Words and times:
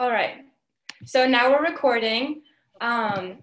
All 0.00 0.10
right. 0.10 0.46
So 1.04 1.28
now 1.28 1.50
we're 1.50 1.62
recording. 1.62 2.40
Um, 2.80 3.40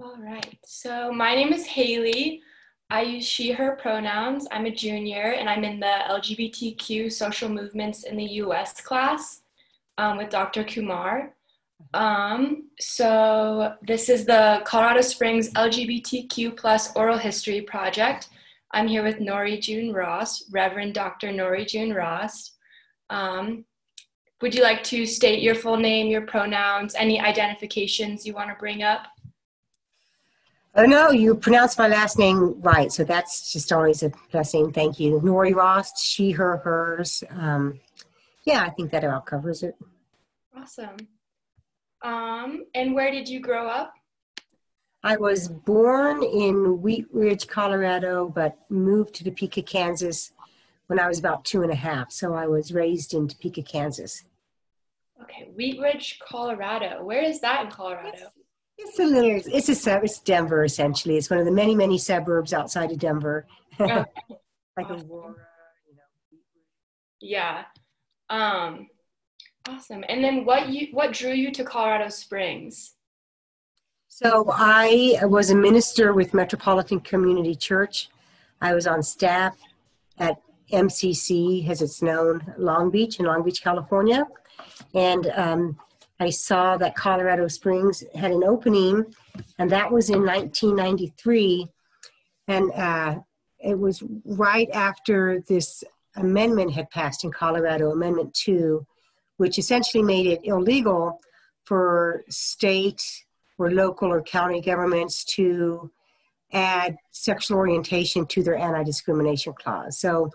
all 0.00 0.16
right. 0.18 0.58
So 0.64 1.12
my 1.12 1.36
name 1.36 1.52
is 1.52 1.64
Haley. 1.64 2.42
I 2.90 3.02
use 3.02 3.24
she, 3.24 3.52
her 3.52 3.76
pronouns. 3.80 4.48
I'm 4.50 4.66
a 4.66 4.74
junior 4.74 5.34
and 5.38 5.48
I'm 5.48 5.62
in 5.62 5.78
the 5.78 5.94
LGBTQ 6.10 7.12
social 7.12 7.48
movements 7.48 8.02
in 8.02 8.16
the 8.16 8.24
US 8.42 8.80
class 8.80 9.42
um, 9.96 10.16
with 10.16 10.28
Dr. 10.28 10.64
Kumar. 10.64 11.36
Um, 11.94 12.70
so 12.80 13.74
this 13.80 14.08
is 14.08 14.24
the 14.26 14.62
Colorado 14.64 15.02
Springs 15.02 15.52
LGBTQ 15.52 16.56
plus 16.56 16.96
oral 16.96 17.16
history 17.16 17.60
project. 17.60 18.30
I'm 18.72 18.88
here 18.88 19.04
with 19.04 19.20
Nori 19.20 19.60
June 19.60 19.92
Rost, 19.92 20.46
Reverend 20.50 20.94
Dr. 20.94 21.28
Nori 21.28 21.64
June 21.64 21.94
Rost. 21.94 22.56
Um, 23.08 23.64
would 24.40 24.54
you 24.54 24.62
like 24.62 24.84
to 24.84 25.04
state 25.04 25.42
your 25.42 25.54
full 25.54 25.76
name, 25.76 26.08
your 26.08 26.22
pronouns, 26.22 26.94
any 26.94 27.20
identifications 27.20 28.26
you 28.26 28.34
want 28.34 28.50
to 28.50 28.56
bring 28.56 28.82
up? 28.82 29.06
Oh 30.74 30.84
no, 30.84 31.10
you 31.10 31.34
pronounced 31.34 31.78
my 31.78 31.88
last 31.88 32.18
name 32.18 32.60
right, 32.60 32.92
so 32.92 33.02
that's 33.02 33.52
just 33.52 33.72
always 33.72 34.02
a 34.02 34.12
blessing. 34.30 34.72
Thank 34.72 35.00
you, 35.00 35.20
Nori 35.20 35.54
Rost. 35.54 35.98
She, 35.98 36.30
her, 36.32 36.58
hers. 36.58 37.24
Um, 37.30 37.80
yeah, 38.44 38.62
I 38.62 38.70
think 38.70 38.92
that 38.92 39.02
about 39.02 39.26
covers 39.26 39.62
it. 39.62 39.76
Awesome. 40.56 40.96
Um, 42.02 42.64
and 42.74 42.94
where 42.94 43.10
did 43.10 43.28
you 43.28 43.40
grow 43.40 43.66
up? 43.66 43.94
I 45.02 45.16
was 45.16 45.48
born 45.48 46.22
in 46.22 46.80
Wheat 46.80 47.06
Ridge, 47.12 47.46
Colorado, 47.46 48.28
but 48.28 48.58
moved 48.68 49.14
to 49.16 49.24
Topeka, 49.24 49.62
Kansas 49.62 50.32
when 50.86 50.98
I 50.98 51.06
was 51.08 51.18
about 51.18 51.44
two 51.44 51.62
and 51.62 51.70
a 51.70 51.76
half. 51.76 52.10
So 52.10 52.34
I 52.34 52.46
was 52.46 52.72
raised 52.72 53.14
in 53.14 53.28
Topeka, 53.28 53.62
Kansas. 53.62 54.24
Okay, 55.22 55.50
Wheat 55.54 55.80
Ridge, 55.80 56.18
Colorado. 56.26 57.02
Where 57.02 57.22
is 57.22 57.40
that 57.40 57.64
in 57.64 57.70
Colorado? 57.70 58.10
It's, 58.14 58.26
it's 58.78 58.98
a 59.00 59.04
little. 59.04 59.40
It's 59.52 59.68
a 59.68 59.74
sub. 59.74 60.04
It's 60.04 60.20
Denver 60.20 60.64
essentially. 60.64 61.16
It's 61.16 61.30
one 61.30 61.38
of 61.38 61.44
the 61.44 61.52
many 61.52 61.74
many 61.74 61.98
suburbs 61.98 62.52
outside 62.52 62.92
of 62.92 62.98
Denver. 62.98 63.46
Oh, 63.80 63.86
like 64.76 64.90
awesome. 64.90 65.10
Aurora, 65.10 65.34
you 65.88 65.96
know. 65.96 66.38
Yeah. 67.20 67.64
Um, 68.30 68.88
awesome. 69.68 70.04
And 70.08 70.22
then 70.22 70.44
what 70.44 70.68
you 70.68 70.88
what 70.92 71.12
drew 71.12 71.32
you 71.32 71.50
to 71.52 71.64
Colorado 71.64 72.08
Springs? 72.08 72.94
So 74.08 74.46
I 74.52 75.18
was 75.22 75.50
a 75.50 75.54
minister 75.54 76.12
with 76.12 76.34
Metropolitan 76.34 77.00
Community 77.00 77.54
Church. 77.54 78.08
I 78.60 78.74
was 78.74 78.86
on 78.86 79.02
staff 79.02 79.56
at 80.18 80.40
MCC, 80.72 81.68
as 81.68 81.82
it's 81.82 82.02
known, 82.02 82.54
Long 82.58 82.90
Beach 82.90 83.20
in 83.20 83.26
Long 83.26 83.42
Beach, 83.42 83.62
California. 83.62 84.26
And 84.94 85.26
um, 85.34 85.78
I 86.20 86.30
saw 86.30 86.76
that 86.76 86.96
Colorado 86.96 87.48
Springs 87.48 88.02
had 88.14 88.30
an 88.30 88.44
opening, 88.44 89.14
and 89.58 89.70
that 89.70 89.92
was 89.92 90.10
in 90.10 90.24
1993. 90.24 91.68
And 92.48 92.72
uh, 92.72 93.16
it 93.60 93.78
was 93.78 94.02
right 94.24 94.68
after 94.72 95.42
this 95.48 95.84
amendment 96.16 96.72
had 96.72 96.90
passed 96.90 97.24
in 97.24 97.30
Colorado, 97.30 97.90
Amendment 97.90 98.34
2, 98.34 98.84
which 99.36 99.58
essentially 99.58 100.02
made 100.02 100.26
it 100.26 100.40
illegal 100.44 101.20
for 101.64 102.24
state 102.28 103.02
or 103.58 103.70
local 103.70 104.10
or 104.10 104.22
county 104.22 104.60
governments 104.60 105.24
to 105.24 105.90
add 106.52 106.96
sexual 107.10 107.58
orientation 107.58 108.26
to 108.26 108.42
their 108.42 108.56
anti-discrimination 108.56 109.52
clause. 109.52 110.00
So, 110.00 110.30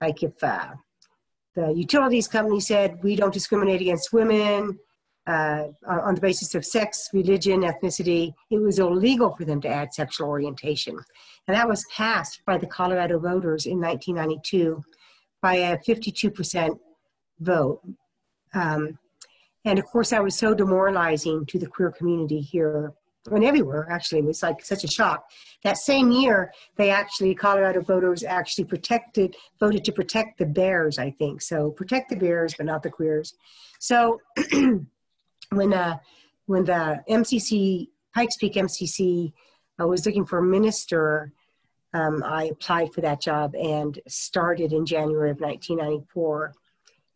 like 0.00 0.22
if 0.22 0.42
uh, 0.44 0.74
the 1.58 1.72
utilities 1.74 2.28
company 2.28 2.60
said 2.60 3.02
we 3.02 3.16
don't 3.16 3.34
discriminate 3.34 3.80
against 3.80 4.12
women 4.12 4.78
uh, 5.26 5.64
on 5.86 6.14
the 6.14 6.20
basis 6.20 6.54
of 6.54 6.64
sex, 6.64 7.08
religion, 7.12 7.62
ethnicity, 7.62 8.32
it 8.50 8.58
was 8.58 8.78
illegal 8.78 9.34
for 9.36 9.44
them 9.44 9.60
to 9.60 9.68
add 9.68 9.92
sexual 9.92 10.28
orientation, 10.28 10.96
and 11.46 11.56
that 11.56 11.68
was 11.68 11.84
passed 11.94 12.42
by 12.46 12.56
the 12.56 12.66
Colorado 12.66 13.18
voters 13.18 13.66
in 13.66 13.80
1992 13.80 14.82
by 15.42 15.54
a 15.56 15.78
52% 15.78 16.78
vote. 17.40 17.80
Um, 18.54 18.98
and 19.64 19.78
of 19.78 19.84
course, 19.86 20.10
that 20.10 20.22
was 20.22 20.36
so 20.36 20.54
demoralizing 20.54 21.44
to 21.46 21.58
the 21.58 21.66
queer 21.66 21.90
community 21.90 22.40
here 22.40 22.94
and 23.34 23.44
everywhere. 23.44 23.88
Actually, 23.90 24.20
it 24.20 24.24
was 24.24 24.42
like 24.42 24.64
such 24.64 24.84
a 24.84 24.88
shock. 24.88 25.30
That 25.64 25.78
same 25.78 26.10
year, 26.10 26.52
they 26.76 26.90
actually 26.90 27.34
Colorado 27.34 27.80
voters 27.80 28.22
actually 28.22 28.64
protected 28.64 29.36
voted 29.58 29.84
to 29.84 29.92
protect 29.92 30.38
the 30.38 30.46
bears. 30.46 30.98
I 30.98 31.10
think 31.10 31.42
so. 31.42 31.70
Protect 31.70 32.10
the 32.10 32.16
bears, 32.16 32.54
but 32.54 32.66
not 32.66 32.82
the 32.82 32.90
queers. 32.90 33.34
So 33.78 34.20
when 35.50 35.72
uh, 35.72 35.98
when 36.46 36.64
the 36.64 37.02
MCC 37.08 37.88
Pikes 38.14 38.36
Peak 38.36 38.54
MCC 38.54 39.32
uh, 39.80 39.86
was 39.86 40.06
looking 40.06 40.26
for 40.26 40.38
a 40.38 40.42
minister, 40.42 41.32
um, 41.94 42.22
I 42.24 42.44
applied 42.44 42.92
for 42.92 43.00
that 43.00 43.20
job 43.20 43.54
and 43.54 43.98
started 44.08 44.72
in 44.72 44.86
January 44.86 45.30
of 45.30 45.40
1994. 45.40 46.54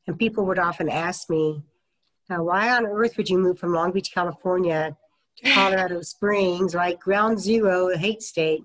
And 0.07 0.19
people 0.19 0.45
would 0.47 0.59
often 0.59 0.89
ask 0.89 1.29
me, 1.31 1.63
uh, 2.31 2.43
why 2.43 2.71
on 2.71 2.87
earth 2.87 3.17
would 3.17 3.29
you 3.29 3.39
move 3.39 3.59
from 3.59 3.75
Long 3.75 3.93
Beach, 3.93 4.13
California 4.13 4.97
Colorado 5.55 6.03
Springs, 6.03 6.75
like 6.75 7.01
ground 7.01 7.41
zero, 7.41 7.89
a 7.91 7.97
hate 7.97 8.23
state? 8.23 8.63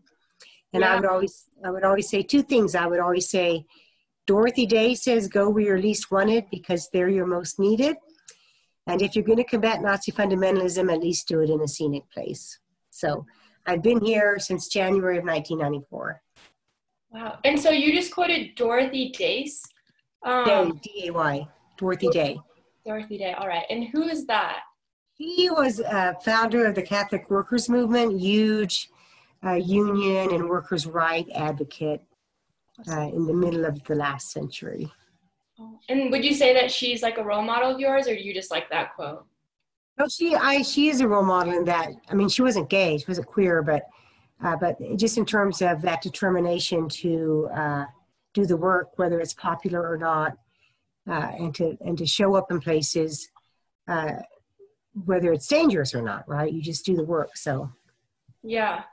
And 0.73 0.83
I 0.83 0.95
would 0.95 1.05
always, 1.05 1.45
I 1.63 1.71
would 1.71 1.83
always 1.83 2.09
say 2.09 2.21
two 2.23 2.43
things. 2.43 2.75
I 2.75 2.85
would 2.85 2.99
always 2.99 3.29
say, 3.29 3.65
Dorothy 4.27 4.65
Day 4.65 4.93
says, 4.93 5.27
go 5.27 5.49
where 5.49 5.63
you're 5.63 5.81
least 5.81 6.11
wanted 6.11 6.45
because 6.51 6.89
there 6.91 7.09
you're 7.09 7.25
most 7.25 7.59
needed. 7.59 7.95
And 8.85 9.01
if 9.01 9.15
you're 9.15 9.23
going 9.23 9.37
to 9.37 9.43
combat 9.43 9.81
Nazi 9.81 10.11
fundamentalism, 10.11 10.91
at 10.91 10.99
least 10.99 11.27
do 11.27 11.39
it 11.41 11.49
in 11.49 11.61
a 11.61 11.67
scenic 11.67 12.09
place. 12.11 12.59
So 12.89 13.25
I've 13.65 13.81
been 13.81 14.03
here 14.03 14.37
since 14.39 14.67
January 14.67 15.17
of 15.17 15.23
1994. 15.23 16.21
Wow. 17.11 17.39
And 17.43 17.59
so 17.59 17.69
you 17.69 17.93
just 17.93 18.13
quoted 18.13 18.55
Dorothy 18.55 19.09
Dace. 19.09 19.63
Day, 20.23 20.31
Um, 20.31 20.79
D-A-Y, 20.83 21.47
Dorothy 21.77 22.09
Day. 22.09 22.37
Dorothy 22.85 23.17
Day. 23.17 23.33
All 23.33 23.47
right. 23.47 23.65
And 23.69 23.87
who 23.89 24.03
is 24.03 24.25
that? 24.27 24.59
He 25.17 25.49
was 25.49 25.79
a 25.79 26.15
founder 26.23 26.65
of 26.65 26.75
the 26.75 26.83
Catholic 26.83 27.29
Workers 27.29 27.69
Movement, 27.69 28.19
huge 28.19 28.89
uh, 29.43 29.53
union 29.53 30.31
and 30.31 30.47
workers' 30.47 30.85
right 30.85 31.27
advocate 31.33 32.01
uh, 32.87 33.09
in 33.13 33.25
the 33.25 33.33
middle 33.33 33.65
of 33.65 33.83
the 33.83 33.95
last 33.95 34.31
century. 34.31 34.91
And 35.89 36.11
would 36.11 36.23
you 36.23 36.35
say 36.35 36.53
that 36.53 36.71
she's 36.71 37.01
like 37.01 37.17
a 37.17 37.23
role 37.23 37.41
model 37.41 37.71
of 37.73 37.79
yours, 37.79 38.07
or 38.07 38.15
do 38.15 38.21
you 38.21 38.33
just 38.33 38.51
like 38.51 38.69
that 38.69 38.95
quote? 38.95 39.25
No, 39.97 40.07
she, 40.07 40.35
I, 40.35 40.61
she 40.61 40.89
is 40.89 41.01
a 41.01 41.07
role 41.07 41.25
model 41.25 41.53
in 41.53 41.65
that. 41.65 41.89
I 42.09 42.13
mean, 42.13 42.29
she 42.29 42.43
wasn't 42.43 42.69
gay, 42.69 42.99
she 42.99 43.05
wasn't 43.07 43.25
queer, 43.25 43.63
but, 43.63 43.87
uh, 44.43 44.55
but 44.55 44.77
just 44.97 45.17
in 45.17 45.25
terms 45.25 45.63
of 45.63 45.81
that 45.81 46.03
determination 46.03 46.87
to 46.89 47.49
uh, 47.51 47.85
do 48.35 48.45
the 48.45 48.57
work, 48.57 48.89
whether 48.97 49.19
it's 49.19 49.33
popular 49.33 49.89
or 49.89 49.97
not, 49.97 50.37
uh, 51.09 51.31
and 51.39 51.55
to 51.55 51.75
and 51.81 51.97
to 51.97 52.05
show 52.05 52.35
up 52.35 52.51
in 52.51 52.59
places, 52.59 53.29
uh, 53.87 54.17
whether 55.05 55.31
it's 55.31 55.47
dangerous 55.47 55.93
or 55.93 56.01
not. 56.01 56.27
Right? 56.27 56.51
You 56.51 56.61
just 56.61 56.85
do 56.85 56.95
the 56.95 57.03
work. 57.03 57.35
So. 57.35 57.71
Yeah. 58.43 58.83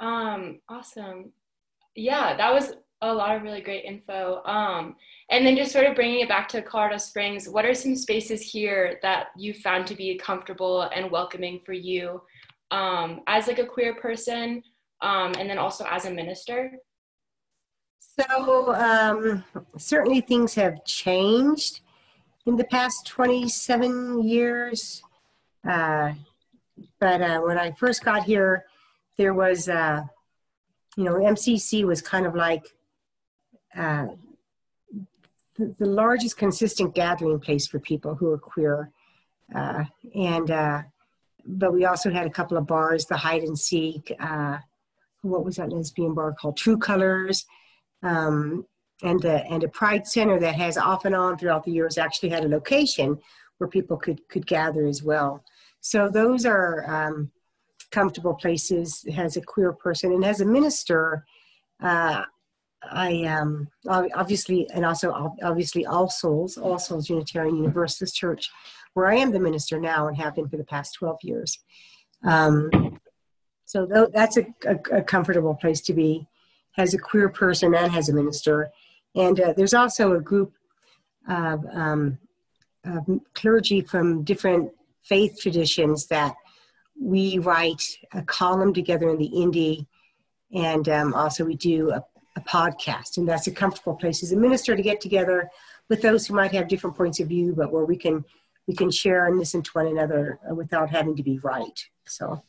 Um, 0.00 0.60
awesome. 0.68 1.32
Yeah, 1.94 2.36
that 2.36 2.52
was 2.52 2.74
a 3.02 3.12
lot 3.12 3.36
of 3.36 3.42
really 3.42 3.60
great 3.60 3.84
info. 3.84 4.42
Um, 4.44 4.96
and 5.30 5.46
then 5.46 5.56
just 5.56 5.72
sort 5.72 5.86
of 5.86 5.94
bringing 5.94 6.20
it 6.20 6.28
back 6.28 6.48
to 6.48 6.62
Colorado 6.62 6.98
Springs, 6.98 7.48
what 7.48 7.64
are 7.64 7.74
some 7.74 7.96
spaces 7.96 8.40
here 8.40 8.98
that 9.02 9.28
you 9.36 9.52
found 9.54 9.86
to 9.88 9.94
be 9.94 10.16
comfortable 10.16 10.82
and 10.82 11.10
welcoming 11.10 11.60
for 11.64 11.72
you 11.72 12.22
um, 12.70 13.20
as 13.26 13.46
like 13.46 13.58
a 13.58 13.66
queer 13.66 13.94
person, 13.96 14.62
um, 15.02 15.32
and 15.38 15.48
then 15.48 15.58
also 15.58 15.84
as 15.84 16.04
a 16.04 16.10
minister? 16.10 16.72
So 17.98 18.74
um, 18.74 19.44
certainly 19.76 20.20
things 20.20 20.54
have 20.54 20.84
changed 20.84 21.80
in 22.46 22.56
the 22.56 22.64
past 22.64 23.06
27 23.06 24.22
years. 24.22 25.02
Uh, 25.66 26.12
but 27.00 27.20
uh, 27.20 27.40
when 27.40 27.58
I 27.58 27.72
first 27.72 28.04
got 28.04 28.24
here, 28.24 28.64
there 29.16 29.34
was, 29.34 29.68
uh, 29.68 30.02
you 30.96 31.04
know, 31.04 31.14
MCC 31.14 31.84
was 31.84 32.02
kind 32.02 32.26
of 32.26 32.34
like 32.34 32.66
uh, 33.76 34.06
the, 35.56 35.74
the 35.78 35.86
largest 35.86 36.36
consistent 36.36 36.94
gathering 36.94 37.40
place 37.40 37.66
for 37.66 37.78
people 37.78 38.14
who 38.14 38.30
are 38.30 38.38
queer. 38.38 38.90
Uh, 39.54 39.84
and, 40.14 40.50
uh, 40.50 40.82
but 41.44 41.72
we 41.72 41.84
also 41.84 42.10
had 42.10 42.26
a 42.26 42.30
couple 42.30 42.56
of 42.56 42.66
bars, 42.66 43.06
the 43.06 43.16
hide 43.16 43.42
and 43.42 43.58
seek, 43.58 44.12
uh, 44.20 44.58
what 45.22 45.44
was 45.44 45.56
that 45.56 45.72
lesbian 45.72 46.14
bar 46.14 46.32
called? 46.32 46.56
True 46.56 46.78
Colors 46.78 47.46
um, 48.02 48.66
and 49.02 49.20
the 49.20 49.44
and 49.46 49.62
a 49.64 49.68
pride 49.68 50.06
center 50.06 50.38
that 50.40 50.54
has 50.54 50.78
off 50.78 51.04
and 51.04 51.14
on 51.14 51.36
throughout 51.36 51.64
the 51.64 51.72
years 51.72 51.98
actually 51.98 52.30
had 52.30 52.44
a 52.44 52.48
location 52.48 53.18
where 53.58 53.68
people 53.68 53.96
could 53.96 54.26
could 54.28 54.46
gather 54.46 54.86
as 54.86 55.02
well. 55.02 55.44
So 55.86 56.08
those 56.08 56.44
are 56.44 56.84
um, 56.90 57.30
comfortable 57.92 58.34
places 58.34 59.04
as 59.16 59.36
a 59.36 59.40
queer 59.40 59.72
person 59.72 60.10
and 60.10 60.24
as 60.24 60.40
a 60.40 60.44
minister. 60.44 61.24
Uh, 61.80 62.24
I 62.82 63.22
um, 63.22 63.68
obviously 63.88 64.68
and 64.74 64.84
also 64.84 65.36
obviously 65.44 65.86
All 65.86 66.10
Souls, 66.10 66.58
All 66.58 66.80
Souls 66.80 67.08
Unitarian 67.08 67.54
Universalist 67.54 68.16
Church 68.16 68.50
where 68.94 69.06
I 69.06 69.14
am 69.14 69.30
the 69.30 69.38
minister 69.38 69.78
now 69.78 70.08
and 70.08 70.16
have 70.16 70.34
been 70.34 70.48
for 70.48 70.56
the 70.56 70.64
past 70.64 70.94
12 70.94 71.18
years. 71.22 71.58
Um, 72.24 72.98
so 73.64 73.86
that's 74.12 74.36
a, 74.38 74.46
a, 74.66 74.98
a, 74.98 75.02
comfortable 75.02 75.54
place 75.54 75.80
to 75.82 75.92
be 75.92 76.26
as 76.78 76.94
a 76.94 76.98
queer 76.98 77.28
person 77.28 77.74
and 77.74 77.94
as 77.94 78.08
a 78.08 78.14
minister. 78.14 78.70
And 79.14 79.38
uh, 79.38 79.52
there's 79.52 79.74
also 79.74 80.14
a 80.14 80.20
group 80.20 80.54
of, 81.28 81.64
um, 81.70 82.18
of 82.84 83.06
clergy 83.34 83.82
from 83.82 84.24
different 84.24 84.72
faith 85.08 85.38
traditions 85.40 86.06
that 86.06 86.34
we 87.00 87.38
write 87.38 87.82
a 88.12 88.22
column 88.22 88.72
together 88.72 89.08
in 89.10 89.18
the 89.18 89.26
Indy, 89.26 89.86
and 90.54 90.88
um, 90.88 91.14
also 91.14 91.44
we 91.44 91.56
do 91.56 91.90
a, 91.90 92.04
a, 92.36 92.40
podcast. 92.40 93.18
And 93.18 93.28
that's 93.28 93.46
a 93.46 93.50
comfortable 93.50 93.94
place 93.94 94.22
as 94.22 94.32
a 94.32 94.36
minister 94.36 94.74
to 94.74 94.82
get 94.82 95.00
together 95.00 95.50
with 95.88 96.02
those 96.02 96.26
who 96.26 96.34
might 96.34 96.52
have 96.52 96.68
different 96.68 96.96
points 96.96 97.20
of 97.20 97.28
view, 97.28 97.54
but 97.56 97.72
where 97.72 97.84
we 97.84 97.96
can 97.96 98.24
we 98.66 98.74
can 98.74 98.90
share 98.90 99.26
and 99.26 99.38
listen 99.38 99.62
to 99.62 99.70
one 99.74 99.86
another 99.86 100.40
without 100.52 100.90
having 100.90 101.14
to 101.14 101.22
be 101.22 101.38
right. 101.38 101.86
So. 102.04 102.42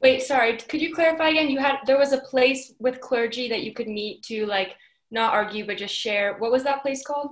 Wait, 0.00 0.22
sorry. 0.22 0.56
Could 0.56 0.80
you 0.80 0.94
clarify 0.94 1.30
again? 1.30 1.50
You 1.50 1.58
had 1.58 1.78
there 1.86 1.98
was 1.98 2.12
a 2.12 2.20
place 2.20 2.72
with 2.78 3.00
clergy 3.00 3.48
that 3.48 3.62
you 3.62 3.72
could 3.72 3.88
meet 3.88 4.22
to 4.24 4.46
like 4.46 4.76
not 5.10 5.32
argue 5.32 5.66
but 5.66 5.78
just 5.78 5.94
share. 5.94 6.36
What 6.38 6.52
was 6.52 6.62
that 6.64 6.82
place 6.82 7.04
called? 7.04 7.30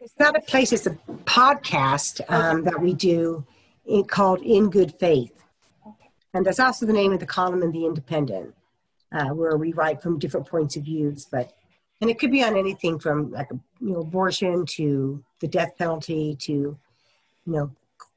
It's 0.00 0.18
not 0.18 0.34
a 0.34 0.40
place. 0.40 0.72
It's 0.72 0.86
a 0.86 0.98
podcast 1.24 2.22
um, 2.28 2.64
that 2.64 2.80
we 2.80 2.94
do 2.94 3.46
in, 3.86 4.04
called 4.04 4.42
In 4.42 4.70
Good 4.70 4.94
Faith. 4.98 5.42
And 6.32 6.46
that's 6.46 6.60
also 6.60 6.86
the 6.86 6.92
name 6.92 7.12
of 7.12 7.20
the 7.20 7.26
column 7.26 7.62
in 7.62 7.72
The 7.72 7.86
Independent, 7.86 8.54
uh, 9.12 9.28
where 9.28 9.56
we 9.56 9.72
write 9.72 10.02
from 10.02 10.18
different 10.18 10.46
points 10.46 10.76
of 10.76 10.84
views. 10.84 11.26
But 11.30 11.52
and 12.00 12.08
it 12.08 12.18
could 12.18 12.30
be 12.30 12.42
on 12.42 12.56
anything 12.56 12.98
from 12.98 13.30
like 13.30 13.48
you 13.50 13.92
know 13.92 14.00
abortion 14.00 14.64
to 14.66 15.22
the 15.40 15.48
death 15.48 15.76
penalty 15.76 16.36
to 16.40 16.52
you 16.52 16.78
know 17.46 17.70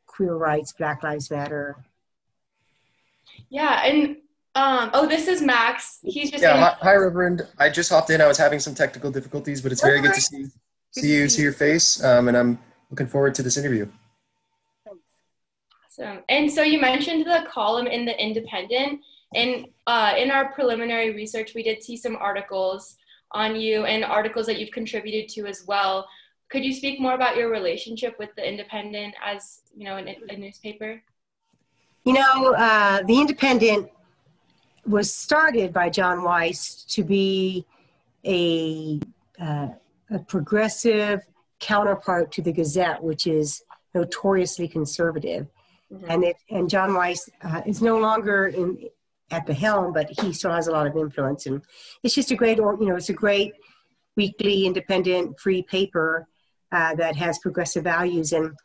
queer 0.05 0.35
rights, 0.35 0.73
Black 0.73 1.01
Lives 1.01 1.31
Matter. 1.31 1.77
Yeah, 3.49 3.83
and 3.83 4.17
um, 4.55 4.91
oh, 4.93 5.07
this 5.07 5.27
is 5.27 5.41
Max. 5.41 5.99
He's 6.03 6.29
just 6.29 6.43
yeah. 6.43 6.59
Hi, 6.59 6.77
hi, 6.79 6.95
Reverend. 6.95 7.47
I 7.57 7.69
just 7.69 7.89
hopped 7.89 8.11
in. 8.11 8.21
I 8.21 8.27
was 8.27 8.37
having 8.37 8.59
some 8.59 8.75
technical 8.75 9.09
difficulties, 9.09 9.61
but 9.61 9.71
it's 9.71 9.81
very 9.81 10.01
good 10.01 10.13
to 10.13 10.21
see 10.21 10.45
see 10.91 11.15
you, 11.15 11.27
see 11.27 11.41
your 11.41 11.53
face, 11.53 12.03
um, 12.03 12.27
and 12.27 12.37
I'm 12.37 12.59
looking 12.91 13.07
forward 13.07 13.33
to 13.35 13.43
this 13.43 13.57
interview. 13.57 13.87
Awesome. 15.99 16.23
And 16.29 16.51
so 16.51 16.63
you 16.63 16.81
mentioned 16.81 17.25
the 17.25 17.45
column 17.47 17.87
in 17.87 18.05
the 18.05 18.19
Independent, 18.19 19.01
and 19.35 19.67
uh, 19.85 20.13
in 20.17 20.31
our 20.31 20.51
preliminary 20.51 21.13
research, 21.13 21.53
we 21.53 21.63
did 21.63 21.83
see 21.83 21.97
some 21.97 22.15
articles 22.15 22.95
on 23.31 23.55
you 23.55 23.85
and 23.85 24.03
articles 24.03 24.45
that 24.47 24.59
you've 24.59 24.71
contributed 24.71 25.29
to 25.29 25.45
as 25.45 25.65
well. 25.67 26.07
Could 26.49 26.63
you 26.63 26.73
speak 26.73 26.99
more 26.99 27.13
about 27.13 27.35
your 27.35 27.49
relationship 27.49 28.17
with 28.17 28.29
the 28.35 28.47
Independent 28.47 29.15
as 29.23 29.61
you 29.75 29.85
know 29.85 29.97
a, 29.97 30.17
a 30.29 30.37
newspaper? 30.37 31.01
You 32.05 32.13
know, 32.13 32.53
uh, 32.53 33.03
the 33.03 33.19
Independent 33.19 33.89
was 34.85 35.13
started 35.13 35.73
by 35.73 35.89
John 35.89 36.23
Weiss 36.23 36.83
to 36.89 37.03
be 37.03 37.65
a, 38.25 38.99
uh, 39.39 39.69
a 40.09 40.19
progressive 40.27 41.21
counterpart 41.59 42.31
to 42.33 42.41
the 42.41 42.51
Gazette, 42.51 43.01
which 43.03 43.25
is 43.25 43.63
notoriously 43.93 44.67
conservative. 44.67 45.47
Mm-hmm. 45.93 46.09
And 46.09 46.23
it 46.23 46.37
and 46.49 46.69
John 46.69 46.93
Weiss 46.93 47.29
uh, 47.43 47.61
is 47.65 47.81
no 47.81 47.97
longer 47.99 48.47
in 48.47 48.89
at 49.31 49.45
the 49.45 49.53
helm, 49.53 49.93
but 49.93 50.09
he 50.21 50.31
still 50.33 50.51
has 50.51 50.67
a 50.67 50.71
lot 50.71 50.87
of 50.87 50.95
influence. 50.95 51.45
And 51.45 51.61
it's 52.03 52.13
just 52.13 52.31
a 52.31 52.35
great, 52.35 52.57
you 52.57 52.77
know, 52.81 52.95
it's 52.95 53.09
a 53.09 53.13
great 53.13 53.53
weekly, 54.15 54.65
independent, 54.65 55.39
free 55.39 55.63
paper 55.63 56.27
uh, 56.71 56.95
that 56.95 57.15
has 57.15 57.39
progressive 57.39 57.83
values. 57.83 58.31
And 58.31 58.55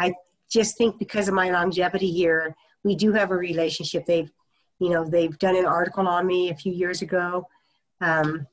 I 0.00 0.14
just 0.50 0.76
think 0.76 0.98
because 0.98 1.28
of 1.28 1.34
my 1.34 1.50
longevity 1.50 2.10
here, 2.10 2.54
we 2.82 2.94
do 2.96 3.12
have 3.12 3.30
a 3.30 3.36
relationship. 3.36 4.06
They've, 4.06 4.30
you 4.78 4.90
know, 4.90 5.08
they've 5.08 5.38
done 5.38 5.56
an 5.56 5.66
article 5.66 6.06
on 6.06 6.26
me 6.26 6.50
a 6.50 6.54
few 6.54 6.72
years 6.72 7.02
ago. 7.02 7.46
Um, 8.00 8.46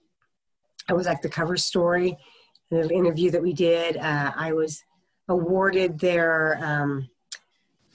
I 0.90 0.94
was 0.94 1.06
like 1.06 1.22
the 1.22 1.30
cover 1.30 1.58
story, 1.58 2.18
the 2.70 2.90
interview 2.90 3.32
that 3.32 3.42
we 3.42 3.54
did. 3.54 3.98
Uh, 3.98 4.32
I 4.36 4.54
was 4.54 4.84
awarded 5.28 6.00
their 6.00 6.60
um, 6.62 7.10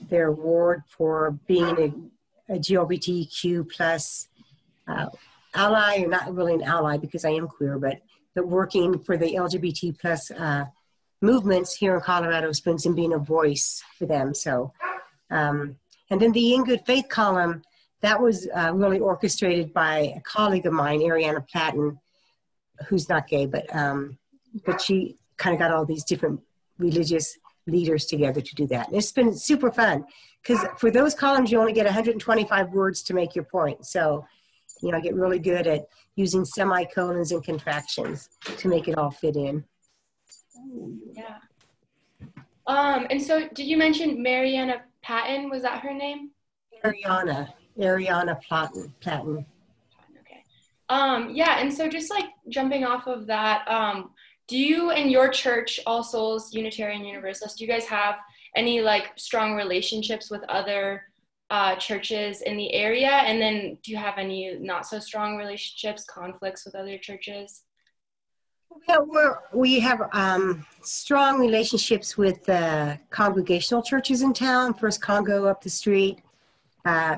their 0.08 0.28
award 0.28 0.82
for 0.88 1.38
being 1.46 2.08
a, 2.48 2.54
a 2.54 2.58
GLBTQ 2.58 3.70
plus 3.70 4.28
uh, 4.86 5.06
ally, 5.54 6.02
or 6.02 6.08
not 6.08 6.34
really 6.34 6.54
an 6.54 6.62
ally 6.62 6.96
because 6.96 7.24
I 7.24 7.30
am 7.30 7.48
queer, 7.48 7.78
but 7.78 8.00
but 8.34 8.46
working 8.46 9.00
for 9.00 9.16
the 9.16 9.34
LGBT 9.34 9.98
plus 9.98 10.30
uh, 10.30 10.66
movements 11.20 11.74
here 11.74 11.94
in 11.94 12.00
Colorado 12.00 12.52
Springs 12.52 12.86
and 12.86 12.94
being 12.94 13.12
a 13.12 13.18
voice 13.18 13.82
for 13.98 14.06
them. 14.06 14.34
So, 14.34 14.72
um, 15.30 15.76
and 16.10 16.20
then 16.20 16.32
the 16.32 16.54
In 16.54 16.64
Good 16.64 16.86
Faith 16.86 17.08
column 17.08 17.62
that 18.00 18.20
was 18.20 18.48
uh, 18.54 18.72
really 18.74 19.00
orchestrated 19.00 19.72
by 19.72 20.14
a 20.16 20.20
colleague 20.20 20.66
of 20.66 20.72
mine, 20.72 21.00
Ariana 21.00 21.44
Platten, 21.48 21.98
who's 22.86 23.08
not 23.08 23.26
gay, 23.26 23.46
but 23.46 23.64
um, 23.74 24.18
but 24.64 24.80
she 24.80 25.16
kind 25.36 25.54
of 25.54 25.58
got 25.58 25.72
all 25.72 25.84
these 25.84 26.04
different 26.04 26.40
religious 26.78 27.36
leaders 27.68 28.06
together 28.06 28.40
to 28.40 28.54
do 28.54 28.66
that. 28.68 28.88
And 28.88 28.96
it's 28.96 29.12
been 29.12 29.36
super 29.36 29.70
fun 29.70 30.04
because 30.42 30.64
for 30.78 30.90
those 30.90 31.14
columns, 31.14 31.52
you 31.52 31.60
only 31.60 31.72
get 31.72 31.84
125 31.84 32.72
words 32.72 33.02
to 33.02 33.14
make 33.14 33.34
your 33.34 33.44
point. 33.44 33.86
So, 33.86 34.26
you 34.82 34.90
know, 34.90 34.98
I 34.98 35.00
get 35.00 35.14
really 35.14 35.38
good 35.38 35.66
at 35.66 35.88
using 36.16 36.44
semicolons 36.44 37.32
and 37.32 37.44
contractions 37.44 38.28
to 38.58 38.68
make 38.68 38.88
it 38.88 38.98
all 38.98 39.10
fit 39.10 39.36
in. 39.36 39.64
Yeah. 41.12 41.38
Um, 42.66 43.06
and 43.10 43.22
so 43.22 43.48
did 43.48 43.66
you 43.66 43.76
mention 43.76 44.22
Mariana 44.22 44.82
Patton? 45.02 45.48
Was 45.48 45.62
that 45.62 45.80
her 45.80 45.94
name? 45.94 46.30
Ariana. 46.84 47.48
Ariana 47.78 48.40
Platten. 48.42 48.92
Platten. 49.00 49.46
Okay. 50.20 50.42
Um, 50.88 51.30
yeah, 51.30 51.60
and 51.60 51.72
so 51.72 51.88
just 51.88 52.10
like 52.10 52.26
jumping 52.48 52.84
off 52.84 53.06
of 53.06 53.26
that, 53.26 53.66
um, 53.68 54.10
do 54.48 54.56
you 54.56 54.90
and 54.90 55.10
your 55.10 55.28
church 55.28 55.78
all 55.86 56.02
souls 56.02 56.52
unitarian 56.52 57.04
universalist 57.04 57.58
do 57.58 57.64
you 57.64 57.70
guys 57.70 57.84
have 57.84 58.16
any 58.56 58.80
like 58.80 59.12
strong 59.16 59.54
relationships 59.54 60.30
with 60.30 60.42
other 60.48 61.04
uh, 61.50 61.74
churches 61.76 62.42
in 62.42 62.58
the 62.58 62.72
area 62.74 63.08
and 63.08 63.40
then 63.40 63.78
do 63.82 63.90
you 63.90 63.96
have 63.96 64.18
any 64.18 64.58
not 64.60 64.86
so 64.86 64.98
strong 64.98 65.36
relationships 65.36 66.04
conflicts 66.04 66.64
with 66.64 66.74
other 66.74 66.98
churches 66.98 67.62
yeah, 68.86 68.98
we're, 68.98 69.38
we 69.52 69.80
have 69.80 70.02
um, 70.12 70.66
strong 70.82 71.40
relationships 71.40 72.16
with 72.16 72.44
the 72.44 72.98
congregational 73.10 73.82
churches 73.82 74.22
in 74.22 74.32
town. 74.32 74.74
First 74.74 75.00
Congo 75.00 75.46
up 75.46 75.62
the 75.62 75.70
street, 75.70 76.20
uh, 76.84 77.16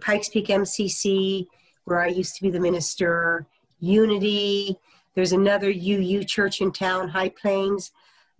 Pikes 0.00 0.28
Peak 0.28 0.46
MCC, 0.46 1.46
where 1.84 2.00
I 2.00 2.08
used 2.08 2.36
to 2.36 2.42
be 2.42 2.50
the 2.50 2.60
minister, 2.60 3.46
Unity, 3.80 4.78
there's 5.14 5.32
another 5.32 5.68
UU 5.68 6.24
church 6.24 6.60
in 6.60 6.72
town, 6.72 7.08
High 7.08 7.30
Plains. 7.30 7.90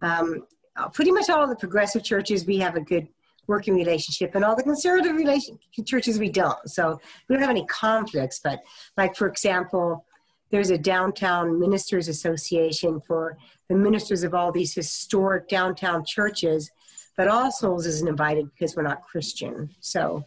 Um, 0.01 0.47
uh, 0.77 0.89
pretty 0.89 1.13
much 1.13 1.29
all 1.29 1.47
the 1.47 1.57
progressive 1.57 2.03
churches, 2.03 2.47
we 2.47 2.59
have 2.59 2.77
a 2.77 2.81
good 2.81 3.09
working 3.47 3.75
relationship, 3.75 4.35
and 4.35 4.45
all 4.45 4.57
the 4.57 4.63
conservative 4.63 5.15
relation, 5.15 5.59
churches, 5.85 6.19
we 6.19 6.31
don't. 6.31 6.59
So 6.69 7.01
we 7.29 7.35
don't 7.35 7.43
have 7.43 7.51
any 7.51 7.67
conflicts. 7.67 8.41
But, 8.43 8.63
like, 8.97 9.17
for 9.17 9.27
example, 9.27 10.07
there's 10.51 10.71
a 10.71 10.79
downtown 10.79 11.59
ministers 11.59 12.09
association 12.09 13.01
for 13.01 13.37
the 13.69 13.75
ministers 13.75 14.23
of 14.23 14.35
all 14.35 14.53
these 14.53 14.75
historic 14.75 15.49
downtown 15.49 16.05
churches, 16.05 16.71
but 17.17 17.29
All 17.29 17.51
Souls 17.51 17.87
isn't 17.87 18.09
invited 18.09 18.51
because 18.53 18.77
we're 18.77 18.83
not 18.83 19.03
Christian. 19.03 19.71
So 19.81 20.25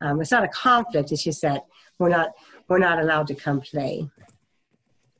um, 0.00 0.20
it's 0.20 0.30
not 0.30 0.44
a 0.44 0.48
conflict. 0.48 1.12
It's 1.12 1.24
just 1.24 1.42
that 1.42 1.66
we're 1.98 2.08
not 2.08 2.32
we're 2.68 2.78
not 2.78 2.98
allowed 2.98 3.26
to 3.28 3.34
come 3.34 3.60
play 3.60 4.08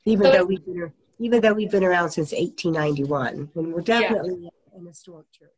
even 0.06 0.26
so, 0.26 0.32
though 0.32 0.44
we've 0.44 0.64
been 0.64 0.92
even 1.18 1.40
though 1.40 1.52
we've 1.52 1.70
been 1.70 1.84
around 1.84 2.10
since 2.10 2.32
1891, 2.32 3.50
and 3.54 3.72
we're 3.72 3.80
definitely 3.80 4.36
yeah. 4.40 4.78
an 4.78 4.86
historic 4.86 5.30
church. 5.32 5.50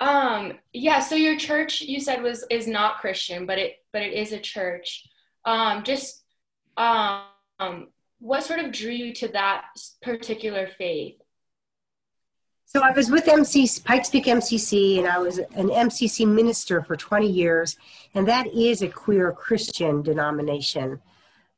Um, 0.00 0.54
yeah. 0.72 1.00
So 1.00 1.14
your 1.14 1.36
church, 1.36 1.80
you 1.80 2.00
said, 2.00 2.22
was 2.22 2.44
is 2.50 2.66
not 2.66 2.98
Christian, 2.98 3.46
but 3.46 3.58
it 3.58 3.76
but 3.92 4.02
it 4.02 4.12
is 4.12 4.32
a 4.32 4.38
church. 4.38 5.06
Um, 5.44 5.84
just 5.84 6.24
um, 6.76 7.22
what 8.18 8.44
sort 8.44 8.60
of 8.60 8.72
drew 8.72 8.92
you 8.92 9.12
to 9.14 9.28
that 9.28 9.66
particular 10.02 10.66
faith? 10.66 11.16
So 12.64 12.80
I 12.80 12.92
was 12.92 13.10
with 13.10 13.28
MC 13.28 13.68
Pikes 13.84 14.08
Peak 14.08 14.24
MCC, 14.24 14.98
and 14.98 15.06
I 15.06 15.18
was 15.18 15.38
an 15.38 15.68
MCC 15.68 16.26
minister 16.26 16.80
for 16.82 16.96
20 16.96 17.28
years, 17.28 17.76
and 18.14 18.26
that 18.26 18.46
is 18.46 18.80
a 18.80 18.88
queer 18.88 19.30
Christian 19.30 20.00
denomination. 20.00 21.00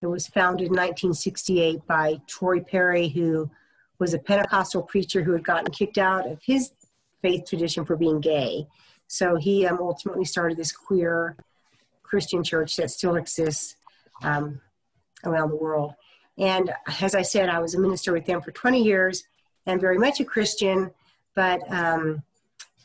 It 0.05 0.09
was 0.09 0.27
founded 0.27 0.67
in 0.67 0.73
1968 0.73 1.87
by 1.87 2.21
Troy 2.27 2.61
Perry, 2.61 3.09
who 3.09 3.51
was 3.99 4.13
a 4.13 4.19
Pentecostal 4.19 4.83
preacher 4.83 5.23
who 5.23 5.33
had 5.33 5.43
gotten 5.43 5.71
kicked 5.71 5.97
out 5.97 6.29
of 6.31 6.43
his 6.43 6.73
faith 7.23 7.49
tradition 7.49 7.87
for 7.87 7.97
being 7.97 8.21
gay. 8.21 8.67
So 9.07 9.37
he 9.37 9.67
um, 9.67 9.79
ultimately 9.81 10.27
started 10.27 10.59
this 10.59 10.73
queer 10.73 11.37
Christian 12.03 12.45
church 12.45 12.77
that 12.77 12.91
still 12.91 13.17
exists 13.17 13.77
um, 14.23 14.61
around 15.25 15.49
the 15.49 15.57
world. 15.57 15.95
And 16.37 16.71
as 17.01 17.15
I 17.15 17.23
said, 17.23 17.49
I 17.49 17.61
was 17.61 17.75
a 17.75 17.81
minister 17.81 18.13
with 18.13 18.27
them 18.27 18.43
for 18.43 18.51
20 18.51 18.83
years 18.83 19.25
and 19.65 19.81
very 19.81 19.97
much 19.97 20.21
a 20.21 20.25
Christian, 20.27 20.91
but 21.35 21.63
um, 21.73 22.23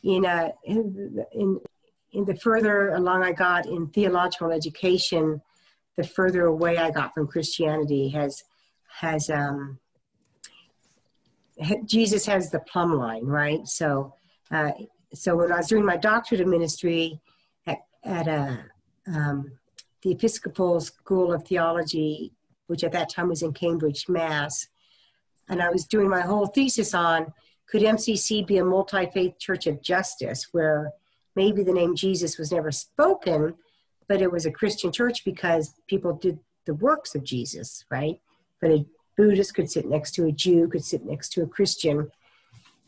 in, 0.05 0.25
uh, 0.25 0.51
in, 0.63 1.25
in, 1.33 1.59
in 2.13 2.23
the 2.23 2.35
further 2.37 2.91
along 2.91 3.25
I 3.25 3.33
got 3.33 3.65
in 3.65 3.87
theological 3.87 4.53
education, 4.53 5.41
the 5.99 6.07
further 6.07 6.45
away 6.45 6.77
I 6.77 6.91
got 6.91 7.13
from 7.13 7.27
Christianity 7.27 8.07
has, 8.07 8.45
has, 9.01 9.29
um, 9.29 9.79
Jesus 11.85 12.25
has 12.25 12.51
the 12.51 12.61
plumb 12.61 12.93
line, 12.93 13.25
right? 13.25 13.67
So, 13.67 14.13
uh, 14.49 14.71
so 15.13 15.35
when 15.35 15.51
I 15.51 15.57
was 15.57 15.67
doing 15.67 15.83
my 15.83 15.97
doctorate 15.97 16.39
of 16.39 16.47
ministry 16.47 17.19
at, 17.67 17.79
at 18.05 18.29
a, 18.29 18.63
um, 19.07 19.51
the 20.01 20.11
Episcopal 20.11 20.79
School 20.79 21.33
of 21.33 21.45
Theology, 21.45 22.31
which 22.67 22.85
at 22.85 22.93
that 22.93 23.09
time 23.09 23.27
was 23.27 23.43
in 23.43 23.51
Cambridge, 23.51 24.07
Mass, 24.07 24.69
and 25.49 25.61
I 25.61 25.69
was 25.69 25.83
doing 25.83 26.07
my 26.07 26.21
whole 26.21 26.47
thesis 26.47 26.93
on 26.93 27.33
could 27.69 27.81
MCC 27.81 28.47
be 28.47 28.57
a 28.57 28.63
multi 28.63 29.05
faith 29.07 29.37
church 29.37 29.67
of 29.67 29.81
justice 29.81 30.47
where 30.53 30.93
maybe 31.35 31.61
the 31.61 31.73
name 31.73 31.93
Jesus 31.93 32.37
was 32.37 32.53
never 32.53 32.71
spoken, 32.71 33.55
but 34.09 34.21
it 34.21 34.31
was 34.31 34.45
a 34.45 34.51
Christian 34.51 34.91
church 34.91 35.23
because 35.23 35.75
people 35.87 36.13
did 36.13 36.39
the 36.65 36.73
works 36.73 37.15
of 37.15 37.23
Jesus, 37.23 37.85
right? 37.89 38.19
But 38.59 38.71
a 38.71 38.85
Buddhist 39.15 39.53
could 39.53 39.71
sit 39.71 39.87
next 39.87 40.11
to 40.15 40.25
a 40.25 40.31
Jew, 40.31 40.67
could 40.67 40.83
sit 40.83 41.05
next 41.05 41.29
to 41.33 41.43
a 41.43 41.47
Christian, 41.47 42.11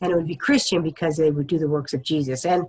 and 0.00 0.12
it 0.12 0.16
would 0.16 0.26
be 0.26 0.36
Christian 0.36 0.82
because 0.82 1.16
they 1.16 1.30
would 1.30 1.46
do 1.46 1.58
the 1.58 1.68
works 1.68 1.94
of 1.94 2.02
Jesus. 2.02 2.44
And 2.44 2.64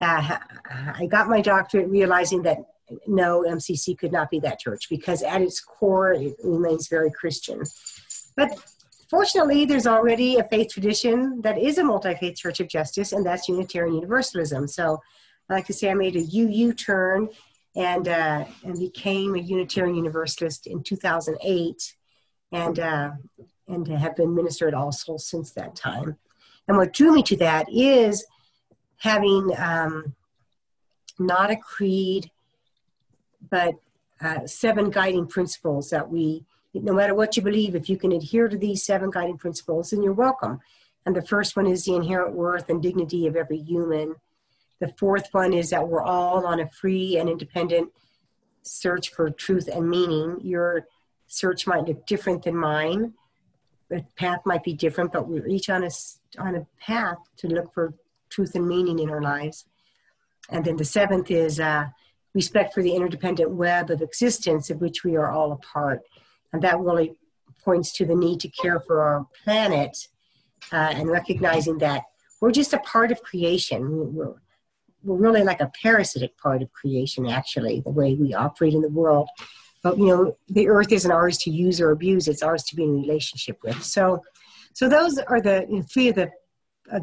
uh, 0.00 0.38
I 0.70 1.06
got 1.10 1.28
my 1.28 1.42
doctorate 1.42 1.88
realizing 1.88 2.42
that 2.42 2.58
no, 3.06 3.42
MCC 3.42 3.98
could 3.98 4.12
not 4.12 4.30
be 4.30 4.40
that 4.40 4.60
church 4.60 4.88
because 4.88 5.22
at 5.22 5.42
its 5.42 5.60
core 5.60 6.12
it 6.12 6.36
remains 6.42 6.88
very 6.88 7.10
Christian. 7.10 7.62
But 8.34 8.58
Fortunately, 9.10 9.64
there's 9.64 9.86
already 9.86 10.36
a 10.36 10.44
faith 10.44 10.68
tradition 10.70 11.40
that 11.40 11.56
is 11.56 11.78
a 11.78 11.84
multi 11.84 12.14
faith 12.14 12.36
church 12.36 12.60
of 12.60 12.68
justice, 12.68 13.12
and 13.12 13.24
that's 13.24 13.48
Unitarian 13.48 13.94
Universalism. 13.94 14.68
So 14.68 15.00
I 15.48 15.54
like 15.54 15.66
to 15.66 15.72
say 15.72 15.90
I 15.90 15.94
made 15.94 16.14
a 16.14 16.20
UU 16.20 16.74
turn 16.74 17.30
and, 17.76 18.08
uh, 18.08 18.44
and 18.64 18.78
became 18.78 19.34
a 19.34 19.40
Unitarian 19.40 19.94
Universalist 19.94 20.66
in 20.66 20.82
2008 20.82 21.94
and, 22.52 22.78
uh, 22.78 23.10
and 23.66 23.86
have 23.88 24.16
been 24.16 24.34
minister 24.34 24.66
at 24.68 24.74
All 24.74 24.92
Souls 24.92 25.26
since 25.26 25.52
that 25.52 25.76
time. 25.76 26.16
And 26.66 26.76
what 26.76 26.92
drew 26.92 27.12
me 27.12 27.22
to 27.24 27.36
that 27.36 27.66
is 27.72 28.26
having 28.98 29.50
um, 29.56 30.14
not 31.18 31.50
a 31.50 31.56
creed, 31.56 32.30
but 33.50 33.74
uh, 34.20 34.46
seven 34.46 34.90
guiding 34.90 35.26
principles 35.26 35.90
that 35.90 36.10
we 36.10 36.44
no 36.74 36.92
matter 36.92 37.14
what 37.14 37.36
you 37.36 37.42
believe, 37.42 37.74
if 37.74 37.88
you 37.88 37.96
can 37.96 38.12
adhere 38.12 38.48
to 38.48 38.56
these 38.56 38.84
seven 38.84 39.10
guiding 39.10 39.38
principles, 39.38 39.90
then 39.90 40.02
you're 40.02 40.12
welcome. 40.12 40.60
And 41.06 41.16
the 41.16 41.22
first 41.22 41.56
one 41.56 41.66
is 41.66 41.84
the 41.84 41.94
inherent 41.94 42.34
worth 42.34 42.68
and 42.68 42.82
dignity 42.82 43.26
of 43.26 43.36
every 43.36 43.58
human. 43.58 44.16
The 44.80 44.88
fourth 44.98 45.28
one 45.32 45.52
is 45.52 45.70
that 45.70 45.88
we're 45.88 46.02
all 46.02 46.46
on 46.46 46.60
a 46.60 46.68
free 46.68 47.16
and 47.18 47.28
independent 47.28 47.90
search 48.62 49.10
for 49.10 49.30
truth 49.30 49.68
and 49.68 49.88
meaning. 49.88 50.38
Your 50.42 50.86
search 51.26 51.66
might 51.66 51.86
look 51.86 52.06
different 52.06 52.44
than 52.44 52.56
mine. 52.56 53.14
The 53.88 54.04
path 54.16 54.40
might 54.44 54.62
be 54.62 54.74
different, 54.74 55.12
but 55.12 55.26
we're 55.26 55.46
each 55.46 55.70
on 55.70 55.82
a, 55.82 55.90
on 56.38 56.54
a 56.54 56.66
path 56.80 57.18
to 57.38 57.48
look 57.48 57.72
for 57.72 57.94
truth 58.30 58.54
and 58.54 58.68
meaning 58.68 58.98
in 58.98 59.10
our 59.10 59.22
lives. 59.22 59.64
And 60.50 60.64
then 60.64 60.76
the 60.76 60.84
seventh 60.84 61.30
is 61.30 61.58
uh, 61.58 61.86
respect 62.34 62.74
for 62.74 62.82
the 62.82 62.94
interdependent 62.94 63.50
web 63.50 63.90
of 63.90 64.02
existence 64.02 64.70
of 64.70 64.80
which 64.80 65.04
we 65.04 65.16
are 65.16 65.30
all 65.30 65.52
a 65.52 65.56
part. 65.56 66.02
And 66.52 66.62
that 66.62 66.78
really 66.78 67.18
points 67.64 67.92
to 67.94 68.06
the 68.06 68.14
need 68.14 68.40
to 68.40 68.48
care 68.48 68.80
for 68.80 69.00
our 69.02 69.26
planet 69.44 69.96
uh, 70.72 70.92
and 70.94 71.10
recognizing 71.10 71.78
that 71.78 72.04
we're 72.40 72.52
just 72.52 72.72
a 72.72 72.78
part 72.78 73.10
of 73.10 73.22
creation. 73.22 74.14
We're, 74.14 74.34
we're 75.08 75.16
really 75.16 75.42
like 75.42 75.60
a 75.60 75.72
parasitic 75.82 76.36
part 76.36 76.62
of 76.62 76.72
creation, 76.72 77.26
actually, 77.26 77.80
the 77.80 77.90
way 77.90 78.14
we 78.14 78.34
operate 78.34 78.74
in 78.74 78.82
the 78.82 78.88
world. 78.88 79.28
But 79.82 79.98
you 79.98 80.06
know, 80.06 80.36
the 80.48 80.68
earth 80.68 80.92
isn't 80.92 81.10
ours 81.10 81.38
to 81.38 81.50
use 81.50 81.80
or 81.80 81.90
abuse; 81.90 82.28
it's 82.28 82.42
ours 82.42 82.62
to 82.64 82.76
be 82.76 82.84
in 82.84 83.00
relationship 83.00 83.58
with. 83.62 83.82
So, 83.82 84.22
so 84.74 84.88
those 84.88 85.18
are 85.18 85.40
the 85.40 85.66
you 85.68 85.76
know, 85.76 85.82
three 85.82 86.08
of 86.08 86.16
the 86.16 86.30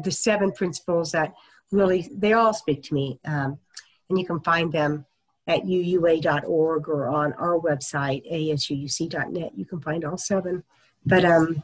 the 0.02 0.10
seven 0.10 0.52
principles 0.52 1.12
that 1.12 1.34
really 1.72 2.08
they 2.12 2.32
all 2.32 2.54
speak 2.54 2.82
to 2.84 2.94
me, 2.94 3.18
um, 3.24 3.58
and 4.08 4.18
you 4.18 4.26
can 4.26 4.40
find 4.40 4.72
them 4.72 5.06
at 5.48 5.62
uua.org 5.62 6.88
or 6.88 7.08
on 7.08 7.32
our 7.34 7.58
website, 7.58 8.30
asuuc.net. 8.32 9.52
You 9.56 9.64
can 9.64 9.80
find 9.80 10.04
all 10.04 10.18
seven. 10.18 10.64
But 11.04 11.24
um, 11.24 11.62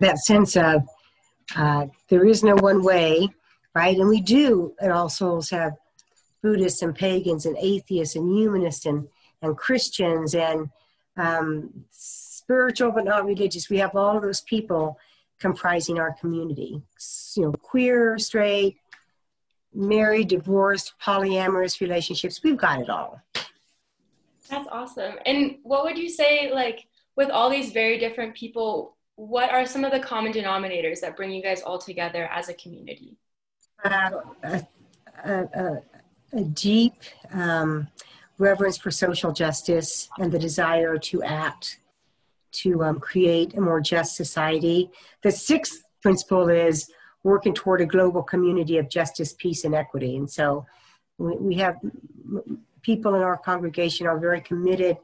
that 0.00 0.18
sense 0.18 0.56
of 0.56 0.82
uh, 1.56 1.86
there 2.08 2.24
is 2.24 2.42
no 2.44 2.54
one 2.54 2.82
way, 2.82 3.28
right? 3.74 3.96
And 3.96 4.08
we 4.08 4.20
do 4.20 4.74
at 4.80 4.90
All 4.90 5.08
Souls 5.08 5.50
have 5.50 5.74
Buddhists 6.42 6.82
and 6.82 6.94
pagans 6.94 7.46
and 7.46 7.56
atheists 7.58 8.16
and 8.16 8.36
humanists 8.36 8.86
and, 8.86 9.08
and 9.42 9.56
Christians 9.56 10.34
and 10.34 10.70
um, 11.16 11.84
spiritual 11.90 12.92
but 12.92 13.04
not 13.04 13.24
religious. 13.24 13.70
We 13.70 13.78
have 13.78 13.96
all 13.96 14.20
those 14.20 14.40
people 14.42 14.98
comprising 15.40 15.98
our 15.98 16.14
community. 16.14 16.82
You 17.34 17.42
know, 17.42 17.52
queer, 17.52 18.18
straight, 18.18 18.76
married, 19.74 20.28
divorced, 20.28 20.94
polyamorous 21.02 21.80
relationships. 21.80 22.40
We've 22.42 22.56
got 22.56 22.80
it 22.80 22.88
all. 22.88 23.20
That's 24.48 24.68
awesome. 24.70 25.14
And 25.26 25.56
what 25.62 25.84
would 25.84 25.98
you 25.98 26.08
say, 26.08 26.52
like, 26.52 26.86
with 27.16 27.30
all 27.30 27.50
these 27.50 27.72
very 27.72 27.98
different 27.98 28.34
people, 28.34 28.96
what 29.16 29.50
are 29.50 29.64
some 29.66 29.84
of 29.84 29.92
the 29.92 30.00
common 30.00 30.32
denominators 30.32 31.00
that 31.00 31.16
bring 31.16 31.30
you 31.30 31.42
guys 31.42 31.62
all 31.62 31.78
together 31.78 32.26
as 32.26 32.48
a 32.48 32.54
community? 32.54 33.16
A, 33.84 34.66
a, 35.24 35.82
a, 36.32 36.42
deep 36.42 36.94
um, 37.32 37.88
reverence 38.38 38.78
for 38.78 38.90
social 38.90 39.30
justice 39.30 40.08
and 40.18 40.32
the 40.32 40.38
desire 40.38 40.96
to 40.96 41.22
act 41.22 41.80
to 42.52 42.82
um, 42.82 42.98
create 42.98 43.54
a 43.54 43.60
more 43.60 43.80
just 43.80 44.16
society. 44.16 44.90
The 45.22 45.30
sixth 45.30 45.84
principle 46.02 46.48
is 46.48 46.90
working 47.24 47.52
toward 47.52 47.82
a 47.82 47.86
global 47.86 48.22
community 48.22 48.78
of 48.78 48.88
justice, 48.88 49.34
peace, 49.34 49.64
and 49.64 49.74
equity. 49.74 50.16
And 50.16 50.30
so 50.30 50.66
we, 51.18 51.36
we 51.36 51.54
have 51.56 51.76
people 52.82 53.14
in 53.14 53.22
our 53.22 53.36
congregation 53.36 54.06
are 54.06 54.18
very 54.18 54.40
committed 54.40 54.96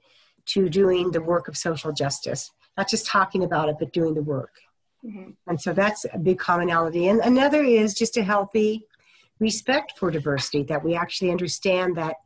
to 0.47 0.69
doing 0.69 1.11
the 1.11 1.21
work 1.21 1.49
of 1.49 1.57
social 1.57 1.93
justice, 1.93 2.51
not 2.77 2.89
just 2.89 3.07
talking 3.07 3.45
about 3.45 3.69
it, 3.69 3.77
but 3.79 3.93
doing 3.93 4.15
the 4.15 4.23
work. 4.23 4.55
Mm-hmm. 5.05 5.31
And 5.47 5.61
so 5.61 5.73
that's 5.73 6.05
a 6.13 6.19
big 6.19 6.39
commonality. 6.39 7.09
And 7.09 7.21
another 7.21 7.63
is 7.63 7.95
just 7.95 8.17
a 8.17 8.23
healthy 8.23 8.87
respect 9.39 9.99
for 9.99 10.11
diversity, 10.11 10.63
that 10.65 10.85
we 10.85 10.95
actually 10.95 11.31
understand 11.31 11.97
that 11.97 12.17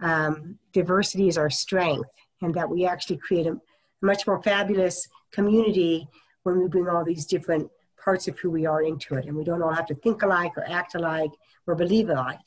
um, 0.00 0.58
diversity 0.72 1.28
is 1.28 1.36
our 1.36 1.50
strength 1.50 2.10
and 2.40 2.54
that 2.54 2.70
we 2.70 2.86
actually 2.86 3.16
create 3.16 3.46
a 3.46 3.60
much 4.00 4.26
more 4.26 4.40
fabulous 4.42 5.08
community 5.32 6.08
when 6.44 6.58
we 6.58 6.68
bring 6.68 6.88
all 6.88 7.04
these 7.04 7.26
different 7.26 7.70
parts 8.02 8.28
of 8.28 8.38
who 8.38 8.50
we 8.50 8.66
are 8.66 8.82
into 8.82 9.14
it. 9.14 9.26
And 9.26 9.36
we 9.36 9.44
don't 9.44 9.62
all 9.62 9.72
have 9.72 9.86
to 9.86 9.94
think 9.94 10.22
alike 10.22 10.52
or 10.56 10.64
act 10.68 10.94
alike 10.94 11.30
or 11.66 11.74
believe 11.74 12.08
alike. 12.08 12.38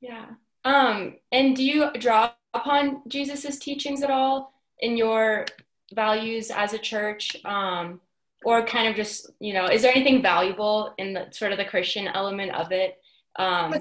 Yeah. 0.00 0.26
Um, 0.64 1.16
and 1.32 1.56
do 1.56 1.64
you 1.64 1.90
draw 1.92 2.32
upon 2.52 3.02
Jesus's 3.08 3.58
teachings 3.58 4.02
at 4.02 4.10
all 4.10 4.52
in 4.80 4.96
your 4.96 5.46
values 5.94 6.50
as 6.50 6.72
a 6.74 6.78
church? 6.78 7.36
Um, 7.44 8.00
or 8.44 8.64
kind 8.64 8.88
of 8.88 8.96
just, 8.96 9.30
you 9.38 9.52
know, 9.52 9.66
is 9.66 9.82
there 9.82 9.92
anything 9.94 10.22
valuable 10.22 10.94
in 10.98 11.12
the 11.12 11.26
sort 11.30 11.52
of 11.52 11.58
the 11.58 11.64
Christian 11.64 12.08
element 12.08 12.52
of 12.54 12.72
it? 12.72 12.98
Um, 13.36 13.74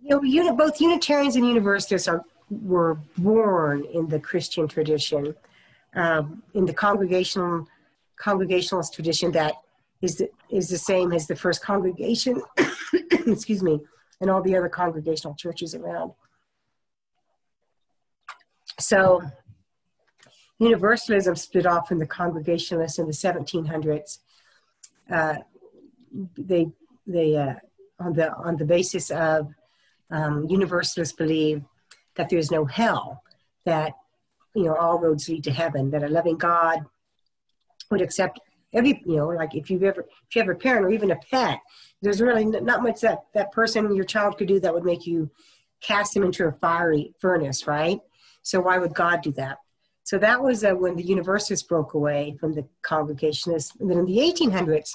you 0.00 0.44
know, 0.44 0.56
both 0.56 0.80
Unitarians 0.80 1.36
and 1.36 1.46
Universalists 1.46 2.08
are 2.08 2.24
were 2.50 2.98
born 3.16 3.84
in 3.84 4.08
the 4.08 4.20
Christian 4.20 4.68
tradition, 4.68 5.34
um, 5.94 6.42
in 6.54 6.66
the 6.66 6.74
congregational 6.74 7.66
Congregationalist 8.16 8.94
tradition 8.94 9.32
that 9.32 9.54
is 10.00 10.16
the, 10.16 10.28
is 10.48 10.68
the 10.68 10.78
same 10.78 11.12
as 11.12 11.26
the 11.26 11.34
first 11.34 11.60
congregation, 11.62 12.40
excuse 13.26 13.62
me, 13.62 13.80
and 14.20 14.30
all 14.30 14.42
the 14.42 14.56
other 14.56 14.68
congregational 14.68 15.34
churches 15.34 15.74
around. 15.74 16.12
So, 18.78 19.22
Universalism 20.62 21.34
split 21.36 21.66
off 21.66 21.88
from 21.88 21.98
the 21.98 22.06
Congregationalists 22.06 22.98
in 22.98 23.06
the 23.06 23.12
1700s. 23.12 24.18
Uh, 25.10 25.36
they 26.36 26.70
they 27.06 27.36
uh, 27.36 27.54
on 27.98 28.12
the 28.12 28.32
on 28.34 28.56
the 28.56 28.64
basis 28.64 29.10
of 29.10 29.48
um, 30.10 30.46
Universalists 30.48 31.14
believe 31.14 31.62
that 32.14 32.28
there's 32.28 32.50
no 32.50 32.64
hell, 32.64 33.22
that 33.64 33.94
you 34.54 34.64
know 34.64 34.76
all 34.76 34.98
roads 34.98 35.28
lead 35.28 35.44
to 35.44 35.50
heaven, 35.50 35.90
that 35.90 36.04
a 36.04 36.08
loving 36.08 36.38
God 36.38 36.84
would 37.90 38.00
accept 38.00 38.38
every 38.72 39.02
you 39.04 39.16
know 39.16 39.28
like 39.28 39.54
if 39.54 39.70
you've 39.70 39.82
ever 39.82 40.02
if 40.28 40.36
you 40.36 40.42
have 40.42 40.48
a 40.48 40.54
parent 40.54 40.86
or 40.86 40.90
even 40.90 41.10
a 41.10 41.16
pet 41.30 41.60
there's 42.00 42.20
really 42.20 42.44
not 42.44 42.82
much 42.82 43.00
that 43.00 43.24
that 43.34 43.52
person 43.52 43.94
your 43.94 44.04
child 44.04 44.38
could 44.38 44.48
do 44.48 44.58
that 44.58 44.72
would 44.72 44.84
make 44.84 45.06
you 45.06 45.30
cast 45.80 46.14
them 46.14 46.22
into 46.22 46.46
a 46.46 46.52
fiery 46.52 47.12
furnace 47.20 47.66
right 47.66 48.00
so 48.42 48.60
why 48.60 48.78
would 48.78 48.94
god 48.94 49.20
do 49.22 49.32
that 49.32 49.58
so 50.04 50.18
that 50.18 50.42
was 50.42 50.64
uh, 50.64 50.72
when 50.72 50.96
the 50.96 51.02
universalists 51.02 51.66
broke 51.66 51.94
away 51.94 52.36
from 52.40 52.54
the 52.54 52.66
Congregationalists. 52.82 53.72
and 53.80 53.90
then 53.90 53.98
in 53.98 54.06
the 54.06 54.18
1800s 54.18 54.90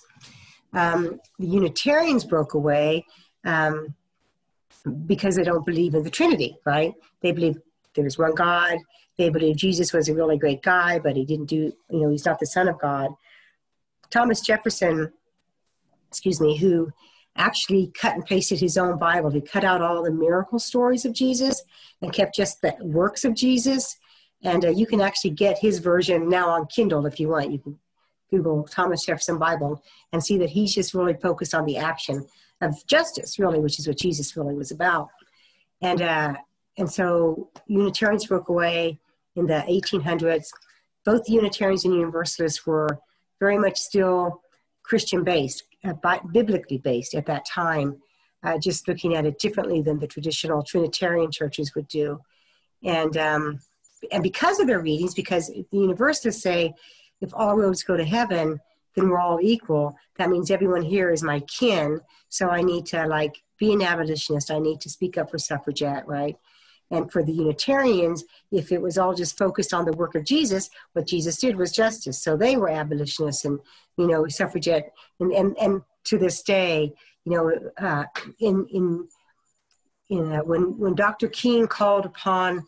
um, 0.74 1.20
the 1.40 1.48
Unitarians 1.48 2.24
broke 2.24 2.54
away 2.54 3.06
um, 3.46 3.94
because 5.06 5.36
they 5.36 5.44
don't 5.44 5.66
believe 5.66 5.96
in 5.96 6.04
the 6.04 6.10
Trinity, 6.10 6.58
right? 6.66 6.94
They 7.22 7.32
believe 7.32 7.58
there's 7.96 8.18
one 8.18 8.36
God. 8.36 8.78
They 9.18 9.30
believe 9.30 9.56
Jesus 9.56 9.92
was 9.94 10.08
a 10.08 10.14
really 10.14 10.38
great 10.38 10.62
guy, 10.62 11.00
but 11.00 11.16
he 11.16 11.26
didn't 11.26 11.48
do, 11.48 11.74
you 11.90 12.02
know, 12.02 12.10
he's 12.10 12.26
not 12.26 12.40
the 12.40 12.46
Son 12.46 12.68
of 12.68 12.80
God. 12.80 13.10
Thomas 14.10 14.42
Jefferson, 14.42 15.12
excuse 16.10 16.40
me, 16.40 16.58
who 16.58 16.92
actually 17.36 17.92
cut 18.00 18.16
and 18.16 18.26
pasted 18.26 18.60
his 18.60 18.78
own 18.78 18.98
Bible. 18.98 19.30
He 19.30 19.42
cut 19.42 19.64
out 19.64 19.82
all 19.82 20.04
the 20.04 20.12
miracle 20.12 20.60
stories 20.60 21.06
of 21.06 21.14
Jesus 21.14 21.64
and 22.02 22.14
kept 22.14 22.36
just 22.36 22.62
the 22.62 22.76
works 22.82 23.26
of 23.26 23.36
Jesus. 23.36 23.98
And 24.44 24.66
uh, 24.66 24.70
you 24.70 24.86
can 24.86 25.02
actually 25.02 25.32
get 25.32 25.60
his 25.60 25.80
version 25.80 26.30
now 26.30 26.50
on 26.50 26.68
Kindle 26.68 27.06
if 27.06 27.20
you 27.20 27.30
want. 27.30 27.52
You 27.52 27.60
can 27.60 27.80
Google 28.30 28.64
Thomas 28.64 29.06
Jefferson 29.06 29.38
Bible 29.38 29.84
and 30.12 30.24
see 30.24 30.38
that 30.38 30.50
he's 30.50 30.74
just 30.76 30.94
really 30.94 31.14
focused 31.14 31.56
on 31.56 31.66
the 31.66 31.78
action 31.78 32.28
of 32.62 32.76
justice, 32.86 33.40
really, 33.40 33.60
which 33.60 33.80
is 33.80 33.88
what 33.88 33.98
Jesus 33.98 34.36
really 34.36 34.56
was 34.56 34.72
about. 34.72 35.10
And 35.82 36.02
uh, 36.02 36.34
and 36.78 36.92
so 36.92 37.50
Unitarians 37.68 38.28
broke 38.28 38.50
away 38.50 39.00
in 39.36 39.48
the 39.48 39.64
1800s. 39.68 40.50
Both 41.06 41.30
Unitarians 41.30 41.86
and 41.86 41.94
Universalists 41.94 42.66
were 42.66 43.00
very 43.40 43.58
much 43.58 43.80
still 43.80 44.42
Christian 44.84 45.24
based, 45.24 45.64
uh, 45.84 45.94
biblically 46.32 46.78
based 46.78 47.16
at 47.16 47.26
that 47.26 47.46
time, 47.46 48.02
uh, 48.44 48.58
just 48.58 48.88
looking 48.88 49.16
at 49.16 49.26
it 49.26 49.40
differently 49.40 49.82
than 49.82 50.00
the 50.00 50.08
traditional 50.08 50.64
Trinitarian 50.64 51.32
churches 51.32 51.74
would 51.76 51.88
do. 51.88 52.20
And, 52.84 53.18
um, 53.18 53.60
and 54.12 54.24
because 54.24 54.60
of 54.60 54.68
their 54.68 54.82
readings, 54.82 55.14
because 55.14 55.48
the 55.48 55.66
Universalists 55.72 56.44
say 56.44 56.74
if 57.22 57.34
all 57.34 57.56
roads 57.56 57.84
go 57.84 57.98
to 57.98 58.06
heaven, 58.06 58.60
then 58.96 59.10
we're 59.10 59.20
all 59.20 59.40
equal. 59.42 59.96
That 60.18 60.30
means 60.30 60.52
everyone 60.52 60.82
here 60.82 61.12
is 61.12 61.24
my 61.24 61.40
kin. 61.42 62.02
So 62.30 62.50
I 62.50 62.62
need 62.62 62.86
to 62.88 63.06
like 63.08 63.44
be 63.58 63.74
an 63.74 63.82
abolitionist. 63.82 64.52
I 64.52 64.60
need 64.60 64.82
to 64.82 64.90
speak 64.90 65.18
up 65.18 65.32
for 65.32 65.38
suffragette, 65.38 66.08
right? 66.08 66.36
And 66.90 67.12
for 67.12 67.24
the 67.24 67.34
Unitarians, 67.34 68.24
if 68.52 68.72
it 68.72 68.82
was 68.82 68.98
all 68.98 69.14
just 69.14 69.38
focused 69.38 69.74
on 69.74 69.86
the 69.86 69.92
work 69.92 70.16
of 70.16 70.24
Jesus, 70.24 70.70
what 70.94 71.08
Jesus 71.08 71.38
did 71.38 71.58
was 71.58 71.72
justice. 71.72 72.22
So 72.22 72.38
they 72.38 72.56
were 72.56 72.70
abolitionists 72.70 73.46
and, 73.46 73.60
you 73.98 74.08
know, 74.08 74.28
suffragette. 74.28 74.94
And, 75.20 75.32
and, 75.34 75.58
and 75.60 75.82
to 76.06 76.18
this 76.18 76.42
day, 76.42 76.94
you 77.26 77.34
know, 77.34 77.86
uh, 77.86 78.06
in, 78.40 78.66
in, 78.72 79.08
in 80.10 80.32
uh, 80.32 80.40
when, 80.40 80.78
when 80.78 80.96
Dr. 80.96 81.28
King 81.28 81.68
called 81.68 82.06
upon 82.06 82.66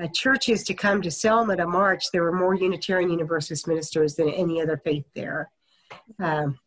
uh, 0.00 0.06
churches 0.12 0.64
to 0.64 0.74
come 0.74 1.02
to 1.02 1.10
Selma 1.10 1.56
to 1.56 1.66
march, 1.66 2.04
there 2.12 2.22
were 2.22 2.32
more 2.32 2.54
Unitarian 2.54 3.10
Universalist 3.10 3.66
ministers 3.68 4.14
than 4.14 4.28
any 4.30 4.60
other 4.60 4.80
faith 4.82 5.04
there. 5.14 5.50
Um, 6.18 6.58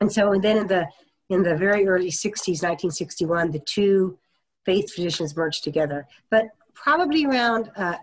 and 0.00 0.10
so, 0.10 0.32
and 0.32 0.42
then 0.42 0.56
in 0.56 0.66
the 0.66 0.88
in 1.28 1.42
the 1.44 1.56
very 1.56 1.86
early 1.86 2.10
60s, 2.10 2.62
1961, 2.62 3.52
the 3.52 3.60
two 3.60 4.18
faith 4.64 4.92
traditions 4.92 5.36
merged 5.36 5.62
together. 5.62 6.08
But 6.28 6.46
probably 6.74 7.24
around 7.24 7.70
uh, 7.76 7.98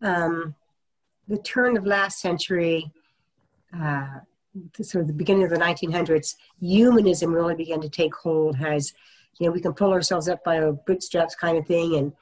um, 0.00 0.54
the 1.26 1.38
turn 1.38 1.76
of 1.76 1.84
last 1.84 2.20
century, 2.20 2.92
uh, 3.76 4.20
sort 4.80 5.02
of 5.02 5.08
the 5.08 5.14
beginning 5.14 5.44
of 5.44 5.50
the 5.50 5.56
1900s, 5.56 6.36
humanism 6.60 7.32
really 7.32 7.56
began 7.56 7.80
to 7.80 7.88
take 7.88 8.14
hold. 8.14 8.56
Has 8.56 8.92
you 9.38 9.46
know 9.46 9.52
we 9.52 9.60
can 9.60 9.72
pull 9.72 9.92
ourselves 9.92 10.28
up 10.28 10.44
by 10.44 10.58
our 10.58 10.72
bootstraps 10.72 11.34
kind 11.34 11.58
of 11.58 11.66
thing, 11.66 11.96
and 11.96 12.12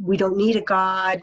we 0.00 0.16
don't 0.16 0.36
need 0.36 0.56
a 0.56 0.60
god. 0.60 1.20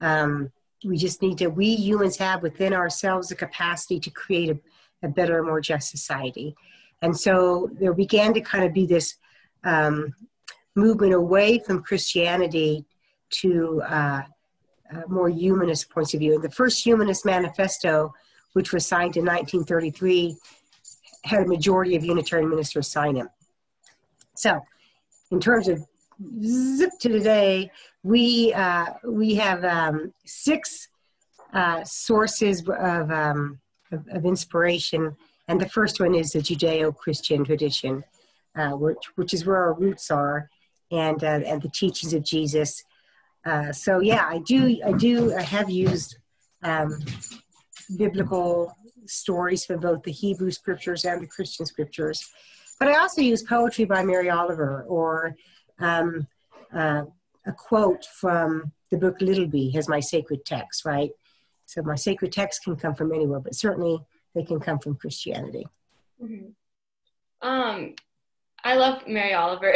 Um, 0.00 0.52
we 0.84 0.96
just 0.96 1.22
need 1.22 1.38
to. 1.38 1.48
We 1.48 1.74
humans 1.74 2.16
have 2.18 2.42
within 2.42 2.72
ourselves 2.72 3.28
the 3.28 3.34
capacity 3.34 3.98
to 4.00 4.10
create 4.10 4.50
a, 4.50 5.06
a 5.06 5.08
better, 5.08 5.42
more 5.42 5.60
just 5.60 5.90
society. 5.90 6.54
And 7.02 7.18
so 7.18 7.70
there 7.80 7.94
began 7.94 8.34
to 8.34 8.40
kind 8.40 8.64
of 8.64 8.72
be 8.72 8.86
this 8.86 9.16
um, 9.64 10.14
movement 10.74 11.14
away 11.14 11.58
from 11.58 11.82
Christianity 11.82 12.84
to 13.30 13.82
uh, 13.82 14.22
more 15.08 15.28
humanist 15.28 15.90
points 15.90 16.14
of 16.14 16.20
view. 16.20 16.34
And 16.34 16.42
the 16.42 16.50
first 16.50 16.84
Humanist 16.84 17.24
Manifesto, 17.24 18.14
which 18.52 18.72
was 18.72 18.86
signed 18.86 19.16
in 19.16 19.24
1933, 19.24 20.36
had 21.24 21.42
a 21.42 21.46
majority 21.46 21.96
of 21.96 22.04
Unitarian 22.04 22.48
ministers 22.48 22.88
sign 22.88 23.16
it. 23.16 23.26
So, 24.34 24.60
in 25.30 25.40
terms 25.40 25.68
of 25.68 25.84
zip 26.42 26.90
to 27.00 27.08
today, 27.08 27.70
we 28.02 28.52
uh, 28.52 28.86
we 29.04 29.34
have 29.36 29.64
um, 29.64 30.12
six 30.24 30.88
uh, 31.52 31.82
sources 31.84 32.60
of, 32.68 33.10
um, 33.10 33.60
of, 33.90 34.06
of 34.12 34.24
inspiration, 34.24 35.16
and 35.48 35.60
the 35.60 35.68
first 35.68 36.00
one 36.00 36.14
is 36.14 36.32
the 36.32 36.40
Judeo-Christian 36.40 37.44
tradition, 37.44 38.04
uh, 38.54 38.70
which 38.70 38.98
which 39.16 39.34
is 39.34 39.44
where 39.44 39.56
our 39.56 39.74
roots 39.74 40.10
are 40.10 40.48
and 40.90 41.22
uh, 41.22 41.40
and 41.44 41.62
the 41.62 41.68
teachings 41.68 42.14
of 42.14 42.22
Jesus. 42.22 42.84
Uh, 43.44 43.72
so 43.72 44.00
yeah, 44.00 44.26
I 44.28 44.38
do 44.38 44.78
I 44.84 44.92
do 44.92 45.34
I 45.34 45.42
have 45.42 45.70
used 45.70 46.18
um, 46.62 46.98
biblical 47.96 48.74
stories 49.06 49.64
from 49.64 49.80
both 49.80 50.02
the 50.02 50.12
Hebrew 50.12 50.50
scriptures 50.50 51.04
and 51.04 51.22
the 51.22 51.26
Christian 51.26 51.66
scriptures, 51.66 52.28
but 52.78 52.88
I 52.88 52.98
also 52.98 53.22
use 53.22 53.42
poetry 53.42 53.86
by 53.86 54.04
Mary 54.04 54.30
Oliver 54.30 54.84
or 54.86 55.34
um, 55.78 56.26
uh, 56.72 57.04
a 57.46 57.52
quote 57.52 58.04
from 58.04 58.72
the 58.90 58.98
book 58.98 59.20
Little 59.20 59.46
Bee 59.46 59.74
as 59.76 59.88
my 59.88 60.00
sacred 60.00 60.44
text, 60.44 60.84
right? 60.84 61.10
So 61.66 61.82
my 61.82 61.96
sacred 61.96 62.32
text 62.32 62.64
can 62.64 62.76
come 62.76 62.94
from 62.94 63.12
anywhere, 63.12 63.40
but 63.40 63.54
certainly 63.54 64.00
they 64.34 64.42
can 64.42 64.60
come 64.60 64.78
from 64.78 64.96
Christianity. 64.96 65.66
Mm-hmm. 66.22 67.46
Um, 67.46 67.94
I 68.64 68.74
love 68.74 69.06
Mary 69.06 69.34
Oliver. 69.34 69.74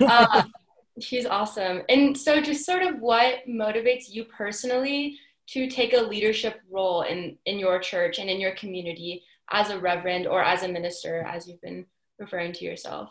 uh, 0.00 0.44
she's 1.00 1.26
awesome. 1.26 1.82
And 1.88 2.16
so, 2.16 2.40
just 2.40 2.64
sort 2.64 2.82
of 2.82 3.00
what 3.00 3.46
motivates 3.48 4.08
you 4.08 4.24
personally 4.24 5.18
to 5.48 5.68
take 5.68 5.92
a 5.92 6.00
leadership 6.00 6.60
role 6.70 7.02
in, 7.02 7.36
in 7.46 7.58
your 7.58 7.78
church 7.78 8.18
and 8.18 8.30
in 8.30 8.40
your 8.40 8.54
community 8.54 9.24
as 9.50 9.70
a 9.70 9.78
reverend 9.78 10.26
or 10.26 10.42
as 10.42 10.62
a 10.62 10.68
minister, 10.68 11.22
as 11.22 11.48
you've 11.48 11.60
been 11.60 11.86
referring 12.18 12.52
to 12.52 12.64
yourself? 12.64 13.10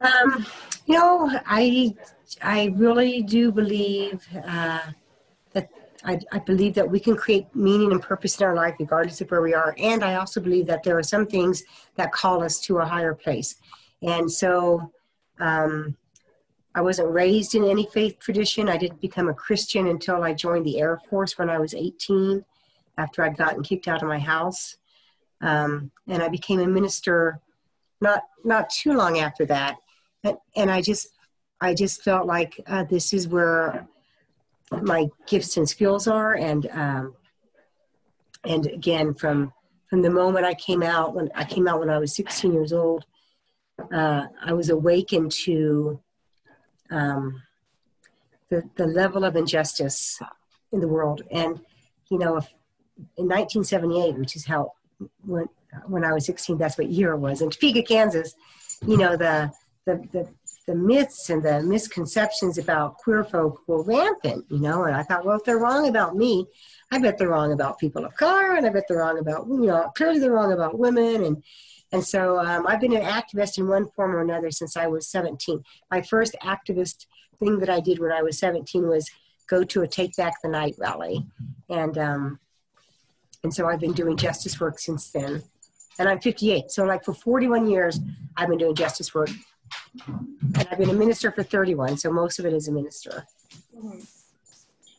Um, 0.00 0.46
you 0.86 0.98
know, 0.98 1.30
I 1.46 1.94
I 2.42 2.74
really 2.76 3.22
do 3.22 3.52
believe 3.52 4.26
uh, 4.46 4.80
that 5.52 5.68
I, 6.04 6.18
I 6.32 6.38
believe 6.40 6.74
that 6.74 6.90
we 6.90 7.00
can 7.00 7.16
create 7.16 7.54
meaning 7.54 7.92
and 7.92 8.02
purpose 8.02 8.38
in 8.38 8.46
our 8.46 8.54
life 8.54 8.74
regardless 8.78 9.20
of 9.20 9.30
where 9.30 9.42
we 9.42 9.54
are, 9.54 9.74
and 9.78 10.04
I 10.04 10.16
also 10.16 10.40
believe 10.40 10.66
that 10.66 10.82
there 10.82 10.98
are 10.98 11.02
some 11.02 11.26
things 11.26 11.64
that 11.96 12.12
call 12.12 12.42
us 12.42 12.60
to 12.62 12.78
a 12.78 12.84
higher 12.84 13.14
place. 13.14 13.56
And 14.02 14.30
so 14.30 14.92
um, 15.40 15.96
I 16.74 16.80
wasn't 16.80 17.12
raised 17.12 17.54
in 17.54 17.64
any 17.64 17.86
faith 17.86 18.18
tradition. 18.18 18.68
I 18.68 18.76
didn't 18.76 19.00
become 19.00 19.28
a 19.28 19.34
Christian 19.34 19.86
until 19.86 20.22
I 20.22 20.34
joined 20.34 20.66
the 20.66 20.80
Air 20.80 20.98
Force 21.08 21.38
when 21.38 21.48
I 21.48 21.58
was 21.58 21.72
18, 21.72 22.44
after 22.98 23.22
I'd 23.22 23.36
gotten 23.36 23.62
kicked 23.62 23.88
out 23.88 24.02
of 24.02 24.08
my 24.08 24.18
house. 24.18 24.76
Um, 25.40 25.90
and 26.08 26.22
I 26.22 26.28
became 26.28 26.60
a 26.60 26.66
minister 26.66 27.40
not 28.00 28.24
not 28.44 28.70
too 28.70 28.92
long 28.92 29.18
after 29.18 29.46
that. 29.46 29.76
And, 30.24 30.36
and 30.56 30.70
I 30.70 30.82
just 30.82 31.08
I 31.60 31.74
just 31.74 32.02
felt 32.02 32.26
like 32.26 32.60
uh, 32.66 32.84
this 32.84 33.12
is 33.12 33.28
where 33.28 33.86
my 34.72 35.08
gifts 35.26 35.56
and 35.56 35.68
skills 35.68 36.08
are. 36.08 36.34
And 36.34 36.68
um, 36.72 37.14
and 38.44 38.66
again, 38.66 39.14
from 39.14 39.52
from 39.88 40.02
the 40.02 40.10
moment 40.10 40.46
I 40.46 40.54
came 40.54 40.82
out 40.82 41.14
when 41.14 41.30
I 41.34 41.44
came 41.44 41.68
out 41.68 41.80
when 41.80 41.90
I 41.90 41.98
was 41.98 42.16
16 42.16 42.52
years 42.52 42.72
old, 42.72 43.04
uh, 43.92 44.26
I 44.42 44.52
was 44.52 44.70
awakened 44.70 45.32
to 45.44 46.00
um, 46.90 47.42
the, 48.50 48.68
the 48.76 48.86
level 48.86 49.24
of 49.24 49.36
injustice 49.36 50.20
in 50.72 50.80
the 50.80 50.88
world. 50.88 51.22
And, 51.30 51.60
you 52.10 52.18
know, 52.18 52.36
if, 52.36 52.46
in 53.16 53.28
1978, 53.28 54.18
which 54.18 54.36
is 54.36 54.46
how, 54.46 54.72
when, 55.24 55.48
when 55.86 56.04
I 56.04 56.12
was 56.12 56.26
16, 56.26 56.58
that's 56.58 56.78
what 56.78 56.88
year 56.88 57.12
it 57.12 57.18
was, 57.18 57.40
in 57.40 57.50
Topeka, 57.50 57.82
Kansas, 57.82 58.34
you 58.86 58.96
know, 58.96 59.16
the, 59.16 59.52
the, 59.86 59.96
the, 60.12 60.28
the 60.66 60.74
myths 60.74 61.28
and 61.30 61.42
the 61.42 61.62
misconceptions 61.62 62.58
about 62.58 62.98
queer 62.98 63.22
folk 63.22 63.60
were 63.66 63.82
rampant, 63.82 64.46
you 64.48 64.60
know, 64.60 64.84
and 64.84 64.96
I 64.96 65.02
thought, 65.02 65.24
well, 65.24 65.36
if 65.36 65.44
they're 65.44 65.58
wrong 65.58 65.88
about 65.88 66.16
me, 66.16 66.46
I 66.90 66.98
bet 66.98 67.18
they're 67.18 67.28
wrong 67.28 67.52
about 67.52 67.78
people 67.78 68.04
of 68.04 68.16
color, 68.16 68.54
and 68.54 68.66
I 68.66 68.70
bet 68.70 68.84
they're 68.88 68.98
wrong 68.98 69.18
about, 69.18 69.46
you 69.48 69.66
know, 69.66 69.90
clearly 69.96 70.20
they're 70.20 70.32
wrong 70.32 70.52
about 70.52 70.78
women, 70.78 71.24
and 71.24 71.42
and 71.92 72.04
so 72.04 72.40
um, 72.40 72.66
I've 72.66 72.80
been 72.80 72.96
an 72.96 73.04
activist 73.04 73.56
in 73.56 73.68
one 73.68 73.88
form 73.88 74.16
or 74.16 74.20
another 74.20 74.50
since 74.50 74.76
I 74.76 74.88
was 74.88 75.06
17. 75.06 75.62
My 75.92 76.02
first 76.02 76.34
activist 76.42 77.06
thing 77.38 77.60
that 77.60 77.70
I 77.70 77.78
did 77.78 78.00
when 78.00 78.10
I 78.10 78.20
was 78.20 78.36
17 78.38 78.88
was 78.88 79.08
go 79.46 79.62
to 79.62 79.82
a 79.82 79.86
Take 79.86 80.16
Back 80.16 80.34
the 80.42 80.48
Night 80.48 80.74
rally. 80.76 81.24
And, 81.68 81.96
um, 81.96 82.40
and 83.44 83.54
so 83.54 83.68
I've 83.68 83.78
been 83.78 83.92
doing 83.92 84.16
justice 84.16 84.58
work 84.58 84.80
since 84.80 85.10
then. 85.10 85.44
And 85.96 86.08
I'm 86.08 86.18
58. 86.18 86.72
So, 86.72 86.84
like, 86.84 87.04
for 87.04 87.14
41 87.14 87.68
years, 87.68 88.00
I've 88.36 88.48
been 88.48 88.58
doing 88.58 88.74
justice 88.74 89.14
work. 89.14 89.30
And 90.06 90.68
I've 90.70 90.78
been 90.78 90.90
a 90.90 90.94
minister 90.94 91.30
for 91.30 91.42
31. 91.42 91.98
So, 91.98 92.12
most 92.12 92.38
of 92.38 92.46
it 92.46 92.52
is 92.52 92.68
a 92.68 92.72
minister. 92.72 93.26
Mm-hmm. 93.76 94.00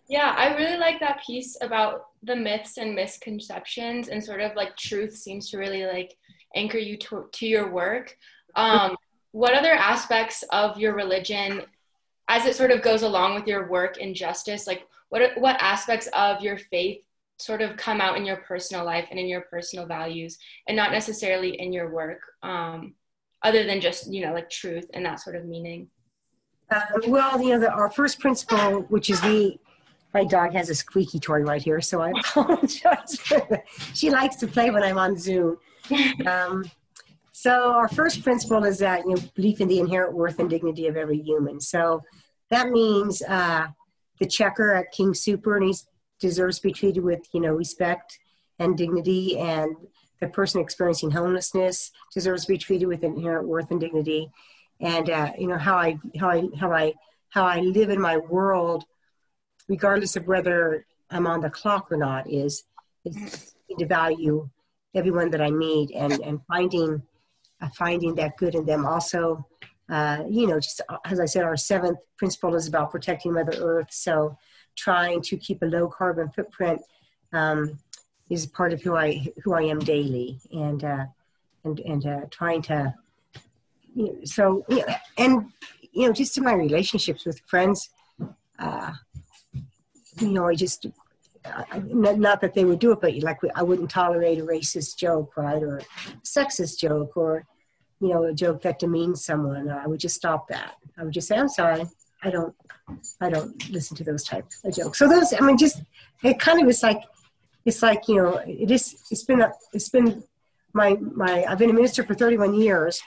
Yeah, 0.07 0.35
I 0.37 0.55
really 0.55 0.77
like 0.77 0.99
that 0.99 1.23
piece 1.25 1.57
about 1.61 2.07
the 2.21 2.35
myths 2.35 2.77
and 2.77 2.93
misconceptions 2.93 4.07
and 4.07 4.23
sort 4.23 4.39
of 4.39 4.55
like 4.55 4.77
truth 4.77 5.15
seems 5.15 5.49
to 5.49 5.57
really 5.57 5.85
like 5.85 6.15
anchor 6.55 6.77
you 6.77 6.95
to, 6.97 7.27
to 7.31 7.47
your 7.47 7.71
work. 7.71 8.15
Um, 8.55 8.95
what 9.31 9.53
other 9.53 9.73
aspects 9.73 10.43
of 10.51 10.79
your 10.79 10.95
religion, 10.95 11.63
as 12.27 12.45
it 12.45 12.55
sort 12.55 12.71
of 12.71 12.81
goes 12.81 13.01
along 13.01 13.35
with 13.35 13.47
your 13.47 13.67
work 13.67 13.97
in 13.97 14.13
justice, 14.13 14.67
like 14.67 14.87
what 15.09 15.31
what 15.37 15.57
aspects 15.59 16.07
of 16.13 16.41
your 16.41 16.57
faith 16.57 17.01
sort 17.37 17.61
of 17.61 17.75
come 17.75 17.99
out 17.99 18.15
in 18.15 18.25
your 18.25 18.37
personal 18.37 18.85
life 18.85 19.07
and 19.11 19.19
in 19.19 19.27
your 19.27 19.41
personal 19.41 19.85
values, 19.85 20.37
and 20.67 20.77
not 20.77 20.91
necessarily 20.91 21.59
in 21.59 21.73
your 21.73 21.91
work, 21.91 22.21
um, 22.43 22.93
other 23.45 23.63
than 23.63 23.79
just 23.79 24.11
you 24.11 24.25
know 24.25 24.33
like 24.33 24.49
truth 24.49 24.87
and 24.93 25.05
that 25.05 25.21
sort 25.21 25.35
of 25.35 25.45
meaning. 25.45 25.87
Um, 26.71 26.81
well, 27.07 27.39
you 27.39 27.51
know, 27.51 27.59
the, 27.59 27.71
our 27.71 27.91
first 27.91 28.19
principle, 28.19 28.81
which 28.89 29.09
is 29.09 29.21
the 29.21 29.57
my 30.13 30.23
dog 30.23 30.53
has 30.53 30.69
a 30.69 30.75
squeaky 30.75 31.19
toy 31.19 31.41
right 31.41 31.61
here, 31.61 31.79
so 31.79 32.01
I 32.01 32.09
apologize. 32.19 33.19
she 33.93 34.09
likes 34.09 34.37
to 34.37 34.47
play 34.47 34.71
when 34.71 34.83
I'm 34.83 34.97
on 34.97 35.17
Zoom. 35.17 35.57
Um, 36.25 36.65
so 37.31 37.73
our 37.73 37.87
first 37.87 38.23
principle 38.23 38.63
is 38.63 38.79
that 38.79 39.01
you 39.05 39.13
know 39.13 39.21
belief 39.35 39.61
in 39.61 39.67
the 39.67 39.79
inherent 39.79 40.15
worth 40.15 40.39
and 40.39 40.49
dignity 40.49 40.87
of 40.87 40.97
every 40.97 41.21
human. 41.21 41.61
So 41.61 42.01
that 42.49 42.69
means 42.69 43.21
uh, 43.21 43.67
the 44.19 44.25
checker 44.25 44.73
at 44.73 44.91
King 44.91 45.13
Super 45.13 45.57
and 45.57 45.65
he 45.67 45.75
deserves 46.19 46.57
to 46.57 46.63
be 46.63 46.73
treated 46.73 47.03
with 47.03 47.19
you 47.33 47.41
know 47.41 47.53
respect 47.53 48.17
and 48.57 48.75
dignity, 48.75 49.37
and 49.37 49.75
the 50.21 50.27
person 50.27 50.61
experiencing 50.61 51.11
homelessness 51.11 51.91
deserves 52.13 52.45
to 52.45 52.53
be 52.53 52.57
treated 52.57 52.87
with 52.87 53.03
inherent 53.03 53.47
worth 53.47 53.71
and 53.71 53.79
dignity. 53.79 54.31
And 54.79 55.09
uh, 55.09 55.31
you 55.37 55.47
know 55.47 55.57
how 55.57 55.77
I 55.77 55.97
how 56.19 56.29
I 56.29 56.43
how 56.59 56.71
I 56.71 56.93
how 57.29 57.45
I 57.45 57.59
live 57.59 57.89
in 57.89 57.99
my 57.99 58.17
world 58.17 58.85
regardless 59.67 60.15
of 60.15 60.27
whether 60.27 60.85
I'm 61.09 61.27
on 61.27 61.41
the 61.41 61.49
clock 61.49 61.91
or 61.91 61.97
not, 61.97 62.29
is, 62.29 62.63
is 63.03 63.53
to 63.77 63.85
value 63.85 64.49
everyone 64.93 65.31
that 65.31 65.41
I 65.41 65.51
meet 65.51 65.91
and, 65.91 66.13
and 66.13 66.39
finding 66.47 67.01
uh, 67.61 67.69
finding 67.69 68.15
that 68.15 68.35
good 68.37 68.53
in 68.53 68.65
them. 68.65 68.85
Also, 68.85 69.45
uh, 69.89 70.23
you 70.29 70.45
know, 70.45 70.59
just 70.59 70.81
uh, 70.89 70.97
as 71.05 71.19
I 71.19 71.25
said, 71.25 71.43
our 71.43 71.55
seventh 71.55 71.99
principle 72.17 72.53
is 72.55 72.67
about 72.67 72.91
protecting 72.91 73.33
Mother 73.33 73.57
Earth. 73.59 73.87
So, 73.91 74.37
trying 74.75 75.21
to 75.21 75.37
keep 75.37 75.61
a 75.61 75.65
low 75.65 75.87
carbon 75.87 76.29
footprint 76.31 76.81
um, 77.31 77.79
is 78.29 78.45
part 78.45 78.73
of 78.73 78.81
who 78.81 78.95
I 78.95 79.27
who 79.43 79.53
I 79.53 79.61
am 79.63 79.79
daily, 79.79 80.39
and 80.51 80.83
uh, 80.83 81.05
and 81.63 81.79
and 81.79 82.05
uh, 82.05 82.21
trying 82.31 82.61
to. 82.63 82.93
You 83.93 84.07
know, 84.07 84.15
so, 84.25 84.65
you 84.67 84.77
know, 84.77 84.95
and 85.17 85.51
you 85.93 86.07
know, 86.07 86.13
just 86.13 86.37
in 86.37 86.43
my 86.43 86.53
relationships 86.53 87.25
with 87.25 87.39
friends, 87.45 87.89
uh, 88.59 88.91
you 90.19 90.27
know, 90.27 90.47
I 90.47 90.55
just, 90.55 90.87
I, 91.45 91.79
not 91.79 92.41
that 92.41 92.53
they 92.53 92.65
would 92.65 92.79
do 92.79 92.91
it, 92.91 92.99
but 92.99 93.15
like 93.19 93.39
I 93.55 93.63
wouldn't 93.63 93.89
tolerate 93.89 94.39
a 94.39 94.43
racist 94.43 94.97
joke, 94.97 95.37
right, 95.37 95.63
or 95.63 95.81
sexist 96.23 96.79
joke, 96.79 97.15
or 97.15 97.45
you 98.01 98.09
know, 98.09 98.23
a 98.23 98.33
joke 98.33 98.61
that 98.63 98.79
demeans 98.79 99.23
someone. 99.23 99.69
I 99.69 99.87
would 99.87 100.01
just 100.01 100.15
stop 100.15 100.49
that. 100.49 100.75
I 100.97 101.03
would 101.03 101.13
just 101.13 101.27
say, 101.27 101.37
"I'm 101.37 101.47
sorry, 101.47 101.85
I 102.21 102.29
don't, 102.29 102.53
I 103.21 103.29
don't 103.29 103.71
listen 103.71 103.95
to 103.97 104.03
those 104.03 104.23
type 104.23 104.45
of 104.65 104.75
jokes." 104.75 104.99
So 104.99 105.07
those, 105.07 105.33
I 105.33 105.39
mean, 105.39 105.57
just 105.57 105.81
it 106.23 106.39
kind 106.39 106.61
of 106.61 106.67
is 106.67 106.83
like, 106.83 107.01
it's 107.65 107.81
like 107.81 108.07
you 108.07 108.15
know, 108.15 108.37
it 108.45 108.71
is. 108.71 109.03
It's 109.11 109.23
been 109.23 109.41
a, 109.41 109.51
it's 109.73 109.89
been 109.89 110.23
my 110.73 110.97
my. 111.01 111.45
I've 111.45 111.57
been 111.57 111.69
a 111.69 111.73
minister 111.73 112.03
for 112.03 112.13
31 112.13 112.53
years, 112.53 113.01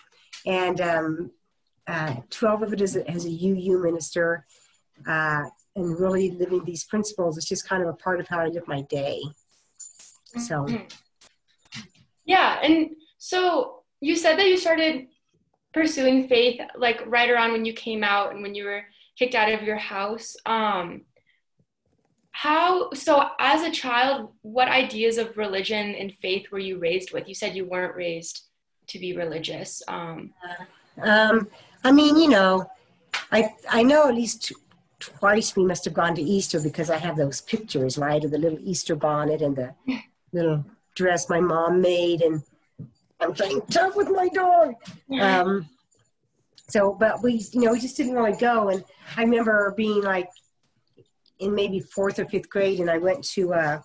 and 0.44 0.80
um, 0.80 1.30
uh, 1.86 2.16
12 2.30 2.62
of 2.62 2.72
it 2.72 2.80
is 2.80 2.96
as 2.96 3.24
a 3.24 3.30
UU 3.30 3.82
minister. 3.82 4.44
Uh, 5.06 5.44
and 5.76 5.98
really 6.00 6.32
living 6.32 6.64
these 6.64 6.84
principles 6.84 7.38
is 7.38 7.44
just 7.44 7.68
kind 7.68 7.82
of 7.82 7.88
a 7.88 7.92
part 7.92 8.18
of 8.20 8.26
how 8.26 8.40
I 8.40 8.48
live 8.48 8.66
my 8.66 8.82
day. 8.82 9.22
So, 10.36 10.64
mm-hmm. 10.64 11.80
yeah. 12.24 12.58
And 12.62 12.90
so 13.18 13.82
you 14.00 14.16
said 14.16 14.36
that 14.38 14.48
you 14.48 14.56
started 14.56 15.06
pursuing 15.72 16.28
faith 16.28 16.60
like 16.76 17.02
right 17.06 17.30
around 17.30 17.52
when 17.52 17.64
you 17.64 17.72
came 17.72 18.02
out 18.02 18.32
and 18.32 18.42
when 18.42 18.54
you 18.54 18.64
were 18.64 18.84
kicked 19.18 19.34
out 19.34 19.52
of 19.52 19.62
your 19.62 19.76
house. 19.76 20.36
Um, 20.46 21.02
how, 22.38 22.88
so 22.92 23.30
as 23.40 23.64
a 23.64 23.70
child, 23.72 24.30
what 24.42 24.68
ideas 24.68 25.18
of 25.18 25.36
religion 25.36 25.96
and 25.96 26.14
faith 26.22 26.52
were 26.52 26.60
you 26.60 26.78
raised 26.78 27.12
with? 27.12 27.26
You 27.26 27.34
said 27.34 27.56
you 27.56 27.64
weren't 27.64 27.96
raised 27.96 28.42
to 28.86 29.00
be 29.00 29.12
religious. 29.12 29.82
Um, 29.88 30.32
um, 31.02 31.48
I 31.82 31.90
mean, 31.90 32.16
you 32.16 32.28
know, 32.28 32.70
I, 33.32 33.56
I 33.68 33.82
know 33.82 34.08
at 34.08 34.14
least 34.14 34.52
twice 35.00 35.56
we 35.56 35.64
must 35.64 35.84
have 35.84 35.94
gone 35.94 36.14
to 36.14 36.22
Easter 36.22 36.60
because 36.60 36.90
I 36.90 36.98
have 36.98 37.16
those 37.16 37.40
pictures, 37.40 37.98
right, 37.98 38.22
of 38.22 38.30
the 38.30 38.38
little 38.38 38.60
Easter 38.62 38.94
bonnet 38.94 39.42
and 39.42 39.56
the 39.56 39.74
little 40.32 40.64
dress 40.94 41.28
my 41.28 41.40
mom 41.40 41.80
made, 41.80 42.22
and 42.22 42.44
I'm 43.18 43.32
playing 43.32 43.62
tough 43.68 43.96
with 43.96 44.10
my 44.10 44.28
dog. 44.28 44.74
Um, 45.20 45.68
so, 46.68 46.96
but 47.00 47.20
we, 47.20 47.44
you 47.50 47.62
know, 47.62 47.72
we 47.72 47.80
just 47.80 47.96
didn't 47.96 48.14
really 48.14 48.38
go. 48.38 48.68
And 48.68 48.84
I 49.16 49.22
remember 49.22 49.74
being 49.76 50.02
like 50.02 50.28
in 51.38 51.54
maybe 51.54 51.80
fourth 51.80 52.18
or 52.18 52.26
fifth 52.26 52.50
grade, 52.50 52.80
and 52.80 52.90
I 52.90 52.98
went 52.98 53.24
to 53.30 53.52
a, 53.52 53.82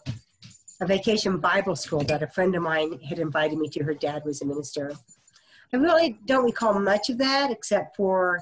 a 0.82 0.86
vacation 0.86 1.38
Bible 1.38 1.76
school 1.76 2.04
that 2.06 2.24
a 2.24 2.28
friend 2.28 2.56
of 2.56 2.64
mine 2.64 3.00
had 3.02 3.20
invited 3.20 3.58
me 3.58 3.70
to. 3.70 3.84
Her 3.84 3.94
dad 3.94 4.24
was 4.26 4.42
a 4.42 4.46
minister. 4.46 4.94
I 5.74 5.78
really 5.78 6.20
don't 6.26 6.46
recall 6.46 6.80
much 6.80 7.10
of 7.10 7.18
that 7.18 7.52
except 7.52 7.96
for 7.96 8.42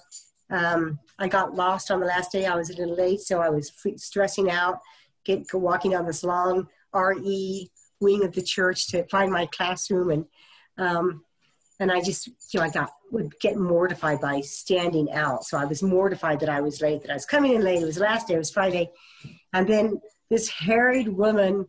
um, 0.50 1.00
I 1.18 1.28
got 1.28 1.56
lost 1.56 1.92
on 1.92 2.02
the 2.02 2.06
last 2.06 2.32
day. 2.32 2.46
I 2.46 2.56
was 2.56 2.70
a 2.70 2.76
little 2.76 2.96
late, 2.96 3.22
so 3.22 3.40
I 3.40 3.50
was 3.50 3.72
stressing 3.98 4.52
out, 4.52 4.80
get 5.24 5.46
walking 5.54 5.92
down 5.92 6.06
this 6.06 6.24
long 6.24 6.68
RE 6.94 7.72
wing 8.02 8.24
of 8.24 8.34
the 8.34 8.42
church 8.42 8.88
to 8.88 9.08
find 9.08 9.32
my 9.32 9.46
classroom, 9.46 10.10
and 10.10 10.26
um, 10.78 11.24
and 11.82 11.92
I 11.92 12.00
just 12.00 12.28
you 12.28 12.60
know 12.60 12.62
I 12.62 12.70
got 12.70 12.94
would 13.12 13.38
get 13.40 13.58
mortified 13.58 14.22
by 14.22 14.40
standing 14.42 15.12
out. 15.12 15.44
So 15.44 15.58
I 15.58 15.66
was 15.66 15.82
mortified 15.82 16.40
that 16.42 16.50
I 16.50 16.62
was 16.62 16.80
late, 16.80 17.02
that 17.02 17.12
I 17.12 17.16
was 17.16 17.26
coming 17.26 17.54
in 17.54 17.64
late. 17.64 17.82
It 17.82 17.86
was 17.86 17.98
last 17.98 18.28
day. 18.28 18.36
It 18.36 18.38
was 18.38 18.52
Friday, 18.52 18.92
and 19.52 19.68
then 19.68 20.00
this 20.30 20.48
harried 20.48 21.10
woman 21.10 21.68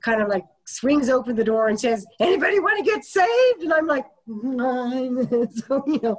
kind 0.00 0.22
of 0.22 0.28
like 0.28 0.44
swings 0.64 1.10
open 1.10 1.36
the 1.36 1.44
door 1.44 1.68
and 1.68 1.78
says, 1.78 2.06
"Anybody 2.18 2.58
want 2.58 2.78
to 2.78 2.90
get 2.90 3.04
saved?" 3.04 3.62
And 3.62 3.74
I'm 3.74 3.86
like, 3.86 4.06
"Nine." 4.26 5.28
so 5.52 5.84
you 5.86 6.00
know, 6.02 6.18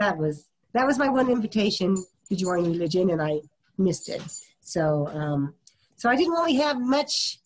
that 0.00 0.18
was 0.18 0.46
that 0.72 0.84
was 0.84 0.98
my 0.98 1.08
one 1.08 1.30
invitation 1.30 1.96
to 2.28 2.36
join 2.36 2.64
religion, 2.64 3.10
and 3.10 3.22
I 3.22 3.40
missed 3.78 4.08
it. 4.08 4.22
So, 4.62 5.06
um, 5.14 5.54
so 5.96 6.10
I 6.10 6.16
didn't 6.16 6.32
really 6.32 6.56
have 6.56 6.80
much. 6.80 7.38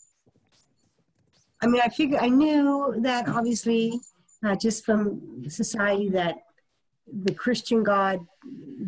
I 1.61 1.67
mean, 1.67 1.83
I 1.85 1.89
figured 1.89 2.21
I 2.21 2.29
knew 2.29 2.95
that 3.01 3.29
obviously, 3.29 4.01
uh, 4.45 4.57
just 4.57 4.85
from 4.85 5.49
society, 5.49 6.09
that 6.11 6.37
the 7.13 7.35
Christian 7.35 7.83
God 7.83 8.27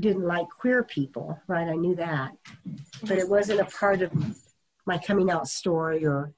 didn't 0.01 0.27
like 0.27 0.49
queer 0.49 0.83
people, 0.83 1.41
right? 1.47 1.69
I 1.69 1.75
knew 1.75 1.95
that, 1.97 2.33
but 3.03 3.19
it 3.19 3.29
wasn't 3.29 3.61
a 3.61 3.65
part 3.65 4.03
of 4.03 4.13
my 4.87 4.99
coming 4.99 5.31
out 5.31 5.49
story 5.49 6.05
or. 6.05 6.33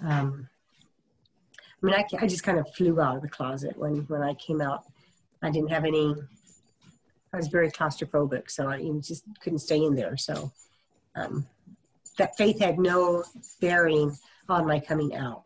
Um, 0.00 0.48
I 1.80 1.86
mean, 1.86 1.94
I, 1.94 2.04
I 2.20 2.26
just 2.26 2.42
kind 2.42 2.58
of 2.58 2.68
flew 2.74 3.00
out 3.00 3.16
of 3.16 3.22
the 3.22 3.28
closet 3.28 3.76
when 3.76 3.98
when 4.08 4.22
I 4.22 4.34
came 4.34 4.60
out. 4.60 4.84
I 5.42 5.50
didn't 5.50 5.70
have 5.70 5.84
any 5.84 6.16
I 7.32 7.36
was 7.36 7.48
very 7.48 7.70
claustrophobic, 7.70 8.50
so 8.50 8.68
I 8.68 8.82
just 9.00 9.24
couldn't 9.40 9.58
stay 9.58 9.82
in 9.82 9.94
there. 9.94 10.16
So 10.16 10.52
um, 11.14 11.46
that 12.16 12.36
faith 12.36 12.60
had 12.60 12.78
no 12.78 13.24
bearing 13.60 14.16
on 14.48 14.66
my 14.66 14.80
coming 14.80 15.14
out. 15.14 15.42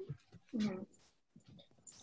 Mm-hmm. 0.57 0.83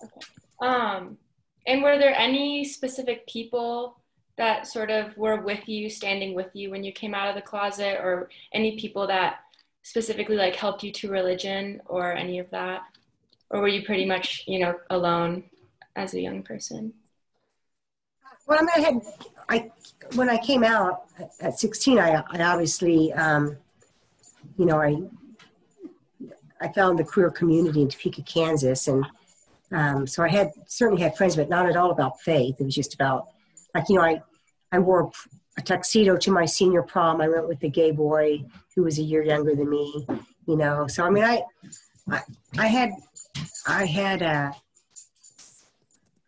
Okay. 0.03 0.27
Um, 0.61 1.17
and 1.65 1.83
were 1.83 1.97
there 1.97 2.15
any 2.15 2.65
specific 2.65 3.27
people 3.27 3.99
that 4.37 4.67
sort 4.67 4.89
of 4.89 5.15
were 5.17 5.41
with 5.41 5.67
you, 5.67 5.89
standing 5.89 6.33
with 6.33 6.49
you 6.53 6.71
when 6.71 6.83
you 6.83 6.91
came 6.91 7.13
out 7.13 7.29
of 7.29 7.35
the 7.35 7.41
closet, 7.41 7.99
or 8.01 8.29
any 8.53 8.79
people 8.79 9.05
that 9.07 9.39
specifically 9.83 10.35
like 10.35 10.55
helped 10.55 10.83
you 10.83 10.91
to 10.93 11.11
religion, 11.11 11.81
or 11.85 12.13
any 12.13 12.39
of 12.39 12.49
that, 12.51 12.81
or 13.49 13.61
were 13.61 13.67
you 13.67 13.85
pretty 13.85 14.05
much 14.05 14.43
you 14.47 14.59
know 14.59 14.75
alone 14.89 15.43
as 15.95 16.13
a 16.13 16.21
young 16.21 16.41
person? 16.41 16.93
Well, 18.47 18.59
I 18.59 18.61
mean, 18.61 18.69
I 18.75 18.79
had 18.79 19.01
I 19.49 19.71
when 20.15 20.29
I 20.29 20.37
came 20.37 20.63
out 20.63 21.03
at 21.39 21.59
16, 21.59 21.99
I, 21.99 22.23
I 22.31 22.41
obviously, 22.41 23.13
um, 23.13 23.57
you 24.57 24.65
know, 24.65 24.81
I 24.81 25.03
I 26.61 26.71
found 26.73 26.99
the 26.99 27.03
queer 27.03 27.29
community 27.29 27.81
in 27.81 27.89
Topeka, 27.89 28.23
Kansas, 28.23 28.87
and 28.87 29.05
um, 29.71 30.07
so 30.07 30.23
I 30.23 30.29
had 30.29 30.51
certainly 30.67 31.01
had 31.01 31.15
friends, 31.15 31.35
but 31.35 31.49
not 31.49 31.69
at 31.69 31.75
all 31.75 31.91
about 31.91 32.19
faith. 32.21 32.55
It 32.59 32.63
was 32.63 32.75
just 32.75 32.93
about 32.93 33.27
like 33.73 33.85
you 33.89 33.95
know, 33.95 34.01
I 34.01 34.21
I 34.71 34.79
wore 34.79 35.11
a 35.57 35.61
tuxedo 35.61 36.17
to 36.17 36.31
my 36.31 36.45
senior 36.45 36.81
prom. 36.81 37.21
I 37.21 37.27
went 37.27 37.47
with 37.47 37.61
a 37.63 37.69
gay 37.69 37.91
boy 37.91 38.43
who 38.75 38.83
was 38.83 38.97
a 38.97 39.03
year 39.03 39.23
younger 39.23 39.55
than 39.55 39.69
me. 39.69 40.07
You 40.47 40.57
know, 40.57 40.87
so 40.87 41.03
I 41.03 41.09
mean, 41.09 41.23
I 41.23 41.43
I, 42.09 42.21
I 42.57 42.67
had 42.67 42.91
I 43.67 43.85
had 43.85 44.21
a 44.21 44.25
uh, 44.25 44.51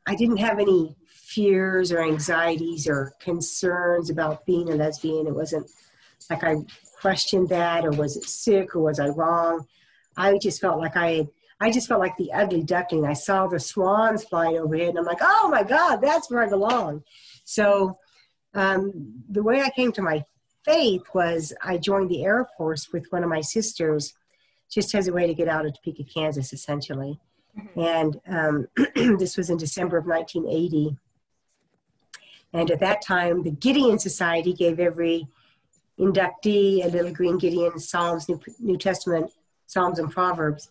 I 0.08 0.16
didn't 0.16 0.38
have 0.38 0.60
any 0.60 0.96
fears 1.08 1.92
or 1.92 2.02
anxieties 2.02 2.88
or 2.88 3.14
concerns 3.20 4.10
about 4.10 4.46
being 4.46 4.70
a 4.70 4.76
lesbian. 4.76 5.28
It 5.28 5.36
wasn't 5.36 5.70
like 6.30 6.44
I 6.44 6.58
questioned 7.00 7.50
that 7.50 7.86
or 7.86 7.92
was 7.92 8.18
it 8.18 8.26
sick 8.26 8.76
or 8.76 8.82
was 8.82 9.00
I 9.00 9.08
wrong. 9.08 9.66
I 10.18 10.38
just 10.38 10.60
felt 10.60 10.80
like 10.80 10.98
I 10.98 11.28
I 11.62 11.70
just 11.70 11.88
felt 11.88 12.00
like 12.00 12.18
the 12.18 12.34
ugly 12.34 12.64
duckling. 12.64 13.06
I 13.06 13.14
saw 13.14 13.46
the 13.46 13.60
swans 13.60 14.24
flying 14.24 14.58
overhead, 14.58 14.90
and 14.90 14.98
I'm 14.98 15.06
like, 15.06 15.20
oh 15.22 15.48
my 15.48 15.62
God, 15.62 15.98
that's 15.98 16.30
where 16.30 16.44
I 16.44 16.50
belong. 16.50 17.04
So 17.44 18.00
um, 18.56 19.24
the 19.30 19.44
way 19.44 19.62
I 19.62 19.70
came 19.70 19.92
to 19.94 20.02
my 20.02 20.26
faith 20.66 21.04
was 21.14 21.54
I 21.64 21.78
joined 21.78 22.10
the 22.10 22.26
Air 22.26 22.48
Force 22.58 22.92
with 22.92 23.12
one 23.12 23.24
of 23.24 23.30
my 23.30 23.42
sisters, 23.42 24.14
just 24.72 24.96
as 24.96 25.08
a 25.08 25.14
way 25.14 25.28
to 25.28 25.36
get 25.36 25.48
out 25.48 25.68
of 25.68 25.76
Topeka, 25.76 26.04
Kansas, 26.12 26.52
essentially. 26.52 27.20
Mm-hmm. 27.56 27.80
And 27.80 28.68
um, 28.96 29.18
this 29.20 29.38
was 29.38 29.52
in 29.52 29.58
December 29.58 29.98
of 29.98 30.08
1980. 30.08 30.98
And 32.54 32.72
at 32.72 32.80
that 32.80 33.04
time, 33.04 33.44
the 33.44 33.52
Gideon 33.52 34.00
Society 34.00 34.54
gave 34.54 34.80
every 34.80 35.28
inductee 36.00 36.84
a 36.84 36.88
little 36.88 37.14
green 37.14 37.38
Gideon, 37.38 37.80
Psalms, 37.80 38.28
New, 38.28 38.42
New 38.60 38.78
Testament, 38.78 39.32
Psalms, 39.68 40.00
and 40.00 40.12
Proverbs. 40.12 40.70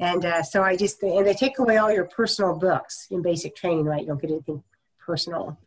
And 0.00 0.24
uh, 0.24 0.42
so 0.42 0.62
I 0.62 0.76
just, 0.76 1.02
and 1.02 1.26
they 1.26 1.34
take 1.34 1.58
away 1.58 1.76
all 1.76 1.92
your 1.92 2.06
personal 2.06 2.58
books 2.58 3.06
in 3.10 3.20
basic 3.20 3.54
training, 3.54 3.84
right? 3.84 4.00
You 4.00 4.08
don't 4.08 4.20
get 4.20 4.30
anything 4.30 4.64
personal. 4.98 5.58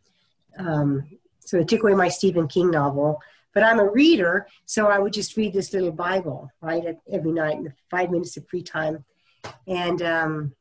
Um, 0.58 1.18
so 1.38 1.56
they 1.56 1.64
took 1.64 1.82
away 1.82 1.94
my 1.94 2.08
Stephen 2.08 2.48
King 2.48 2.70
novel. 2.70 3.22
But 3.54 3.62
I'm 3.62 3.78
a 3.78 3.88
reader, 3.88 4.48
so 4.66 4.88
I 4.88 4.98
would 4.98 5.12
just 5.12 5.36
read 5.36 5.52
this 5.52 5.72
little 5.72 5.92
Bible, 5.92 6.50
right, 6.60 6.96
every 7.10 7.30
night 7.30 7.58
in 7.58 7.64
the 7.64 7.72
five 7.88 8.10
minutes 8.10 8.36
of 8.36 8.48
free 8.48 8.64
time. 8.64 9.04
And 9.68 10.02
um, 10.02 10.56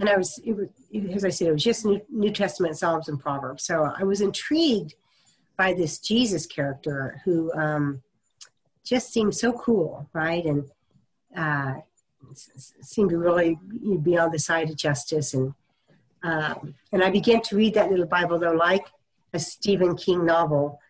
and 0.00 0.08
I 0.08 0.16
was, 0.16 0.40
it 0.44 0.56
was, 0.56 0.68
as 1.14 1.24
I 1.24 1.28
said, 1.28 1.48
it 1.48 1.52
was 1.52 1.62
just 1.62 1.84
New, 1.84 2.00
New 2.08 2.30
Testament, 2.32 2.78
Psalms, 2.78 3.08
and 3.08 3.20
Proverbs. 3.20 3.64
So 3.64 3.92
I 3.96 4.04
was 4.04 4.22
intrigued 4.22 4.94
by 5.58 5.74
this 5.74 5.98
Jesus 5.98 6.46
character 6.46 7.20
who 7.24 7.52
um, 7.52 8.02
just 8.82 9.12
seemed 9.12 9.34
so 9.34 9.52
cool, 9.52 10.08
right? 10.14 10.44
And 10.44 10.70
uh, 11.36 11.80
seemed 12.34 13.10
to 13.10 13.18
really 13.18 13.58
be 14.02 14.16
on 14.16 14.30
the 14.30 14.38
side 14.38 14.70
of 14.70 14.76
justice. 14.76 15.34
And 15.34 15.54
um, 16.22 16.74
and 16.92 17.02
I 17.02 17.10
began 17.10 17.40
to 17.42 17.56
read 17.56 17.74
that 17.74 17.90
little 17.90 18.06
Bible, 18.06 18.38
though, 18.38 18.52
like 18.52 18.86
a 19.32 19.38
Stephen 19.38 19.96
King 19.96 20.26
novel. 20.26 20.80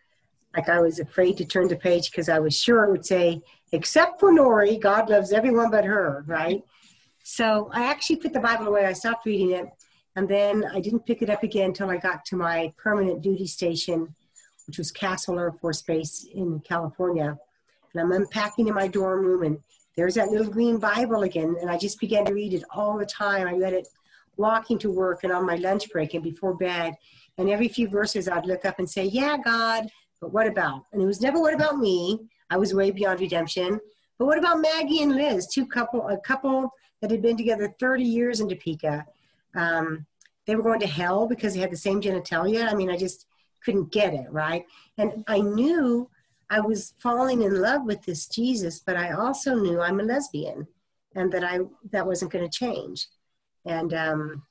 Like 0.55 0.67
I 0.67 0.81
was 0.81 0.99
afraid 0.99 1.37
to 1.37 1.45
turn 1.45 1.69
the 1.69 1.77
page 1.77 2.11
because 2.11 2.27
I 2.27 2.39
was 2.39 2.57
sure 2.57 2.83
it 2.83 2.91
would 2.91 3.05
say, 3.05 3.41
"Except 3.71 4.19
for 4.19 4.31
Nori, 4.31 4.79
God 4.79 5.09
loves 5.09 5.31
everyone 5.31 5.71
but 5.71 5.85
her." 5.85 6.23
Right? 6.27 6.63
So 7.23 7.69
I 7.73 7.85
actually 7.85 8.17
put 8.17 8.33
the 8.33 8.39
Bible 8.39 8.67
away. 8.67 8.85
I 8.85 8.93
stopped 8.93 9.25
reading 9.25 9.51
it. 9.51 9.65
And 10.15 10.27
then 10.27 10.65
I 10.73 10.81
didn't 10.81 11.05
pick 11.05 11.21
it 11.21 11.29
up 11.29 11.43
again 11.43 11.69
until 11.69 11.89
I 11.89 11.97
got 11.97 12.25
to 12.25 12.35
my 12.35 12.73
permanent 12.77 13.21
duty 13.21 13.47
station, 13.47 14.13
which 14.67 14.77
was 14.77 14.91
Castle 14.91 15.39
Air 15.39 15.51
Force 15.51 15.81
Base 15.81 16.25
in 16.33 16.59
California. 16.61 17.37
And 17.93 18.01
I'm 18.01 18.11
unpacking 18.11 18.67
in 18.67 18.73
my 18.73 18.87
dorm 18.87 19.25
room, 19.25 19.43
and 19.43 19.59
there's 20.01 20.15
that 20.15 20.31
little 20.31 20.51
green 20.51 20.79
Bible 20.79 21.21
again. 21.21 21.55
And 21.61 21.69
I 21.69 21.77
just 21.77 21.99
began 21.99 22.25
to 22.25 22.33
read 22.33 22.55
it 22.55 22.63
all 22.71 22.97
the 22.97 23.05
time. 23.05 23.47
I 23.47 23.53
read 23.53 23.73
it 23.73 23.87
walking 24.35 24.79
to 24.79 24.89
work 24.89 25.23
and 25.23 25.31
on 25.31 25.45
my 25.45 25.57
lunch 25.57 25.91
break 25.91 26.15
and 26.15 26.23
before 26.23 26.55
bed. 26.55 26.95
And 27.37 27.47
every 27.51 27.67
few 27.67 27.87
verses, 27.87 28.27
I'd 28.27 28.47
look 28.47 28.65
up 28.65 28.79
and 28.79 28.89
say, 28.89 29.05
Yeah, 29.05 29.37
God, 29.37 29.89
but 30.19 30.33
what 30.33 30.47
about? 30.47 30.85
And 30.91 31.03
it 31.03 31.05
was 31.05 31.21
never 31.21 31.39
what 31.39 31.53
about 31.53 31.77
me. 31.77 32.19
I 32.49 32.57
was 32.57 32.73
way 32.73 32.89
beyond 32.89 33.19
redemption. 33.19 33.79
But 34.17 34.25
what 34.25 34.39
about 34.39 34.59
Maggie 34.59 35.03
and 35.03 35.15
Liz, 35.15 35.47
two 35.53 35.67
couple, 35.67 36.07
a 36.07 36.17
couple 36.17 36.71
that 37.01 37.11
had 37.11 37.21
been 37.21 37.37
together 37.37 37.71
30 37.79 38.03
years 38.03 38.39
in 38.39 38.49
Topeka. 38.49 39.05
Um, 39.55 40.07
they 40.47 40.55
were 40.55 40.63
going 40.63 40.79
to 40.79 40.87
hell 40.87 41.27
because 41.27 41.53
they 41.53 41.59
had 41.59 41.71
the 41.71 41.77
same 41.77 42.01
genitalia. 42.01 42.67
I 42.67 42.73
mean, 42.73 42.89
I 42.89 42.97
just 42.97 43.27
couldn't 43.63 43.91
get 43.91 44.15
it, 44.15 44.31
right? 44.31 44.65
And 44.97 45.23
I 45.27 45.41
knew 45.41 46.09
I 46.51 46.59
was 46.59 46.93
falling 46.99 47.41
in 47.41 47.59
love 47.59 47.85
with 47.85 48.03
this 48.03 48.27
Jesus, 48.27 48.79
but 48.79 48.95
I 48.95 49.11
also 49.11 49.55
knew 49.55 49.81
I'm 49.81 49.99
a 49.99 50.03
lesbian 50.03 50.67
and 51.15 51.31
that 51.31 51.43
I 51.43 51.61
that 51.91 52.05
wasn't 52.05 52.31
going 52.31 52.47
to 52.47 52.57
change. 52.57 53.07
And 53.65 53.91
um, 53.93 54.43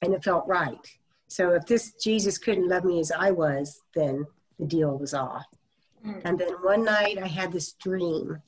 and 0.00 0.12
it 0.12 0.24
felt 0.24 0.46
right. 0.48 0.84
So 1.28 1.50
if 1.54 1.66
this 1.66 1.92
Jesus 2.02 2.36
couldn't 2.36 2.68
love 2.68 2.84
me 2.84 2.98
as 2.98 3.12
I 3.12 3.30
was, 3.30 3.82
then 3.94 4.26
the 4.58 4.66
deal 4.66 4.98
was 4.98 5.14
off. 5.14 5.46
Mm. 6.04 6.22
And 6.24 6.38
then 6.38 6.54
one 6.62 6.84
night 6.84 7.18
I 7.22 7.28
had 7.28 7.52
this 7.52 7.72
dream 7.74 8.42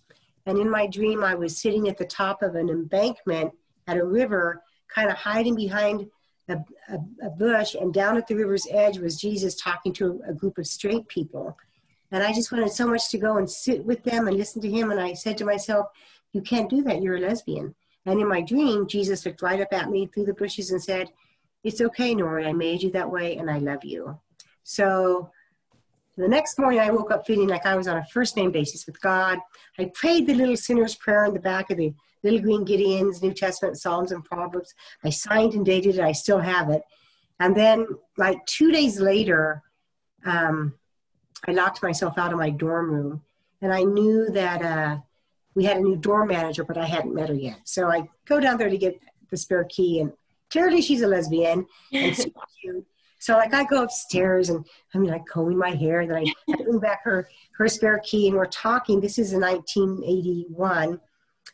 and 0.47 0.59
in 0.59 0.71
my 0.71 0.87
dream, 0.87 1.25
I 1.25 1.35
was 1.35 1.57
sitting 1.57 1.89
at 1.89 1.97
the 1.97 2.05
top 2.05 2.43
of 2.43 2.55
an 2.55 2.69
embankment 2.69 3.53
at 3.87 3.97
a 3.97 4.05
river, 4.05 4.63
kind 4.95 5.11
of 5.11 5.17
hiding 5.17 5.55
behind 5.55 6.07
a, 6.49 6.59
a, 6.89 6.99
a, 7.27 7.31
bush. 7.31 7.75
And 7.75 7.95
down 7.95 8.19
at 8.19 8.27
the 8.27 8.35
river's 8.35 8.67
edge 8.71 8.99
was 8.99 9.19
Jesus 9.19 9.55
talking 9.55 9.93
to 9.95 10.23
a 10.29 10.35
group 10.35 10.59
of 10.59 10.67
straight 10.67 11.09
people. 11.09 11.57
And 12.15 12.23
I 12.23 12.33
just 12.33 12.53
wanted 12.53 12.71
so 12.71 12.87
much 12.87 13.11
to 13.11 13.19
go 13.19 13.39
and 13.39 13.51
sit 13.51 13.85
with 13.85 14.05
them 14.05 14.29
and 14.29 14.37
listen 14.37 14.63
to 14.63 14.71
him. 14.71 14.93
And 14.93 15.01
I 15.01 15.15
said 15.15 15.37
to 15.39 15.45
myself, 15.45 15.89
You 16.33 16.43
can't 16.43 16.71
do 16.71 16.81
that. 16.85 17.03
You're 17.03 17.17
a 17.17 17.21
lesbian. 17.21 17.75
And 18.07 18.21
in 18.21 18.29
my 18.29 18.41
dream, 18.41 18.87
Jesus 18.87 19.27
looked 19.27 19.43
right 19.43 19.61
up 19.61 19.73
at 19.73 19.91
me 19.91 20.07
through 20.07 20.27
the 20.27 20.33
bushes 20.33 20.71
and 20.71 20.81
said, 20.81 21.11
It's 21.65 21.81
okay, 21.81 22.15
Nori. 22.15 22.47
I 22.47 22.53
made 22.53 22.85
you 22.85 22.93
that 22.93 23.11
way 23.11 23.37
and 23.37 23.51
I 23.51 23.59
love 23.59 23.85
you. 23.85 24.21
So 24.63 25.33
the 26.17 26.29
next 26.29 26.57
morning, 26.57 26.79
I 26.79 26.93
woke 26.93 27.11
up 27.11 27.27
feeling 27.27 27.49
like 27.49 27.67
I 27.67 27.75
was 27.75 27.89
on 27.89 27.97
a 27.97 28.05
first 28.05 28.37
name 28.37 28.53
basis 28.53 28.87
with 28.87 29.01
God. 29.01 29.41
I 29.77 29.91
prayed 29.93 30.29
the 30.29 30.35
little 30.35 30.57
sinner's 30.57 30.95
prayer 30.95 31.25
in 31.25 31.35
the 31.35 31.41
back 31.41 31.73
of 31.73 31.79
the 31.79 31.95
little 32.23 32.39
green 32.39 32.65
Gideon's 32.65 33.23
New 33.23 33.35
Testament 33.35 33.77
Psalms 33.77 34.13
and 34.13 34.25
Proverbs. 34.25 34.73
I 35.03 35.11
signed 35.11 35.55
and 35.55 35.67
dated 35.67 35.97
it. 35.97 36.01
I 36.01 36.13
still 36.13 36.39
have 36.39 36.71
it. 36.71 36.83
And 37.41 37.57
then, 37.57 37.89
like 38.17 38.47
two 38.47 38.71
days 38.71 39.01
later, 39.01 39.65
um, 40.25 40.75
I 41.47 41.53
locked 41.53 41.83
myself 41.83 42.19
out 42.19 42.33
of 42.33 42.39
my 42.39 42.51
dorm 42.51 42.91
room, 42.91 43.23
and 43.61 43.73
I 43.73 43.83
knew 43.83 44.31
that 44.31 44.63
uh, 44.63 44.99
we 45.55 45.65
had 45.65 45.77
a 45.77 45.83
new 45.83 45.97
dorm 45.97 46.29
manager, 46.29 46.65
but 46.65 46.79
I 46.79 46.87
hadn't 46.87 47.15
met 47.15 47.29
her 47.29 47.35
yet. 47.35 47.61
So 47.65 47.91
I 47.91 48.09
go 48.25 48.41
down 48.41 48.59
there 48.59 48.71
to 48.71 48.79
get 48.79 49.01
the 49.31 49.37
spare 49.37 49.65
key, 49.65 50.01
and 50.01 50.13
clearly 50.51 50.81
she's 50.81 51.03
a 51.03 51.07
lesbian 51.07 51.67
and 51.93 52.17
super 52.17 52.41
cute. 52.61 52.87
So 53.19 53.37
like 53.37 53.55
I 53.55 53.65
go 53.65 53.83
upstairs 53.83 54.51
and 54.51 54.67
I'm 54.93 55.05
like 55.05 55.25
combing 55.25 55.57
my 55.57 55.71
hair. 55.71 56.07
Then 56.07 56.27
I 56.27 56.53
bring 56.63 56.79
back 56.79 57.05
her 57.05 57.29
her 57.57 57.69
spare 57.69 57.99
key 58.01 58.29
and 58.29 58.37
we're 58.37 58.45
talking. 58.45 59.01
This 59.01 59.19
is 59.19 59.33
in 59.33 59.41
1981, 59.41 61.01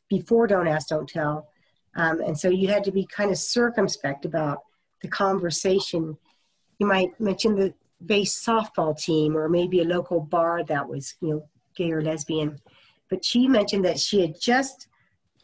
before 0.08 0.46
Don't 0.46 0.66
Ask, 0.66 0.88
Don't 0.88 1.08
Tell, 1.08 1.48
um, 1.94 2.20
and 2.20 2.38
so 2.38 2.48
you 2.48 2.68
had 2.68 2.84
to 2.84 2.92
be 2.92 3.06
kind 3.06 3.30
of 3.30 3.38
circumspect 3.38 4.24
about 4.24 4.62
the 5.02 5.08
conversation. 5.08 6.18
You 6.78 6.86
might 6.86 7.18
mention 7.20 7.56
the 7.56 7.74
base 8.04 8.42
softball 8.44 8.98
team 8.98 9.36
or 9.36 9.48
maybe 9.48 9.80
a 9.80 9.84
local 9.84 10.20
bar 10.20 10.64
that 10.64 10.88
was 10.88 11.14
you 11.20 11.30
know 11.30 11.48
gay 11.76 11.90
or 11.92 12.02
lesbian. 12.02 12.60
But 13.08 13.24
she 13.24 13.48
mentioned 13.48 13.84
that 13.84 13.98
she 13.98 14.20
had 14.20 14.40
just 14.40 14.88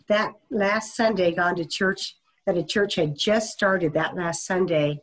that 0.09 0.33
last 0.51 0.95
Sunday 0.97 1.33
gone 1.35 1.57
to 1.57 1.64
church. 1.64 2.16
That 2.47 2.57
a 2.57 2.62
church 2.62 2.95
had 2.95 3.19
just 3.19 3.51
started 3.51 3.92
that 3.95 4.14
last 4.14 4.47
Sunday 4.47 5.01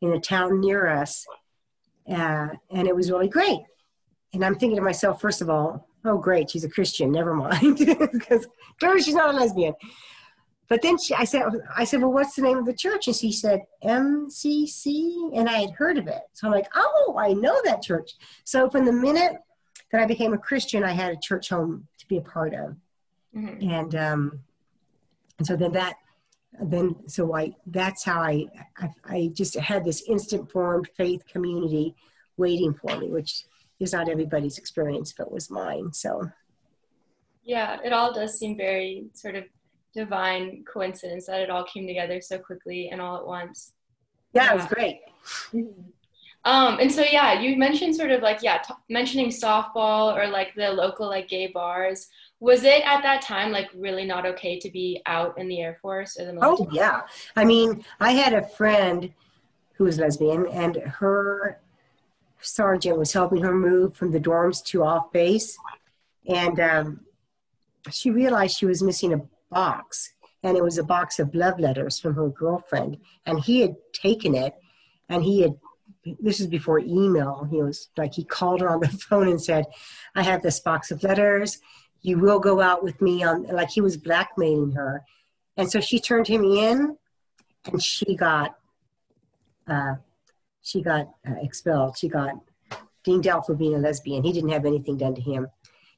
in 0.00 0.12
a 0.12 0.18
town 0.18 0.60
near 0.60 0.88
us, 0.88 1.24
uh, 2.10 2.48
and 2.70 2.88
it 2.88 2.96
was 2.96 3.12
really 3.12 3.28
great. 3.28 3.60
And 4.34 4.44
I'm 4.44 4.56
thinking 4.56 4.76
to 4.76 4.82
myself, 4.82 5.20
first 5.20 5.40
of 5.40 5.48
all, 5.48 5.88
oh 6.04 6.18
great, 6.18 6.50
she's 6.50 6.64
a 6.64 6.68
Christian. 6.68 7.12
Never 7.12 7.34
mind, 7.34 7.78
because 8.12 8.48
clearly 8.80 9.02
she's 9.02 9.14
not 9.14 9.32
a 9.32 9.38
lesbian. 9.38 9.74
But 10.70 10.82
then 10.82 10.98
she, 10.98 11.12
I 11.14 11.24
said, 11.24 11.42
I 11.76 11.82
said, 11.82 12.00
well, 12.00 12.12
what's 12.12 12.36
the 12.36 12.42
name 12.42 12.58
of 12.58 12.64
the 12.64 12.72
church? 12.72 13.08
And 13.08 13.16
she 13.16 13.32
said 13.32 13.62
MCC, 13.84 15.36
and 15.36 15.48
I 15.48 15.58
had 15.58 15.72
heard 15.72 15.98
of 15.98 16.06
it. 16.06 16.22
So 16.32 16.46
I'm 16.46 16.54
like, 16.54 16.68
oh, 16.76 17.16
I 17.18 17.32
know 17.32 17.60
that 17.64 17.82
church. 17.82 18.12
So 18.44 18.70
from 18.70 18.84
the 18.84 18.92
minute 18.92 19.32
that 19.90 20.00
I 20.00 20.06
became 20.06 20.32
a 20.32 20.38
Christian, 20.38 20.84
I 20.84 20.92
had 20.92 21.12
a 21.12 21.20
church 21.20 21.48
home 21.48 21.88
to 21.98 22.06
be 22.06 22.18
a 22.18 22.22
part 22.22 22.54
of, 22.54 22.76
mm-hmm. 23.36 23.68
and 23.68 23.94
um, 23.96 24.40
and 25.38 25.46
so 25.46 25.56
then 25.56 25.72
that 25.72 25.96
then 26.62 26.94
so 27.08 27.34
I 27.34 27.52
that's 27.66 28.04
how 28.04 28.20
I, 28.20 28.46
I, 28.78 28.90
I 29.04 29.30
just 29.34 29.56
had 29.56 29.84
this 29.84 30.04
instant 30.08 30.52
formed 30.52 30.88
faith 30.96 31.26
community 31.26 31.96
waiting 32.36 32.74
for 32.74 32.96
me, 32.96 33.08
which 33.08 33.44
is 33.80 33.92
not 33.92 34.08
everybody's 34.08 34.56
experience, 34.56 35.12
but 35.18 35.32
was 35.32 35.50
mine. 35.50 35.92
So 35.92 36.30
yeah, 37.42 37.78
it 37.84 37.92
all 37.92 38.14
does 38.14 38.38
seem 38.38 38.56
very 38.56 39.06
sort 39.14 39.34
of 39.34 39.44
divine 39.94 40.64
coincidence 40.70 41.26
that 41.26 41.40
it 41.40 41.50
all 41.50 41.64
came 41.64 41.86
together 41.86 42.20
so 42.20 42.38
quickly 42.38 42.88
and 42.90 43.00
all 43.00 43.16
at 43.16 43.26
once. 43.26 43.72
Yeah, 44.32 44.44
yeah. 44.44 44.52
it 44.52 44.56
was 44.56 44.66
great. 44.66 45.00
Mm-hmm. 45.52 45.82
Um, 46.46 46.78
and 46.80 46.90
so 46.90 47.02
yeah, 47.02 47.38
you 47.38 47.58
mentioned 47.58 47.94
sort 47.94 48.10
of 48.10 48.22
like 48.22 48.42
yeah, 48.42 48.58
t- 48.58 48.72
mentioning 48.88 49.28
softball 49.28 50.16
or 50.16 50.26
like 50.26 50.54
the 50.54 50.70
local 50.70 51.08
like 51.08 51.28
gay 51.28 51.48
bars 51.48 52.08
was 52.40 52.64
it 52.64 52.82
at 52.86 53.02
that 53.02 53.22
time 53.22 53.52
like 53.52 53.68
really 53.74 54.04
not 54.04 54.26
okay 54.26 54.58
to 54.58 54.70
be 54.70 55.00
out 55.06 55.38
in 55.38 55.46
the 55.46 55.60
air 55.60 55.78
force 55.80 56.18
or 56.18 56.24
the 56.24 56.32
military? 56.32 56.68
oh 56.68 56.72
yeah 56.72 57.02
i 57.36 57.44
mean 57.44 57.84
i 58.00 58.12
had 58.12 58.32
a 58.32 58.42
friend 58.42 59.12
who 59.74 59.84
was 59.84 59.98
lesbian 59.98 60.46
and 60.46 60.76
her 60.76 61.60
sergeant 62.40 62.98
was 62.98 63.12
helping 63.12 63.42
her 63.42 63.54
move 63.54 63.94
from 63.94 64.10
the 64.10 64.20
dorms 64.20 64.64
to 64.64 64.82
off 64.82 65.12
base 65.12 65.56
and 66.26 66.58
um, 66.58 67.00
she 67.90 68.10
realized 68.10 68.56
she 68.56 68.66
was 68.66 68.82
missing 68.82 69.12
a 69.12 69.20
box 69.50 70.12
and 70.42 70.56
it 70.56 70.62
was 70.62 70.78
a 70.78 70.84
box 70.84 71.18
of 71.18 71.34
love 71.34 71.58
letters 71.58 71.98
from 71.98 72.14
her 72.14 72.28
girlfriend 72.28 72.96
and 73.26 73.40
he 73.40 73.60
had 73.60 73.76
taken 73.92 74.34
it 74.34 74.54
and 75.08 75.24
he 75.24 75.42
had 75.42 75.54
this 76.18 76.40
is 76.40 76.46
before 76.46 76.78
email 76.78 77.46
he 77.50 77.62
was 77.62 77.88
like 77.96 78.14
he 78.14 78.24
called 78.24 78.60
her 78.60 78.70
on 78.70 78.80
the 78.80 78.88
phone 79.08 79.28
and 79.28 79.42
said 79.42 79.64
i 80.14 80.22
have 80.22 80.42
this 80.42 80.60
box 80.60 80.90
of 80.90 81.02
letters. 81.02 81.58
You 82.02 82.18
will 82.18 82.40
go 82.40 82.60
out 82.60 82.82
with 82.82 83.00
me 83.00 83.22
on 83.22 83.44
like 83.44 83.70
he 83.70 83.80
was 83.80 83.96
blackmailing 83.96 84.72
her. 84.72 85.04
And 85.56 85.70
so 85.70 85.80
she 85.80 86.00
turned 86.00 86.26
him 86.26 86.44
in 86.44 86.96
and 87.66 87.82
she 87.82 88.16
got 88.16 88.56
uh, 89.68 89.96
she 90.62 90.82
got 90.82 91.10
uh, 91.28 91.34
expelled. 91.42 91.98
She 91.98 92.08
got 92.08 92.34
deemed 93.04 93.26
out 93.26 93.46
for 93.46 93.54
being 93.54 93.74
a 93.74 93.78
lesbian. 93.78 94.24
He 94.24 94.32
didn't 94.32 94.50
have 94.50 94.64
anything 94.64 94.96
done 94.96 95.14
to 95.14 95.20
him. 95.20 95.48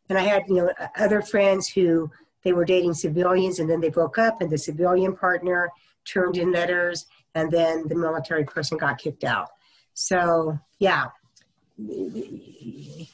And 0.09 0.19
i 0.19 0.23
had 0.23 0.45
you 0.49 0.55
know 0.55 0.73
other 0.97 1.23
friends 1.23 1.69
who 1.69 2.11
they 2.45 2.53
were 2.53 2.65
dating 2.65 2.95
civilians 2.95 3.59
and 3.59 3.69
then 3.69 3.81
they 3.81 3.91
broke 3.91 4.19
up 4.19 4.41
and 4.41 4.51
the 4.51 4.59
civilian 4.59 5.15
partner 5.15 5.71
turned 6.05 6.37
in 6.37 6.53
letters 6.53 7.07
and 7.35 7.51
then 7.51 7.87
the 7.89 7.95
military 7.95 8.45
person 8.45 8.77
got 8.77 8.99
kicked 8.99 9.25
out 9.25 9.49
so 9.95 10.59
yeah 10.79 11.07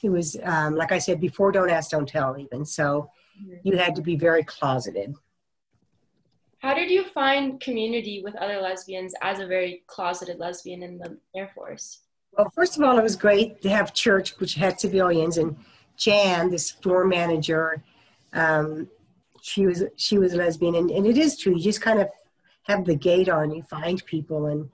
it 0.03 0.11
was 0.11 0.37
um, 0.43 0.75
like 0.75 0.93
I 0.93 0.99
said 0.99 1.21
before, 1.21 1.53
don't 1.53 1.71
ask, 1.71 1.91
don't 1.91 2.09
tell, 2.09 2.39
even. 2.39 2.65
So 2.65 3.11
you 3.63 3.77
had 3.77 3.95
to 3.97 4.03
be 4.03 4.17
very 4.17 4.43
closeted. 4.45 5.15
How 6.59 6.75
did 6.75 6.91
you 6.91 7.05
find 7.05 7.61
community 7.61 8.21
with 8.25 8.35
other 8.37 8.61
lesbians 8.61 9.15
as 9.23 9.39
a 9.39 9.47
very 9.47 9.85
closeted 9.87 10.39
lesbian 10.39 10.83
in 10.83 10.99
the 10.99 11.17
Air 11.37 11.51
Force? 11.55 12.01
Well, 12.33 12.51
first 12.55 12.77
of 12.77 12.83
all, 12.83 12.99
it 12.99 13.03
was 13.03 13.17
great 13.17 13.63
to 13.63 13.71
have 13.71 13.95
church, 13.95 14.39
which 14.39 14.55
had 14.55 14.81
civilians, 14.81 15.39
and 15.39 15.57
Jan, 15.97 16.51
this 16.51 16.71
floor 16.71 17.05
manager, 17.05 17.83
um, 18.33 18.89
she 19.49 19.67
was 19.67 19.85
she 19.97 20.19
was 20.19 20.35
a 20.35 20.37
lesbian, 20.37 20.75
and, 20.75 20.91
and 20.91 21.07
it 21.07 21.17
is 21.17 21.39
true. 21.39 21.55
You 21.55 21.63
just 21.63 21.81
kind 21.81 22.01
of 22.01 22.09
have 22.65 22.85
the 22.85 22.97
gate 22.97 23.29
on. 23.29 23.51
You 23.51 23.63
find 23.63 24.05
people, 24.05 24.47
and 24.47 24.71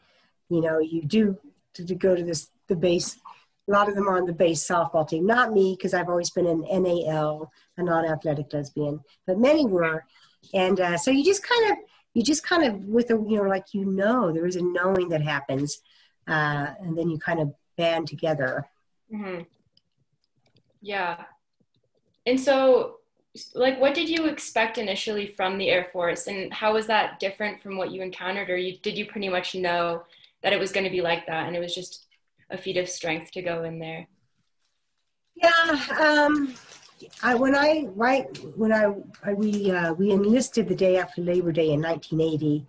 you 0.48 0.60
know 0.60 0.78
you 0.78 1.02
do 1.02 1.38
to, 1.74 1.84
to 1.84 1.94
go 1.94 2.14
to 2.14 2.24
this 2.24 2.48
the 2.68 2.76
base 2.76 3.18
a 3.66 3.70
lot 3.70 3.88
of 3.88 3.94
them 3.94 4.08
are 4.08 4.16
on 4.16 4.26
the 4.26 4.32
base 4.32 4.66
softball 4.66 5.08
team. 5.08 5.26
Not 5.26 5.52
me, 5.52 5.74
because 5.76 5.94
I've 5.94 6.08
always 6.08 6.30
been 6.30 6.46
an 6.46 6.60
NAL, 6.70 7.50
a 7.76 7.82
non-athletic 7.82 8.52
lesbian, 8.52 9.00
but 9.26 9.38
many 9.38 9.64
were. 9.64 10.04
And 10.52 10.78
uh, 10.80 10.98
so 10.98 11.10
you 11.10 11.24
just 11.24 11.42
kind 11.42 11.72
of, 11.72 11.78
you 12.12 12.22
just 12.22 12.44
kind 12.44 12.64
of, 12.64 12.84
with 12.84 13.10
a, 13.10 13.14
you 13.14 13.36
know, 13.36 13.48
like 13.48 13.72
you 13.72 13.84
know, 13.84 14.32
there 14.32 14.46
is 14.46 14.56
a 14.56 14.62
knowing 14.62 15.08
that 15.08 15.22
happens, 15.22 15.80
uh, 16.28 16.74
and 16.80 16.96
then 16.96 17.08
you 17.08 17.18
kind 17.18 17.40
of 17.40 17.54
band 17.76 18.06
together. 18.06 18.68
Mm-hmm. 19.12 19.42
Yeah. 20.82 21.24
And 22.26 22.38
so, 22.38 22.98
like, 23.54 23.80
what 23.80 23.94
did 23.94 24.08
you 24.08 24.26
expect 24.26 24.78
initially 24.78 25.26
from 25.26 25.58
the 25.58 25.68
Air 25.68 25.88
Force, 25.92 26.26
and 26.26 26.52
how 26.52 26.74
was 26.74 26.86
that 26.86 27.18
different 27.18 27.60
from 27.60 27.76
what 27.76 27.90
you 27.90 28.02
encountered, 28.02 28.48
or 28.48 28.56
you, 28.56 28.78
did 28.78 28.96
you 28.96 29.06
pretty 29.06 29.28
much 29.28 29.54
know 29.54 30.04
that 30.42 30.52
it 30.52 30.60
was 30.60 30.72
going 30.72 30.84
to 30.84 30.90
be 30.90 31.00
like 31.00 31.26
that, 31.26 31.46
and 31.46 31.56
it 31.56 31.60
was 31.60 31.74
just 31.74 32.06
a 32.50 32.58
feat 32.58 32.76
of 32.76 32.88
strength 32.88 33.32
to 33.32 33.42
go 33.42 33.64
in 33.64 33.78
there? 33.78 34.06
Yeah, 35.34 35.80
um, 36.00 36.54
I 37.22 37.34
when 37.34 37.56
I 37.56 37.88
right 37.94 38.26
when 38.56 38.72
I, 38.72 38.94
I 39.24 39.34
we 39.34 39.70
uh, 39.70 39.92
we 39.94 40.12
enlisted 40.12 40.68
the 40.68 40.76
day 40.76 40.96
after 40.96 41.22
Labor 41.22 41.50
Day 41.50 41.72
in 41.72 41.82
1980, 41.82 42.66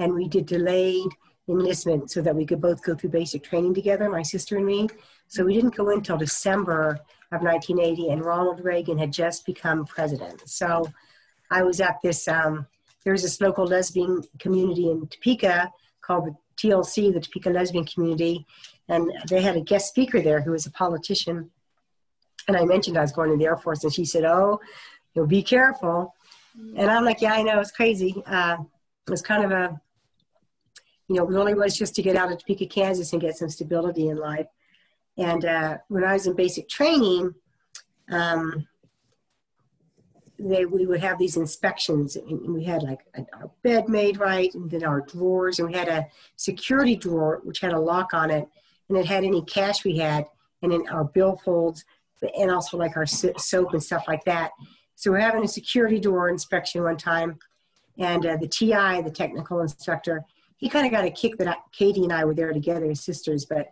and 0.00 0.14
we 0.14 0.26
did 0.26 0.46
delayed 0.46 1.10
enlistment 1.48 2.10
so 2.10 2.20
that 2.22 2.34
we 2.34 2.46
could 2.46 2.60
both 2.60 2.82
go 2.82 2.94
through 2.94 3.10
basic 3.10 3.44
training 3.44 3.74
together, 3.74 4.08
my 4.08 4.22
sister 4.22 4.56
and 4.56 4.66
me. 4.66 4.88
So 5.28 5.44
we 5.44 5.54
didn't 5.54 5.76
go 5.76 5.90
in 5.90 5.98
until 5.98 6.16
December 6.16 7.00
of 7.32 7.42
1980, 7.42 8.10
and 8.10 8.24
Ronald 8.24 8.64
Reagan 8.64 8.98
had 8.98 9.12
just 9.12 9.46
become 9.46 9.86
president. 9.86 10.48
So 10.48 10.90
I 11.50 11.62
was 11.62 11.80
at 11.80 11.98
this. 12.02 12.26
Um, 12.26 12.66
was 13.06 13.22
this 13.22 13.40
local 13.40 13.64
lesbian 13.64 14.22
community 14.38 14.90
in 14.90 15.06
Topeka 15.06 15.72
called 16.00 16.26
the 16.26 16.36
TLC, 16.56 17.12
the 17.12 17.20
Topeka 17.20 17.50
Lesbian 17.50 17.84
Community, 17.84 18.46
and 18.88 19.10
they 19.28 19.40
had 19.40 19.56
a 19.56 19.60
guest 19.60 19.88
speaker 19.88 20.20
there 20.20 20.42
who 20.42 20.50
was 20.50 20.66
a 20.66 20.70
politician. 20.70 21.50
And 22.46 22.56
I 22.56 22.64
mentioned 22.64 22.98
I 22.98 23.02
was 23.02 23.12
going 23.12 23.30
to 23.30 23.36
the 23.36 23.46
Air 23.46 23.56
Force, 23.56 23.84
and 23.84 23.92
she 23.92 24.04
said, 24.04 24.24
"Oh, 24.24 24.60
you 25.14 25.22
know, 25.22 25.26
be 25.26 25.42
careful." 25.42 26.14
And 26.76 26.90
I'm 26.90 27.04
like, 27.04 27.20
"Yeah, 27.20 27.32
I 27.32 27.42
know. 27.42 27.60
It's 27.60 27.70
crazy. 27.70 28.22
Uh, 28.26 28.58
it 29.06 29.10
was 29.10 29.22
kind 29.22 29.44
of 29.44 29.50
a, 29.52 29.80
you 31.08 31.16
know, 31.16 31.24
it 31.24 31.30
really 31.30 31.54
was 31.54 31.76
just 31.76 31.94
to 31.94 32.02
get 32.02 32.16
out 32.16 32.30
of 32.30 32.38
Topeka, 32.38 32.66
Kansas, 32.66 33.12
and 33.12 33.22
get 33.22 33.36
some 33.36 33.48
stability 33.48 34.08
in 34.08 34.18
life." 34.18 34.46
And 35.18 35.44
uh, 35.44 35.78
when 35.88 36.04
I 36.04 36.14
was 36.14 36.26
in 36.26 36.34
basic 36.34 36.68
training, 36.68 37.34
um, 38.10 38.66
they 40.38 40.64
we 40.64 40.86
would 40.86 41.00
have 41.00 41.18
these 41.18 41.36
inspections 41.36 42.16
and 42.16 42.54
we 42.54 42.64
had 42.64 42.82
like 42.82 43.00
a, 43.14 43.26
our 43.34 43.50
bed 43.62 43.90
made 43.90 44.18
right 44.18 44.54
and 44.54 44.70
then 44.70 44.82
our 44.82 45.02
drawers 45.02 45.58
and 45.58 45.68
we 45.68 45.74
had 45.74 45.86
a 45.88 46.06
security 46.36 46.96
drawer 46.96 47.42
which 47.44 47.60
had 47.60 47.74
a 47.74 47.78
lock 47.78 48.14
on 48.14 48.30
it 48.30 48.48
and 48.88 48.96
it 48.96 49.04
had 49.04 49.22
any 49.22 49.42
cash 49.42 49.84
we 49.84 49.98
had 49.98 50.24
and 50.62 50.72
then 50.72 50.88
our 50.88 51.06
billfolds 51.06 51.84
and 52.38 52.50
also 52.50 52.78
like 52.78 52.96
our 52.96 53.04
soap 53.04 53.72
and 53.74 53.82
stuff 53.82 54.04
like 54.08 54.24
that. 54.24 54.52
So 54.94 55.10
we're 55.10 55.18
having 55.18 55.44
a 55.44 55.48
security 55.48 56.00
door 56.00 56.30
inspection 56.30 56.82
one 56.82 56.96
time 56.96 57.38
and 58.00 58.24
uh, 58.24 58.36
the 58.36 58.48
ti 58.48 58.72
the 59.02 59.12
technical 59.14 59.60
instructor 59.60 60.24
he 60.56 60.68
kind 60.68 60.86
of 60.86 60.92
got 60.92 61.04
a 61.04 61.10
kick 61.10 61.36
that 61.38 61.58
katie 61.72 62.02
and 62.02 62.12
i 62.12 62.24
were 62.24 62.34
there 62.34 62.52
together 62.52 62.90
as 62.90 63.00
sisters 63.00 63.44
but 63.44 63.68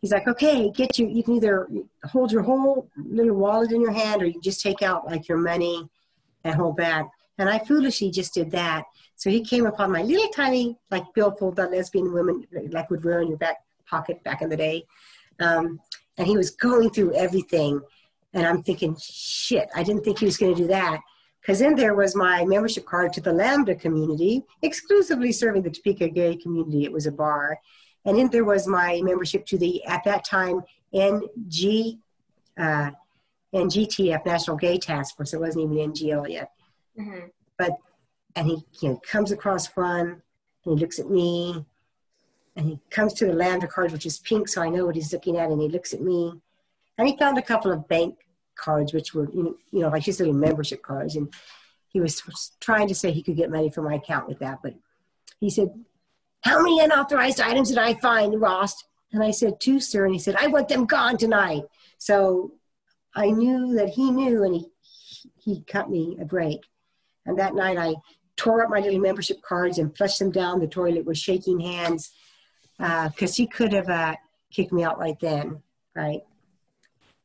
he's 0.00 0.12
like, 0.12 0.26
okay, 0.28 0.70
get 0.70 0.98
you, 0.98 1.08
you 1.08 1.22
can 1.22 1.34
either 1.34 1.68
hold 2.04 2.32
your 2.32 2.42
whole 2.42 2.88
little 2.96 3.36
wallet 3.36 3.72
in 3.72 3.80
your 3.80 3.92
hand 3.92 4.22
or 4.22 4.26
you 4.26 4.40
just 4.40 4.60
take 4.60 4.82
out 4.82 5.06
like 5.06 5.28
your 5.28 5.38
money 5.38 5.88
and 6.44 6.54
hold 6.54 6.76
back. 6.76 7.10
And 7.38 7.48
I 7.48 7.58
foolishly 7.58 8.10
just 8.10 8.34
did 8.34 8.50
that. 8.50 8.84
So 9.16 9.30
he 9.30 9.40
came 9.42 9.66
upon 9.66 9.92
my 9.92 10.02
little 10.02 10.28
tiny, 10.28 10.76
like 10.90 11.04
billfold 11.14 11.56
that 11.56 11.70
lesbian 11.70 12.12
women 12.12 12.46
like 12.70 12.90
would 12.90 13.04
wear 13.04 13.20
in 13.20 13.28
your 13.28 13.38
back 13.38 13.58
pocket 13.86 14.22
back 14.24 14.42
in 14.42 14.48
the 14.48 14.56
day. 14.56 14.84
Um, 15.40 15.80
and 16.16 16.26
he 16.26 16.36
was 16.36 16.50
going 16.50 16.90
through 16.90 17.14
everything. 17.14 17.80
And 18.34 18.46
I'm 18.46 18.62
thinking, 18.62 18.96
shit, 19.00 19.68
I 19.74 19.82
didn't 19.82 20.04
think 20.04 20.18
he 20.18 20.26
was 20.26 20.36
going 20.36 20.54
to 20.54 20.60
do 20.60 20.68
that. 20.68 21.00
Because 21.40 21.60
in 21.60 21.76
there 21.76 21.94
was 21.94 22.14
my 22.14 22.44
membership 22.44 22.84
card 22.84 23.12
to 23.14 23.20
the 23.20 23.32
Lambda 23.32 23.74
community, 23.74 24.44
exclusively 24.60 25.32
serving 25.32 25.62
the 25.62 25.70
Topeka 25.70 26.08
gay 26.08 26.36
community. 26.36 26.84
It 26.84 26.92
was 26.92 27.06
a 27.06 27.12
bar. 27.12 27.58
And 28.04 28.18
then 28.18 28.30
there 28.30 28.44
was 28.44 28.66
my 28.66 29.00
membership 29.02 29.44
to 29.46 29.58
the, 29.58 29.84
at 29.84 30.04
that 30.04 30.24
time, 30.24 30.62
NG, 30.92 31.98
uh, 32.56 32.90
NGTF, 33.54 34.24
National 34.24 34.56
Gay 34.56 34.78
Task 34.78 35.16
Force. 35.16 35.34
It 35.34 35.40
wasn't 35.40 35.64
even 35.64 35.92
NGL 35.92 36.30
yet. 36.30 36.52
Mm-hmm. 36.98 37.26
But, 37.56 37.72
and 38.36 38.46
he 38.46 38.64
you 38.80 38.88
know, 38.90 39.00
comes 39.08 39.32
across 39.32 39.66
front, 39.66 40.22
and 40.64 40.78
he 40.78 40.84
looks 40.84 40.98
at 40.98 41.10
me, 41.10 41.64
and 42.56 42.66
he 42.66 42.80
comes 42.90 43.12
to 43.14 43.26
the 43.26 43.32
Lambda 43.32 43.66
card, 43.66 43.92
which 43.92 44.06
is 44.06 44.18
pink, 44.18 44.48
so 44.48 44.62
I 44.62 44.68
know 44.68 44.86
what 44.86 44.96
he's 44.96 45.12
looking 45.12 45.36
at, 45.36 45.50
and 45.50 45.60
he 45.60 45.68
looks 45.68 45.92
at 45.92 46.00
me. 46.00 46.32
And 46.96 47.06
he 47.06 47.16
found 47.16 47.38
a 47.38 47.42
couple 47.42 47.70
of 47.70 47.88
bank 47.88 48.26
cards, 48.56 48.92
which 48.92 49.14
were, 49.14 49.30
you 49.32 49.42
know, 49.42 49.54
you 49.70 49.80
know 49.80 49.88
like 49.88 50.04
his 50.04 50.18
little 50.18 50.34
membership 50.34 50.82
cards. 50.82 51.16
And 51.16 51.32
he 51.88 52.00
was 52.00 52.20
trying 52.60 52.88
to 52.88 52.94
say 52.94 53.12
he 53.12 53.22
could 53.22 53.36
get 53.36 53.50
money 53.50 53.70
from 53.70 53.84
my 53.84 53.94
account 53.94 54.28
with 54.28 54.40
that. 54.40 54.58
But 54.62 54.74
he 55.40 55.48
said, 55.48 55.84
how 56.42 56.62
many 56.62 56.80
unauthorized 56.80 57.40
items 57.40 57.68
did 57.68 57.78
I 57.78 57.94
find, 57.94 58.40
Rost? 58.40 58.84
And 59.12 59.22
I 59.22 59.30
said, 59.30 59.60
Two, 59.60 59.80
sir. 59.80 60.04
And 60.04 60.14
he 60.14 60.20
said, 60.20 60.36
I 60.38 60.46
want 60.46 60.68
them 60.68 60.86
gone 60.86 61.16
tonight. 61.16 61.62
So 61.98 62.52
I 63.14 63.30
knew 63.30 63.74
that 63.74 63.90
he 63.90 64.10
knew 64.10 64.44
and 64.44 64.54
he, 64.54 64.66
he 65.42 65.62
cut 65.62 65.90
me 65.90 66.16
a 66.20 66.24
break. 66.24 66.60
And 67.26 67.38
that 67.38 67.54
night 67.54 67.76
I 67.76 67.94
tore 68.36 68.62
up 68.62 68.70
my 68.70 68.80
little 68.80 69.00
membership 69.00 69.42
cards 69.42 69.78
and 69.78 69.96
flushed 69.96 70.18
them 70.18 70.30
down 70.30 70.60
the 70.60 70.66
toilet 70.66 71.04
with 71.04 71.18
shaking 71.18 71.60
hands 71.60 72.12
because 72.78 73.32
uh, 73.32 73.36
he 73.36 73.46
could 73.46 73.72
have 73.72 73.88
uh, 73.88 74.14
kicked 74.52 74.72
me 74.72 74.84
out 74.84 74.98
right 74.98 75.18
then, 75.20 75.62
right? 75.94 76.20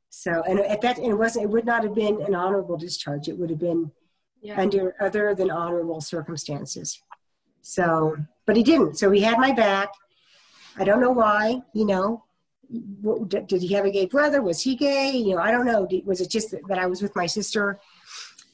So, 0.09 0.43
and 0.47 0.59
at 0.59 0.81
that, 0.81 0.99
it 0.99 1.13
wasn't, 1.13 1.45
it 1.45 1.49
would 1.49 1.65
not 1.65 1.83
have 1.83 1.95
been 1.95 2.21
an 2.21 2.35
honorable 2.35 2.77
discharge. 2.77 3.27
It 3.27 3.37
would 3.37 3.49
have 3.49 3.59
been 3.59 3.91
yeah. 4.41 4.59
under 4.59 4.95
other 4.99 5.33
than 5.33 5.49
honorable 5.49 6.01
circumstances. 6.01 7.01
So, 7.61 8.17
but 8.45 8.55
he 8.55 8.63
didn't. 8.63 8.97
So 8.97 9.11
he 9.11 9.21
had 9.21 9.37
my 9.37 9.51
back. 9.51 9.89
I 10.77 10.83
don't 10.83 11.01
know 11.01 11.11
why, 11.11 11.61
you 11.73 11.85
know. 11.85 12.23
Did 13.27 13.61
he 13.61 13.73
have 13.73 13.85
a 13.85 13.91
gay 13.91 14.07
brother? 14.07 14.41
Was 14.41 14.61
he 14.61 14.75
gay? 14.75 15.11
You 15.11 15.35
know, 15.35 15.41
I 15.41 15.51
don't 15.51 15.65
know. 15.65 15.87
Was 16.05 16.21
it 16.21 16.31
just 16.31 16.51
that 16.67 16.79
I 16.79 16.87
was 16.87 17.01
with 17.01 17.15
my 17.15 17.27
sister? 17.27 17.79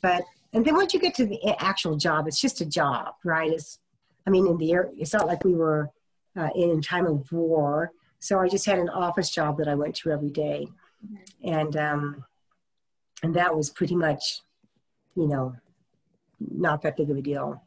But, 0.02 0.24
and 0.52 0.66
then 0.66 0.76
once 0.76 0.94
you 0.94 1.00
get 1.00 1.16
to 1.16 1.26
the 1.26 1.40
actual 1.58 1.96
job, 1.96 2.28
it's 2.28 2.42
just 2.42 2.60
a 2.60 2.66
job, 2.66 3.14
right? 3.24 3.52
It's, 3.52 3.80
I 4.28 4.30
mean, 4.30 4.46
in 4.46 4.58
the 4.58 4.74
air, 4.74 4.90
it's 4.98 5.14
not 5.14 5.28
like 5.28 5.46
we 5.46 5.54
were 5.54 5.92
uh, 6.38 6.50
in 6.56 6.82
time 6.82 7.06
of 7.06 7.32
war. 7.32 7.92
So 8.20 8.40
I 8.40 8.50
just 8.50 8.66
had 8.66 8.80
an 8.80 8.90
office 8.90 9.30
job 9.30 9.58
that 9.60 9.70
I 9.70 9.76
went 9.76 9.96
to 9.98 10.12
every 10.12 10.32
day. 10.32 10.68
Mm-hmm. 11.06 11.50
And, 11.54 11.78
um, 11.78 12.26
and 13.24 13.34
that 13.36 13.56
was 13.56 13.70
pretty 13.70 13.96
much, 13.96 14.42
you 15.16 15.28
know, 15.28 15.56
not 16.40 16.82
that 16.82 16.98
big 16.98 17.10
of 17.10 17.16
a 17.16 17.22
deal. 17.22 17.64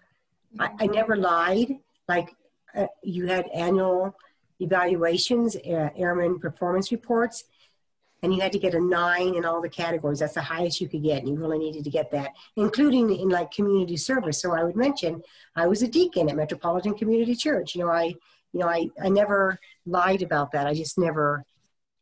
I, 0.59 0.71
I 0.81 0.87
never 0.87 1.17
lied 1.17 1.79
like 2.17 2.31
uh, 2.75 2.87
you 3.03 3.27
had 3.27 3.47
annual 3.67 4.17
evaluations, 4.61 5.57
uh, 5.57 5.91
airman 5.97 6.39
performance 6.39 6.93
reports, 6.93 7.45
and 8.23 8.33
you 8.33 8.41
had 8.41 8.53
to 8.53 8.59
get 8.59 8.75
a 8.75 8.81
nine 8.81 9.35
in 9.35 9.45
all 9.45 9.61
the 9.61 9.69
categories. 9.69 10.21
That's 10.21 10.35
the 10.35 10.43
highest 10.55 10.81
you 10.81 10.89
could 10.89 11.03
get, 11.03 11.19
and 11.21 11.29
you 11.29 11.37
really 11.37 11.59
needed 11.59 11.85
to 11.85 11.91
get 11.99 12.11
that, 12.13 12.31
including 12.57 13.07
in 13.23 13.29
like 13.29 13.51
community 13.51 13.97
service. 13.97 14.41
So 14.41 14.53
I 14.53 14.63
would 14.65 14.77
mention 14.77 15.23
I 15.57 15.67
was 15.67 15.83
a 15.83 15.89
deacon 15.89 16.29
at 16.29 16.37
Metropolitan 16.37 16.95
Community 16.95 17.35
Church. 17.35 17.75
You 17.75 17.83
know, 17.83 17.91
I, 17.91 18.07
you 18.53 18.61
know, 18.61 18.69
I, 18.69 18.81
I 19.03 19.09
never 19.09 19.59
lied 19.87 20.23
about 20.23 20.53
that. 20.53 20.67
I 20.67 20.75
just 20.75 20.99
never 20.99 21.45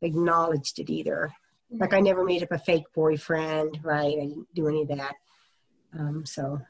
acknowledged 0.03 0.79
it 0.79 0.91
either. 0.91 1.33
Like 1.71 1.95
I 1.95 2.01
never 2.01 2.25
made 2.25 2.43
up 2.43 2.53
a 2.53 2.59
fake 2.59 2.89
boyfriend, 2.95 3.81
right? 3.83 4.19
I 4.23 4.27
didn't 4.27 4.53
do 4.55 4.69
any 4.69 4.83
of 4.83 4.89
that. 4.89 5.15
Um, 5.99 6.27
so. 6.27 6.61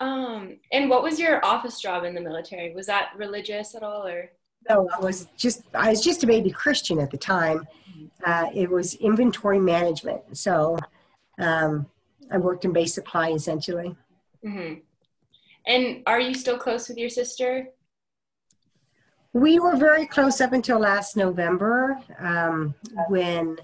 Um, 0.00 0.58
and 0.72 0.88
what 0.88 1.02
was 1.02 1.18
your 1.18 1.44
office 1.44 1.80
job 1.80 2.04
in 2.04 2.14
the 2.14 2.20
military? 2.20 2.72
Was 2.74 2.86
that 2.86 3.10
religious 3.16 3.74
at 3.74 3.82
all, 3.82 4.06
or? 4.06 4.30
No, 4.68 4.88
I 4.96 5.00
was 5.00 5.26
just 5.36 5.62
I 5.74 5.90
was 5.90 6.02
just 6.02 6.22
a 6.24 6.26
baby 6.26 6.50
Christian 6.50 7.00
at 7.00 7.10
the 7.10 7.16
time. 7.16 7.66
Uh, 8.24 8.46
it 8.54 8.70
was 8.70 8.94
inventory 8.94 9.58
management, 9.58 10.36
so 10.36 10.78
um, 11.38 11.86
I 12.30 12.38
worked 12.38 12.64
in 12.64 12.72
base 12.72 12.94
supply 12.94 13.30
essentially. 13.30 13.96
Mm-hmm. 14.44 14.80
And 15.66 16.02
are 16.06 16.20
you 16.20 16.34
still 16.34 16.58
close 16.58 16.88
with 16.88 16.98
your 16.98 17.08
sister? 17.08 17.68
We 19.32 19.58
were 19.58 19.76
very 19.76 20.06
close 20.06 20.40
up 20.40 20.52
until 20.52 20.78
last 20.78 21.16
November 21.16 21.98
um, 22.18 22.74
when 23.08 23.58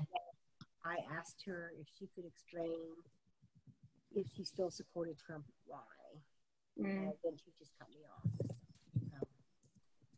I 0.84 0.98
asked 1.18 1.42
her 1.46 1.72
if 1.80 1.86
she 1.98 2.08
could 2.14 2.24
explain 2.26 2.76
if 4.14 4.26
she 4.36 4.44
still 4.44 4.70
supported 4.70 5.16
Trump, 5.18 5.44
why. 5.66 5.78
Mm. 6.80 7.12
And 7.24 7.38
she 7.38 7.52
just 7.58 7.72
cut 7.78 7.88
me 7.90 7.96
off. 8.10 8.50
Um, 9.20 9.26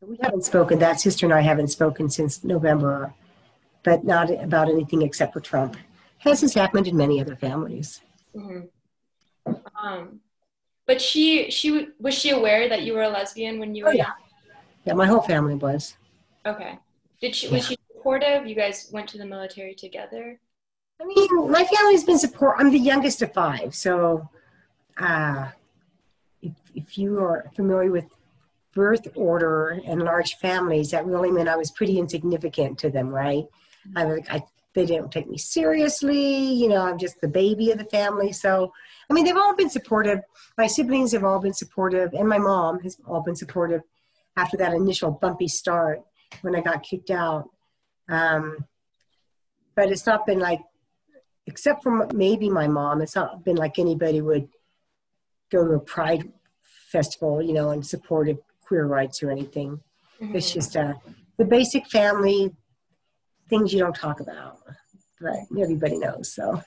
so 0.01 0.07
we 0.07 0.19
haven't 0.23 0.45
spoken, 0.45 0.79
that 0.79 1.01
sister 1.01 1.27
and 1.27 1.35
I 1.35 1.41
haven't 1.41 1.69
spoken 1.69 2.09
since 2.11 2.43
November, 2.45 3.15
but 3.83 4.05
not 4.05 4.31
about 4.31 4.69
anything 4.69 5.03
except 5.03 5.33
for 5.33 5.41
Trump, 5.41 5.77
as 6.25 6.41
has 6.41 6.55
happened 6.55 6.87
in 6.87 6.97
many 6.97 7.21
other 7.21 7.37
families. 7.37 8.01
Mm-hmm. 8.35 9.55
Um, 9.81 10.21
but 10.87 11.01
she, 11.01 11.51
she 11.51 11.89
was 12.01 12.15
she 12.15 12.31
aware 12.31 12.69
that 12.69 12.83
you 12.83 12.95
were 12.95 13.03
a 13.03 13.09
lesbian 13.09 13.59
when 13.59 13.75
you 13.75 13.85
were 13.85 13.91
oh, 13.91 13.95
yeah. 13.95 14.13
Yeah, 14.85 14.95
my 14.95 15.07
whole 15.07 15.21
family 15.21 15.57
was. 15.57 15.97
Okay. 16.47 16.79
Did 17.21 17.35
she 17.35 17.49
was 17.49 17.67
she 17.67 17.77
supportive? 17.93 18.47
You 18.47 18.55
guys 18.55 18.89
went 18.93 19.09
to 19.11 19.19
the 19.19 19.27
military 19.27 19.75
together? 19.75 20.39
I 21.01 21.05
mean, 21.05 21.51
my 21.51 21.65
family's 21.65 22.05
been 22.05 22.19
support. 22.19 22.57
I'm 22.59 22.71
the 22.71 22.79
youngest 22.79 23.21
of 23.21 23.33
five, 23.33 23.75
so 23.75 24.29
uh, 24.99 25.49
if, 26.77 26.97
you 26.97 27.19
are 27.19 27.51
familiar 27.55 27.91
with 27.91 28.07
birth 28.73 29.09
order 29.17 29.81
and 29.85 30.03
large 30.03 30.35
families, 30.35 30.91
that 30.91 31.07
really 31.07 31.31
meant 31.31 31.49
I 31.49 31.57
was 31.57 31.71
pretty 31.71 31.99
insignificant 31.99 32.79
to 32.81 32.91
them, 32.91 33.09
right? 33.09 33.45
I 33.97 34.05
was, 34.05 34.21
I, 34.31 34.43
they 34.75 34.87
didn't 34.87 35.11
take 35.11 35.29
me 35.29 35.39
seriously. 35.39 36.53
You 36.53 36.69
know, 36.69 36.83
I'm 36.83 36.99
just 36.99 37.21
the 37.21 37.29
baby 37.29 37.71
of 37.71 37.79
the 37.79 37.85
family. 37.85 38.33
So, 38.33 38.73
I 39.11 39.15
mean, 39.15 39.25
they've 39.25 39.37
all 39.37 39.57
been 39.57 39.71
supportive. 39.71 40.21
My 40.59 40.67
siblings 40.67 41.13
have 41.13 41.25
all 41.25 41.41
been 41.41 41.55
supportive, 41.55 42.13
and 42.13 42.29
my 42.29 42.39
mom 42.39 42.81
has 42.81 42.99
all 43.07 43.23
been 43.23 43.37
supportive 43.37 43.81
after 44.37 44.57
that 44.59 44.75
initial 44.75 45.11
bumpy 45.11 45.49
start 45.49 46.03
when 46.43 46.55
I 46.55 46.61
got 46.61 46.83
kicked 46.83 47.11
out. 47.11 47.49
Um, 48.09 48.67
but 49.75 49.91
it's 49.91 50.07
not 50.07 50.27
been 50.27 50.39
like, 50.39 50.61
except 51.47 51.83
for 51.83 52.07
maybe 52.13 52.51
my 52.51 52.67
mom, 52.67 53.01
it's 53.01 53.15
not 53.15 53.45
been 53.45 53.57
like 53.57 53.79
anybody 53.79 54.21
would 54.21 54.49
go 55.51 55.67
to 55.67 55.75
a 55.75 55.81
pride 55.81 56.31
festival, 56.87 57.43
you 57.43 57.53
know, 57.53 57.71
and 57.71 57.87
supported 57.87 58.39
queer 58.65 58.87
rights 58.87 59.23
or 59.23 59.31
anything. 59.31 59.81
Mm-hmm. 60.21 60.37
It's 60.37 60.53
just 60.53 60.77
uh, 60.77 60.95
the 61.37 61.45
basic 61.45 61.87
family 61.87 62.55
things 63.49 63.73
you 63.73 63.79
don't 63.79 63.95
talk 63.95 64.21
about, 64.21 64.59
but 65.21 65.37
everybody 65.59 65.99
knows. 65.99 66.33
So, 66.33 66.63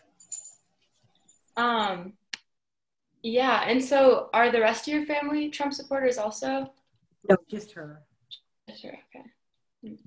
um, 1.57 2.13
yeah. 3.22 3.63
And 3.67 3.84
so, 3.84 4.30
are 4.34 4.51
the 4.51 4.61
rest 4.61 4.88
of 4.88 4.93
your 4.93 5.05
family 5.05 5.49
Trump 5.49 5.74
supporters 5.74 6.17
also? 6.17 6.72
No, 7.28 7.38
just 7.49 7.72
her. 7.74 8.01
Just 8.67 8.84
her. 8.84 8.97
Okay. 9.15 9.97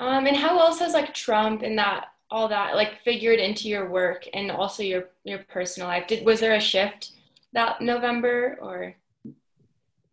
Um, 0.00 0.26
and 0.26 0.36
how 0.36 0.58
else 0.60 0.78
has 0.78 0.94
like 0.94 1.12
Trump 1.12 1.62
and 1.62 1.76
that 1.78 2.06
all 2.30 2.48
that 2.48 2.76
like 2.76 3.02
figured 3.02 3.40
into 3.40 3.68
your 3.68 3.90
work 3.90 4.26
and 4.32 4.50
also 4.50 4.82
your 4.82 5.10
your 5.24 5.40
personal 5.50 5.88
life? 5.88 6.06
Did 6.06 6.24
was 6.24 6.40
there 6.40 6.54
a 6.54 6.60
shift 6.60 7.12
that 7.52 7.80
November 7.80 8.58
or? 8.60 8.94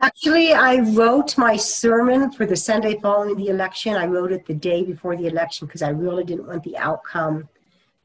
Actually, 0.01 0.53
I 0.53 0.79
wrote 0.79 1.37
my 1.37 1.55
sermon 1.55 2.31
for 2.31 2.45
the 2.45 2.55
Sunday 2.55 2.99
following 2.99 3.37
the 3.37 3.47
election. 3.47 3.95
I 3.95 4.05
wrote 4.05 4.31
it 4.31 4.45
the 4.45 4.53
day 4.53 4.83
before 4.83 5.15
the 5.15 5.27
election 5.27 5.67
because 5.67 5.81
I 5.81 5.89
really 5.89 6.23
didn't 6.23 6.47
want 6.47 6.63
the 6.63 6.77
outcome 6.77 7.47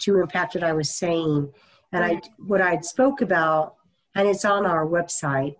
to 0.00 0.20
impact 0.20 0.54
what 0.54 0.64
I 0.64 0.72
was 0.72 0.90
saying. 0.90 1.52
And 1.92 2.04
I, 2.04 2.20
what 2.38 2.60
I 2.60 2.80
spoke 2.80 3.20
about, 3.20 3.74
and 4.14 4.28
it's 4.28 4.44
on 4.44 4.66
our 4.66 4.86
website, 4.86 5.56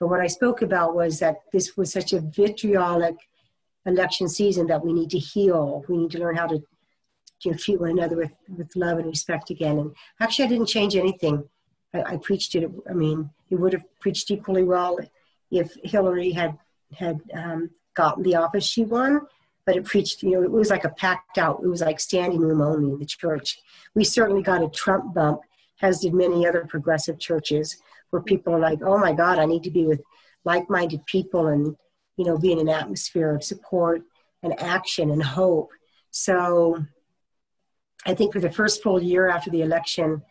but 0.00 0.08
what 0.08 0.20
I 0.20 0.26
spoke 0.26 0.62
about 0.62 0.94
was 0.94 1.18
that 1.20 1.42
this 1.52 1.76
was 1.76 1.92
such 1.92 2.12
a 2.12 2.20
vitriolic 2.20 3.16
election 3.86 4.28
season 4.28 4.66
that 4.68 4.84
we 4.84 4.92
need 4.92 5.10
to 5.10 5.18
heal. 5.18 5.84
We 5.88 5.98
need 5.98 6.10
to 6.12 6.18
learn 6.18 6.36
how 6.36 6.46
to 6.46 6.62
you 7.42 7.50
know, 7.50 7.56
treat 7.56 7.80
one 7.80 7.90
another 7.90 8.16
with, 8.16 8.32
with 8.56 8.74
love 8.74 8.98
and 8.98 9.06
respect 9.06 9.50
again. 9.50 9.78
And 9.78 9.94
actually, 10.18 10.46
I 10.46 10.48
didn't 10.48 10.66
change 10.66 10.96
anything. 10.96 11.48
I, 11.94 12.14
I 12.14 12.16
preached 12.16 12.54
it. 12.54 12.70
I 12.88 12.92
mean, 12.92 13.30
it 13.50 13.56
would 13.56 13.72
have 13.72 13.84
preached 14.00 14.30
equally 14.30 14.64
well 14.64 14.98
if 15.50 15.74
Hillary 15.82 16.32
had 16.32 16.58
had 16.92 17.20
um, 17.32 17.70
gotten 17.94 18.22
the 18.22 18.36
office 18.36 18.64
she 18.64 18.84
won. 18.84 19.20
But 19.66 19.76
it 19.76 19.84
preached, 19.86 20.22
you 20.22 20.32
know, 20.32 20.42
it 20.42 20.50
was 20.50 20.68
like 20.68 20.84
a 20.84 20.90
packed 20.90 21.38
out. 21.38 21.60
It 21.64 21.68
was 21.68 21.80
like 21.80 21.98
standing 21.98 22.40
room 22.40 22.60
only 22.60 22.92
in 22.92 22.98
the 22.98 23.06
church. 23.06 23.58
We 23.94 24.04
certainly 24.04 24.42
got 24.42 24.62
a 24.62 24.68
Trump 24.68 25.14
bump, 25.14 25.40
as 25.80 26.00
did 26.00 26.12
many 26.12 26.46
other 26.46 26.66
progressive 26.68 27.18
churches 27.18 27.80
where 28.10 28.20
people 28.20 28.54
are 28.54 28.60
like, 28.60 28.80
oh 28.82 28.98
my 28.98 29.14
God, 29.14 29.38
I 29.38 29.46
need 29.46 29.62
to 29.62 29.70
be 29.70 29.86
with 29.86 30.02
like 30.44 30.68
minded 30.68 31.06
people 31.06 31.46
and, 31.46 31.76
you 32.18 32.26
know, 32.26 32.36
be 32.36 32.52
in 32.52 32.58
an 32.58 32.68
atmosphere 32.68 33.34
of 33.34 33.42
support 33.42 34.02
and 34.42 34.60
action 34.60 35.10
and 35.10 35.22
hope. 35.22 35.70
So 36.10 36.84
I 38.04 38.14
think 38.14 38.34
for 38.34 38.40
the 38.40 38.52
first 38.52 38.82
full 38.82 39.02
year 39.02 39.28
after 39.28 39.50
the 39.50 39.62
election, 39.62 40.22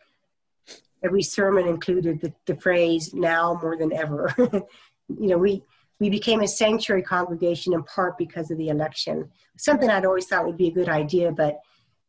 every 1.03 1.23
sermon 1.23 1.67
included 1.67 2.21
the, 2.21 2.33
the 2.45 2.55
phrase 2.55 3.13
now 3.13 3.59
more 3.61 3.77
than 3.77 3.91
ever. 3.91 4.33
you 4.37 5.27
know, 5.27 5.37
we, 5.37 5.63
we 5.99 6.09
became 6.09 6.41
a 6.41 6.47
sanctuary 6.47 7.03
congregation 7.03 7.73
in 7.73 7.83
part 7.83 8.17
because 8.17 8.49
of 8.49 8.57
the 8.57 8.69
election. 8.69 9.29
Something 9.57 9.89
I'd 9.89 10.05
always 10.05 10.25
thought 10.25 10.45
would 10.45 10.57
be 10.57 10.67
a 10.67 10.73
good 10.73 10.89
idea, 10.89 11.31
but 11.31 11.59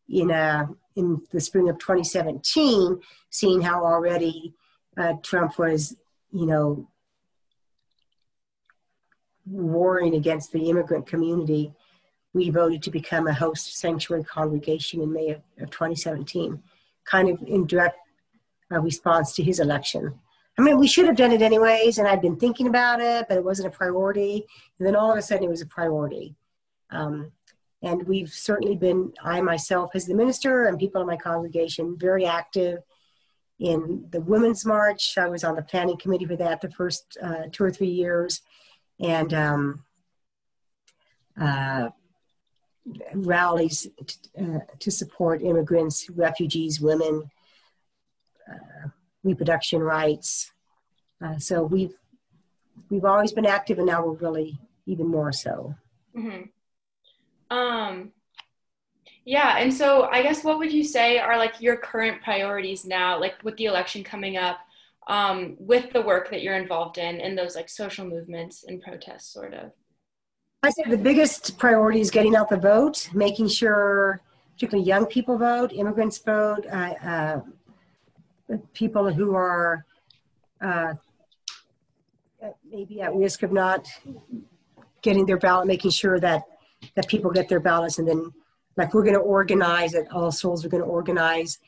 in, 0.09 0.31
uh, 0.31 0.67
in 0.97 1.23
the 1.33 1.41
spring 1.41 1.69
of 1.69 1.79
2017, 1.79 3.01
seeing 3.31 3.63
how 3.63 3.85
already 3.85 4.55
uh, 4.97 5.15
Trump 5.23 5.59
was, 5.59 5.97
you 6.33 6.47
know, 6.47 6.89
warring 9.47 10.15
against 10.15 10.53
the 10.53 10.71
immigrant 10.71 11.07
community, 11.07 11.73
we 12.33 12.51
voted 12.51 12.83
to 12.83 12.91
become 12.91 13.27
a 13.27 13.35
host 13.35 13.79
sanctuary 13.79 14.25
congregation 14.25 15.01
in 15.01 15.13
May 15.13 15.31
of, 15.31 15.43
of 15.61 15.71
2017, 15.71 16.63
kind 17.05 17.29
of 17.29 17.41
in 17.47 17.67
direct 17.67 17.99
response 18.83 19.33
to 19.35 19.43
his 19.43 19.61
election. 19.61 20.19
I 20.59 20.63
mean, 20.63 20.79
we 20.79 20.87
should 20.87 21.07
have 21.07 21.17
done 21.17 21.33
it 21.33 21.43
anyways, 21.43 21.99
and 21.99 22.07
I'd 22.07 22.23
been 22.23 22.37
thinking 22.37 22.69
about 22.69 23.01
it, 23.01 23.27
but 23.29 23.37
it 23.37 23.45
wasn't 23.45 23.75
a 23.75 23.77
priority. 23.77 24.47
And 24.79 24.87
then 24.87 24.95
all 24.95 25.11
of 25.11 25.19
a 25.19 25.23
sudden, 25.23 25.45
it 25.45 25.51
was 25.51 25.63
a 25.63 25.67
priority. 25.67 26.37
Um, 26.91 27.33
and 27.83 28.07
we've 28.07 28.33
certainly 28.33 28.77
been, 28.77 29.13
I 29.23 29.41
myself, 29.41 29.91
as 29.95 30.07
the 30.07 30.15
minister, 30.15 30.67
and 30.67 30.79
people 30.79 31.01
in 31.01 31.07
my 31.07 31.17
congregation, 31.17 31.99
very 31.99 32.25
active 32.25 32.83
in 33.59 34.07
the 34.11 34.21
Women's 34.21 34.65
March. 34.65 35.19
I 35.19 35.29
was 35.29 35.45
on 35.45 35.57
the 35.57 35.63
planning 35.63 35.97
committee 35.97 36.25
for 36.25 36.37
that 36.37 36.61
the 36.61 36.71
first 36.71 37.19
uh, 37.23 37.43
two 37.53 37.65
or 37.65 37.71
three 37.71 37.89
years, 37.89 38.41
and 39.01 39.35
um, 39.35 39.85
uh, 41.41 41.89
rallies 43.13 43.89
t- 44.07 44.17
uh, 44.41 44.61
to 44.79 44.91
support 44.91 45.43
immigrants, 45.43 46.09
refugees, 46.11 46.81
women, 46.81 47.31
uh, 48.51 48.89
reproduction 49.23 49.81
rights. 49.81 50.51
Uh, 51.25 51.39
so 51.39 51.63
we've 51.63 51.95
we've 52.91 53.05
always 53.05 53.33
been 53.33 53.47
active, 53.47 53.79
and 53.79 53.87
now 53.87 54.05
we're 54.05 54.13
really 54.13 54.59
even 54.87 55.07
more 55.07 55.33
so. 55.33 55.75
Mm-hmm. 56.17 57.57
Um, 57.57 58.13
yeah, 59.25 59.57
and 59.59 59.73
so 59.73 60.05
I 60.05 60.23
guess 60.23 60.45
what 60.45 60.59
would 60.59 60.73
you 60.73 60.85
say 60.85 61.19
are 61.19 61.39
like 61.39 61.61
your 61.61 61.77
current 61.77 62.23
priorities 62.23 62.85
now, 62.85 63.19
like 63.19 63.43
with 63.43 63.57
the 63.57 63.65
election 63.65 64.05
coming 64.05 64.37
up, 64.37 64.59
um, 65.09 65.57
with 65.59 65.93
the 65.93 66.03
work 66.03 66.31
that 66.31 66.43
you're 66.43 66.57
involved 66.57 66.99
in, 66.99 67.21
in 67.21 67.35
those 67.35 67.57
like 67.57 67.69
social 67.69 68.07
movements 68.07 68.65
and 68.65 68.83
protests, 68.83 69.33
sort 69.33 69.55
of? 69.55 69.73
I 70.63 70.71
say 70.71 70.85
the 70.89 70.97
biggest 70.97 71.59
priority 71.59 72.01
is 72.01 72.11
getting 72.11 72.35
out 72.35 72.49
the 72.49 72.57
vote, 72.57 73.11
making 73.13 73.49
sure, 73.49 74.21
particularly 74.55 74.89
young 74.89 75.07
people 75.07 75.37
vote, 75.37 75.73
immigrants 75.73 76.19
vote, 76.19 76.67
uh, 76.73 76.95
uh, 77.03 77.41
people 78.73 79.13
who 79.13 79.35
are 79.35 79.85
uh, 80.61 80.95
maybe 82.71 83.01
at 83.01 83.15
risk 83.15 83.43
of 83.43 83.53
not 83.53 83.87
getting 85.03 85.27
their 85.27 85.39
ballot, 85.39 85.67
making 85.67 85.91
sure 85.91 86.21
that 86.21 86.43
that 86.95 87.09
people 87.09 87.31
get 87.31 87.49
their 87.49 87.61
ballots 87.61 87.99
and 87.99 88.07
then 88.07 88.31
like 88.77 88.93
we're 88.93 89.03
going 89.03 89.15
to 89.15 89.21
organize 89.21 89.95
at 89.95 90.11
All 90.13 90.33
Souls, 90.33 90.65
we're 90.65 90.71
going 90.71 90.83
to 90.83 90.89
organize 90.89 91.59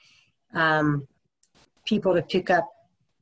um, 0.55 1.07
people 1.85 2.15
to 2.15 2.23
pick 2.23 2.51
up 2.51 2.69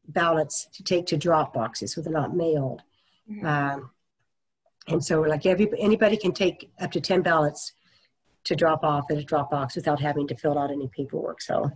ballots 0.09 0.67
to 0.75 0.83
take 0.83 1.07
to 1.07 1.17
drop 1.17 1.55
boxes 1.55 1.93
so 1.93 2.01
they're 2.01 2.13
not 2.13 2.37
mailed. 2.37 2.83
Mm-hmm. 3.31 3.47
Um, 3.47 3.91
and 4.89 5.05
so 5.05 5.23
like 5.23 5.47
every, 5.47 5.69
anybody 5.79 6.17
can 6.17 6.33
take 6.33 6.71
up 6.81 6.93
to 6.93 7.01
10 7.01 7.23
ballots 7.23 7.73
to 8.45 8.55
drop 8.55 8.85
off 8.85 9.05
at 9.11 9.17
a 9.17 9.25
drop 9.25 9.51
box 9.51 9.77
without 9.77 10.01
having 10.01 10.27
to 10.29 10.37
fill 10.37 10.59
out 10.59 10.71
any 10.71 10.89
paperwork. 10.89 11.41
So 11.41 11.71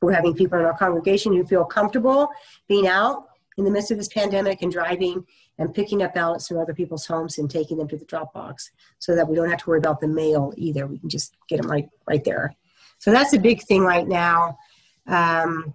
we're 0.00 0.12
having 0.12 0.34
people 0.34 0.58
in 0.58 0.64
our 0.64 0.76
congregation 0.76 1.34
who 1.34 1.44
feel 1.44 1.64
comfortable 1.64 2.28
being 2.68 2.86
out 2.86 3.26
in 3.56 3.64
the 3.64 3.70
midst 3.70 3.90
of 3.90 3.96
this 3.96 4.08
pandemic 4.08 4.62
and 4.62 4.70
driving 4.70 5.24
and 5.58 5.74
picking 5.74 6.02
up 6.02 6.14
ballots 6.14 6.48
from 6.48 6.58
other 6.58 6.74
people's 6.74 7.06
homes 7.06 7.38
and 7.38 7.50
taking 7.50 7.78
them 7.78 7.88
to 7.88 7.96
the 7.96 8.04
drop 8.04 8.32
box 8.34 8.70
so 8.98 9.14
that 9.14 9.26
we 9.26 9.34
don't 9.34 9.48
have 9.48 9.58
to 9.58 9.70
worry 9.70 9.78
about 9.78 10.00
the 10.00 10.08
mail 10.08 10.52
either. 10.56 10.86
We 10.86 10.98
can 10.98 11.08
just 11.08 11.34
get 11.48 11.62
them 11.62 11.70
right, 11.70 11.88
right 12.06 12.22
there. 12.24 12.54
So 12.98 13.10
that's 13.10 13.32
a 13.32 13.38
big 13.38 13.62
thing 13.62 13.82
right 13.82 14.06
now. 14.06 14.58
Um, 15.06 15.72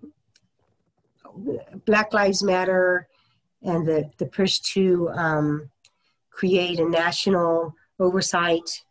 Black 1.86 2.14
Lives 2.14 2.44
Matter 2.44 3.08
and 3.64 3.88
the, 3.88 4.12
the 4.18 4.26
push 4.26 4.60
to 4.60 5.10
um, 5.14 5.70
create 6.30 6.80
a 6.80 6.88
national 6.88 7.74
oversight 8.00 8.84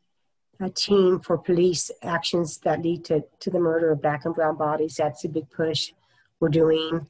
a 0.60 0.68
team 0.68 1.20
for 1.20 1.38
police 1.38 1.90
actions 2.02 2.58
that 2.58 2.82
lead 2.82 3.04
to, 3.06 3.24
to 3.40 3.50
the 3.50 3.58
murder 3.58 3.90
of 3.90 4.02
black 4.02 4.24
and 4.24 4.34
brown 4.34 4.56
bodies. 4.56 4.96
That's 4.96 5.24
a 5.24 5.28
big 5.28 5.50
push 5.50 5.92
we're 6.38 6.48
doing. 6.48 7.06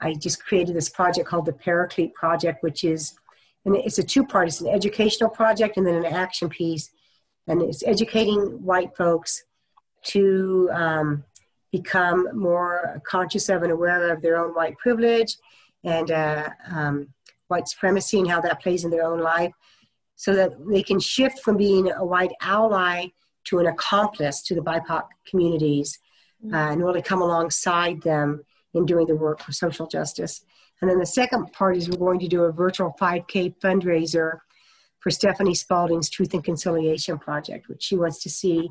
I 0.00 0.14
just 0.14 0.44
created 0.44 0.76
this 0.76 0.90
project 0.90 1.28
called 1.28 1.46
the 1.46 1.52
Paraclete 1.52 2.14
Project, 2.14 2.62
which 2.62 2.84
is, 2.84 3.14
and 3.64 3.74
it's 3.74 3.98
a 3.98 4.02
two-part. 4.02 4.48
It's 4.48 4.60
an 4.60 4.68
educational 4.68 5.30
project 5.30 5.76
and 5.78 5.86
then 5.86 5.94
an 5.94 6.04
action 6.04 6.48
piece, 6.50 6.90
and 7.46 7.62
it's 7.62 7.82
educating 7.86 8.62
white 8.62 8.94
folks 8.96 9.44
to 10.04 10.68
um, 10.72 11.24
become 11.72 12.28
more 12.38 13.00
conscious 13.06 13.48
of 13.48 13.62
and 13.62 13.72
aware 13.72 14.12
of 14.12 14.20
their 14.20 14.36
own 14.36 14.54
white 14.54 14.76
privilege 14.76 15.36
and 15.84 16.10
uh, 16.10 16.50
um, 16.70 17.08
white 17.48 17.66
supremacy 17.66 18.18
and 18.18 18.30
how 18.30 18.40
that 18.40 18.60
plays 18.60 18.84
in 18.84 18.90
their 18.90 19.04
own 19.04 19.20
life 19.20 19.52
so 20.24 20.34
that 20.34 20.54
they 20.70 20.82
can 20.82 20.98
shift 20.98 21.40
from 21.40 21.54
being 21.58 21.92
a 21.92 22.02
white 22.02 22.32
ally 22.40 23.08
to 23.44 23.58
an 23.58 23.66
accomplice 23.66 24.40
to 24.40 24.54
the 24.54 24.62
BIPOC 24.62 25.02
communities 25.28 25.98
uh, 26.50 26.70
and 26.70 26.82
really 26.82 27.02
come 27.02 27.20
alongside 27.20 28.00
them 28.00 28.42
in 28.72 28.86
doing 28.86 29.06
the 29.06 29.14
work 29.14 29.42
for 29.42 29.52
social 29.52 29.86
justice. 29.86 30.42
And 30.80 30.88
then 30.88 30.98
the 30.98 31.04
second 31.04 31.52
part 31.52 31.76
is 31.76 31.90
we're 31.90 31.98
going 31.98 32.20
to 32.20 32.28
do 32.28 32.44
a 32.44 32.52
virtual 32.52 32.96
5K 32.98 33.56
fundraiser 33.58 34.38
for 34.98 35.10
Stephanie 35.10 35.54
Spalding's 35.54 36.08
Truth 36.08 36.32
and 36.32 36.42
Conciliation 36.42 37.18
Project, 37.18 37.68
which 37.68 37.82
she 37.82 37.94
wants 37.94 38.22
to 38.22 38.30
see 38.30 38.70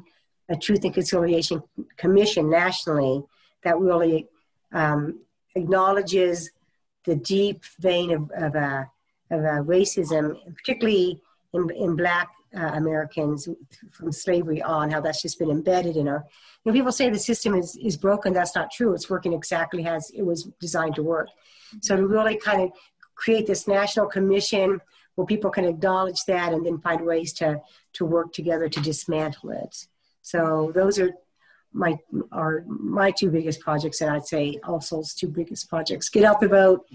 a 0.50 0.58
Truth 0.58 0.86
and 0.86 0.94
Conciliation 0.96 1.62
Commission 1.98 2.50
nationally 2.50 3.22
that 3.64 3.78
really 3.78 4.28
um, 4.72 5.20
acknowledges 5.54 6.50
the 7.06 7.16
deep 7.16 7.64
vein 7.80 8.10
of, 8.10 8.32
of, 8.32 8.56
uh, 8.56 8.86
of 9.30 9.42
uh, 9.42 9.62
racism, 9.62 10.36
particularly 10.56 11.22
in, 11.54 11.70
in 11.72 11.96
black 11.96 12.30
uh, 12.56 12.72
Americans 12.74 13.48
from 13.92 14.12
slavery 14.12 14.62
on, 14.62 14.92
how 14.92 15.02
that's 15.02 15.22
just 15.22 15.40
been 15.40 15.50
embedded 15.50 15.98
in 15.98 16.08
our. 16.08 16.26
You 16.64 16.72
know, 16.72 16.74
people 16.74 16.92
say 16.92 17.10
the 17.10 17.20
system 17.20 17.56
is, 17.56 17.76
is 17.78 17.98
broken. 17.98 18.34
That's 18.34 18.56
not 18.56 18.72
true. 18.72 18.94
It's 18.94 19.10
working 19.10 19.34
exactly 19.34 19.86
as 19.86 20.12
it 20.12 20.24
was 20.24 20.44
designed 20.60 20.96
to 20.96 21.04
work. 21.04 21.30
So 21.82 21.96
to 21.96 22.08
really 22.08 22.38
kind 22.38 22.62
of 22.62 22.72
create 23.16 23.48
this 23.48 23.68
national 23.68 24.08
commission 24.08 24.80
where 25.16 25.28
people 25.28 25.52
can 25.52 25.66
acknowledge 25.66 26.24
that 26.26 26.54
and 26.54 26.66
then 26.66 26.80
find 26.80 27.02
ways 27.06 27.34
to, 27.34 27.62
to 27.94 28.06
work 28.06 28.34
together 28.34 28.70
to 28.70 28.82
dismantle 28.82 29.52
it. 29.52 29.88
So 30.22 30.72
those 30.74 30.98
are 31.00 31.12
my 31.74 31.98
are 32.32 32.64
my 32.68 33.12
two 33.12 33.32
biggest 33.32 33.60
projects, 33.60 34.00
and 34.00 34.10
I'd 34.10 34.28
say 34.28 34.60
All 34.64 34.80
Souls' 34.80 35.14
two 35.14 35.28
biggest 35.28 35.70
projects: 35.70 36.08
get 36.08 36.24
out 36.24 36.40
the 36.40 36.48
vote, 36.48 36.86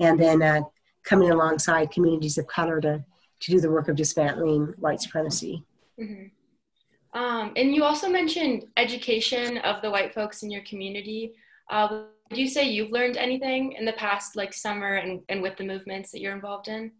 and 0.00 0.18
then 0.18 0.42
uh, 0.42 0.62
coming 1.04 1.30
alongside 1.30 1.92
communities 1.92 2.36
of 2.36 2.46
color 2.46 2.80
to 2.80 3.04
to 3.40 3.50
do 3.50 3.60
the 3.60 3.70
work 3.70 3.88
of 3.88 3.96
dismantling 3.96 4.74
white 4.78 5.00
supremacy. 5.00 5.64
Mm-hmm. 6.00 7.18
Um, 7.18 7.52
and 7.56 7.74
you 7.74 7.84
also 7.84 8.08
mentioned 8.08 8.64
education 8.76 9.58
of 9.58 9.82
the 9.82 9.90
white 9.90 10.12
folks 10.12 10.42
in 10.42 10.50
your 10.50 10.62
community. 10.62 11.34
Uh, 11.70 12.04
would 12.30 12.38
you 12.38 12.48
say 12.48 12.64
you've 12.64 12.90
learned 12.90 13.16
anything 13.16 13.72
in 13.72 13.84
the 13.84 13.92
past, 13.92 14.34
like 14.34 14.52
summer 14.52 14.94
and, 14.94 15.20
and 15.28 15.40
with 15.40 15.56
the 15.56 15.64
movements 15.64 16.10
that 16.10 16.20
you're 16.20 16.34
involved 16.34 16.68
in? 16.68 16.90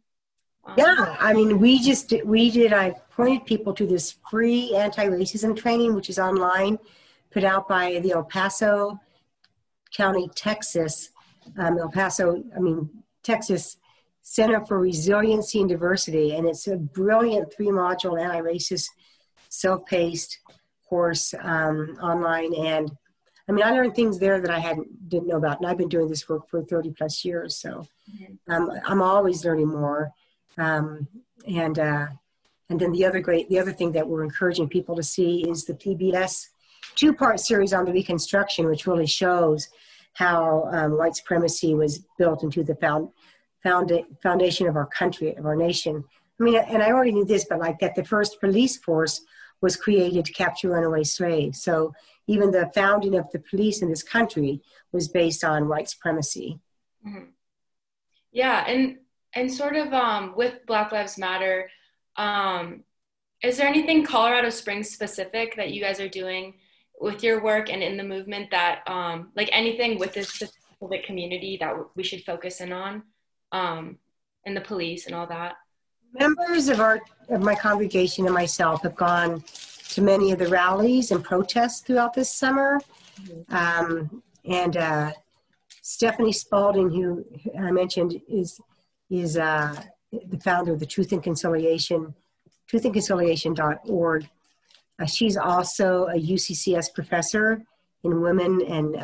Um, 0.64 0.74
yeah, 0.78 1.16
I 1.18 1.32
mean, 1.32 1.58
we 1.58 1.78
just 1.80 2.12
we 2.24 2.50
did. 2.50 2.72
I 2.72 2.94
pointed 3.10 3.44
people 3.44 3.74
to 3.74 3.86
this 3.86 4.14
free 4.30 4.74
anti-racism 4.74 5.56
training, 5.56 5.94
which 5.94 6.08
is 6.08 6.18
online, 6.18 6.78
put 7.30 7.44
out 7.44 7.68
by 7.68 7.98
the 8.00 8.12
El 8.12 8.24
Paso 8.24 9.00
County, 9.94 10.30
Texas. 10.34 11.10
Um, 11.58 11.78
El 11.78 11.90
Paso, 11.90 12.42
I 12.56 12.60
mean, 12.60 12.88
Texas 13.22 13.76
Center 14.26 14.64
for 14.64 14.80
Resiliency 14.80 15.60
and 15.60 15.68
Diversity, 15.68 16.34
and 16.34 16.46
it's 16.46 16.66
a 16.66 16.76
brilliant 16.76 17.52
three-module 17.52 18.18
anti-racist, 18.20 18.88
self-paced 19.50 20.38
course 20.88 21.34
um, 21.42 21.98
online. 22.02 22.54
And 22.54 22.90
I 23.46 23.52
mean, 23.52 23.62
I 23.62 23.70
learned 23.72 23.94
things 23.94 24.18
there 24.18 24.40
that 24.40 24.50
I 24.50 24.58
hadn't 24.58 25.10
didn't 25.10 25.28
know 25.28 25.36
about, 25.36 25.60
and 25.60 25.68
I've 25.68 25.76
been 25.76 25.90
doing 25.90 26.08
this 26.08 26.26
work 26.26 26.48
for 26.48 26.62
30 26.62 26.92
plus 26.92 27.22
years, 27.22 27.58
so 27.60 27.86
mm-hmm. 28.10 28.50
um, 28.50 28.70
I'm 28.86 29.02
always 29.02 29.44
learning 29.44 29.68
more. 29.68 30.10
Um, 30.56 31.06
and 31.46 31.78
uh, 31.78 32.06
and 32.70 32.80
then 32.80 32.92
the 32.92 33.04
other 33.04 33.20
great, 33.20 33.50
the 33.50 33.58
other 33.58 33.72
thing 33.72 33.92
that 33.92 34.08
we're 34.08 34.24
encouraging 34.24 34.70
people 34.70 34.96
to 34.96 35.02
see 35.02 35.44
is 35.46 35.66
the 35.66 35.74
PBS 35.74 36.48
two-part 36.94 37.40
series 37.40 37.74
on 37.74 37.84
the 37.84 37.92
Reconstruction, 37.92 38.68
which 38.68 38.86
really 38.86 39.06
shows 39.06 39.68
how 40.14 40.66
um, 40.72 40.96
white 40.96 41.14
supremacy 41.14 41.74
was 41.74 42.06
built 42.16 42.42
into 42.42 42.64
the 42.64 42.74
found 42.76 43.10
foundation 43.64 44.68
of 44.68 44.76
our 44.76 44.86
country, 44.86 45.34
of 45.34 45.46
our 45.46 45.56
nation. 45.56 46.04
I 46.38 46.42
mean, 46.42 46.56
and 46.56 46.82
I 46.82 46.92
already 46.92 47.12
knew 47.12 47.24
this, 47.24 47.46
but 47.48 47.58
like 47.58 47.78
that 47.80 47.94
the 47.94 48.04
first 48.04 48.40
police 48.40 48.76
force 48.76 49.20
was 49.60 49.76
created 49.76 50.24
to 50.26 50.32
capture 50.32 50.70
runaway 50.70 51.04
slaves. 51.04 51.62
So 51.62 51.94
even 52.26 52.50
the 52.50 52.70
founding 52.74 53.14
of 53.14 53.30
the 53.32 53.38
police 53.38 53.82
in 53.82 53.88
this 53.88 54.02
country 54.02 54.60
was 54.92 55.08
based 55.08 55.42
on 55.44 55.68
white 55.68 55.88
supremacy. 55.88 56.60
Mm-hmm. 57.06 57.30
Yeah, 58.32 58.64
and 58.66 58.98
and 59.34 59.52
sort 59.52 59.76
of 59.76 59.92
um, 59.92 60.34
with 60.36 60.66
Black 60.66 60.92
Lives 60.92 61.18
Matter, 61.18 61.70
um, 62.16 62.84
is 63.42 63.56
there 63.56 63.68
anything 63.68 64.04
Colorado 64.04 64.50
Springs 64.50 64.90
specific 64.90 65.56
that 65.56 65.72
you 65.72 65.80
guys 65.80 66.00
are 66.00 66.08
doing 66.08 66.54
with 67.00 67.22
your 67.22 67.42
work 67.42 67.70
and 67.70 67.82
in 67.82 67.96
the 67.96 68.04
movement 68.04 68.50
that, 68.50 68.82
um, 68.86 69.32
like 69.36 69.50
anything 69.52 69.98
with 69.98 70.14
this 70.14 70.28
specific 70.28 71.04
community 71.04 71.56
that 71.60 71.74
we 71.96 72.02
should 72.02 72.24
focus 72.24 72.60
in 72.60 72.72
on? 72.72 73.02
Um, 73.54 73.98
and 74.44 74.56
the 74.56 74.60
police 74.60 75.06
and 75.06 75.14
all 75.14 75.26
that? 75.28 75.56
Members 76.12 76.68
of 76.68 76.80
our 76.80 77.00
of 77.30 77.40
my 77.40 77.54
congregation 77.54 78.26
and 78.26 78.34
myself 78.34 78.82
have 78.82 78.96
gone 78.96 79.42
to 79.90 80.02
many 80.02 80.32
of 80.32 80.38
the 80.38 80.48
rallies 80.48 81.10
and 81.10 81.24
protests 81.24 81.80
throughout 81.80 82.12
this 82.12 82.32
summer. 82.34 82.80
Mm-hmm. 83.22 83.54
Um, 83.54 84.22
and 84.44 84.76
uh, 84.76 85.12
Stephanie 85.80 86.32
Spalding, 86.32 86.90
who 86.90 87.24
I 87.58 87.70
mentioned, 87.70 88.20
is 88.28 88.60
is 89.08 89.36
uh, 89.36 89.74
the 90.12 90.38
founder 90.40 90.72
of 90.72 90.80
the 90.80 90.86
Truth 90.86 91.12
and 91.12 91.22
Conciliation, 91.22 92.14
truthandconciliation.org. 92.70 94.28
Uh, 95.00 95.06
she's 95.06 95.36
also 95.36 96.06
a 96.06 96.14
UCCS 96.14 96.94
professor 96.94 97.62
in 98.02 98.20
women 98.20 98.62
and 98.62 98.96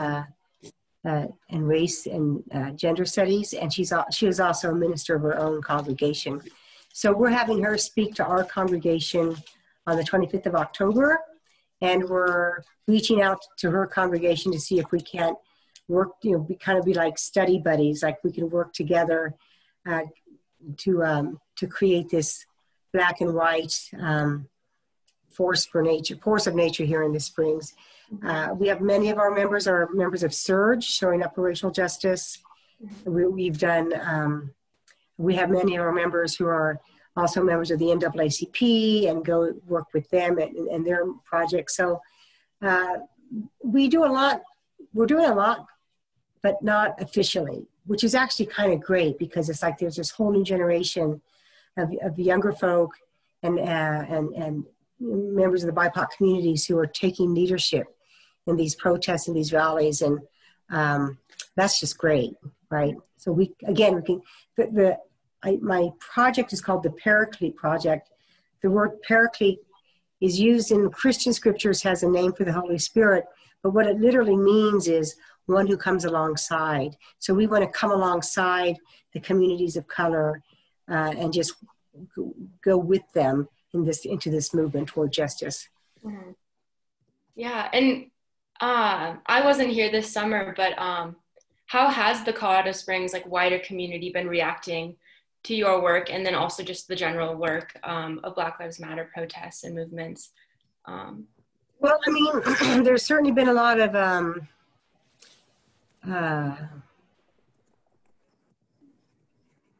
uh, 1.05 1.27
and 1.49 1.67
race 1.67 2.07
and 2.07 2.43
uh, 2.53 2.71
gender 2.71 3.05
studies, 3.05 3.53
and 3.53 3.73
she's 3.73 3.93
she 4.13 4.27
was 4.27 4.41
also 4.41 4.71
a 4.71 4.75
minister 4.75 5.17
of 5.17 5.23
her 5.23 5.39
own 5.39 5.63
congregation. 5.63 6.41
So 6.93 7.13
we're 7.13 7.31
having 7.31 7.63
her 7.63 7.79
speak 7.79 8.15
to 8.17 8.25
our 8.25 8.45
congregation 8.45 9.37
on 9.87 9.97
the 9.97 10.03
25th 10.03 10.47
of 10.47 10.55
October, 10.55 11.21
and 11.81 12.09
we're 12.09 12.63
reaching 12.87 13.23
out 13.23 13.41
to 13.59 13.71
her 13.71 13.87
congregation 13.87 14.53
to 14.53 14.61
see 14.61 14.79
if 14.79 14.91
we 14.91 15.01
can't 15.01 15.39
work, 15.89 16.13
you 16.23 16.33
know, 16.33 16.41
be, 16.41 16.55
kind 16.55 16.79
of 16.79 16.85
be 16.85 16.95
like 16.95 17.19
study 17.19 17.59
buddies, 17.59 18.03
like 18.03 18.23
we 18.23 18.33
can 18.33 18.51
work 18.51 18.73
together 18.73 19.35
uh, 19.89 20.03
to 20.79 21.03
um, 21.03 21.41
to 21.57 21.67
create 21.67 22.11
this 22.11 22.45
black 22.93 23.21
and 23.21 23.35
white 23.35 23.91
um, 23.99 24.49
force 25.31 25.65
for 25.65 25.83
nature, 25.83 26.17
force 26.17 26.47
of 26.47 26.55
nature 26.55 26.85
here 26.85 27.03
in 27.03 27.13
the 27.13 27.21
Springs. 27.21 27.75
Uh, 28.25 28.55
we 28.55 28.67
have 28.69 28.81
many 28.81 29.11
of 29.11 29.19
our 29.19 29.31
members 29.31 29.67
are 29.67 29.89
members 29.93 30.23
of 30.23 30.33
SURJ, 30.33 30.83
showing 30.83 31.23
up 31.23 31.35
for 31.35 31.43
racial 31.43 31.71
justice. 31.71 32.39
We, 33.05 33.47
have 33.47 33.59
done, 33.59 33.93
um, 34.01 34.53
we 35.17 35.35
have 35.37 35.51
many 35.51 35.77
of 35.77 35.83
our 35.83 35.93
members 35.93 36.35
who 36.35 36.47
are 36.47 36.81
also 37.17 37.43
members 37.43 37.71
of 37.71 37.79
the 37.79 37.87
NAACP 37.87 39.09
and 39.09 39.25
go 39.25 39.53
work 39.67 39.87
with 39.93 40.09
them 40.11 40.39
and, 40.39 40.57
and 40.69 40.87
their 40.87 41.05
projects. 41.25 41.77
So 41.77 42.01
uh, 42.63 42.99
we 43.63 43.89
do 43.89 44.05
a 44.05 44.07
lot, 44.07 44.43
we're 44.93 45.07
doing 45.07 45.27
a 45.27 45.35
lot, 45.35 45.67
but 46.43 46.63
not 46.63 47.01
officially, 47.01 47.67
which 47.87 48.03
is 48.03 48.15
actually 48.15 48.47
kind 48.47 48.73
of 48.73 48.81
great 48.81 49.19
because 49.19 49.49
it's 49.49 49.63
like 49.63 49.79
there's 49.79 49.97
this 49.97 50.11
whole 50.11 50.33
new 50.33 50.45
generation 50.45 51.21
of, 51.77 51.93
of 52.03 52.19
younger 52.19 52.53
folk 52.53 52.93
and, 53.43 53.59
uh, 53.59 53.63
and, 53.63 54.35
and 54.35 54.65
members 54.99 55.63
of 55.63 55.73
the 55.73 55.81
BIPOC 55.81 56.09
communities 56.17 56.67
who 56.67 56.79
are 56.79 56.87
taking 56.87 57.35
leadership 57.35 57.87
in 58.51 58.57
these 58.57 58.75
protests 58.75 59.29
and 59.29 59.37
these 59.37 59.53
rallies, 59.53 60.03
and 60.03 60.21
um, 60.71 61.19
that's 61.57 61.81
just 61.81 61.97
great, 61.97 62.35
right? 62.71 62.95
So 63.17 63.33
we 63.33 63.55
again 63.67 63.95
we 63.97 64.03
can 64.03 64.23
the, 64.57 64.67
the 64.67 64.99
I, 65.43 65.59
my 65.63 65.91
project 65.99 66.53
is 66.53 66.61
called 66.61 66.83
the 66.83 66.91
Paraclete 66.91 67.57
Project. 67.57 68.11
The 68.63 68.71
word 68.71 69.01
Paraclete 69.03 69.61
is 70.21 70.39
used 70.39 70.71
in 70.71 70.91
Christian 70.91 71.33
scriptures 71.33 71.83
has 71.83 72.03
a 72.03 72.09
name 72.09 72.33
for 72.33 72.45
the 72.45 72.53
Holy 72.53 72.79
Spirit, 72.79 73.25
but 73.63 73.71
what 73.71 73.87
it 73.87 73.99
literally 73.99 74.37
means 74.37 74.87
is 74.87 75.17
one 75.47 75.67
who 75.67 75.77
comes 75.77 76.05
alongside. 76.05 76.97
So 77.19 77.35
we 77.35 77.47
want 77.47 77.65
to 77.65 77.71
come 77.71 77.91
alongside 77.91 78.77
the 79.13 79.21
communities 79.21 79.77
of 79.77 79.89
color 79.89 80.43
uh, 80.89 81.15
and 81.19 81.33
just 81.33 81.55
go 82.63 82.79
with 82.79 83.03
them 83.15 83.49
in 83.73 83.85
this 83.85 84.05
into 84.05 84.31
this 84.31 84.55
movement 84.55 84.89
toward 84.89 85.13
justice. 85.13 85.69
Mm-hmm. 86.05 86.33
Yeah, 87.35 87.69
and 87.73 88.10
uh, 88.61 89.17
I 89.27 89.45
wasn't 89.45 89.71
here 89.71 89.91
this 89.91 90.13
summer, 90.13 90.53
but 90.57 90.79
um, 90.79 91.17
how 91.67 91.89
has 91.89 92.25
the 92.25 92.33
Colorado 92.33 92.73
Springs 92.73 93.13
like 93.13 93.27
wider 93.27 93.59
community 93.59 94.11
been 94.11 94.29
reacting 94.29 94.97
to 95.45 95.55
your 95.55 95.83
work, 95.83 96.13
and 96.13 96.25
then 96.25 96.35
also 96.35 96.63
just 96.63 96.87
the 96.87 96.97
general 96.97 97.35
work 97.35 97.79
um, 97.85 98.21
of 98.25 98.35
Black 98.35 98.61
Lives 98.61 98.79
Matter 98.79 99.09
protests 99.13 99.65
and 99.65 99.75
movements? 99.75 100.33
Um, 100.85 101.25
well, 101.79 101.99
I 102.07 102.11
mean, 102.11 102.85
there's 102.85 103.05
certainly 103.05 103.33
been 103.33 103.49
a 103.49 103.55
lot 103.55 103.81
of 103.81 103.95
um, 103.95 104.49
uh, 106.07 106.57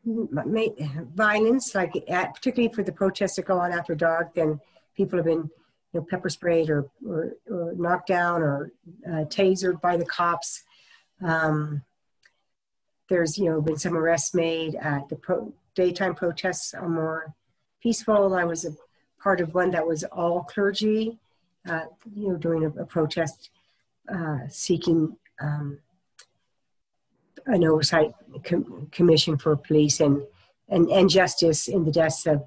violence, 0.05 1.75
like 1.75 1.93
at, 2.09 2.35
particularly 2.35 2.75
for 2.75 2.83
the 2.83 2.93
protests 2.93 3.37
that 3.37 3.45
go 3.45 3.59
on 3.59 3.73
after 3.73 3.95
dark, 3.95 4.35
then 4.35 4.61
people 4.97 5.19
have 5.19 5.27
been 5.27 5.51
you 5.93 6.01
know, 6.01 6.07
pepper 6.09 6.29
sprayed 6.29 6.71
or, 6.71 6.89
or, 7.07 7.35
or 7.51 7.75
knocked 7.77 8.09
down 8.09 8.43
or 8.43 8.73
uh, 9.07 9.25
tasered 9.25 9.81
by 9.81 9.97
the 9.97 10.05
cops. 10.05 10.63
Um, 11.23 11.83
there's 13.09 13.37
you 13.39 13.47
know 13.47 13.61
been 13.61 13.77
some 13.77 13.97
arrests 13.97 14.35
made. 14.35 14.75
The 15.09 15.17
pro- 15.21 15.53
daytime 15.75 16.15
protests 16.15 16.75
are 16.75 16.89
more 16.89 17.35
peaceful. 17.83 18.35
I 18.35 18.45
was 18.45 18.65
a 18.65 18.77
part 19.23 19.41
of 19.41 19.55
one 19.55 19.71
that 19.73 19.87
was 19.87 20.05
all 20.05 20.43
clergy, 20.45 21.19
uh, 21.69 21.87
you 22.15 22.29
know, 22.29 22.37
during 22.37 22.65
a, 22.65 22.69
a 22.83 22.87
protest 22.87 23.51
uh, 24.13 24.39
seeking 24.49 25.17
um, 25.41 25.79
an 27.47 27.65
oversight 27.65 28.13
com- 28.45 28.89
commission 28.91 29.37
for 29.37 29.57
police 29.57 30.01
and, 30.01 30.23
and, 30.69 30.89
and 30.89 31.11
justice 31.11 31.69
in 31.69 31.85
the 31.85 31.93
deaths 31.93 32.27
of 32.27 32.47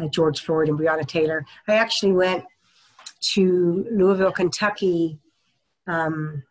uh, 0.00 0.06
George 0.08 0.40
Floyd 0.40 0.68
and 0.68 0.78
Breonna 0.78 1.06
Taylor. 1.06 1.44
I 1.68 1.74
actually 1.74 2.12
went 2.12 2.44
to 3.22 3.86
Louisville, 3.90 4.32
Kentucky, 4.32 5.18
um, 5.86 6.42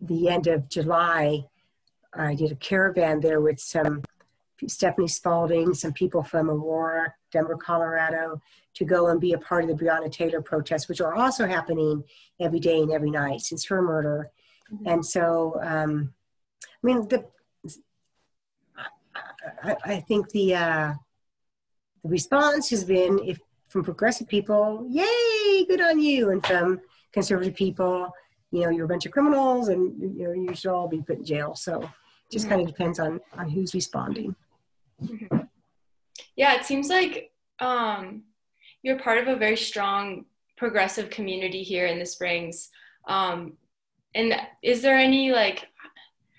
the 0.00 0.28
end 0.28 0.46
of 0.46 0.68
July. 0.68 1.44
I 2.12 2.34
did 2.34 2.52
a 2.52 2.56
caravan 2.56 3.20
there 3.20 3.40
with 3.40 3.60
some 3.60 4.02
Stephanie 4.66 5.08
Spalding, 5.08 5.74
some 5.74 5.92
people 5.92 6.22
from 6.22 6.48
Aurora, 6.48 7.14
Denver, 7.32 7.56
Colorado, 7.56 8.40
to 8.74 8.84
go 8.84 9.08
and 9.08 9.20
be 9.20 9.32
a 9.32 9.38
part 9.38 9.64
of 9.64 9.68
the 9.68 9.84
Breonna 9.84 10.10
Taylor 10.10 10.40
protests, 10.40 10.88
which 10.88 11.00
are 11.00 11.14
also 11.14 11.46
happening 11.46 12.04
every 12.40 12.60
day 12.60 12.80
and 12.80 12.92
every 12.92 13.10
night 13.10 13.40
since 13.40 13.66
her 13.66 13.82
murder. 13.82 14.30
Mm-hmm. 14.72 14.88
And 14.88 15.06
so 15.06 15.58
um, 15.62 16.14
I 16.84 16.86
mean, 16.86 17.08
the, 17.08 17.24
I, 19.62 19.76
I 19.84 20.00
think 20.00 20.30
the, 20.30 20.54
uh, 20.54 20.92
the 22.02 22.08
response 22.10 22.68
has 22.70 22.84
been 22.84 23.18
if 23.24 23.38
from 23.74 23.82
progressive 23.82 24.28
people, 24.28 24.86
yay, 24.88 25.64
good 25.66 25.80
on 25.80 25.98
you, 25.98 26.30
and 26.30 26.46
from 26.46 26.80
conservative 27.12 27.56
people, 27.56 28.08
you 28.52 28.60
know, 28.60 28.68
you're 28.68 28.84
a 28.84 28.88
bunch 28.88 29.04
of 29.04 29.10
criminals 29.10 29.66
and 29.66 30.00
you 30.16 30.28
know 30.28 30.32
you 30.32 30.54
should 30.54 30.70
all 30.70 30.86
be 30.86 31.02
put 31.02 31.18
in 31.18 31.24
jail. 31.24 31.56
So 31.56 31.82
it 31.82 32.30
just 32.30 32.48
kind 32.48 32.60
of 32.60 32.68
depends 32.68 33.00
on 33.00 33.20
on 33.36 33.50
who's 33.50 33.74
responding. 33.74 34.36
Mm-hmm. 35.02 35.38
Yeah, 36.36 36.54
it 36.54 36.64
seems 36.64 36.88
like 36.88 37.32
um, 37.58 38.22
you're 38.84 39.00
part 39.00 39.18
of 39.18 39.26
a 39.26 39.34
very 39.34 39.56
strong 39.56 40.26
progressive 40.56 41.10
community 41.10 41.64
here 41.64 41.86
in 41.86 41.98
the 41.98 42.06
Springs. 42.06 42.70
Um, 43.08 43.54
and 44.14 44.36
is 44.62 44.82
there 44.82 44.96
any 44.96 45.32
like 45.32 45.66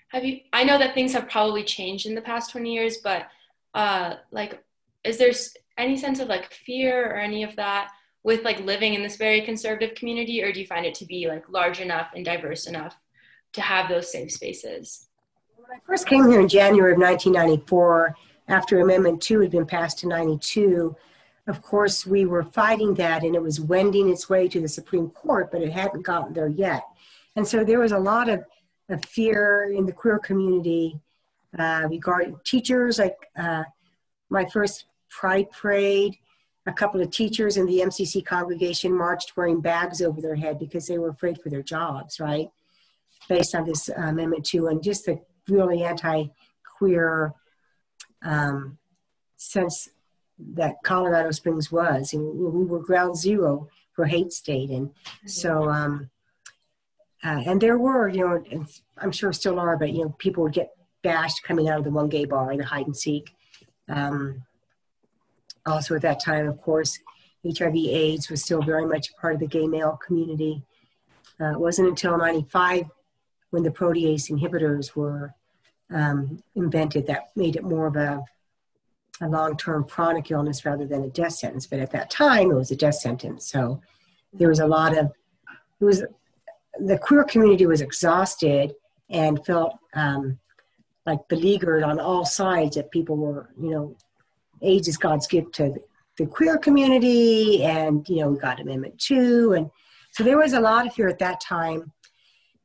have 0.08 0.24
you 0.24 0.40
i 0.54 0.64
know 0.64 0.78
that 0.78 0.94
things 0.94 1.12
have 1.12 1.28
probably 1.28 1.62
changed 1.62 2.06
in 2.06 2.14
the 2.14 2.22
past 2.22 2.50
20 2.50 2.72
years 2.72 2.96
but 3.04 3.26
uh 3.74 4.14
like 4.30 4.64
is 5.04 5.18
there 5.18 5.32
any 5.78 5.96
sense 5.96 6.20
of 6.20 6.28
like 6.28 6.52
fear 6.52 7.10
or 7.10 7.16
any 7.16 7.42
of 7.42 7.54
that 7.56 7.90
with 8.22 8.44
like 8.44 8.60
living 8.60 8.94
in 8.94 9.02
this 9.02 9.16
very 9.16 9.40
conservative 9.42 9.94
community 9.94 10.42
or 10.42 10.52
do 10.52 10.60
you 10.60 10.66
find 10.66 10.86
it 10.86 10.94
to 10.94 11.04
be 11.04 11.28
like 11.28 11.48
large 11.48 11.80
enough 11.80 12.10
and 12.14 12.24
diverse 12.24 12.66
enough 12.66 12.96
to 13.52 13.60
have 13.60 13.88
those 13.88 14.10
safe 14.10 14.30
spaces 14.30 15.08
when 15.56 15.70
i 15.76 15.80
first 15.84 16.06
came 16.06 16.28
here 16.30 16.40
in 16.40 16.48
january 16.48 16.92
of 16.92 16.98
1994 16.98 18.14
after 18.48 18.80
amendment 18.80 19.22
2 19.22 19.40
had 19.40 19.50
been 19.50 19.66
passed 19.66 20.02
in 20.02 20.08
92 20.08 20.96
of 21.46 21.62
course 21.62 22.06
we 22.06 22.26
were 22.26 22.42
fighting 22.42 22.94
that 22.94 23.22
and 23.22 23.34
it 23.34 23.42
was 23.42 23.60
wending 23.60 24.10
its 24.10 24.28
way 24.28 24.48
to 24.48 24.60
the 24.60 24.68
supreme 24.68 25.10
court 25.10 25.50
but 25.52 25.62
it 25.62 25.72
hadn't 25.72 26.02
gotten 26.02 26.32
there 26.32 26.48
yet 26.48 26.82
and 27.36 27.46
so 27.46 27.64
there 27.64 27.80
was 27.80 27.92
a 27.92 27.98
lot 27.98 28.28
of 28.28 28.44
of 28.88 29.04
fear 29.04 29.72
in 29.74 29.86
the 29.86 29.92
queer 29.92 30.18
community 30.18 31.00
uh, 31.58 31.86
regarding 31.88 32.38
teachers. 32.44 32.98
Like 32.98 33.16
uh, 33.36 33.64
my 34.28 34.44
first 34.46 34.84
Pride 35.16 35.50
parade, 35.50 36.18
a 36.66 36.72
couple 36.72 37.00
of 37.00 37.10
teachers 37.10 37.56
in 37.56 37.64
the 37.64 37.78
MCC 37.78 38.22
congregation 38.22 38.92
marched 38.92 39.34
wearing 39.34 39.62
bags 39.62 40.02
over 40.02 40.20
their 40.20 40.34
head 40.34 40.58
because 40.58 40.86
they 40.86 40.98
were 40.98 41.08
afraid 41.08 41.40
for 41.40 41.48
their 41.48 41.62
jobs, 41.62 42.20
right? 42.20 42.50
Based 43.26 43.54
on 43.54 43.64
this 43.64 43.88
uh, 43.88 43.94
Amendment 43.94 44.44
2 44.44 44.66
and 44.66 44.82
just 44.82 45.06
the 45.06 45.22
really 45.48 45.82
anti 45.82 46.26
queer 46.76 47.32
um, 48.22 48.76
sense 49.38 49.88
that 50.38 50.74
Colorado 50.84 51.30
Springs 51.30 51.72
was. 51.72 52.12
And 52.12 52.22
we 52.38 52.66
were 52.66 52.80
ground 52.80 53.16
zero 53.16 53.68
for 53.94 54.04
hate 54.04 54.32
state. 54.32 54.68
And 54.68 54.90
so, 55.24 55.70
um, 55.70 56.10
uh, 57.24 57.42
and 57.46 57.58
there 57.58 57.78
were, 57.78 58.06
you 58.10 58.20
know, 58.20 58.44
and 58.50 58.68
I'm 58.98 59.12
sure 59.12 59.32
still 59.32 59.58
are, 59.58 59.78
but 59.78 59.94
you 59.94 60.02
know, 60.02 60.14
people 60.18 60.42
would 60.42 60.52
get 60.52 60.72
bashed 61.02 61.42
coming 61.42 61.70
out 61.70 61.78
of 61.78 61.84
the 61.84 61.90
one 61.90 62.10
gay 62.10 62.26
bar, 62.26 62.52
in 62.52 62.58
the 62.58 62.66
hide 62.66 62.84
and 62.84 62.96
seek. 62.96 63.30
Um, 63.88 64.42
also 65.66 65.94
at 65.94 66.02
that 66.02 66.22
time, 66.22 66.48
of 66.48 66.60
course, 66.60 66.98
HIV/AIDS 67.44 68.30
was 68.30 68.42
still 68.42 68.62
very 68.62 68.86
much 68.86 69.16
part 69.16 69.34
of 69.34 69.40
the 69.40 69.46
gay 69.46 69.66
male 69.66 69.98
community. 70.04 70.62
Uh, 71.40 71.52
it 71.52 71.60
wasn't 71.60 71.88
until 71.88 72.16
'95 72.16 72.86
when 73.50 73.62
the 73.62 73.70
protease 73.70 74.30
inhibitors 74.30 74.96
were 74.96 75.34
um, 75.90 76.42
invented 76.54 77.06
that 77.06 77.28
made 77.36 77.56
it 77.56 77.62
more 77.62 77.86
of 77.86 77.96
a, 77.96 78.24
a 79.20 79.28
long-term 79.28 79.84
chronic 79.84 80.30
illness 80.30 80.64
rather 80.64 80.86
than 80.86 81.04
a 81.04 81.08
death 81.08 81.32
sentence. 81.32 81.66
But 81.66 81.78
at 81.78 81.92
that 81.92 82.10
time, 82.10 82.50
it 82.50 82.54
was 82.54 82.70
a 82.70 82.76
death 82.76 82.96
sentence. 82.96 83.50
So 83.50 83.80
there 84.32 84.48
was 84.48 84.58
a 84.58 84.66
lot 84.66 84.96
of 84.96 85.12
it 85.80 85.84
was 85.84 86.04
the 86.78 86.98
queer 86.98 87.24
community 87.24 87.66
was 87.66 87.80
exhausted 87.80 88.74
and 89.08 89.44
felt 89.44 89.78
um, 89.94 90.38
like 91.04 91.28
beleaguered 91.28 91.82
on 91.82 92.00
all 92.00 92.24
sides 92.24 92.76
that 92.76 92.90
people 92.90 93.16
were, 93.16 93.50
you 93.60 93.70
know, 93.70 93.96
AIDS 94.62 94.88
is 94.88 94.96
God's 94.96 95.26
gift 95.26 95.54
to 95.56 95.74
the 96.18 96.26
queer 96.26 96.56
community, 96.58 97.62
and 97.62 98.08
you 98.08 98.16
know, 98.16 98.28
we 98.28 98.38
got 98.38 98.60
Amendment 98.60 98.98
Two, 98.98 99.52
and 99.52 99.70
so 100.12 100.24
there 100.24 100.38
was 100.38 100.54
a 100.54 100.60
lot 100.60 100.86
of 100.86 100.94
fear 100.94 101.08
at 101.08 101.18
that 101.18 101.40
time 101.40 101.92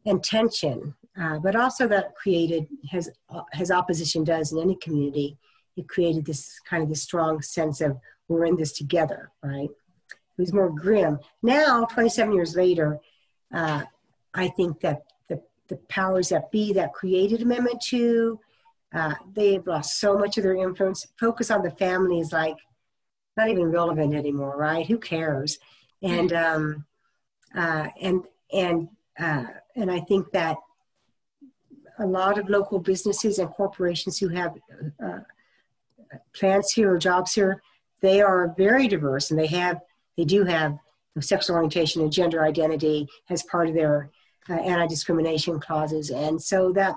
and 0.06 0.24
tension, 0.24 0.96
uh, 1.20 1.40
but 1.40 1.56
also 1.56 1.88
that 1.88 2.16
created, 2.16 2.68
has 2.90 3.10
as 3.54 3.72
opposition 3.72 4.24
does 4.24 4.52
in 4.52 4.60
any 4.60 4.76
community, 4.76 5.38
it 5.76 5.88
created 5.88 6.26
this 6.26 6.60
kind 6.66 6.82
of 6.82 6.90
this 6.90 7.02
strong 7.02 7.42
sense 7.42 7.82
of 7.82 7.98
we're 8.28 8.46
in 8.46 8.56
this 8.56 8.72
together, 8.72 9.32
right? 9.44 9.70
It 9.70 10.42
was 10.42 10.54
more 10.54 10.70
grim. 10.70 11.20
Now, 11.44 11.86
27 11.86 12.34
years 12.34 12.56
later, 12.56 13.00
uh, 13.54 13.84
I 14.34 14.48
think 14.48 14.80
that 14.80 15.04
the, 15.28 15.42
the 15.68 15.76
powers 15.90 16.30
that 16.30 16.52
be 16.52 16.72
that 16.74 16.94
created 16.94 17.42
Amendment 17.42 17.82
2, 17.82 18.40
uh, 18.94 19.16
they've 19.34 19.66
lost 19.66 20.00
so 20.00 20.18
much 20.18 20.38
of 20.38 20.44
their 20.44 20.56
influence. 20.56 21.06
Focus 21.20 21.50
on 21.50 21.64
the 21.64 21.72
family 21.72 22.20
is 22.20 22.32
like 22.32 22.58
not 23.38 23.50
even 23.50 23.72
relevant 23.72 24.14
anymore, 24.14 24.58
right? 24.58 24.86
Who 24.86 24.98
cares? 24.98 25.58
And 26.02 26.34
um, 26.34 26.86
uh, 27.56 27.88
and 28.02 28.24
and 28.52 28.90
uh, 29.20 29.46
and 29.76 29.92
I 29.92 30.02
think 30.02 30.32
that 30.32 30.58
a 32.00 32.06
lot 32.06 32.38
of 32.38 32.50
local 32.50 32.80
businesses 32.80 33.38
and 33.40 33.50
corporations 33.50 34.18
who 34.18 34.30
have 34.30 34.56
uh, 35.04 35.20
plants 36.34 36.74
here 36.74 36.94
or 36.94 36.98
jobs 36.98 37.34
here, 37.34 37.62
they 38.02 38.22
are 38.22 38.54
very 38.58 38.88
diverse, 38.88 39.30
and 39.30 39.40
they 39.40 39.48
have 39.48 39.80
they 40.18 40.26
do 40.26 40.44
have 40.44 40.78
sexual 41.20 41.56
orientation 41.56 42.02
and 42.02 42.12
gender 42.12 42.44
identity 42.44 43.08
as 43.30 43.44
part 43.44 43.68
of 43.68 43.76
their 43.76 44.10
uh, 44.50 44.54
anti-discrimination 44.54 45.60
clauses 45.60 46.10
and 46.10 46.42
so 46.42 46.72
that 46.72 46.96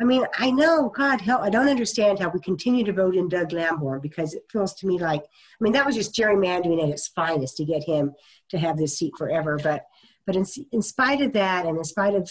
i 0.00 0.04
mean 0.04 0.24
i 0.38 0.50
know 0.50 0.90
god 0.94 1.20
help 1.20 1.42
i 1.42 1.50
don't 1.50 1.68
understand 1.68 2.18
how 2.18 2.28
we 2.28 2.40
continue 2.40 2.84
to 2.84 2.92
vote 2.92 3.14
in 3.16 3.28
doug 3.28 3.52
lamborn 3.52 4.00
because 4.00 4.34
it 4.34 4.42
feels 4.50 4.74
to 4.74 4.86
me 4.86 4.98
like 4.98 5.22
i 5.22 5.60
mean 5.60 5.72
that 5.72 5.86
was 5.86 5.96
just 5.96 6.14
gerrymandering 6.14 6.82
at 6.82 6.88
its 6.88 7.08
finest 7.08 7.56
to 7.56 7.64
get 7.64 7.84
him 7.84 8.14
to 8.48 8.58
have 8.58 8.76
this 8.76 8.96
seat 8.98 9.12
forever 9.16 9.58
but 9.62 9.86
but 10.26 10.36
in, 10.36 10.44
in 10.72 10.82
spite 10.82 11.20
of 11.20 11.32
that 11.32 11.64
and 11.66 11.78
in 11.78 11.84
spite 11.84 12.14
of 12.14 12.30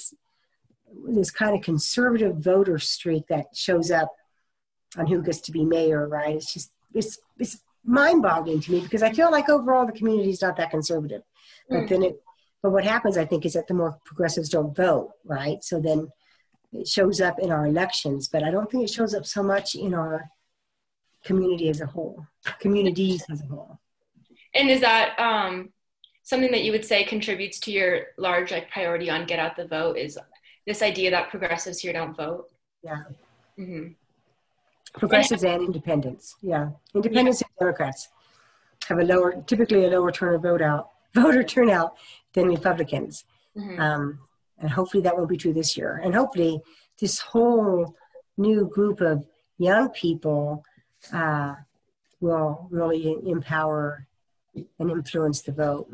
this 1.09 1.31
kind 1.31 1.55
of 1.55 1.61
conservative 1.61 2.37
voter 2.37 2.79
streak 2.79 3.27
that 3.27 3.45
shows 3.53 3.91
up 3.91 4.13
on 4.97 5.07
who 5.07 5.21
gets 5.21 5.41
to 5.41 5.51
be 5.51 5.65
mayor 5.65 6.07
right 6.07 6.35
it's 6.35 6.53
just 6.53 6.71
it's 6.93 7.19
it's 7.37 7.59
mind-boggling 7.87 8.59
to 8.59 8.71
me 8.71 8.81
because 8.81 9.01
I 9.01 9.13
feel 9.13 9.31
like 9.31 9.49
overall 9.49 9.85
the 9.85 9.93
community 9.93 10.29
is 10.29 10.41
not 10.41 10.57
that 10.57 10.71
conservative. 10.71 11.21
But 11.69 11.83
Mm. 11.83 11.87
then 11.87 12.03
it, 12.03 12.21
but 12.61 12.71
what 12.71 12.83
happens, 12.83 13.17
I 13.17 13.23
think, 13.25 13.45
is 13.45 13.53
that 13.53 13.67
the 13.67 13.73
more 13.73 13.97
progressives 14.03 14.49
don't 14.49 14.75
vote, 14.75 15.11
right? 15.23 15.63
So 15.63 15.79
then 15.79 16.09
it 16.73 16.87
shows 16.87 17.21
up 17.21 17.39
in 17.39 17.51
our 17.51 17.65
elections, 17.65 18.27
but 18.27 18.43
I 18.43 18.51
don't 18.51 18.69
think 18.69 18.83
it 18.83 18.89
shows 18.89 19.13
up 19.13 19.25
so 19.25 19.41
much 19.41 19.75
in 19.75 19.93
our 19.93 20.29
community 21.23 21.69
as 21.69 21.81
a 21.81 21.85
whole, 21.85 22.25
communities 22.59 23.23
as 23.31 23.41
a 23.41 23.45
whole. 23.45 23.79
And 24.53 24.69
is 24.69 24.81
that 24.81 25.17
um, 25.19 25.69
something 26.23 26.51
that 26.51 26.63
you 26.63 26.71
would 26.71 26.85
say 26.85 27.03
contributes 27.03 27.59
to 27.61 27.71
your 27.71 28.07
large 28.17 28.51
like 28.51 28.69
priority 28.69 29.09
on 29.09 29.25
get 29.25 29.39
out 29.39 29.55
the 29.55 29.67
vote? 29.67 29.97
Is 29.97 30.17
this 30.65 30.81
idea 30.81 31.11
that 31.11 31.29
progressives 31.29 31.79
here 31.79 31.93
don't 31.93 32.15
vote? 32.15 32.49
Yeah. 32.83 33.03
Mm-hmm. 33.57 33.93
Progressives 34.99 35.43
and 35.43 35.63
independents, 35.63 36.35
yeah. 36.41 36.69
Independents 36.95 37.41
and 37.41 37.49
Democrats 37.59 38.09
have 38.87 38.99
a 38.99 39.03
lower, 39.03 39.43
typically 39.45 39.85
a 39.85 39.89
lower 39.89 40.11
turn 40.11 40.35
of 40.35 40.41
vote 40.41 40.61
out, 40.61 40.89
voter 41.13 41.43
turnout 41.43 41.95
than 42.33 42.47
Republicans. 42.47 43.25
Mm-hmm. 43.55 43.79
Um, 43.79 44.19
and 44.59 44.71
hopefully 44.71 45.03
that 45.03 45.15
won't 45.17 45.29
be 45.29 45.37
true 45.37 45.53
this 45.53 45.77
year. 45.77 46.01
And 46.03 46.15
hopefully 46.15 46.59
this 46.99 47.19
whole 47.19 47.95
new 48.37 48.67
group 48.67 49.01
of 49.01 49.25
young 49.57 49.89
people 49.89 50.63
uh, 51.13 51.55
will 52.19 52.67
really 52.71 53.17
empower 53.25 54.07
and 54.79 54.89
influence 54.91 55.41
the 55.41 55.51
vote. 55.51 55.87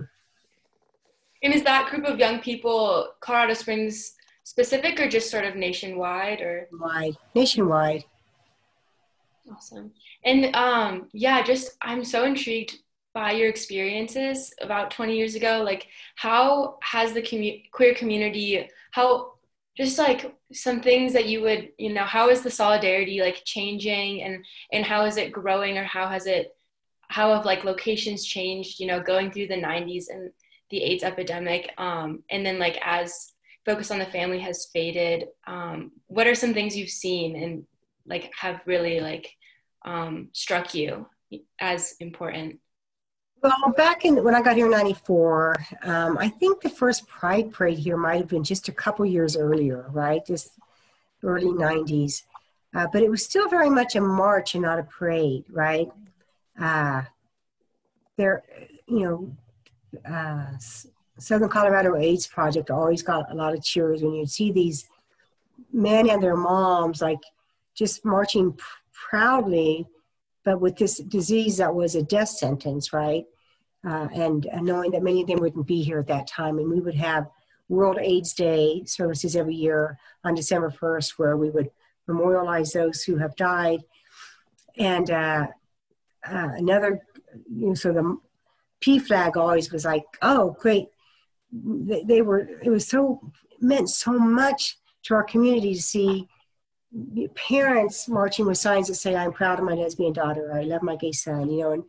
And 1.42 1.54
is 1.54 1.64
that 1.64 1.90
group 1.90 2.06
of 2.06 2.20
young 2.20 2.40
people 2.40 3.10
Colorado 3.20 3.54
Springs 3.54 4.14
specific 4.44 5.00
or 5.00 5.10
just 5.10 5.30
sort 5.30 5.46
of 5.46 5.56
nationwide 5.56 6.40
or 6.42 6.68
Wide, 6.72 7.16
nationwide. 7.36 8.06
awesome? 9.52 9.92
And 10.24 10.56
um, 10.56 11.10
yeah, 11.12 11.44
just 11.44 11.76
I'm 11.82 12.06
so 12.06 12.24
intrigued 12.24 12.78
by 13.14 13.32
your 13.32 13.48
experiences 13.50 14.54
about 14.62 14.92
20 14.92 15.16
years 15.16 15.36
ago. 15.36 15.62
Like, 15.64 15.88
how 16.16 16.78
has 16.82 17.14
the 17.14 17.22
commu- 17.22 17.70
queer 17.72 17.94
community, 17.94 18.68
how 18.92 19.34
just 19.78 19.98
like 19.98 20.36
some 20.52 20.82
things 20.82 21.14
that 21.14 21.28
you 21.28 21.42
would, 21.42 21.70
you 21.78 21.94
know, 21.94 22.04
how 22.04 22.30
is 22.30 22.42
the 22.42 22.52
solidarity 22.52 23.22
like 23.22 23.42
changing 23.46 24.22
and 24.22 24.46
and 24.72 24.86
how 24.86 25.06
is 25.06 25.18
it 25.18 25.32
growing 25.32 25.78
or 25.78 25.84
how 25.84 26.08
has 26.08 26.28
it, 26.28 26.56
how 27.08 27.34
have 27.34 27.46
like 27.46 27.64
locations 27.64 28.26
changed? 28.26 28.80
You 28.80 28.88
know, 28.88 29.02
going 29.02 29.32
through 29.32 29.48
the 29.48 29.56
90s 29.56 30.06
and 30.10 30.32
the 30.70 30.84
AIDS 30.84 31.04
epidemic, 31.04 31.72
um, 31.78 32.24
and 32.30 32.46
then 32.46 32.60
like 32.60 32.78
as 32.84 33.34
focus 33.66 33.92
on 33.92 34.00
the 34.00 34.06
family 34.06 34.40
has 34.40 34.70
faded, 34.74 35.26
um, 35.48 35.92
what 36.08 36.28
are 36.28 36.36
some 36.36 36.54
things 36.54 36.76
you've 36.76 36.90
seen 36.90 37.36
and 37.36 37.66
like 38.06 38.32
have 38.40 38.60
really 38.66 39.00
like 39.00 39.32
um, 39.86 40.30
struck 40.34 40.74
you 40.74 41.08
as 41.60 41.96
important? 42.00 42.60
Well, 43.44 43.74
back 43.76 44.06
in 44.06 44.24
when 44.24 44.36
I 44.36 44.42
got 44.42 44.56
here 44.56 44.68
in 44.68 44.72
'94, 44.72 45.58
um, 45.84 46.18
I 46.18 46.30
think 46.30 46.62
the 46.62 46.70
first 46.70 47.06
Pride 47.08 47.52
Parade 47.52 47.78
here 47.78 47.98
might 47.98 48.16
have 48.16 48.30
been 48.30 48.44
just 48.44 48.70
a 48.70 48.72
couple 48.72 49.06
years 49.06 49.36
earlier, 49.36 49.86
right? 49.92 50.26
Just 50.26 50.58
early 51.24 51.48
'90s, 51.48 52.24
uh, 52.74 52.88
but 52.94 53.04
it 53.04 53.12
was 53.12 53.26
still 53.26 53.50
very 53.50 53.70
much 53.70 53.98
a 53.98 54.02
march 54.02 54.56
and 54.56 54.64
not 54.64 54.80
a 54.80 54.84
parade, 54.84 55.44
right? 55.50 55.92
Uh, 56.58 57.02
there, 58.16 58.44
you 58.88 59.02
know, 59.02 59.36
uh, 60.10 60.58
Southern 61.20 61.50
Colorado 61.50 61.98
AIDS 61.98 62.26
Project 62.26 62.72
always 62.72 63.04
got 63.04 63.30
a 63.30 63.36
lot 63.36 63.54
of 63.54 63.62
cheers 63.62 64.02
when 64.02 64.14
you'd 64.14 64.30
see 64.30 64.54
these 64.54 64.88
men 65.74 66.10
and 66.10 66.24
their 66.24 66.38
moms 66.38 67.02
like 67.02 67.20
just 67.76 68.06
marching 68.06 68.54
pr- 68.54 68.64
proudly, 68.94 69.86
but 70.46 70.62
with 70.62 70.78
this 70.78 71.00
disease 71.00 71.58
that 71.58 71.76
was 71.76 71.94
a 71.94 72.04
death 72.04 72.30
sentence, 72.30 72.94
right? 72.94 73.26
Uh, 73.86 74.08
and, 74.14 74.46
and 74.46 74.66
knowing 74.66 74.92
that 74.92 75.04
many 75.04 75.22
of 75.22 75.28
them 75.28 75.40
wouldn't 75.40 75.68
be 75.68 75.82
here 75.82 76.00
at 76.00 76.08
that 76.08 76.28
time. 76.28 76.58
And 76.58 76.70
we 76.70 76.80
would 76.80 76.96
have 76.96 77.30
World 77.68 77.98
AIDS 78.00 78.34
Day 78.34 78.84
services 78.86 79.36
every 79.36 79.56
year 79.56 79.98
on 80.24 80.36
December 80.36 80.70
1st, 80.70 81.12
where 81.18 81.36
we 81.36 81.50
would 81.50 81.70
memorialize 82.08 82.72
those 82.72 83.04
who 83.04 83.18
have 83.18 83.36
died. 83.36 83.82
And 84.78 85.10
uh, 85.12 85.48
uh, 86.26 86.50
another, 86.56 87.06
you 87.52 87.68
know, 87.68 87.74
so 87.74 87.92
the 87.92 88.18
PFLAG 88.82 89.36
always 89.36 89.72
was 89.72 89.86
like, 89.86 90.04
oh, 90.22 90.56
great. 90.60 90.88
They, 91.52 92.04
they 92.04 92.22
were, 92.22 92.48
it 92.62 92.70
was 92.70 92.88
so, 92.88 93.32
meant 93.60 93.90
so 93.90 94.14
much 94.14 94.78
to 95.04 95.16
our 95.16 95.24
community 95.24 95.76
to 95.76 95.82
see 95.82 96.28
parents 97.36 98.08
marching 98.08 98.46
with 98.46 98.58
signs 98.58 98.88
that 98.88 98.96
say, 98.96 99.16
I'm 99.16 99.34
proud 99.34 99.60
of 99.60 99.66
my 99.66 99.74
lesbian 99.74 100.14
daughter, 100.14 100.52
or 100.52 100.60
I 100.60 100.64
love 100.64 100.84
my 100.84 100.96
gay 100.96 101.12
son, 101.12 101.50
you 101.50 101.62
know, 101.62 101.72
and 101.72 101.84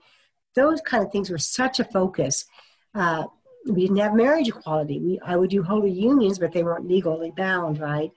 those 0.55 0.81
kind 0.81 1.05
of 1.05 1.13
things 1.13 1.31
were 1.31 1.39
such 1.39 1.81
a 1.81 1.85
focus. 1.85 2.47
Uh, 2.95 3.25
we 3.67 3.83
didn't 3.83 3.97
have 3.99 4.15
marriage 4.15 4.49
equality. 4.49 4.99
We, 5.01 5.21
I 5.25 5.37
would 5.37 5.51
do 5.51 5.63
holy 5.63 5.91
unions, 5.91 6.39
but 6.39 6.53
they 6.53 6.63
weren't 6.63 6.89
legally 6.89 7.33
bound, 7.37 7.81
right? 7.81 8.11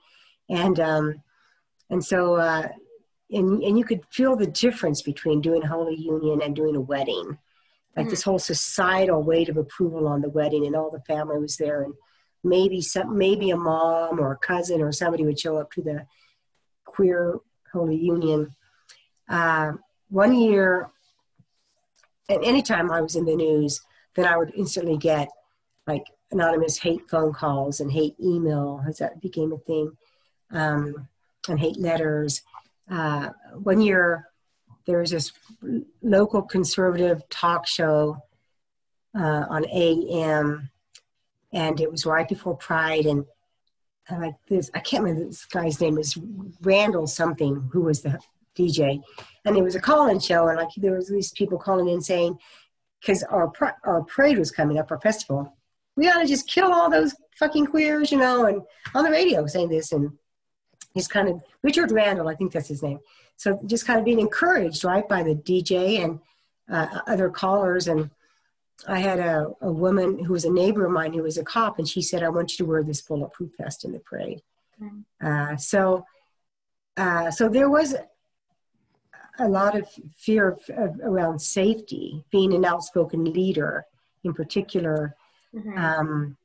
And 0.48 0.78
um, 0.78 1.22
and 1.90 2.04
so 2.04 2.36
uh, 2.36 2.68
and 3.30 3.62
and 3.62 3.78
you 3.78 3.84
could 3.84 4.04
feel 4.10 4.36
the 4.36 4.46
difference 4.46 5.02
between 5.02 5.40
doing 5.40 5.62
a 5.62 5.68
holy 5.68 5.96
union 5.96 6.42
and 6.42 6.54
doing 6.54 6.76
a 6.76 6.80
wedding, 6.80 7.38
like 7.96 8.08
this 8.10 8.22
whole 8.22 8.38
societal 8.38 9.22
weight 9.22 9.48
of 9.48 9.56
approval 9.56 10.06
on 10.06 10.20
the 10.20 10.30
wedding, 10.30 10.66
and 10.66 10.76
all 10.76 10.90
the 10.90 11.00
family 11.00 11.38
was 11.38 11.56
there, 11.56 11.82
and 11.82 11.94
maybe 12.44 12.80
some 12.80 13.16
maybe 13.16 13.50
a 13.50 13.56
mom 13.56 14.20
or 14.20 14.32
a 14.32 14.38
cousin 14.38 14.80
or 14.80 14.92
somebody 14.92 15.24
would 15.24 15.40
show 15.40 15.56
up 15.56 15.70
to 15.72 15.82
the 15.82 16.06
queer 16.84 17.38
holy 17.72 17.96
union. 17.96 18.54
Uh, 19.28 19.72
one 20.08 20.34
year 20.34 20.90
and 22.28 22.44
anytime 22.44 22.90
I 22.90 23.00
was 23.00 23.16
in 23.16 23.24
the 23.24 23.36
news, 23.36 23.80
then 24.14 24.26
I 24.26 24.36
would 24.36 24.52
instantly 24.54 24.96
get 24.96 25.28
like 25.86 26.04
anonymous 26.30 26.78
hate 26.78 27.08
phone 27.08 27.32
calls 27.32 27.80
and 27.80 27.90
hate 27.90 28.14
email 28.20 28.82
as 28.86 28.98
that 28.98 29.20
became 29.20 29.52
a 29.52 29.58
thing, 29.58 29.96
um, 30.50 31.08
and 31.48 31.58
hate 31.58 31.78
letters. 31.78 32.42
Uh, 32.90 33.30
one 33.54 33.80
year, 33.80 34.28
there 34.86 34.98
was 34.98 35.10
this 35.10 35.32
local 36.02 36.42
conservative 36.42 37.26
talk 37.28 37.66
show 37.66 38.18
uh, 39.18 39.44
on 39.48 39.66
AM, 39.70 40.70
and 41.52 41.80
it 41.80 41.90
was 41.90 42.06
right 42.06 42.28
before 42.28 42.56
Pride, 42.56 43.06
and, 43.06 43.24
and 44.08 44.22
like 44.22 44.34
this, 44.48 44.70
I 44.74 44.80
can't 44.80 45.04
remember 45.04 45.26
this 45.26 45.44
guy's 45.46 45.80
name 45.80 45.98
is 45.98 46.16
Randall 46.60 47.06
something, 47.06 47.70
who 47.72 47.82
was 47.82 48.02
the 48.02 48.20
DJ, 48.58 49.00
and 49.44 49.56
it 49.56 49.62
was 49.62 49.74
a 49.74 49.80
call-in 49.80 50.20
show, 50.20 50.48
and 50.48 50.58
like 50.58 50.68
there 50.76 50.96
was 50.96 51.08
these 51.08 51.32
people 51.32 51.58
calling 51.58 51.88
in 51.88 52.00
saying, 52.00 52.38
because 53.00 53.22
our 53.24 53.52
our 53.84 54.02
parade 54.02 54.38
was 54.38 54.50
coming 54.50 54.78
up, 54.78 54.90
our 54.90 55.00
festival, 55.00 55.56
we 55.96 56.08
ought 56.08 56.20
to 56.20 56.26
just 56.26 56.48
kill 56.48 56.72
all 56.72 56.90
those 56.90 57.14
fucking 57.38 57.66
queers, 57.66 58.12
you 58.12 58.18
know, 58.18 58.46
and 58.46 58.62
on 58.94 59.04
the 59.04 59.10
radio 59.10 59.46
saying 59.46 59.68
this, 59.68 59.92
and 59.92 60.12
he's 60.94 61.08
kind 61.08 61.28
of 61.28 61.40
Richard 61.62 61.90
Randall, 61.92 62.28
I 62.28 62.34
think 62.34 62.52
that's 62.52 62.68
his 62.68 62.82
name. 62.82 63.00
So 63.36 63.60
just 63.66 63.86
kind 63.86 63.98
of 63.98 64.04
being 64.04 64.20
encouraged, 64.20 64.84
right, 64.84 65.08
by 65.08 65.22
the 65.22 65.34
DJ 65.34 66.02
and 66.02 66.20
uh, 66.70 67.00
other 67.06 67.30
callers, 67.30 67.88
and 67.88 68.10
I 68.86 69.00
had 69.00 69.18
a, 69.18 69.48
a 69.60 69.72
woman 69.72 70.24
who 70.24 70.32
was 70.32 70.44
a 70.44 70.52
neighbor 70.52 70.86
of 70.86 70.92
mine 70.92 71.12
who 71.12 71.22
was 71.22 71.38
a 71.38 71.44
cop, 71.44 71.78
and 71.78 71.88
she 71.88 72.02
said, 72.02 72.22
"I 72.22 72.28
want 72.28 72.52
you 72.52 72.64
to 72.64 72.70
wear 72.70 72.82
this 72.82 73.00
bulletproof 73.00 73.56
vest 73.58 73.84
in 73.84 73.92
the 73.92 74.00
parade." 74.00 74.42
Mm. 74.80 75.04
Uh, 75.20 75.56
so, 75.56 76.04
uh, 76.96 77.30
so 77.30 77.48
there 77.48 77.68
was 77.68 77.94
a 79.38 79.48
lot 79.48 79.76
of 79.76 79.88
fear 80.16 80.48
of, 80.48 80.60
of, 80.70 81.00
around 81.02 81.40
safety, 81.40 82.24
being 82.30 82.52
an 82.54 82.64
outspoken 82.64 83.24
leader 83.24 83.86
in 84.24 84.34
particular. 84.34 85.14
Mhm. 85.54 85.78
Um, 85.78 86.36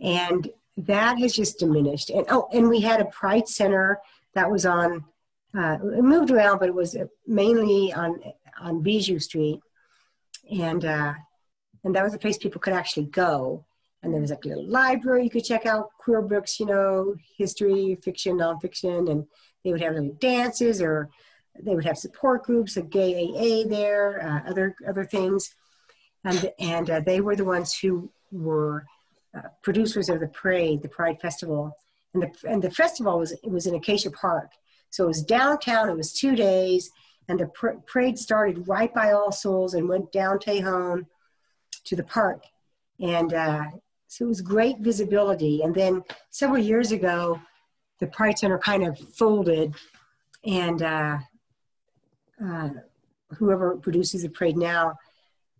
and 0.00 0.50
that 0.76 1.18
has 1.18 1.34
just 1.34 1.58
diminished. 1.58 2.10
And 2.10 2.26
oh, 2.28 2.48
and 2.52 2.68
we 2.68 2.80
had 2.80 3.00
a 3.00 3.04
Pride 3.06 3.48
Center 3.48 4.00
that 4.34 4.50
was 4.50 4.64
on, 4.64 5.04
uh, 5.56 5.78
it 5.82 6.02
moved 6.02 6.30
around, 6.30 6.58
but 6.58 6.68
it 6.68 6.74
was 6.74 6.96
mainly 7.26 7.92
on 7.92 8.20
on 8.60 8.82
Bijou 8.82 9.18
Street, 9.18 9.60
and 10.50 10.84
uh, 10.84 11.14
and 11.84 11.94
that 11.94 12.04
was 12.04 12.14
a 12.14 12.18
place 12.18 12.38
people 12.38 12.60
could 12.60 12.72
actually 12.72 13.06
go. 13.06 13.64
And 14.02 14.14
there 14.14 14.20
was 14.20 14.30
like 14.30 14.44
a 14.46 14.48
little 14.48 14.66
library 14.66 15.24
you 15.24 15.30
could 15.30 15.44
check 15.44 15.66
out 15.66 15.90
queer 15.98 16.22
books, 16.22 16.58
you 16.58 16.64
know, 16.64 17.16
history, 17.36 17.98
fiction, 18.02 18.38
nonfiction, 18.38 19.10
and 19.10 19.26
they 19.62 19.72
would 19.72 19.82
have 19.82 19.92
little 19.92 20.14
dances 20.14 20.80
or 20.80 21.10
they 21.64 21.74
would 21.74 21.84
have 21.84 21.98
support 21.98 22.44
groups, 22.44 22.76
a 22.76 22.82
gay 22.82 23.14
AA 23.14 23.68
there, 23.68 24.22
uh, 24.22 24.50
other 24.50 24.74
other 24.86 25.04
things, 25.04 25.54
and 26.24 26.52
and 26.58 26.90
uh, 26.90 27.00
they 27.00 27.20
were 27.20 27.36
the 27.36 27.44
ones 27.44 27.78
who 27.78 28.10
were 28.30 28.86
uh, 29.36 29.48
producers 29.62 30.08
of 30.08 30.20
the 30.20 30.28
parade, 30.28 30.82
the 30.82 30.88
Pride 30.88 31.20
Festival, 31.20 31.76
and 32.14 32.22
the 32.22 32.32
and 32.48 32.62
the 32.62 32.70
festival 32.70 33.18
was 33.18 33.32
it 33.32 33.50
was 33.50 33.66
in 33.66 33.74
Acacia 33.74 34.10
Park, 34.10 34.50
so 34.90 35.04
it 35.04 35.08
was 35.08 35.22
downtown. 35.22 35.88
It 35.88 35.96
was 35.96 36.12
two 36.12 36.34
days, 36.34 36.90
and 37.28 37.38
the 37.38 37.46
pr- 37.46 37.78
parade 37.86 38.18
started 38.18 38.68
right 38.68 38.92
by 38.92 39.12
All 39.12 39.32
Souls 39.32 39.74
and 39.74 39.88
went 39.88 40.12
down 40.12 40.38
Tejon 40.38 41.06
to 41.84 41.96
the 41.96 42.04
park, 42.04 42.44
and 42.98 43.32
uh, 43.32 43.64
so 44.08 44.24
it 44.24 44.28
was 44.28 44.40
great 44.40 44.78
visibility. 44.80 45.62
And 45.62 45.74
then 45.74 46.02
several 46.30 46.62
years 46.62 46.90
ago, 46.90 47.40
the 48.00 48.08
Pride 48.08 48.38
Center 48.38 48.58
kind 48.58 48.84
of 48.84 48.98
folded, 48.98 49.74
and 50.44 50.82
uh, 52.44 52.70
whoever 53.36 53.76
produces 53.76 54.22
the 54.22 54.28
parade 54.28 54.56
now. 54.56 54.96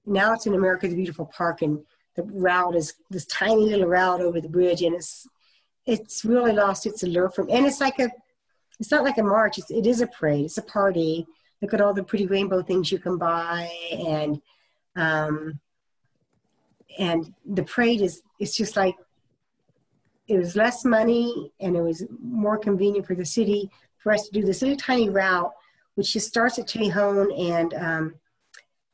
Now 0.07 0.33
it's 0.33 0.47
in 0.47 0.55
America 0.55 0.89
the 0.89 0.95
Beautiful 0.95 1.27
Park, 1.27 1.63
and 1.63 1.85
the 2.17 2.23
route 2.23 2.77
is 2.77 2.95
this 3.11 3.27
tiny 3.27 3.67
little 3.67 3.89
route 3.89 4.21
over 4.21 4.41
the 4.41 4.49
bridge, 4.49 4.83
and 4.83 4.95
it's 4.95 5.27
it's 5.87 6.25
really 6.25 6.53
lost 6.53 6.87
its 6.87 7.03
allure 7.03 7.31
from. 7.31 7.49
And 7.51 7.67
it's 7.67 7.81
like 7.81 7.99
a, 7.99 8.11
it's 8.79 8.91
not 8.91 9.05
like 9.05 9.19
a 9.19 9.23
march. 9.23 9.59
It's, 9.59 9.71
it 9.71 9.87
is 9.87 10.01
a 10.01 10.07
parade. 10.07 10.45
It's 10.45 10.59
a 10.59 10.63
party. 10.63 11.27
Look 11.63 11.75
at 11.75 11.81
all 11.81 11.95
the 11.95 12.03
pretty 12.03 12.27
rainbow 12.27 12.63
things 12.63 12.91
you 12.91 12.99
can 12.99 13.19
buy, 13.19 13.71
and 13.93 14.41
um, 14.97 15.61
and 16.99 17.33
the 17.45 17.63
parade 17.63 18.01
is 18.01 18.23
it's 18.39 18.57
just 18.57 18.77
like 18.77 18.97
it 20.27 20.39
was 20.39 20.55
less 20.55 20.85
money 20.85 21.53
and 21.61 21.77
it 21.77 21.83
was 21.83 22.05
more 22.23 22.57
convenient 22.57 23.07
for 23.07 23.17
the 23.17 23.25
city 23.25 23.69
for 23.99 24.13
us 24.13 24.29
to 24.29 24.33
do 24.33 24.47
this 24.47 24.63
little 24.63 24.77
tiny 24.77 25.11
route, 25.11 25.53
which 26.01 26.15
just 26.15 26.29
starts 26.29 26.59
at 26.59 26.67
Tejon 26.67 27.29
and 27.39 27.75
um, 27.75 28.15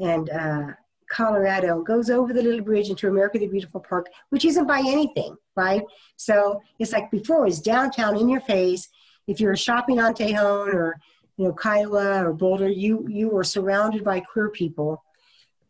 and 0.01 0.29
uh, 0.29 0.73
Colorado, 1.09 1.81
goes 1.81 2.11
over 2.11 2.33
the 2.33 2.43
little 2.43 2.65
bridge 2.65 2.91
into 2.91 3.07
America 3.07 3.39
the 3.39 3.47
Beautiful 3.47 3.79
Park, 3.79 4.09
which 4.31 4.45
isn't 4.45 4.67
by 4.67 4.81
anything, 4.81 5.37
right? 5.55 5.85
So 6.17 6.61
it's 6.81 6.93
like 6.93 7.13
before 7.13 7.43
it 7.43 7.51
was 7.51 7.61
downtown 7.61 8.17
in 8.17 8.29
your 8.29 8.41
face. 8.41 8.89
If 9.29 9.39
you're 9.39 9.55
shopping 9.55 10.01
on 10.01 10.15
Tejon 10.15 10.75
or 10.75 10.97
you 11.37 11.45
know 11.45 11.53
Kiowa 11.53 12.25
or 12.25 12.33
Boulder, 12.33 12.69
you 12.69 13.07
you 13.09 13.29
were 13.29 13.45
surrounded 13.45 14.03
by 14.03 14.19
queer 14.19 14.49
people 14.49 15.05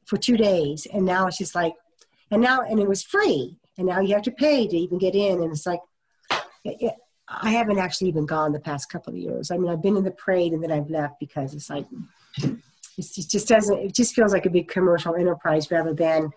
for 0.07 0.16
two 0.16 0.39
days, 0.39 0.87
and 0.91 1.05
now 1.05 1.26
it's 1.26 1.37
just 1.37 1.55
like, 1.55 1.74
and 2.30 2.41
now 2.41 2.62
and 2.62 2.80
it 2.80 2.89
was 2.89 3.03
free, 3.03 3.59
and 3.76 3.89
now 3.89 4.01
you 4.01 4.14
have 4.14 4.22
to 4.22 4.30
pay 4.30 4.66
to 4.66 4.74
even 4.74 4.97
get 4.97 5.14
in, 5.14 5.43
and 5.43 5.53
it's 5.53 5.66
like. 5.66 5.80
I 7.29 7.51
haven't 7.51 7.79
actually 7.79 8.09
even 8.09 8.27
gone 8.27 8.53
the 8.53 8.61
past 8.61 8.89
couple 8.89 9.12
of 9.12 9.18
years. 9.18 9.51
I 9.51 9.57
mean, 9.57 9.70
I've 9.70 9.83
been 9.83 9.97
in 9.97 10.05
the 10.05 10.12
parade 10.12 10.53
and 10.53 10.62
then 10.62 10.70
I've 10.70 10.91
left 10.91 11.18
because 11.18 11.55
it's 11.55 11.68
like 11.68 11.87
it 12.39 13.29
just 13.29 13.49
doesn't. 13.49 13.79
It 13.79 13.95
just 13.95 14.14
feels 14.14 14.33
like 14.33 14.47
a 14.47 14.51
big 14.51 14.68
commercial 14.68 15.16
enterprise 15.16 15.70
rather 15.70 15.93
than 15.93 16.31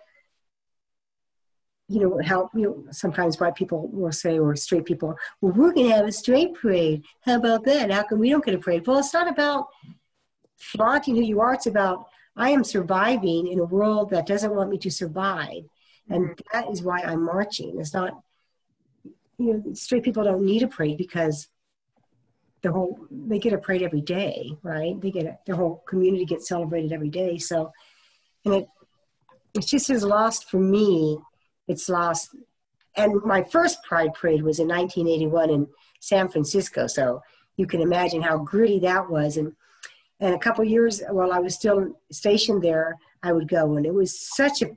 you 1.90 1.98
know 1.98 2.20
how 2.24 2.48
you 2.54 2.62
know 2.62 2.84
sometimes 2.92 3.40
white 3.40 3.56
people 3.56 3.88
will 3.88 4.12
say 4.12 4.38
or 4.38 4.54
straight 4.54 4.84
people 4.84 5.16
well 5.40 5.52
we're 5.52 5.72
going 5.72 5.88
to 5.88 5.94
have 5.96 6.06
a 6.06 6.12
straight 6.12 6.54
parade 6.54 7.04
how 7.22 7.34
about 7.34 7.64
that 7.64 7.90
how 7.90 8.04
come 8.04 8.20
we 8.20 8.30
don't 8.30 8.44
get 8.44 8.54
a 8.54 8.58
parade 8.58 8.86
well 8.86 9.00
it's 9.00 9.12
not 9.12 9.28
about 9.28 9.66
flaunting 10.56 11.16
who 11.16 11.22
you 11.22 11.40
are 11.40 11.54
it's 11.54 11.66
about 11.66 12.06
i 12.36 12.50
am 12.50 12.62
surviving 12.62 13.48
in 13.48 13.58
a 13.58 13.64
world 13.64 14.10
that 14.10 14.24
doesn't 14.24 14.54
want 14.54 14.70
me 14.70 14.78
to 14.78 14.90
survive 14.90 15.64
and 16.08 16.28
mm-hmm. 16.28 16.42
that 16.52 16.70
is 16.70 16.80
why 16.80 17.00
i'm 17.00 17.24
marching 17.24 17.80
it's 17.80 17.92
not 17.92 18.22
you 19.40 19.54
know 19.54 19.74
straight 19.74 20.02
people 20.02 20.22
don't 20.22 20.44
need 20.44 20.62
a 20.62 20.68
parade 20.68 20.98
because 20.98 21.48
the 22.62 22.70
whole 22.70 23.06
they 23.10 23.38
get 23.38 23.54
a 23.54 23.58
parade 23.58 23.82
every 23.82 24.02
day, 24.02 24.52
right? 24.62 25.00
They 25.00 25.10
get 25.10 25.26
a, 25.26 25.38
their 25.46 25.56
whole 25.56 25.82
community 25.88 26.26
gets 26.26 26.46
celebrated 26.46 26.92
every 26.92 27.08
day. 27.08 27.38
So, 27.38 27.72
and 28.44 28.54
it 28.54 28.68
it's 29.54 29.70
just 29.70 29.88
as 29.88 30.04
lost 30.04 30.50
for 30.50 30.60
me. 30.60 31.18
It's 31.66 31.88
lost. 31.88 32.36
And 32.96 33.22
my 33.24 33.42
first 33.42 33.82
Pride 33.82 34.12
parade 34.14 34.42
was 34.42 34.58
in 34.58 34.68
1981 34.68 35.50
in 35.50 35.68
San 36.00 36.28
Francisco. 36.28 36.86
So 36.86 37.22
you 37.56 37.66
can 37.66 37.80
imagine 37.80 38.20
how 38.20 38.38
gritty 38.38 38.78
that 38.80 39.08
was. 39.08 39.36
And 39.38 39.54
and 40.20 40.34
a 40.34 40.38
couple 40.38 40.64
years 40.64 41.02
while 41.08 41.32
I 41.32 41.38
was 41.38 41.54
still 41.54 41.98
stationed 42.12 42.62
there, 42.62 42.98
I 43.22 43.32
would 43.32 43.48
go, 43.48 43.76
and 43.76 43.86
it 43.86 43.94
was 43.94 44.20
such 44.20 44.60
a 44.60 44.76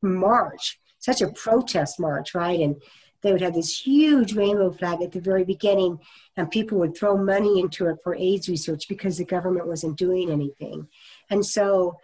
march, 0.00 0.80
such 0.98 1.20
a 1.20 1.28
protest 1.32 2.00
march, 2.00 2.34
right? 2.34 2.58
And 2.58 2.80
they 3.22 3.32
would 3.32 3.40
have 3.40 3.54
this 3.54 3.80
huge 3.80 4.34
rainbow 4.34 4.70
flag 4.70 5.02
at 5.02 5.12
the 5.12 5.20
very 5.20 5.44
beginning, 5.44 5.98
and 6.36 6.50
people 6.50 6.78
would 6.78 6.96
throw 6.96 7.16
money 7.16 7.58
into 7.58 7.86
it 7.86 7.98
for 8.02 8.14
AIDS 8.14 8.48
research 8.48 8.88
because 8.88 9.18
the 9.18 9.24
government 9.24 9.66
wasn't 9.66 9.98
doing 9.98 10.30
anything. 10.30 10.88
And 11.30 11.44
so, 11.44 11.98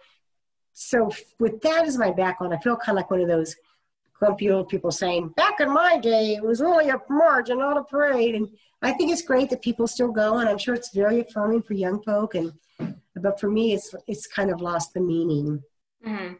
so 0.73 1.11
with 1.39 1.61
that 1.61 1.85
as 1.85 1.97
my 1.97 2.11
background, 2.11 2.53
I 2.53 2.57
feel 2.57 2.75
kind 2.75 2.97
of 2.97 3.01
like 3.01 3.11
one 3.11 3.21
of 3.21 3.27
those 3.27 3.55
grumpy 4.13 4.49
old 4.49 4.69
people 4.69 4.91
saying, 4.91 5.29
"Back 5.29 5.59
in 5.59 5.71
my 5.71 5.97
day, 5.97 6.35
it 6.35 6.43
was 6.43 6.61
only 6.61 6.89
a 6.89 7.01
march 7.09 7.49
and 7.49 7.59
not 7.59 7.77
a 7.77 7.83
parade." 7.83 8.35
And 8.35 8.49
I 8.81 8.91
think 8.91 9.11
it's 9.11 9.21
great 9.21 9.49
that 9.49 9.61
people 9.61 9.87
still 9.87 10.11
go, 10.11 10.37
and 10.37 10.49
I'm 10.49 10.57
sure 10.57 10.75
it's 10.75 10.93
very 10.93 11.21
affirming 11.21 11.63
for 11.63 11.73
young 11.73 12.01
folk. 12.01 12.35
And 12.35 12.53
but 13.15 13.39
for 13.39 13.49
me, 13.49 13.73
it's 13.73 13.93
it's 14.07 14.27
kind 14.27 14.51
of 14.51 14.59
lost 14.59 14.93
the 14.93 15.01
meaning. 15.01 15.63
Mm-hmm. 16.05 16.33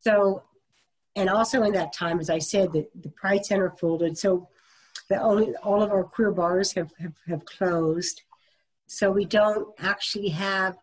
So 0.00 0.42
and 1.14 1.28
also 1.28 1.62
in 1.62 1.72
that 1.72 1.92
time, 1.92 2.20
as 2.20 2.30
I 2.30 2.38
said, 2.38 2.72
the, 2.72 2.88
the 2.94 3.10
Pride 3.10 3.44
Center 3.44 3.70
folded. 3.70 4.16
So 4.18 4.48
the 5.08 5.20
only 5.20 5.54
all 5.56 5.82
of 5.82 5.90
our 5.90 6.04
queer 6.04 6.30
bars 6.30 6.72
have, 6.72 6.92
have, 6.98 7.14
have 7.28 7.44
closed. 7.44 8.22
So 8.86 9.10
we 9.10 9.24
don't 9.24 9.68
actually 9.78 10.30
have 10.30 10.76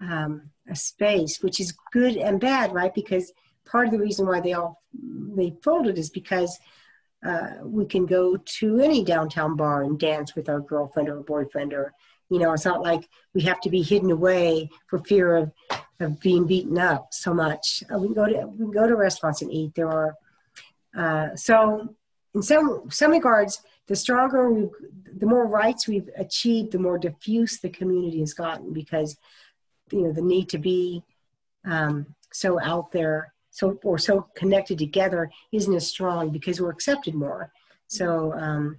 um, 0.00 0.50
a 0.68 0.76
space, 0.76 1.42
which 1.42 1.60
is 1.60 1.76
good 1.92 2.16
and 2.16 2.40
bad, 2.40 2.72
right? 2.72 2.94
Because 2.94 3.32
part 3.64 3.86
of 3.86 3.92
the 3.92 3.98
reason 3.98 4.26
why 4.26 4.40
they 4.40 4.52
all 4.52 4.82
they 5.36 5.54
folded 5.62 5.98
is 5.98 6.10
because 6.10 6.58
uh, 7.24 7.54
we 7.62 7.86
can 7.86 8.06
go 8.06 8.36
to 8.36 8.80
any 8.80 9.02
downtown 9.02 9.56
bar 9.56 9.82
and 9.82 9.98
dance 9.98 10.34
with 10.34 10.48
our 10.48 10.60
girlfriend 10.60 11.08
or 11.08 11.20
boyfriend 11.22 11.72
or 11.72 11.92
you 12.30 12.38
know 12.38 12.52
it's 12.52 12.64
not 12.64 12.82
like 12.82 13.08
we 13.34 13.42
have 13.42 13.60
to 13.60 13.70
be 13.70 13.82
hidden 13.82 14.10
away 14.10 14.70
for 14.86 14.98
fear 14.98 15.36
of 15.36 15.52
of 16.00 16.20
being 16.20 16.46
beaten 16.46 16.78
up 16.78 17.08
so 17.12 17.32
much. 17.32 17.82
Uh, 17.92 17.98
we 17.98 18.08
can 18.08 18.14
go 18.14 18.26
to 18.26 18.46
we 18.46 18.58
can 18.58 18.70
go 18.70 18.86
to 18.86 18.96
restaurants 18.96 19.42
and 19.42 19.52
eat. 19.52 19.74
There 19.74 19.88
are 19.88 20.14
uh, 20.96 21.34
so 21.36 21.94
in 22.34 22.42
some 22.42 22.90
some 22.90 23.12
regards, 23.12 23.62
the 23.86 23.96
stronger 23.96 24.50
we, 24.50 24.68
the 25.16 25.26
more 25.26 25.46
rights 25.46 25.86
we've 25.86 26.10
achieved, 26.16 26.72
the 26.72 26.78
more 26.78 26.98
diffuse 26.98 27.58
the 27.58 27.70
community 27.70 28.20
has 28.20 28.34
gotten 28.34 28.72
because 28.72 29.16
you 29.90 30.02
know 30.02 30.12
the 30.12 30.22
need 30.22 30.48
to 30.50 30.58
be 30.58 31.02
um, 31.64 32.14
so 32.32 32.60
out 32.60 32.92
there, 32.92 33.32
so 33.50 33.78
or 33.84 33.98
so 33.98 34.28
connected 34.34 34.78
together 34.78 35.30
isn't 35.52 35.74
as 35.74 35.86
strong 35.86 36.30
because 36.30 36.60
we're 36.60 36.70
accepted 36.70 37.14
more. 37.14 37.52
So 37.86 38.32
um, 38.32 38.78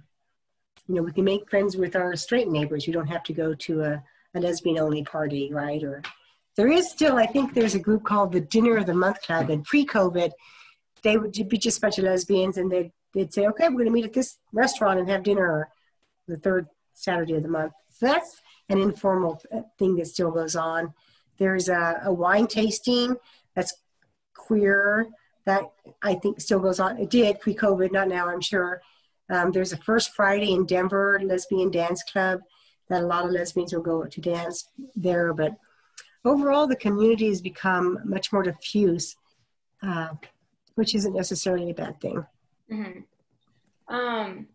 you 0.88 0.94
know 0.94 1.02
we 1.02 1.12
can 1.12 1.24
make 1.24 1.50
friends 1.50 1.76
with 1.76 1.96
our 1.96 2.16
straight 2.16 2.48
neighbors. 2.48 2.86
You 2.86 2.92
don't 2.92 3.08
have 3.08 3.22
to 3.24 3.32
go 3.32 3.54
to 3.54 3.82
a, 3.82 4.02
a 4.34 4.40
lesbian 4.40 4.78
only 4.78 5.04
party, 5.04 5.50
right? 5.52 5.82
Or 5.82 6.02
there 6.56 6.70
is 6.70 6.90
still, 6.90 7.16
I 7.16 7.26
think 7.26 7.52
there's 7.52 7.74
a 7.74 7.78
group 7.78 8.04
called 8.04 8.32
the 8.32 8.40
Dinner 8.40 8.78
of 8.78 8.86
the 8.86 8.94
Month 8.94 9.22
Club, 9.22 9.50
and 9.50 9.64
pre-COVID, 9.64 10.32
they 11.02 11.16
would 11.18 11.32
be 11.48 11.58
just 11.58 11.78
a 11.78 11.80
bunch 11.82 11.98
of 11.98 12.04
lesbians, 12.04 12.56
and 12.56 12.72
they'd, 12.72 12.92
they'd 13.12 13.32
say, 13.32 13.46
okay, 13.46 13.68
we're 13.68 13.74
going 13.74 13.86
to 13.86 13.90
meet 13.90 14.06
at 14.06 14.14
this 14.14 14.38
restaurant 14.52 14.98
and 14.98 15.08
have 15.08 15.22
dinner 15.22 15.68
the 16.26 16.36
third 16.36 16.66
Saturday 16.94 17.34
of 17.34 17.42
the 17.42 17.48
month. 17.48 17.72
So 17.90 18.06
that's 18.06 18.40
an 18.68 18.78
informal 18.78 19.40
thing 19.78 19.96
that 19.96 20.06
still 20.06 20.30
goes 20.30 20.56
on. 20.56 20.94
There's 21.38 21.68
a, 21.68 22.00
a 22.04 22.12
wine 22.12 22.46
tasting 22.46 23.16
that's 23.54 23.74
queer 24.34 25.08
that 25.44 25.70
I 26.02 26.14
think 26.14 26.40
still 26.40 26.60
goes 26.60 26.80
on. 26.80 26.98
It 26.98 27.10
did 27.10 27.40
pre-COVID, 27.40 27.92
not 27.92 28.08
now, 28.08 28.28
I'm 28.28 28.40
sure. 28.40 28.80
Um, 29.28 29.52
there's 29.52 29.72
a 29.72 29.76
first 29.78 30.14
Friday 30.14 30.52
in 30.52 30.66
Denver 30.66 31.20
lesbian 31.22 31.70
dance 31.70 32.02
club 32.02 32.40
that 32.88 33.02
a 33.02 33.06
lot 33.06 33.24
of 33.24 33.32
lesbians 33.32 33.72
will 33.72 33.82
go 33.82 34.04
to 34.04 34.20
dance 34.20 34.68
there, 34.94 35.32
but 35.34 35.56
overall, 36.24 36.66
the 36.66 36.76
community 36.76 37.28
has 37.28 37.40
become 37.40 37.98
much 38.04 38.32
more 38.32 38.42
diffuse, 38.42 39.16
uh, 39.82 40.10
which 40.74 40.94
isn't 40.94 41.14
necessarily 41.14 41.70
a 41.70 41.74
bad 41.74 42.00
thing. 42.00 42.24
Mm-hmm. 42.70 43.94
Um, 43.94 44.46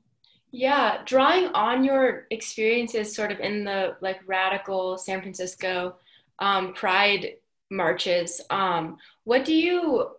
yeah, 0.51 1.01
drawing 1.05 1.45
on 1.53 1.83
your 1.83 2.27
experiences 2.29 3.15
sort 3.15 3.31
of 3.31 3.39
in 3.39 3.63
the 3.63 3.95
like 4.01 4.19
radical 4.27 4.97
San 4.97 5.21
Francisco 5.21 5.95
um, 6.39 6.73
pride 6.73 7.35
marches, 7.69 8.41
um, 8.49 8.97
what 9.23 9.45
do 9.45 9.53
you 9.53 10.11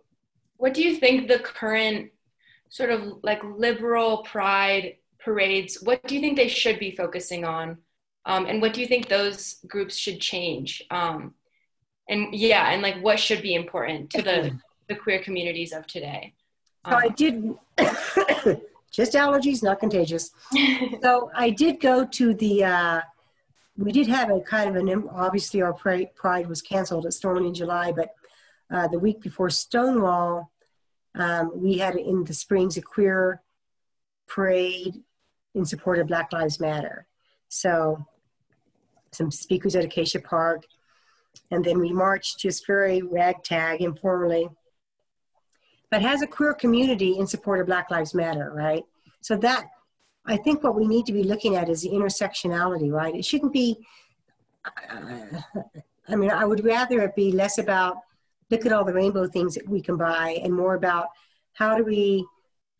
what 0.57 0.73
do 0.73 0.81
you 0.81 0.95
think 0.95 1.27
the 1.27 1.39
current 1.39 2.09
sort 2.73 2.89
of 2.89 3.19
like 3.23 3.41
liberal 3.43 4.23
pride 4.23 4.95
parades, 5.23 5.81
what 5.83 6.01
do 6.07 6.15
you 6.15 6.21
think 6.21 6.35
they 6.35 6.47
should 6.47 6.79
be 6.79 6.91
focusing 6.91 7.45
on? 7.45 7.77
Um, 8.25 8.45
and 8.45 8.61
what 8.61 8.73
do 8.73 8.81
you 8.81 8.87
think 8.87 9.07
those 9.07 9.57
groups 9.67 9.95
should 9.95 10.19
change? 10.19 10.83
Um, 10.89 11.33
and 12.09 12.33
yeah 12.33 12.71
and 12.71 12.81
like 12.81 13.01
what 13.01 13.19
should 13.19 13.41
be 13.41 13.55
important 13.55 14.09
to 14.09 14.21
the 14.21 14.57
the 14.87 14.95
queer 14.95 15.21
communities 15.21 15.71
of 15.71 15.87
today 15.87 16.33
so 16.85 16.91
um, 16.91 17.01
i 17.03 17.09
did 17.09 17.53
just 18.91 19.13
allergies 19.13 19.63
not 19.63 19.79
contagious 19.79 20.31
so 21.01 21.31
i 21.35 21.49
did 21.49 21.79
go 21.79 22.05
to 22.05 22.33
the 22.35 22.63
uh 22.63 23.01
we 23.77 23.91
did 23.91 24.07
have 24.07 24.29
a 24.29 24.39
kind 24.41 24.69
of 24.69 24.75
an 24.75 25.09
obviously 25.11 25.61
our 25.61 25.73
pride 25.73 26.47
was 26.47 26.61
canceled 26.61 27.05
at 27.05 27.13
storming 27.13 27.45
in 27.45 27.53
july 27.53 27.91
but 27.91 28.13
uh, 28.71 28.87
the 28.87 28.99
week 28.99 29.21
before 29.21 29.49
stonewall 29.49 30.51
um, 31.15 31.51
we 31.55 31.77
had 31.77 31.95
in 31.95 32.23
the 32.23 32.33
springs 32.33 32.77
a 32.77 32.81
queer 32.81 33.41
parade 34.27 35.03
in 35.55 35.65
support 35.65 35.99
of 35.99 36.07
black 36.07 36.31
lives 36.33 36.59
matter 36.59 37.07
so 37.49 38.05
some 39.11 39.29
speakers 39.29 39.75
at 39.75 39.85
acacia 39.85 40.19
park 40.19 40.63
and 41.51 41.63
then 41.63 41.79
we 41.79 41.91
marched 41.91 42.39
just 42.39 42.65
very 42.65 43.01
ragtag, 43.01 43.81
informally, 43.81 44.49
but 45.89 46.01
has 46.01 46.21
a 46.21 46.27
queer 46.27 46.53
community 46.53 47.17
in 47.17 47.27
support 47.27 47.59
of 47.59 47.67
Black 47.67 47.91
Lives 47.91 48.13
Matter, 48.13 48.51
right? 48.53 48.83
So 49.21 49.35
that, 49.37 49.67
I 50.25 50.37
think 50.37 50.63
what 50.63 50.75
we 50.75 50.87
need 50.87 51.05
to 51.05 51.13
be 51.13 51.23
looking 51.23 51.55
at 51.55 51.69
is 51.69 51.83
the 51.83 51.89
intersectionality, 51.89 52.91
right? 52.91 53.15
It 53.15 53.25
shouldn't 53.25 53.53
be, 53.53 53.77
uh, 54.65 55.41
I 56.07 56.15
mean, 56.15 56.31
I 56.31 56.45
would 56.45 56.63
rather 56.65 57.01
it 57.01 57.15
be 57.15 57.31
less 57.31 57.57
about 57.57 57.97
look 58.53 58.65
at 58.67 58.71
all 58.71 58.85
the 58.85 58.93
rainbow 58.93 59.27
things 59.27 59.55
that 59.55 59.67
we 59.67 59.81
can 59.81 59.97
buy 59.97 60.39
and 60.43 60.53
more 60.53 60.75
about 60.75 61.07
how 61.53 61.75
do 61.75 61.83
we 61.83 62.25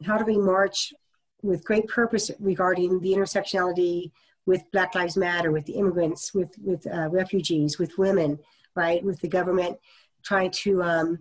how 0.06 0.18
do 0.18 0.26
we 0.26 0.38
march 0.38 0.94
with 1.42 1.64
great 1.64 1.88
purpose 1.88 2.30
regarding 2.40 3.00
the 3.00 3.14
intersectionality 3.14 4.12
with 4.46 4.62
Black 4.72 4.94
Lives 4.94 5.18
Matter, 5.18 5.52
with 5.52 5.66
the 5.66 5.74
immigrants, 5.74 6.34
with 6.34 6.52
with 6.60 6.86
uh, 6.88 7.10
refugees, 7.10 7.80
with 7.80 7.98
women, 7.98 8.40
right, 8.76 9.04
with 9.04 9.20
the 9.22 9.28
government 9.28 9.78
trying 10.22 10.52
to 10.52 10.84
um, 10.84 11.20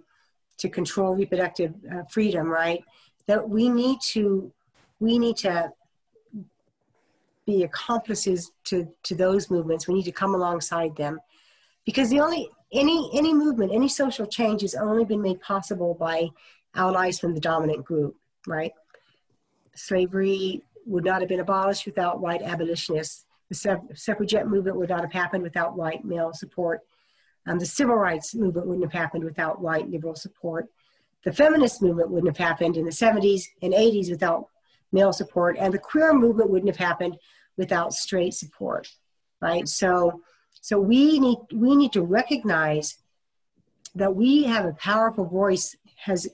to 0.58 0.68
control 0.68 1.14
reproductive 1.14 1.72
uh, 1.92 2.02
freedom, 2.10 2.46
right? 2.48 2.84
That 3.26 3.48
we 3.48 3.68
need 3.68 3.98
to 4.12 4.52
we 5.00 5.18
need 5.18 5.36
to 5.38 5.72
be 7.46 7.62
accomplices 7.62 8.52
to 8.64 8.76
to 9.04 9.14
those 9.14 9.50
movements. 9.50 9.86
We 9.86 9.94
need 9.94 10.04
to 10.12 10.12
come 10.22 10.34
alongside 10.34 10.96
them, 10.96 11.20
because 11.84 12.10
the 12.10 12.20
only 12.20 12.50
any 12.72 13.10
any 13.12 13.34
movement, 13.34 13.72
any 13.72 13.88
social 13.88 14.26
change 14.26 14.62
has 14.62 14.74
only 14.74 15.04
been 15.04 15.22
made 15.22 15.40
possible 15.40 15.94
by 15.94 16.30
allies 16.74 17.18
from 17.18 17.34
the 17.34 17.40
dominant 17.40 17.84
group, 17.84 18.16
right? 18.46 18.72
Slavery 19.74 20.62
would 20.86 21.04
not 21.04 21.20
have 21.20 21.28
been 21.28 21.40
abolished 21.40 21.86
without 21.86 22.20
white 22.20 22.42
abolitionists. 22.42 23.24
The 23.50 23.80
suffragette 23.94 24.48
movement 24.48 24.78
would 24.78 24.88
not 24.88 25.02
have 25.02 25.12
happened 25.12 25.42
without 25.42 25.76
white 25.76 26.04
male 26.04 26.32
support. 26.32 26.80
Um, 27.46 27.58
the 27.58 27.66
civil 27.66 27.96
rights 27.96 28.34
movement 28.34 28.66
wouldn't 28.66 28.90
have 28.90 28.98
happened 28.98 29.24
without 29.24 29.60
white 29.60 29.90
liberal 29.90 30.14
support. 30.14 30.68
The 31.24 31.32
feminist 31.32 31.82
movement 31.82 32.10
wouldn't 32.10 32.36
have 32.36 32.48
happened 32.48 32.76
in 32.76 32.84
the 32.84 32.90
70s 32.90 33.44
and 33.60 33.72
80s 33.72 34.10
without 34.10 34.46
male 34.90 35.12
support. 35.12 35.56
And 35.58 35.72
the 35.72 35.78
queer 35.78 36.14
movement 36.14 36.50
wouldn't 36.50 36.74
have 36.74 36.88
happened 36.88 37.18
without 37.56 37.92
straight 37.92 38.34
support, 38.34 38.88
right? 39.40 39.68
So, 39.68 40.22
so 40.60 40.78
we 40.80 41.18
need, 41.18 41.38
we 41.52 41.74
need 41.74 41.92
to 41.92 42.02
recognize 42.02 42.98
that 43.94 44.14
we 44.14 44.44
have 44.44 44.64
a 44.64 44.72
powerful 44.72 45.24
voice 45.24 45.76
has 45.96 46.28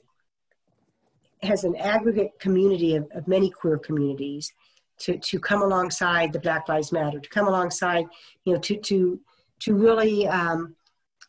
has 1.42 1.62
an 1.62 1.76
aggregate 1.76 2.38
community 2.40 2.96
of, 2.96 3.08
of 3.14 3.28
many 3.28 3.48
queer 3.48 3.78
communities 3.78 4.52
to, 4.98 5.16
to 5.18 5.38
come 5.38 5.62
alongside 5.62 6.32
the 6.32 6.40
Black 6.40 6.68
Lives 6.68 6.92
Matter, 6.92 7.20
to 7.20 7.28
come 7.28 7.46
alongside, 7.46 8.06
you 8.44 8.52
know, 8.52 8.58
to, 8.58 8.76
to, 8.76 9.20
to 9.60 9.74
really 9.74 10.26
um, 10.26 10.74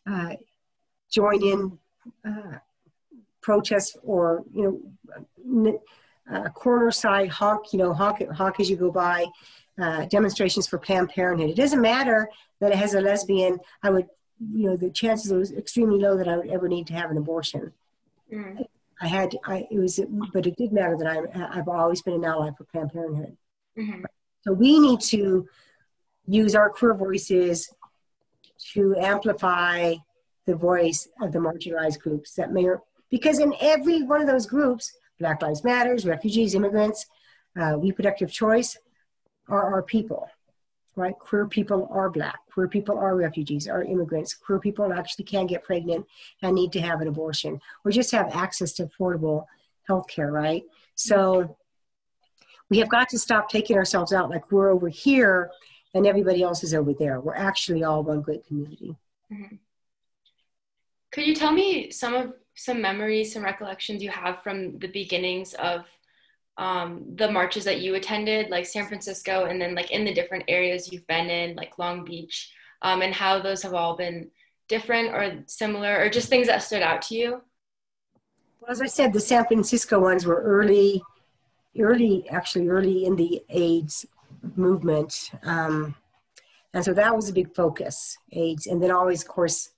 uh, 0.08 0.34
join 1.10 1.42
in 1.44 1.78
uh, 2.26 2.58
protests 3.40 3.96
or, 4.02 4.44
you 4.52 4.92
know, 5.46 5.80
uh, 6.32 6.48
corner 6.50 6.90
side 6.90 7.28
honk, 7.28 7.72
you 7.72 7.78
know, 7.78 7.92
honk, 7.92 8.28
honk 8.32 8.60
as 8.60 8.68
you 8.68 8.76
go 8.76 8.90
by, 8.90 9.26
uh, 9.80 10.04
demonstrations 10.06 10.66
for 10.66 10.78
Planned 10.78 11.10
Parenthood. 11.10 11.50
It 11.50 11.56
doesn't 11.56 11.80
matter 11.80 12.28
that 12.60 12.72
it 12.72 12.78
has 12.78 12.94
a 12.94 13.00
lesbian, 13.00 13.58
I 13.82 13.90
would, 13.90 14.06
you 14.52 14.68
know, 14.68 14.76
the 14.76 14.90
chances 14.90 15.32
are 15.32 15.58
extremely 15.58 15.98
low 15.98 16.16
that 16.16 16.28
I 16.28 16.36
would 16.36 16.50
ever 16.50 16.68
need 16.68 16.86
to 16.88 16.92
have 16.94 17.10
an 17.10 17.16
abortion. 17.16 17.72
Mm. 18.32 18.64
I 19.00 19.06
had, 19.06 19.36
I, 19.46 19.66
it 19.70 19.78
was, 19.78 19.98
but 20.32 20.46
it 20.46 20.56
did 20.56 20.72
matter 20.72 20.96
that 20.98 21.06
I, 21.06 21.58
I've 21.58 21.68
always 21.68 22.02
been 22.02 22.14
an 22.14 22.24
ally 22.24 22.50
for 22.56 22.64
Planned 22.64 22.92
Parenthood. 22.92 23.36
Mm-hmm. 23.78 24.04
So 24.42 24.52
we 24.52 24.78
need 24.78 25.00
to 25.00 25.48
use 26.26 26.54
our 26.54 26.68
queer 26.70 26.94
voices 26.94 27.72
to 28.72 28.94
amplify 28.98 29.94
the 30.46 30.54
voice 30.54 31.08
of 31.22 31.32
the 31.32 31.38
marginalized 31.38 32.00
groups 32.00 32.34
that 32.34 32.52
may, 32.52 32.68
because 33.10 33.38
in 33.38 33.54
every 33.60 34.02
one 34.02 34.20
of 34.20 34.26
those 34.26 34.46
groups, 34.46 34.92
Black 35.18 35.40
Lives 35.42 35.64
Matters, 35.64 36.04
refugees, 36.04 36.54
immigrants, 36.54 37.06
uh, 37.58 37.78
reproductive 37.78 38.30
choice, 38.30 38.76
are 39.50 39.74
our 39.74 39.82
people 39.82 40.30
right? 40.96 41.18
Queer 41.18 41.46
people 41.46 41.88
are 41.90 42.10
black. 42.10 42.40
Queer 42.52 42.68
people 42.68 42.98
are 42.98 43.16
refugees, 43.16 43.68
are 43.68 43.82
immigrants. 43.82 44.34
Queer 44.34 44.58
people 44.58 44.92
actually 44.92 45.24
can 45.24 45.46
get 45.46 45.64
pregnant 45.64 46.06
and 46.42 46.54
need 46.54 46.72
to 46.72 46.80
have 46.80 47.00
an 47.00 47.08
abortion 47.08 47.60
or 47.84 47.90
just 47.90 48.10
have 48.12 48.34
access 48.34 48.72
to 48.72 48.86
affordable 48.86 49.46
health 49.86 50.06
care, 50.08 50.30
right? 50.30 50.62
So 50.94 51.56
we 52.68 52.78
have 52.78 52.88
got 52.88 53.08
to 53.10 53.18
stop 53.18 53.48
taking 53.48 53.76
ourselves 53.76 54.12
out 54.12 54.30
like 54.30 54.50
we're 54.52 54.70
over 54.70 54.88
here 54.88 55.50
and 55.94 56.06
everybody 56.06 56.42
else 56.42 56.62
is 56.62 56.74
over 56.74 56.92
there. 56.92 57.20
We're 57.20 57.34
actually 57.34 57.82
all 57.82 58.02
one 58.02 58.20
great 58.20 58.46
community. 58.46 58.96
Mm-hmm. 59.32 59.56
Could 61.12 61.26
you 61.26 61.34
tell 61.34 61.52
me 61.52 61.90
some 61.90 62.14
of 62.14 62.34
some 62.54 62.80
memories, 62.80 63.32
some 63.32 63.42
recollections 63.42 64.02
you 64.02 64.10
have 64.10 64.42
from 64.42 64.78
the 64.78 64.86
beginnings 64.86 65.54
of 65.54 65.86
um, 66.60 67.02
the 67.16 67.32
marches 67.32 67.64
that 67.64 67.80
you 67.80 67.94
attended, 67.94 68.50
like 68.50 68.66
San 68.66 68.86
Francisco, 68.86 69.46
and 69.46 69.58
then 69.58 69.74
like 69.74 69.90
in 69.90 70.04
the 70.04 70.12
different 70.12 70.44
areas 70.46 70.92
you've 70.92 71.06
been 71.06 71.30
in, 71.30 71.56
like 71.56 71.78
Long 71.78 72.04
Beach, 72.04 72.52
um, 72.82 73.00
and 73.00 73.14
how 73.14 73.40
those 73.40 73.62
have 73.62 73.72
all 73.72 73.96
been 73.96 74.30
different 74.68 75.08
or 75.08 75.42
similar, 75.46 75.98
or 75.98 76.10
just 76.10 76.28
things 76.28 76.48
that 76.48 76.62
stood 76.62 76.82
out 76.82 77.00
to 77.02 77.14
you? 77.14 77.30
Well, 78.60 78.70
as 78.70 78.82
I 78.82 78.86
said, 78.88 79.14
the 79.14 79.20
San 79.20 79.46
Francisco 79.46 80.00
ones 80.00 80.26
were 80.26 80.42
early, 80.42 81.02
early, 81.78 82.28
actually 82.28 82.68
early 82.68 83.06
in 83.06 83.16
the 83.16 83.40
AIDS 83.48 84.04
movement. 84.54 85.30
Um, 85.42 85.94
and 86.74 86.84
so 86.84 86.92
that 86.92 87.16
was 87.16 87.30
a 87.30 87.32
big 87.32 87.54
focus, 87.54 88.18
AIDS. 88.32 88.66
And 88.66 88.82
then 88.82 88.90
always, 88.90 89.22
of 89.22 89.28
course, 89.28 89.70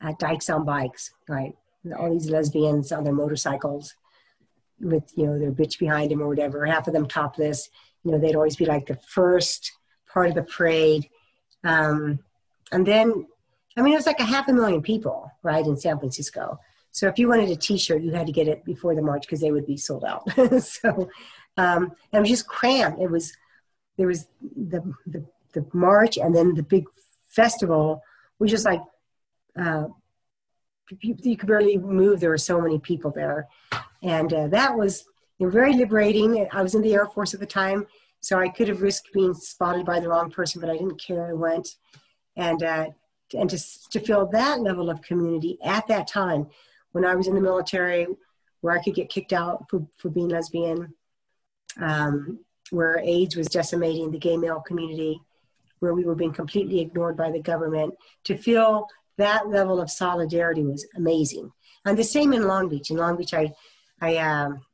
uh, 0.00 0.14
dykes 0.18 0.50
on 0.50 0.64
bikes, 0.64 1.12
right? 1.28 1.54
All 1.96 2.10
these 2.10 2.28
lesbians 2.28 2.90
on 2.90 3.04
their 3.04 3.12
motorcycles 3.12 3.94
with 4.80 5.12
you 5.16 5.26
know 5.26 5.38
their 5.38 5.52
bitch 5.52 5.78
behind 5.78 6.12
him 6.12 6.22
or 6.22 6.28
whatever 6.28 6.64
half 6.66 6.86
of 6.86 6.92
them 6.92 7.06
topless. 7.06 7.68
You 8.04 8.12
know 8.12 8.18
they'd 8.18 8.36
always 8.36 8.56
be 8.56 8.66
like 8.66 8.86
the 8.86 8.98
first 9.08 9.72
part 10.12 10.28
of 10.28 10.34
the 10.34 10.42
parade. 10.42 11.08
Um, 11.64 12.20
and 12.70 12.86
then 12.86 13.26
i 13.76 13.82
mean 13.82 13.92
it 13.92 13.96
was 13.96 14.06
like 14.06 14.20
a 14.20 14.24
half 14.24 14.48
a 14.48 14.52
million 14.52 14.82
people 14.82 15.30
right 15.42 15.64
in 15.66 15.76
san 15.76 15.98
francisco. 15.98 16.58
So 16.90 17.06
if 17.08 17.18
you 17.18 17.28
wanted 17.28 17.50
a 17.50 17.56
t-shirt 17.56 18.02
you 18.02 18.12
had 18.12 18.26
to 18.26 18.32
get 18.32 18.48
it 18.48 18.64
before 18.64 18.94
the 18.94 19.02
march 19.02 19.22
because 19.22 19.40
they 19.40 19.52
would 19.52 19.66
be 19.66 19.76
sold 19.76 20.04
out. 20.04 20.28
So 20.60 21.08
um, 21.56 21.92
it 22.12 22.20
was 22.20 22.28
just 22.28 22.46
crammed. 22.46 23.00
It 23.00 23.10
was 23.10 23.32
there 23.96 24.06
was 24.06 24.26
the, 24.40 24.80
the 25.06 25.24
the 25.54 25.66
march 25.72 26.16
and 26.16 26.34
then 26.34 26.54
the 26.54 26.62
big 26.62 26.84
festival 27.28 28.02
was 28.38 28.50
just 28.50 28.64
like 28.64 28.82
uh, 29.58 29.86
you, 31.00 31.36
could 31.36 31.48
barely 31.48 31.76
move 31.76 32.20
there 32.20 32.30
were 32.30 32.38
so 32.38 32.60
many 32.60 32.78
people 32.78 33.10
there 33.10 33.48
and 34.02 34.32
uh, 34.32 34.48
that 34.48 34.76
was 34.76 35.04
very 35.40 35.74
liberating. 35.74 36.46
I 36.52 36.62
was 36.62 36.74
in 36.74 36.82
the 36.82 36.94
Air 36.94 37.06
Force 37.06 37.34
at 37.34 37.40
the 37.40 37.46
time, 37.46 37.86
so 38.20 38.38
I 38.38 38.48
could 38.48 38.68
have 38.68 38.82
risked 38.82 39.12
being 39.12 39.34
spotted 39.34 39.86
by 39.86 40.00
the 40.00 40.08
wrong 40.08 40.30
person, 40.30 40.60
but 40.60 40.70
I 40.70 40.76
didn't 40.76 41.00
care. 41.00 41.26
I 41.26 41.32
went. 41.32 41.76
And, 42.36 42.62
uh, 42.62 42.86
and 43.36 43.50
to, 43.50 43.58
to 43.90 44.00
feel 44.00 44.26
that 44.26 44.60
level 44.60 44.90
of 44.90 45.02
community 45.02 45.58
at 45.62 45.86
that 45.88 46.08
time 46.08 46.48
when 46.92 47.04
I 47.04 47.14
was 47.14 47.26
in 47.26 47.34
the 47.34 47.40
military, 47.40 48.06
where 48.60 48.76
I 48.76 48.82
could 48.82 48.94
get 48.94 49.10
kicked 49.10 49.32
out 49.32 49.68
for, 49.68 49.86
for 49.96 50.08
being 50.08 50.28
lesbian, 50.28 50.94
um, 51.80 52.40
where 52.70 52.98
AIDS 52.98 53.36
was 53.36 53.48
decimating 53.48 54.10
the 54.10 54.18
gay 54.18 54.36
male 54.36 54.60
community, 54.60 55.20
where 55.80 55.94
we 55.94 56.04
were 56.04 56.14
being 56.14 56.32
completely 56.32 56.80
ignored 56.80 57.16
by 57.16 57.30
the 57.30 57.40
government, 57.40 57.94
to 58.24 58.36
feel 58.36 58.88
that 59.18 59.48
level 59.48 59.80
of 59.80 59.90
solidarity 59.90 60.64
was 60.64 60.86
amazing. 60.96 61.52
And 61.84 61.96
the 61.96 62.04
same 62.04 62.32
in 62.32 62.48
Long 62.48 62.68
Beach. 62.68 62.90
In 62.90 62.96
Long 62.96 63.16
Beach, 63.16 63.34
I 63.34 63.52
I, 64.00 64.16
um, 64.16 64.64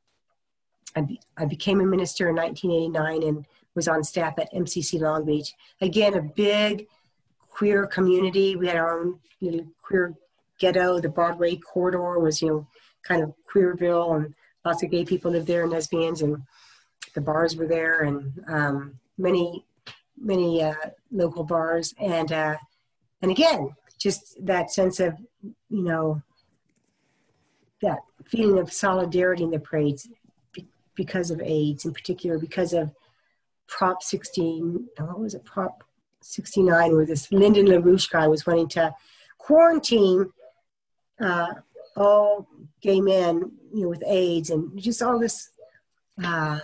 I, 0.95 1.01
be, 1.01 1.19
I 1.37 1.45
became 1.45 1.81
a 1.81 1.85
minister 1.85 2.29
in 2.29 2.35
1989 2.35 3.27
and 3.27 3.45
was 3.73 3.87
on 3.87 4.03
staff 4.03 4.37
at 4.39 4.53
MCC 4.53 4.99
Long 4.99 5.25
Beach. 5.25 5.53
Again, 5.81 6.13
a 6.13 6.21
big 6.21 6.87
queer 7.49 7.87
community. 7.87 8.55
We 8.55 8.67
had 8.67 8.77
our 8.77 8.99
own 8.99 9.19
queer 9.81 10.13
ghetto. 10.59 10.99
The 10.99 11.09
Broadway 11.09 11.57
corridor 11.57 12.19
was, 12.19 12.41
you 12.41 12.47
know, 12.47 12.67
kind 13.03 13.21
of 13.21 13.33
queerville, 13.51 14.15
and 14.15 14.33
lots 14.63 14.83
of 14.83 14.91
gay 14.91 15.05
people 15.05 15.31
lived 15.31 15.47
there 15.47 15.63
and 15.63 15.71
lesbians, 15.71 16.21
and 16.21 16.41
the 17.13 17.21
bars 17.21 17.55
were 17.55 17.67
there, 17.67 18.01
and 18.01 18.43
um, 18.47 18.99
many, 19.17 19.65
many 20.17 20.63
uh, 20.63 20.73
local 21.11 21.43
bars, 21.43 21.93
and 21.99 22.31
uh, 22.31 22.55
and 23.21 23.31
again, 23.31 23.69
just 23.97 24.45
that 24.45 24.71
sense 24.71 24.99
of, 24.99 25.17
you 25.69 25.83
know, 25.83 26.21
that 27.81 27.99
feeling 28.25 28.59
of 28.59 28.71
solidarity 28.71 29.43
in 29.43 29.51
the 29.51 29.59
parades 29.59 30.07
because 30.95 31.31
of 31.31 31.41
AIDS, 31.41 31.85
in 31.85 31.93
particular 31.93 32.37
because 32.39 32.73
of 32.73 32.91
Prop 33.67 34.01
16, 34.01 34.87
what 34.97 35.19
was 35.19 35.33
it, 35.33 35.43
Prop 35.43 35.83
69, 36.21 36.95
where 36.95 37.05
this 37.05 37.31
Lyndon 37.31 37.67
LaRouche 37.67 38.09
guy 38.09 38.27
was 38.27 38.45
wanting 38.45 38.69
to 38.69 38.93
quarantine 39.37 40.31
uh, 41.19 41.53
all 41.95 42.47
gay 42.81 43.01
men, 43.01 43.51
you 43.73 43.83
know, 43.83 43.89
with 43.89 44.03
AIDS 44.05 44.49
and 44.49 44.77
just 44.81 45.01
all 45.01 45.19
this 45.19 45.49
uh, 46.23 46.59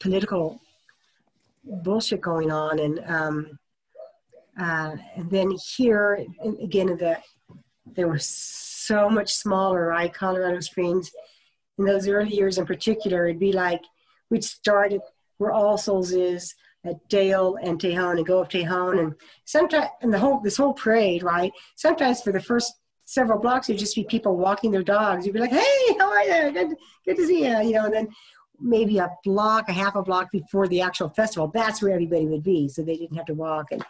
political 0.00 0.60
bullshit 1.64 2.20
going 2.20 2.50
on. 2.50 2.78
And 2.78 3.00
um, 3.06 3.58
uh, 4.58 4.96
and 5.16 5.30
then 5.30 5.52
here 5.76 6.24
again, 6.62 6.86
the 6.86 7.18
there 7.94 8.08
were 8.08 8.18
so 8.18 9.08
much 9.08 9.32
smaller, 9.34 9.86
right? 9.86 10.12
Colorado 10.12 10.60
Springs. 10.60 11.10
In 11.78 11.84
those 11.84 12.08
early 12.08 12.34
years 12.34 12.58
in 12.58 12.66
particular, 12.66 13.26
it'd 13.26 13.38
be 13.38 13.52
like 13.52 13.82
we'd 14.30 14.44
start 14.44 14.92
at 14.92 15.02
where 15.38 15.52
All 15.52 15.76
Souls 15.76 16.12
is, 16.12 16.54
at 16.86 17.08
Dale 17.08 17.58
and 17.62 17.78
Tejon 17.78 18.16
and 18.16 18.26
go 18.26 18.40
up 18.40 18.50
Tejon 18.50 18.98
and 19.00 19.14
sometimes 19.44 19.90
and 20.00 20.12
the 20.12 20.18
whole 20.18 20.40
this 20.40 20.56
whole 20.56 20.72
parade, 20.72 21.22
right? 21.22 21.52
Sometimes 21.74 22.22
for 22.22 22.32
the 22.32 22.40
first 22.40 22.72
several 23.04 23.38
blocks 23.38 23.66
there'd 23.66 23.78
just 23.78 23.94
be 23.94 24.04
people 24.04 24.36
walking 24.36 24.70
their 24.70 24.82
dogs. 24.82 25.26
You'd 25.26 25.34
be 25.34 25.40
like, 25.40 25.50
Hey, 25.50 25.96
how 25.98 26.10
are 26.10 26.22
you? 26.22 26.52
Good, 26.52 26.76
good 27.04 27.16
to 27.16 27.26
see 27.26 27.46
you, 27.46 27.60
you 27.62 27.72
know, 27.72 27.84
and 27.86 27.94
then 27.94 28.08
maybe 28.60 28.98
a 28.98 29.10
block, 29.24 29.68
a 29.68 29.72
half 29.72 29.96
a 29.96 30.02
block 30.02 30.30
before 30.30 30.68
the 30.68 30.80
actual 30.80 31.08
festival, 31.10 31.50
that's 31.52 31.82
where 31.82 31.92
everybody 31.92 32.26
would 32.26 32.42
be. 32.42 32.68
So 32.68 32.82
they 32.82 32.96
didn't 32.96 33.16
have 33.16 33.26
to 33.26 33.34
walk. 33.34 33.66
And 33.70 33.84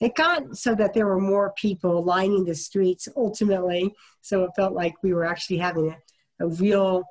it 0.00 0.14
got 0.14 0.56
so 0.56 0.74
that 0.74 0.94
there 0.94 1.06
were 1.06 1.20
more 1.20 1.52
people 1.56 2.02
lining 2.02 2.44
the 2.44 2.54
streets 2.54 3.08
ultimately. 3.16 3.94
So 4.20 4.44
it 4.44 4.52
felt 4.54 4.72
like 4.72 4.94
we 5.02 5.12
were 5.12 5.24
actually 5.24 5.58
having 5.58 5.90
a, 5.90 6.44
a 6.44 6.48
real 6.48 7.04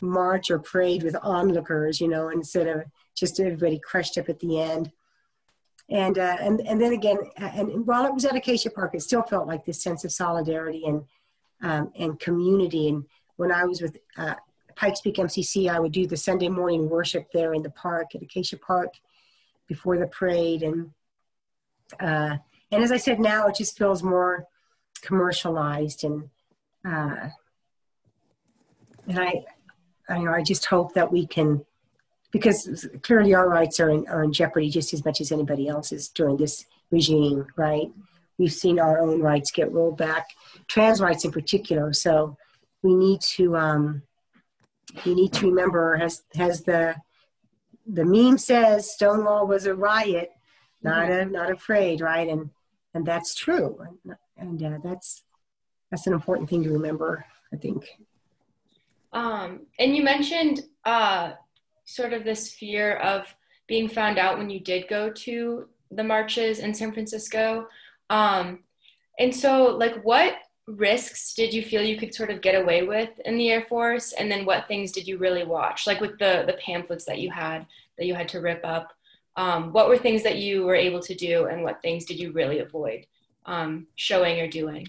march 0.00 0.50
or 0.50 0.58
parade 0.58 1.02
with 1.02 1.16
onlookers, 1.22 2.00
you 2.00 2.08
know, 2.08 2.28
instead 2.28 2.68
of 2.68 2.84
just 3.16 3.40
everybody 3.40 3.80
crushed 3.80 4.16
up 4.18 4.28
at 4.28 4.38
the 4.38 4.60
end. 4.60 4.92
And, 5.90 6.18
uh, 6.18 6.36
and, 6.40 6.60
and 6.60 6.80
then 6.80 6.92
again, 6.92 7.16
and 7.36 7.86
while 7.86 8.04
it 8.04 8.14
was 8.14 8.24
at 8.24 8.36
Acacia 8.36 8.70
Park, 8.70 8.94
it 8.94 9.02
still 9.02 9.22
felt 9.22 9.48
like 9.48 9.64
this 9.64 9.82
sense 9.82 10.04
of 10.04 10.12
solidarity 10.12 10.84
and, 10.84 11.04
um, 11.62 11.90
and 11.98 12.20
community. 12.20 12.88
And 12.88 13.06
when 13.36 13.50
I 13.50 13.64
was 13.64 13.80
with 13.80 13.96
uh, 14.16 14.34
Pikes 14.76 15.00
Peak 15.00 15.16
MCC, 15.16 15.68
I 15.68 15.80
would 15.80 15.92
do 15.92 16.06
the 16.06 16.16
Sunday 16.16 16.48
morning 16.48 16.88
worship 16.88 17.32
there 17.32 17.54
in 17.54 17.62
the 17.62 17.70
park 17.70 18.14
at 18.14 18.22
Acacia 18.22 18.58
Park 18.58 18.94
before 19.66 19.98
the 19.98 20.06
parade. 20.06 20.62
And, 20.62 20.90
uh, 22.00 22.36
and 22.70 22.84
as 22.84 22.92
I 22.92 22.96
said, 22.96 23.18
now 23.18 23.46
it 23.48 23.56
just 23.56 23.78
feels 23.78 24.02
more 24.02 24.46
commercialized 25.02 26.04
and, 26.04 26.30
uh, 26.84 27.28
and 29.06 29.18
I, 29.18 29.44
I, 30.08 30.18
you 30.18 30.24
know, 30.24 30.32
I 30.32 30.42
just 30.42 30.66
hope 30.66 30.94
that 30.94 31.10
we 31.10 31.26
can, 31.26 31.64
because 32.30 32.86
clearly 33.02 33.34
our 33.34 33.48
rights 33.48 33.80
are 33.80 33.90
in, 33.90 34.06
are 34.08 34.22
in 34.22 34.32
jeopardy 34.32 34.70
just 34.70 34.92
as 34.92 35.04
much 35.04 35.20
as 35.20 35.32
anybody 35.32 35.68
else's 35.68 36.08
during 36.08 36.36
this 36.36 36.66
regime, 36.90 37.46
right? 37.56 37.90
We've 38.38 38.52
seen 38.52 38.78
our 38.78 39.00
own 39.00 39.20
rights 39.20 39.50
get 39.50 39.72
rolled 39.72 39.96
back, 39.96 40.28
trans 40.68 41.00
rights 41.00 41.24
in 41.24 41.32
particular. 41.32 41.92
So 41.92 42.36
we 42.82 42.94
need 42.94 43.20
to, 43.36 43.56
um, 43.56 44.02
we 45.04 45.14
need 45.14 45.32
to 45.34 45.46
remember, 45.48 45.96
as 45.96 46.22
has 46.34 46.62
the 46.62 46.96
the 47.90 48.04
meme 48.04 48.36
says, 48.38 48.92
Stonewall 48.92 49.46
was 49.46 49.64
a 49.64 49.74
riot, 49.74 50.30
not 50.82 51.10
a 51.10 51.24
not 51.24 51.50
a 51.50 51.56
parade, 51.56 52.00
right? 52.00 52.28
And 52.28 52.50
and 52.94 53.06
that's 53.06 53.34
true, 53.34 53.78
and, 54.04 54.16
and 54.36 54.62
uh, 54.62 54.78
that's 54.82 55.22
that's 55.90 56.06
an 56.06 56.12
important 56.12 56.48
thing 56.48 56.62
to 56.64 56.70
remember, 56.70 57.24
I 57.52 57.56
think. 57.56 57.88
Um, 59.12 59.60
and 59.78 59.96
you 59.96 60.02
mentioned 60.02 60.62
uh, 60.84 61.32
sort 61.84 62.12
of 62.12 62.24
this 62.24 62.52
fear 62.52 62.96
of 62.96 63.34
being 63.66 63.88
found 63.88 64.18
out 64.18 64.38
when 64.38 64.50
you 64.50 64.60
did 64.60 64.88
go 64.88 65.10
to 65.10 65.68
the 65.90 66.04
marches 66.04 66.58
in 66.58 66.74
San 66.74 66.92
Francisco. 66.92 67.68
Um, 68.10 68.60
and 69.18 69.34
so, 69.34 69.76
like, 69.76 70.02
what 70.04 70.36
risks 70.66 71.34
did 71.34 71.52
you 71.52 71.62
feel 71.62 71.82
you 71.82 71.98
could 71.98 72.14
sort 72.14 72.30
of 72.30 72.42
get 72.42 72.60
away 72.60 72.82
with 72.82 73.10
in 73.24 73.38
the 73.38 73.50
Air 73.50 73.62
Force? 73.62 74.12
And 74.12 74.30
then 74.30 74.44
what 74.44 74.68
things 74.68 74.92
did 74.92 75.08
you 75.08 75.18
really 75.18 75.44
watch? 75.44 75.86
Like 75.86 76.00
with 76.00 76.18
the, 76.18 76.44
the 76.46 76.58
pamphlets 76.64 77.04
that 77.06 77.18
you 77.18 77.30
had 77.30 77.66
that 77.96 78.06
you 78.06 78.14
had 78.14 78.28
to 78.28 78.40
rip 78.40 78.60
up, 78.64 78.92
um, 79.38 79.72
what 79.72 79.88
were 79.88 79.96
things 79.96 80.22
that 80.24 80.36
you 80.36 80.64
were 80.64 80.74
able 80.74 81.00
to 81.00 81.14
do 81.14 81.46
and 81.46 81.62
what 81.62 81.80
things 81.80 82.04
did 82.04 82.18
you 82.18 82.32
really 82.32 82.58
avoid 82.58 83.06
um, 83.46 83.86
showing 83.94 84.40
or 84.40 84.48
doing? 84.48 84.86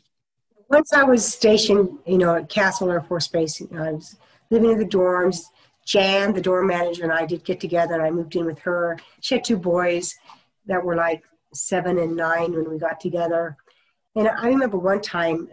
Once 0.69 0.91
I 0.91 1.03
was 1.03 1.25
stationed, 1.25 1.97
you 2.05 2.17
know, 2.17 2.35
at 2.35 2.49
Castle 2.49 2.91
Air 2.91 3.01
Force 3.01 3.27
Base, 3.27 3.61
you 3.61 3.69
know, 3.71 3.83
I 3.83 3.91
was 3.93 4.17
living 4.49 4.71
in 4.71 4.77
the 4.77 4.85
dorms. 4.85 5.43
Jan, 5.85 6.33
the 6.33 6.41
dorm 6.41 6.67
manager, 6.67 7.03
and 7.03 7.11
I 7.11 7.25
did 7.25 7.43
get 7.43 7.59
together, 7.59 7.95
and 7.95 8.03
I 8.03 8.11
moved 8.11 8.35
in 8.35 8.45
with 8.45 8.59
her. 8.59 8.99
She 9.21 9.33
had 9.33 9.43
two 9.43 9.57
boys 9.57 10.13
that 10.67 10.83
were 10.83 10.95
like 10.95 11.23
seven 11.51 11.97
and 11.97 12.15
nine 12.15 12.51
when 12.51 12.69
we 12.69 12.77
got 12.77 12.99
together 12.99 13.57
and 14.15 14.27
I 14.27 14.47
remember 14.47 14.77
one 14.77 15.01
time, 15.01 15.47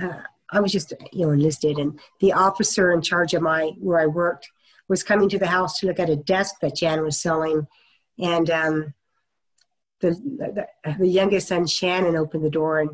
uh, 0.00 0.20
I 0.50 0.60
was 0.60 0.72
just 0.72 0.92
you 1.12 1.26
know 1.26 1.32
enlisted, 1.32 1.78
and 1.78 1.98
the 2.20 2.32
officer 2.32 2.92
in 2.92 3.02
charge 3.02 3.34
of 3.34 3.42
my 3.42 3.72
where 3.80 4.00
I 4.00 4.06
worked 4.06 4.50
was 4.88 5.02
coming 5.02 5.28
to 5.30 5.38
the 5.38 5.46
house 5.46 5.78
to 5.78 5.86
look 5.86 5.98
at 5.98 6.10
a 6.10 6.16
desk 6.16 6.56
that 6.60 6.76
Jan 6.76 7.02
was 7.02 7.20
selling, 7.20 7.66
and 8.18 8.50
um, 8.50 8.94
the, 10.00 10.10
the, 10.10 10.96
the 10.98 11.08
youngest 11.08 11.48
son 11.48 11.66
Shannon 11.66 12.16
opened 12.16 12.44
the 12.44 12.50
door, 12.50 12.80
and, 12.80 12.90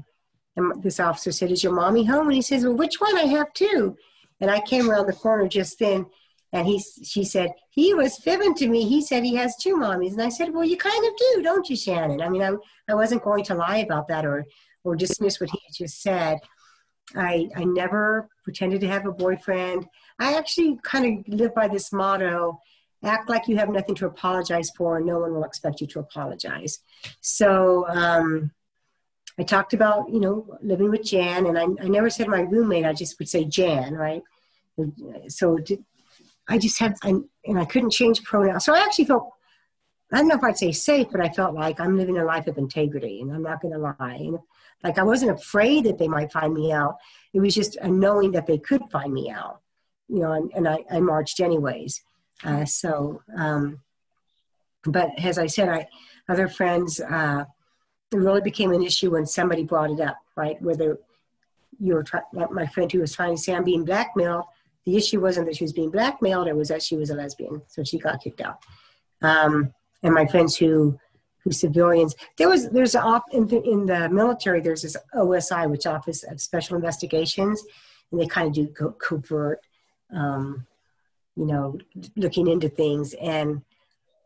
and 0.56 0.82
this 0.82 1.00
officer 1.00 1.32
said, 1.32 1.50
"Is 1.50 1.64
your 1.64 1.72
mommy 1.72 2.04
home?" 2.04 2.26
And 2.26 2.34
he 2.34 2.42
says, 2.42 2.64
"Well, 2.64 2.76
which 2.76 3.00
one? 3.00 3.16
I 3.16 3.24
have 3.24 3.52
two. 3.52 3.96
And 4.40 4.50
I 4.50 4.60
came 4.60 4.90
around 4.90 5.06
the 5.06 5.12
corner 5.12 5.48
just 5.48 5.78
then, 5.78 6.06
and 6.52 6.66
he 6.66 6.82
she 7.04 7.24
said 7.24 7.52
he 7.70 7.92
was 7.94 8.18
fibbing 8.18 8.54
to 8.54 8.68
me. 8.68 8.88
He 8.88 9.02
said 9.02 9.22
he 9.22 9.34
has 9.34 9.54
two 9.56 9.76
mommies, 9.76 10.12
and 10.12 10.22
I 10.22 10.30
said, 10.30 10.54
"Well, 10.54 10.64
you 10.64 10.76
kind 10.76 11.04
of 11.04 11.12
do, 11.16 11.42
don't 11.42 11.68
you, 11.68 11.76
Shannon?" 11.76 12.22
I 12.22 12.28
mean, 12.28 12.42
I 12.42 12.52
I 12.88 12.94
wasn't 12.94 13.24
going 13.24 13.44
to 13.44 13.54
lie 13.54 13.78
about 13.78 14.08
that 14.08 14.24
or 14.24 14.46
or 14.84 14.96
dismiss 14.96 15.40
what 15.40 15.50
he 15.50 15.58
had 15.66 15.74
just 15.74 16.02
said. 16.02 16.38
I, 17.16 17.48
I 17.56 17.64
never 17.64 18.28
pretended 18.44 18.80
to 18.82 18.88
have 18.88 19.06
a 19.06 19.12
boyfriend. 19.12 19.86
I 20.18 20.36
actually 20.36 20.78
kind 20.84 21.26
of 21.26 21.34
live 21.34 21.54
by 21.54 21.68
this 21.68 21.92
motto 21.92 22.60
act 23.02 23.28
like 23.28 23.48
you 23.48 23.56
have 23.56 23.70
nothing 23.70 23.94
to 23.96 24.06
apologize 24.06 24.70
for, 24.76 24.98
and 24.98 25.06
no 25.06 25.18
one 25.18 25.32
will 25.32 25.44
expect 25.44 25.80
you 25.80 25.86
to 25.88 26.00
apologize. 26.00 26.80
So 27.20 27.86
um, 27.88 28.50
I 29.38 29.42
talked 29.42 29.72
about, 29.72 30.10
you 30.12 30.20
know, 30.20 30.58
living 30.60 30.90
with 30.90 31.04
Jan, 31.04 31.46
and 31.46 31.58
I, 31.58 31.64
I 31.82 31.88
never 31.88 32.10
said 32.10 32.28
my 32.28 32.40
roommate, 32.40 32.84
I 32.84 32.92
just 32.92 33.18
would 33.18 33.28
say 33.28 33.44
Jan, 33.44 33.94
right? 33.94 34.22
So 35.28 35.58
I 36.48 36.58
just 36.58 36.78
had, 36.78 36.96
and 37.02 37.24
I 37.46 37.64
couldn't 37.64 37.92
change 37.92 38.22
pronouns. 38.22 38.64
So 38.64 38.74
I 38.74 38.80
actually 38.80 39.06
felt, 39.06 39.32
I 40.12 40.18
don't 40.18 40.28
know 40.28 40.34
if 40.34 40.44
I'd 40.44 40.58
say 40.58 40.72
safe, 40.72 41.06
but 41.12 41.20
I 41.20 41.28
felt 41.28 41.54
like 41.54 41.78
I'm 41.78 41.96
living 41.96 42.18
a 42.18 42.24
life 42.24 42.48
of 42.48 42.58
integrity, 42.58 43.20
and 43.20 43.32
I'm 43.32 43.42
not 43.42 43.62
going 43.62 43.72
to 43.72 43.78
lie. 43.78 43.94
And 43.98 44.38
like 44.82 44.98
I 44.98 45.04
wasn't 45.04 45.38
afraid 45.38 45.84
that 45.84 45.98
they 45.98 46.08
might 46.08 46.32
find 46.32 46.52
me 46.52 46.72
out. 46.72 46.96
It 47.32 47.40
was 47.40 47.54
just 47.54 47.76
a 47.76 47.88
knowing 47.88 48.32
that 48.32 48.46
they 48.46 48.58
could 48.58 48.82
find 48.90 49.12
me 49.12 49.30
out, 49.30 49.60
you 50.08 50.18
know, 50.18 50.32
and, 50.32 50.50
and 50.54 50.68
I, 50.68 50.84
I 50.90 51.00
marched 51.00 51.40
anyways. 51.40 52.02
Uh, 52.44 52.64
so, 52.64 53.22
um, 53.36 53.80
but 54.84 55.10
as 55.18 55.38
I 55.38 55.46
said, 55.46 55.68
I, 55.68 55.88
other 56.28 56.48
friends, 56.48 57.00
uh, 57.00 57.44
it 58.12 58.16
really 58.16 58.40
became 58.40 58.72
an 58.72 58.82
issue 58.82 59.10
when 59.10 59.26
somebody 59.26 59.62
brought 59.62 59.90
it 59.90 60.00
up, 60.00 60.18
right? 60.36 60.60
Whether 60.62 60.98
you 61.78 61.94
were, 61.94 62.02
try- 62.02 62.22
like 62.32 62.50
my 62.50 62.66
friend 62.66 62.90
who 62.90 63.00
was 63.00 63.14
trying 63.14 63.36
to 63.36 63.40
say 63.40 63.54
I'm 63.54 63.64
being 63.64 63.84
blackmailed, 63.84 64.44
the 64.86 64.96
issue 64.96 65.20
wasn't 65.20 65.46
that 65.46 65.56
she 65.56 65.64
was 65.64 65.72
being 65.72 65.90
blackmailed, 65.90 66.48
it 66.48 66.56
was 66.56 66.68
that 66.68 66.82
she 66.82 66.96
was 66.96 67.10
a 67.10 67.14
lesbian. 67.14 67.62
So 67.68 67.84
she 67.84 67.98
got 67.98 68.22
kicked 68.22 68.40
out. 68.40 68.58
Um, 69.22 69.74
and 70.02 70.14
my 70.14 70.26
friends 70.26 70.56
who 70.56 70.98
who 71.44 71.52
civilians. 71.52 72.14
There 72.36 72.48
was 72.48 72.68
there's 72.70 72.94
off 72.94 73.22
in 73.32 73.46
the, 73.46 73.62
in 73.62 73.86
the 73.86 74.08
military. 74.08 74.60
There's 74.60 74.82
this 74.82 74.96
OSI, 75.14 75.70
which 75.70 75.86
Office 75.86 76.22
of 76.22 76.40
Special 76.40 76.76
Investigations, 76.76 77.62
and 78.10 78.20
they 78.20 78.26
kind 78.26 78.48
of 78.48 78.52
do 78.54 78.66
co- 78.68 78.92
covert, 78.92 79.60
um, 80.14 80.66
you 81.36 81.46
know, 81.46 81.78
looking 82.16 82.46
into 82.46 82.68
things, 82.68 83.14
and 83.14 83.62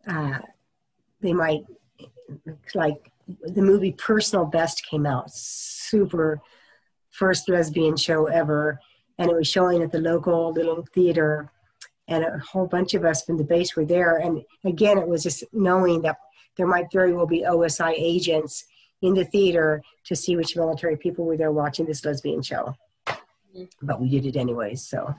uh, 0.06 0.38
they 1.20 1.32
might 1.32 1.64
like 2.74 3.10
the 3.42 3.62
movie 3.62 3.92
Personal 3.92 4.44
Best 4.44 4.86
came 4.86 5.06
out, 5.06 5.30
super 5.30 6.40
first 7.10 7.48
lesbian 7.48 7.96
show 7.96 8.26
ever, 8.26 8.80
and 9.18 9.30
it 9.30 9.36
was 9.36 9.48
showing 9.48 9.82
at 9.82 9.92
the 9.92 10.00
local 10.00 10.52
little 10.52 10.84
theater. 10.94 11.50
And 12.06 12.22
a 12.22 12.38
whole 12.38 12.66
bunch 12.66 12.92
of 12.92 13.04
us 13.04 13.24
from 13.24 13.38
the 13.38 13.44
base 13.44 13.74
were 13.74 13.84
there. 13.86 14.18
And 14.18 14.42
again, 14.62 14.98
it 14.98 15.08
was 15.08 15.22
just 15.22 15.42
knowing 15.54 16.02
that 16.02 16.18
there 16.56 16.66
might 16.66 16.92
very 16.92 17.14
well 17.14 17.26
be 17.26 17.46
OSI 17.48 17.94
agents 17.96 18.64
in 19.00 19.14
the 19.14 19.24
theater 19.24 19.82
to 20.04 20.14
see 20.14 20.36
which 20.36 20.54
military 20.54 20.98
people 20.98 21.24
were 21.24 21.38
there 21.38 21.50
watching 21.50 21.86
this 21.86 22.04
lesbian 22.04 22.42
show. 22.42 22.74
Mm-hmm. 23.06 23.64
But 23.80 24.00
we 24.02 24.10
did 24.10 24.26
it 24.26 24.36
anyways, 24.36 24.86
so. 24.86 25.14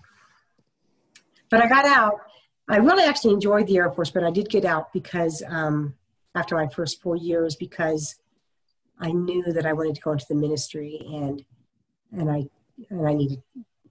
But 1.50 1.62
I 1.62 1.68
got 1.68 1.86
out. 1.86 2.20
I 2.68 2.78
really 2.78 3.04
actually 3.04 3.34
enjoyed 3.34 3.68
the 3.68 3.78
Air 3.78 3.92
Force, 3.92 4.10
but 4.10 4.24
I 4.24 4.32
did 4.32 4.50
get 4.50 4.66
out 4.66 4.92
because 4.92 5.44
um, 5.48 5.94
after 6.34 6.56
my 6.56 6.68
first 6.68 7.02
four 7.02 7.16
years, 7.16 7.56
because 7.56 8.16
I 9.00 9.12
knew 9.12 9.44
that 9.54 9.66
I 9.66 9.74
wanted 9.74 9.96
to 9.96 10.02
go 10.02 10.12
into 10.12 10.26
the 10.28 10.36
ministry 10.36 11.00
and 11.06 11.44
and 12.12 12.32
I 12.32 12.46
and 12.90 13.08
I 13.08 13.14
needed 13.14 13.42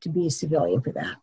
to 0.01 0.09
be 0.09 0.26
a 0.26 0.31
civilian 0.31 0.81
for 0.81 0.93
that. 0.93 1.16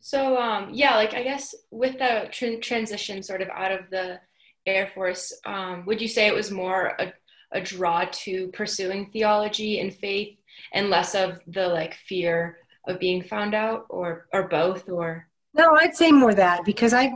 So 0.00 0.36
um, 0.36 0.70
yeah, 0.72 0.96
like 0.96 1.14
I 1.14 1.22
guess 1.22 1.54
with 1.70 1.98
the 1.98 2.28
tr- 2.30 2.60
transition 2.60 3.22
sort 3.22 3.42
of 3.42 3.48
out 3.50 3.72
of 3.72 3.90
the 3.90 4.20
Air 4.66 4.90
Force, 4.94 5.32
um, 5.44 5.84
would 5.86 6.00
you 6.00 6.08
say 6.08 6.26
it 6.26 6.34
was 6.34 6.50
more 6.50 6.96
a, 6.98 7.12
a 7.52 7.60
draw 7.60 8.04
to 8.10 8.48
pursuing 8.48 9.10
theology 9.10 9.80
and 9.80 9.94
faith 9.94 10.38
and 10.72 10.90
less 10.90 11.14
of 11.14 11.40
the 11.46 11.68
like 11.68 11.94
fear 11.94 12.58
of 12.86 12.98
being 12.98 13.22
found 13.22 13.54
out 13.54 13.86
or 13.88 14.26
or 14.32 14.48
both 14.48 14.88
or 14.88 15.28
no 15.54 15.76
i'd 15.76 15.96
say 15.96 16.10
more 16.12 16.34
that 16.34 16.64
because 16.64 16.92
i 16.92 17.12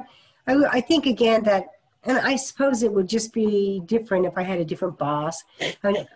i, 0.46 0.54
I 0.72 0.80
think 0.80 1.06
again 1.06 1.44
that 1.44 1.66
and 2.04 2.18
i 2.18 2.36
suppose 2.36 2.82
it 2.82 2.92
would 2.92 3.08
just 3.08 3.32
be 3.32 3.82
different 3.86 4.26
if 4.26 4.36
i 4.36 4.42
had 4.42 4.58
a 4.58 4.64
different 4.64 4.98
boss 4.98 5.42
I, 5.82 6.06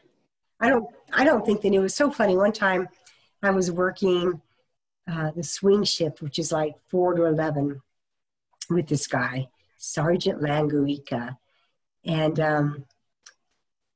I 0.60 0.68
don't 0.68 0.86
i 1.12 1.24
don't 1.24 1.44
think 1.44 1.62
that 1.62 1.72
it 1.72 1.78
was 1.78 1.94
so 1.94 2.10
funny 2.10 2.36
one 2.36 2.52
time 2.52 2.88
i 3.42 3.50
was 3.50 3.70
working 3.70 4.40
uh, 5.10 5.30
the 5.32 5.42
swing 5.42 5.84
shift 5.84 6.22
which 6.22 6.38
is 6.38 6.52
like 6.52 6.74
4 6.88 7.14
to 7.14 7.24
11 7.24 7.82
with 8.68 8.86
this 8.88 9.06
guy 9.06 9.48
Sergeant 9.80 10.42
Langarica. 10.42 11.38
And 12.04 12.38
um, 12.38 12.84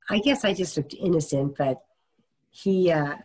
I 0.09 0.19
guess 0.19 0.45
I 0.45 0.55
just 0.55 0.77
looked 0.77 0.95
innocent, 0.95 1.57
but 1.57 1.83
he 2.51 2.91
uh, 2.91 3.17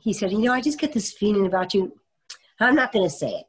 he 0.00 0.12
said, 0.12 0.32
you 0.32 0.40
know, 0.40 0.52
I 0.52 0.60
just 0.60 0.80
get 0.80 0.92
this 0.92 1.12
feeling 1.12 1.46
about 1.46 1.72
you. 1.72 1.96
I'm 2.58 2.74
not 2.74 2.92
going 2.92 3.06
to 3.06 3.10
say 3.10 3.30
it. 3.30 3.46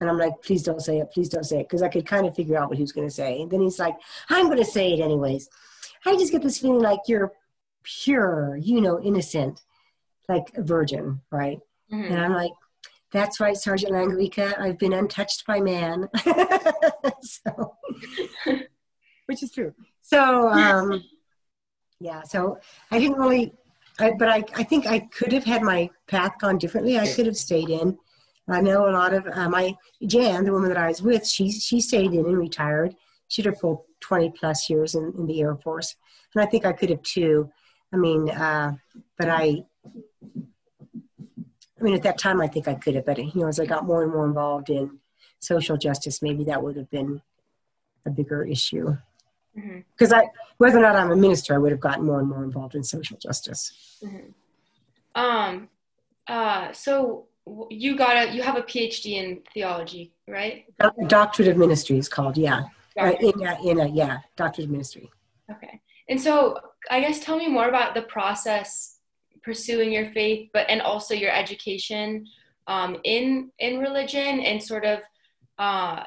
And 0.00 0.08
I'm 0.08 0.18
like, 0.18 0.42
please 0.42 0.62
don't 0.62 0.80
say 0.80 0.98
it. 0.98 1.12
Please 1.12 1.28
don't 1.28 1.44
say 1.44 1.60
it. 1.60 1.68
Because 1.68 1.82
I 1.82 1.88
could 1.88 2.06
kind 2.06 2.26
of 2.26 2.34
figure 2.34 2.56
out 2.56 2.68
what 2.68 2.78
he 2.78 2.82
was 2.82 2.92
going 2.92 3.06
to 3.06 3.14
say. 3.14 3.42
And 3.42 3.50
then 3.50 3.60
he's 3.60 3.78
like, 3.78 3.96
I'm 4.28 4.46
going 4.46 4.58
to 4.58 4.64
say 4.64 4.94
it 4.94 5.00
anyways. 5.00 5.48
I 6.06 6.16
just 6.16 6.32
get 6.32 6.42
this 6.42 6.58
feeling 6.58 6.80
like 6.80 7.00
you're 7.06 7.32
pure, 7.82 8.56
you 8.56 8.80
know, 8.80 9.00
innocent, 9.00 9.60
like 10.28 10.52
a 10.56 10.62
virgin, 10.62 11.20
right? 11.30 11.58
Mm-hmm. 11.92 12.12
And 12.12 12.20
I'm 12.20 12.34
like, 12.34 12.52
that's 13.12 13.40
right, 13.40 13.56
Sergeant 13.56 13.92
Langarica. 13.92 14.58
I've 14.58 14.78
been 14.78 14.92
untouched 14.92 15.44
by 15.46 15.60
man. 15.60 16.08
so, 17.20 17.76
which 19.26 19.42
is 19.42 19.50
true. 19.50 19.74
So, 20.02 20.48
um, 20.48 21.04
yeah, 21.98 22.22
so 22.22 22.58
I 22.90 22.98
didn't 22.98 23.18
really, 23.18 23.52
I, 23.98 24.12
but 24.12 24.28
I, 24.28 24.44
I 24.54 24.62
think 24.62 24.86
I 24.86 25.00
could 25.00 25.32
have 25.32 25.44
had 25.44 25.62
my 25.62 25.90
path 26.06 26.38
gone 26.40 26.58
differently. 26.58 26.98
I 26.98 27.12
could 27.12 27.26
have 27.26 27.36
stayed 27.36 27.68
in. 27.68 27.98
I 28.52 28.60
know 28.60 28.88
a 28.88 28.90
lot 28.90 29.12
of 29.12 29.26
uh, 29.26 29.48
my 29.48 29.76
Jan, 30.04 30.44
the 30.44 30.52
woman 30.52 30.68
that 30.68 30.78
I 30.78 30.88
was 30.88 31.02
with, 31.02 31.26
she 31.26 31.50
she 31.50 31.80
stayed 31.80 32.12
in 32.12 32.26
and 32.26 32.38
retired. 32.38 32.94
She 33.28 33.42
did 33.42 33.52
a 33.52 33.56
full 33.56 33.86
20 34.00 34.30
plus 34.30 34.68
years 34.68 34.94
in, 34.94 35.12
in 35.16 35.26
the 35.26 35.40
Air 35.40 35.54
Force, 35.56 35.94
and 36.34 36.42
I 36.42 36.46
think 36.46 36.64
I 36.64 36.72
could 36.72 36.90
have 36.90 37.02
too. 37.02 37.50
I 37.92 37.96
mean, 37.96 38.30
uh, 38.30 38.74
but 39.18 39.28
I, 39.28 39.64
I 40.24 41.82
mean, 41.82 41.94
at 41.94 42.02
that 42.02 42.18
time, 42.18 42.40
I 42.40 42.46
think 42.46 42.68
I 42.68 42.74
could 42.74 42.94
have. 42.94 43.06
But 43.06 43.18
you 43.18 43.32
know, 43.34 43.48
as 43.48 43.60
I 43.60 43.66
got 43.66 43.84
more 43.84 44.02
and 44.02 44.12
more 44.12 44.26
involved 44.26 44.70
in 44.70 44.98
social 45.38 45.76
justice, 45.76 46.22
maybe 46.22 46.44
that 46.44 46.62
would 46.62 46.76
have 46.76 46.90
been 46.90 47.22
a 48.06 48.10
bigger 48.10 48.44
issue. 48.44 48.96
Because 49.54 50.10
mm-hmm. 50.10 50.20
I, 50.20 50.28
whether 50.58 50.78
or 50.78 50.82
not 50.82 50.96
I'm 50.96 51.10
a 51.10 51.16
minister, 51.16 51.54
I 51.54 51.58
would 51.58 51.72
have 51.72 51.80
gotten 51.80 52.06
more 52.06 52.20
and 52.20 52.28
more 52.28 52.44
involved 52.44 52.74
in 52.74 52.84
social 52.84 53.16
justice. 53.16 53.98
Mm-hmm. 54.04 55.20
Um. 55.20 55.68
Uh. 56.26 56.72
So 56.72 57.26
you 57.70 57.96
got 57.96 58.16
a 58.16 58.32
you 58.34 58.42
have 58.42 58.56
a 58.56 58.62
phd 58.62 59.06
in 59.06 59.40
theology 59.52 60.12
right? 60.30 60.64
Doctorate 61.08 61.48
of 61.48 61.56
ministry 61.56 61.98
is 61.98 62.08
called 62.08 62.36
yeah. 62.36 62.64
Right, 62.96 63.20
in 63.20 63.46
a, 63.46 63.68
in 63.68 63.80
a 63.80 63.86
yeah 63.86 64.18
doctorate 64.36 64.66
of 64.66 64.70
ministry. 64.70 65.10
Okay. 65.50 65.80
And 66.08 66.20
so 66.20 66.58
i 66.90 67.00
guess 67.00 67.20
tell 67.20 67.36
me 67.36 67.48
more 67.48 67.68
about 67.68 67.94
the 67.94 68.02
process 68.02 68.98
pursuing 69.42 69.92
your 69.92 70.10
faith 70.12 70.48
but 70.52 70.68
and 70.70 70.80
also 70.80 71.14
your 71.14 71.30
education 71.30 72.26
um, 72.66 72.96
in 73.04 73.50
in 73.58 73.78
religion 73.78 74.40
and 74.40 74.62
sort 74.62 74.84
of 74.84 75.00
uh, 75.58 76.04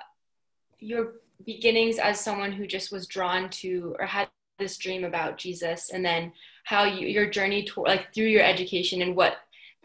your 0.79 1.15
beginnings 1.45 1.99
as 1.99 2.19
someone 2.19 2.51
who 2.51 2.65
just 2.65 2.91
was 2.91 3.05
drawn 3.07 3.49
to 3.49 3.95
or 3.99 4.05
had 4.05 4.29
this 4.59 4.77
dream 4.77 5.03
about 5.03 5.37
jesus 5.37 5.89
and 5.91 6.05
then 6.05 6.31
how 6.63 6.83
you 6.83 7.07
your 7.07 7.29
journey 7.29 7.63
to 7.63 7.81
like 7.81 8.13
through 8.13 8.27
your 8.27 8.43
education 8.43 9.01
and 9.01 9.15
what 9.15 9.37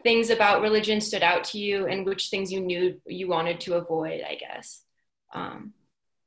things 0.03 0.29
about 0.29 0.61
religion 0.61 1.01
stood 1.01 1.23
out 1.23 1.43
to 1.43 1.59
you 1.59 1.87
and 1.87 2.05
which 2.05 2.29
things 2.29 2.51
you 2.51 2.61
knew 2.61 2.99
you 3.05 3.27
wanted 3.27 3.59
to 3.61 3.75
avoid 3.75 4.21
i 4.27 4.35
guess? 4.35 4.83
Um, 5.33 5.73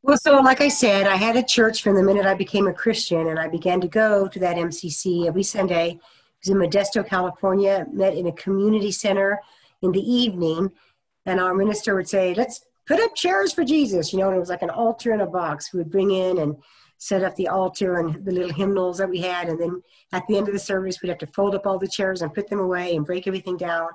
well 0.02 0.16
so 0.16 0.40
like 0.40 0.60
i 0.60 0.68
said 0.68 1.06
i 1.06 1.16
had 1.16 1.36
a 1.36 1.42
church 1.42 1.82
from 1.82 1.96
the 1.96 2.02
minute 2.02 2.26
i 2.26 2.34
became 2.34 2.66
a 2.66 2.72
christian 2.72 3.28
and 3.28 3.38
i 3.38 3.48
began 3.48 3.80
to 3.80 3.88
go 3.88 4.28
to 4.28 4.38
that 4.38 4.56
mcc 4.56 5.26
every 5.26 5.42
sunday 5.42 5.90
it 5.90 6.00
was 6.40 6.48
in 6.48 6.56
modesto 6.56 7.06
california 7.06 7.86
met 7.92 8.14
in 8.14 8.26
a 8.26 8.32
community 8.32 8.92
center 8.92 9.40
in 9.80 9.92
the 9.92 10.00
evening 10.00 10.70
and 11.26 11.40
our 11.40 11.54
minister 11.54 11.94
would 11.94 12.08
say 12.08 12.34
let's 12.34 12.64
put 12.86 13.00
up 13.00 13.14
chairs 13.14 13.52
for 13.52 13.64
jesus 13.64 14.12
you 14.12 14.18
know 14.18 14.28
and 14.28 14.36
it 14.36 14.40
was 14.40 14.50
like 14.50 14.62
an 14.62 14.70
altar 14.70 15.12
in 15.12 15.20
a 15.20 15.26
box 15.26 15.72
we 15.72 15.78
would 15.78 15.90
bring 15.90 16.10
in 16.10 16.38
and 16.38 16.56
set 17.02 17.24
up 17.24 17.34
the 17.34 17.48
altar 17.48 17.98
and 17.98 18.24
the 18.24 18.30
little 18.30 18.52
hymnals 18.52 18.98
that 18.98 19.10
we 19.10 19.18
had. 19.18 19.48
And 19.48 19.60
then 19.60 19.82
at 20.12 20.24
the 20.28 20.38
end 20.38 20.46
of 20.46 20.54
the 20.54 20.60
service, 20.60 21.02
we'd 21.02 21.08
have 21.08 21.18
to 21.18 21.26
fold 21.26 21.52
up 21.52 21.66
all 21.66 21.76
the 21.76 21.88
chairs 21.88 22.22
and 22.22 22.32
put 22.32 22.48
them 22.48 22.60
away 22.60 22.94
and 22.94 23.04
break 23.04 23.26
everything 23.26 23.56
down, 23.56 23.88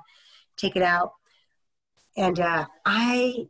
take 0.58 0.76
it 0.76 0.82
out. 0.82 1.14
And 2.18 2.38
uh, 2.38 2.66
I 2.84 3.46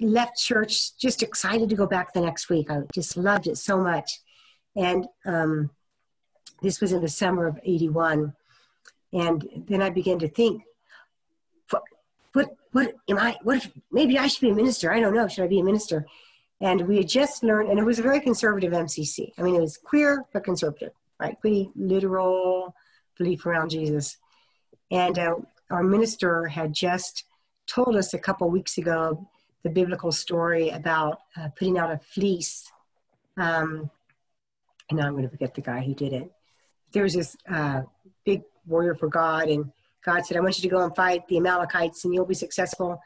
left 0.00 0.38
church 0.38 0.96
just 0.96 1.22
excited 1.22 1.68
to 1.68 1.76
go 1.76 1.86
back 1.86 2.14
the 2.14 2.22
next 2.22 2.48
week. 2.48 2.70
I 2.70 2.84
just 2.94 3.14
loved 3.14 3.46
it 3.46 3.58
so 3.58 3.76
much. 3.76 4.20
And 4.74 5.06
um, 5.26 5.68
this 6.62 6.80
was 6.80 6.90
in 6.90 7.02
the 7.02 7.08
summer 7.10 7.46
of 7.46 7.60
81. 7.62 8.32
And 9.12 9.46
then 9.68 9.82
I 9.82 9.90
began 9.90 10.20
to 10.20 10.28
think, 10.28 10.62
what, 11.68 11.82
what, 12.32 12.48
what 12.70 12.94
am 13.10 13.18
I, 13.18 13.36
what 13.42 13.58
if, 13.58 13.70
maybe 13.90 14.16
I 14.16 14.26
should 14.28 14.40
be 14.40 14.48
a 14.48 14.54
minister. 14.54 14.90
I 14.90 15.00
don't 15.00 15.14
know. 15.14 15.28
Should 15.28 15.44
I 15.44 15.48
be 15.48 15.60
a 15.60 15.64
minister? 15.64 16.06
And 16.62 16.86
we 16.86 16.98
had 16.98 17.08
just 17.08 17.42
learned, 17.42 17.70
and 17.70 17.78
it 17.80 17.84
was 17.84 17.98
a 17.98 18.02
very 18.02 18.20
conservative 18.20 18.72
MCC. 18.72 19.32
I 19.36 19.42
mean, 19.42 19.56
it 19.56 19.60
was 19.60 19.76
queer, 19.76 20.24
but 20.32 20.44
conservative, 20.44 20.92
right? 21.18 21.38
Pretty 21.40 21.70
literal 21.74 22.76
belief 23.18 23.44
around 23.44 23.70
Jesus. 23.70 24.16
And 24.88 25.18
uh, 25.18 25.34
our 25.72 25.82
minister 25.82 26.46
had 26.46 26.72
just 26.72 27.24
told 27.66 27.96
us 27.96 28.14
a 28.14 28.18
couple 28.18 28.48
weeks 28.48 28.78
ago 28.78 29.28
the 29.64 29.70
biblical 29.70 30.12
story 30.12 30.68
about 30.68 31.18
uh, 31.36 31.48
putting 31.58 31.78
out 31.78 31.90
a 31.90 31.98
fleece. 31.98 32.70
Um, 33.36 33.90
and 34.88 35.00
now 35.00 35.06
I'm 35.06 35.14
going 35.14 35.24
to 35.24 35.30
forget 35.30 35.54
the 35.54 35.62
guy 35.62 35.80
who 35.80 35.94
did 35.94 36.12
it. 36.12 36.30
There 36.92 37.02
was 37.02 37.14
this 37.14 37.36
uh, 37.50 37.82
big 38.24 38.42
warrior 38.66 38.94
for 38.94 39.08
God, 39.08 39.48
and 39.48 39.72
God 40.04 40.26
said, 40.26 40.36
"I 40.36 40.40
want 40.40 40.58
you 40.58 40.62
to 40.62 40.68
go 40.68 40.84
and 40.84 40.94
fight 40.94 41.26
the 41.26 41.38
Amalekites, 41.38 42.04
and 42.04 42.14
you'll 42.14 42.26
be 42.26 42.34
successful." 42.34 43.00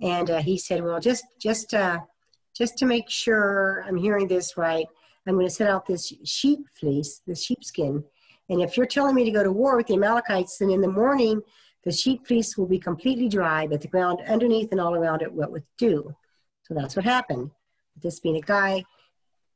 And 0.00 0.30
uh, 0.30 0.42
he 0.42 0.58
said, 0.58 0.84
"Well, 0.84 1.00
just 1.00 1.24
just 1.40 1.72
uh, 1.72 2.00
just 2.56 2.76
to 2.78 2.86
make 2.86 3.08
sure 3.08 3.84
I'm 3.86 3.96
hearing 3.96 4.28
this 4.28 4.56
right, 4.56 4.86
I'm 5.26 5.34
going 5.34 5.46
to 5.46 5.50
set 5.50 5.70
out 5.70 5.86
this 5.86 6.12
sheep 6.24 6.60
fleece, 6.78 7.20
the 7.26 7.34
sheepskin. 7.34 8.04
And 8.48 8.60
if 8.60 8.76
you're 8.76 8.86
telling 8.86 9.14
me 9.14 9.24
to 9.24 9.30
go 9.30 9.42
to 9.42 9.52
war 9.52 9.76
with 9.76 9.86
the 9.86 9.94
Amalekites, 9.94 10.58
then 10.58 10.70
in 10.70 10.80
the 10.80 10.88
morning, 10.88 11.42
the 11.84 11.92
sheep 11.92 12.26
fleece 12.26 12.56
will 12.56 12.66
be 12.66 12.78
completely 12.78 13.28
dry, 13.28 13.66
but 13.66 13.80
the 13.80 13.88
ground 13.88 14.20
underneath 14.28 14.70
and 14.72 14.80
all 14.80 14.94
around 14.94 15.22
it 15.22 15.32
wet 15.32 15.50
with 15.50 15.64
dew. 15.78 16.14
So 16.62 16.74
that's 16.74 16.96
what 16.96 17.04
happened. 17.04 17.50
This 18.00 18.20
being 18.20 18.36
a 18.36 18.40
guy, 18.40 18.84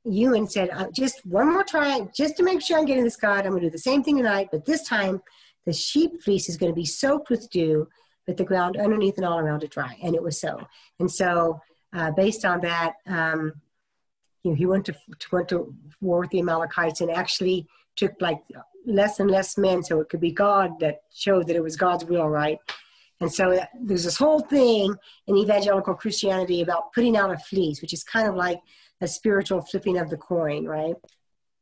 Ewan 0.04 0.48
said, 0.48 0.70
uh, 0.70 0.86
just 0.92 1.24
one 1.26 1.52
more 1.52 1.64
try, 1.64 2.08
just 2.16 2.36
to 2.36 2.42
make 2.42 2.62
sure 2.62 2.78
I'm 2.78 2.86
getting 2.86 3.04
this 3.04 3.16
God, 3.16 3.44
I'm 3.44 3.52
going 3.52 3.62
to 3.62 3.68
do 3.68 3.70
the 3.70 3.78
same 3.78 4.02
thing 4.02 4.16
tonight, 4.16 4.48
but 4.50 4.64
this 4.64 4.82
time 4.82 5.22
the 5.66 5.72
sheep 5.72 6.22
fleece 6.22 6.48
is 6.48 6.56
going 6.56 6.70
to 6.70 6.76
be 6.76 6.84
soaked 6.84 7.28
with 7.28 7.50
dew, 7.50 7.88
but 8.26 8.36
the 8.36 8.44
ground 8.44 8.76
underneath 8.76 9.16
and 9.16 9.26
all 9.26 9.38
around 9.38 9.62
it 9.62 9.70
dry. 9.70 9.96
And 10.02 10.14
it 10.14 10.22
was 10.22 10.40
so. 10.40 10.66
And 11.00 11.10
so 11.10 11.60
uh, 11.96 12.10
based 12.10 12.44
on 12.44 12.60
that, 12.60 12.94
um, 13.06 13.54
you 14.42 14.50
know, 14.50 14.56
he 14.56 14.66
went 14.66 14.84
to, 14.86 14.92
to, 14.92 15.28
went 15.32 15.48
to 15.48 15.74
war 16.00 16.20
with 16.20 16.30
the 16.30 16.40
Amalekites 16.40 17.00
and 17.00 17.10
actually 17.10 17.66
took 17.96 18.12
like 18.20 18.40
less 18.84 19.18
and 19.18 19.30
less 19.30 19.56
men, 19.56 19.82
so 19.82 20.00
it 20.00 20.08
could 20.08 20.20
be 20.20 20.30
God 20.30 20.78
that 20.80 21.02
showed 21.12 21.46
that 21.46 21.56
it 21.56 21.62
was 21.62 21.76
God's 21.76 22.04
will, 22.04 22.28
right? 22.28 22.58
And 23.20 23.32
so 23.32 23.52
uh, 23.52 23.64
there's 23.80 24.04
this 24.04 24.18
whole 24.18 24.40
thing 24.40 24.94
in 25.26 25.36
evangelical 25.36 25.94
Christianity 25.94 26.60
about 26.60 26.92
putting 26.92 27.16
out 27.16 27.32
a 27.32 27.38
fleece, 27.38 27.80
which 27.80 27.94
is 27.94 28.04
kind 28.04 28.28
of 28.28 28.36
like 28.36 28.60
a 29.00 29.08
spiritual 29.08 29.62
flipping 29.62 29.98
of 29.98 30.10
the 30.10 30.18
coin, 30.18 30.66
right? 30.66 30.94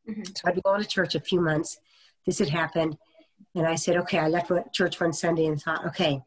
Mm-hmm. 0.08 0.24
So 0.24 0.42
I'd 0.44 0.54
been 0.54 0.62
going 0.64 0.82
to 0.82 0.88
church 0.88 1.14
a 1.14 1.20
few 1.20 1.40
months. 1.40 1.78
This 2.26 2.40
had 2.40 2.48
happened, 2.48 2.98
and 3.54 3.66
I 3.66 3.76
said, 3.76 3.96
okay. 3.98 4.18
I 4.18 4.28
left 4.28 4.50
church 4.72 5.00
one 5.00 5.12
Sunday 5.12 5.46
and 5.46 5.60
thought, 5.62 5.86
okay, 5.86 6.22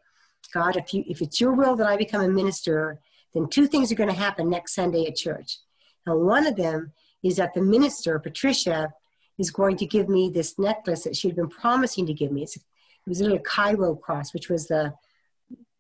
God, 0.54 0.78
if 0.78 0.94
you 0.94 1.04
if 1.08 1.22
it's 1.22 1.42
your 1.42 1.54
will 1.54 1.76
that 1.76 1.88
I 1.88 1.98
become 1.98 2.22
a 2.22 2.30
minister, 2.30 3.00
then 3.34 3.48
two 3.48 3.68
things 3.68 3.92
are 3.92 3.96
going 3.96 4.10
to 4.10 4.16
happen 4.16 4.50
next 4.50 4.76
Sunday 4.76 5.06
at 5.06 5.16
church. 5.16 5.58
And 6.06 6.26
one 6.26 6.48
of 6.48 6.56
them 6.56 6.94
is 7.24 7.36
that 7.38 7.54
the 7.54 7.62
minister, 7.62 8.18
Patricia, 8.20 8.94
is 9.38 9.52
going 9.52 9.78
to 9.78 9.86
give 9.86 10.10
me 10.10 10.30
this 10.30 10.58
necklace 10.58 11.04
that 11.04 11.16
she 11.16 11.28
had 11.28 11.36
been 11.36 11.50
promising 11.50 12.06
to 12.08 12.14
give 12.14 12.32
me. 12.32 12.44
It's, 12.44 12.56
it 12.56 12.64
was 13.06 13.22
a 13.22 13.24
little 13.24 13.40
Chi 13.40 13.74
Rho 13.74 13.96
cross, 13.96 14.34
which 14.34 14.50
was 14.50 14.68
the, 14.68 14.94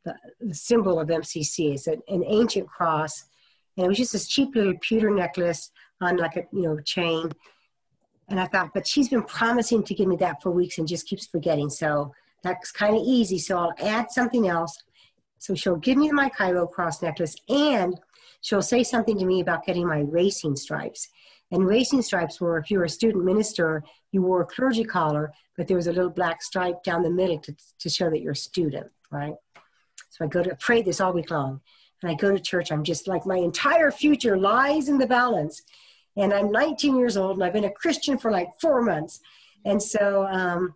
the, 0.03 0.15
the 0.39 0.53
symbol 0.53 0.99
of 0.99 1.07
MCC. 1.07 1.73
It's 1.73 1.87
an, 1.87 2.01
an 2.07 2.23
ancient 2.25 2.67
cross. 2.67 3.25
And 3.75 3.85
it 3.85 3.89
was 3.89 3.97
just 3.97 4.13
this 4.13 4.27
cheap 4.27 4.55
little 4.55 4.77
pewter 4.79 5.09
necklace 5.09 5.71
on 6.01 6.17
like 6.17 6.35
a 6.35 6.43
you 6.51 6.63
know 6.63 6.79
chain. 6.79 7.31
And 8.29 8.39
I 8.39 8.45
thought, 8.45 8.73
but 8.73 8.85
she's 8.85 9.09
been 9.09 9.23
promising 9.23 9.83
to 9.83 9.93
give 9.93 10.07
me 10.07 10.17
that 10.17 10.41
for 10.41 10.51
weeks 10.51 10.77
and 10.77 10.87
just 10.87 11.07
keeps 11.07 11.25
forgetting. 11.25 11.69
So 11.69 12.13
that's 12.43 12.71
kind 12.71 12.95
of 12.95 13.01
easy. 13.05 13.39
So 13.39 13.57
I'll 13.57 13.73
add 13.79 14.11
something 14.11 14.47
else. 14.47 14.83
So 15.39 15.55
she'll 15.55 15.77
give 15.77 15.97
me 15.97 16.11
my 16.11 16.29
Chi 16.29 16.51
Rho 16.51 16.67
cross 16.67 17.01
necklace 17.01 17.35
and 17.49 17.99
she'll 18.41 18.61
say 18.61 18.83
something 18.83 19.17
to 19.17 19.25
me 19.25 19.39
about 19.39 19.65
getting 19.65 19.87
my 19.87 19.99
racing 19.99 20.55
stripes. 20.55 21.09
And 21.51 21.65
racing 21.65 22.01
stripes 22.01 22.41
were 22.41 22.57
if 22.57 22.69
you 22.69 22.79
were 22.79 22.85
a 22.85 22.89
student 22.89 23.23
minister, 23.23 23.83
you 24.11 24.21
wore 24.21 24.41
a 24.41 24.45
clergy 24.45 24.83
collar, 24.83 25.31
but 25.55 25.67
there 25.67 25.77
was 25.77 25.87
a 25.87 25.93
little 25.93 26.09
black 26.09 26.41
stripe 26.41 26.83
down 26.83 27.03
the 27.03 27.09
middle 27.09 27.39
to, 27.39 27.55
to 27.79 27.89
show 27.89 28.09
that 28.09 28.21
you're 28.21 28.33
a 28.33 28.35
student, 28.35 28.87
right? 29.11 29.35
So 30.09 30.25
I 30.25 30.27
go 30.27 30.43
to 30.43 30.55
pray 30.55 30.81
this 30.81 30.99
all 30.99 31.13
week 31.13 31.31
long. 31.31 31.61
And 32.01 32.11
I 32.11 32.15
go 32.15 32.31
to 32.31 32.39
church, 32.39 32.71
I'm 32.71 32.83
just 32.83 33.07
like 33.07 33.25
my 33.25 33.37
entire 33.37 33.91
future 33.91 34.37
lies 34.37 34.87
in 34.87 34.97
the 34.97 35.07
balance. 35.07 35.63
And 36.15 36.33
I'm 36.33 36.51
19 36.51 36.95
years 36.97 37.17
old 37.17 37.37
and 37.37 37.43
I've 37.43 37.53
been 37.53 37.63
a 37.63 37.71
Christian 37.71 38.17
for 38.17 38.31
like 38.31 38.49
four 38.59 38.81
months. 38.81 39.19
And 39.65 39.81
so 39.81 40.27
um, 40.27 40.75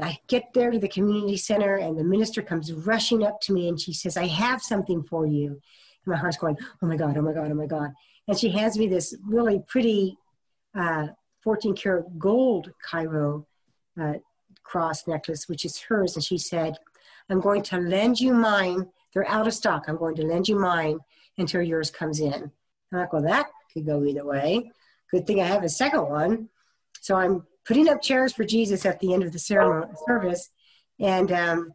I 0.00 0.18
get 0.28 0.54
there 0.54 0.70
to 0.70 0.78
the 0.78 0.88
community 0.88 1.36
center, 1.36 1.76
and 1.76 1.98
the 1.98 2.04
minister 2.04 2.42
comes 2.42 2.72
rushing 2.72 3.24
up 3.24 3.40
to 3.42 3.52
me 3.52 3.68
and 3.68 3.80
she 3.80 3.92
says, 3.92 4.16
I 4.16 4.26
have 4.26 4.62
something 4.62 5.02
for 5.02 5.26
you. 5.26 5.60
And 6.04 6.12
my 6.12 6.16
heart's 6.16 6.36
going, 6.36 6.58
Oh 6.82 6.86
my 6.86 6.96
God, 6.96 7.16
oh 7.16 7.22
my 7.22 7.32
God, 7.32 7.50
oh 7.50 7.54
my 7.54 7.66
God. 7.66 7.90
And 8.28 8.38
she 8.38 8.50
hands 8.50 8.78
me 8.78 8.86
this 8.86 9.16
really 9.26 9.62
pretty 9.66 10.16
uh, 10.74 11.08
14 11.42 11.74
karat 11.74 12.18
gold 12.18 12.72
Chi 12.82 13.04
Rho 13.04 13.46
uh, 14.00 14.14
cross 14.62 15.06
necklace, 15.06 15.48
which 15.48 15.64
is 15.64 15.80
hers. 15.82 16.16
And 16.16 16.24
she 16.24 16.38
said, 16.38 16.76
I'm 17.28 17.40
going 17.40 17.62
to 17.64 17.78
lend 17.78 18.20
you 18.20 18.32
mine. 18.32 18.88
They're 19.12 19.28
out 19.28 19.46
of 19.46 19.54
stock. 19.54 19.84
I'm 19.86 19.96
going 19.96 20.16
to 20.16 20.26
lend 20.26 20.48
you 20.48 20.58
mine 20.58 20.98
until 21.36 21.62
yours 21.62 21.90
comes 21.90 22.20
in. 22.20 22.50
I'm 22.92 22.98
like, 22.98 23.12
well, 23.12 23.22
that 23.22 23.46
could 23.72 23.86
go 23.86 24.04
either 24.04 24.24
way. 24.24 24.70
Good 25.10 25.26
thing 25.26 25.40
I 25.40 25.46
have 25.46 25.64
a 25.64 25.68
second 25.68 26.08
one. 26.08 26.48
So 27.00 27.16
I'm 27.16 27.46
putting 27.66 27.88
up 27.88 28.02
chairs 28.02 28.32
for 28.32 28.44
Jesus 28.44 28.84
at 28.84 29.00
the 29.00 29.12
end 29.14 29.22
of 29.22 29.32
the 29.32 29.38
ceremony, 29.38 29.92
service. 30.06 30.50
And 31.00 31.32
um, 31.32 31.74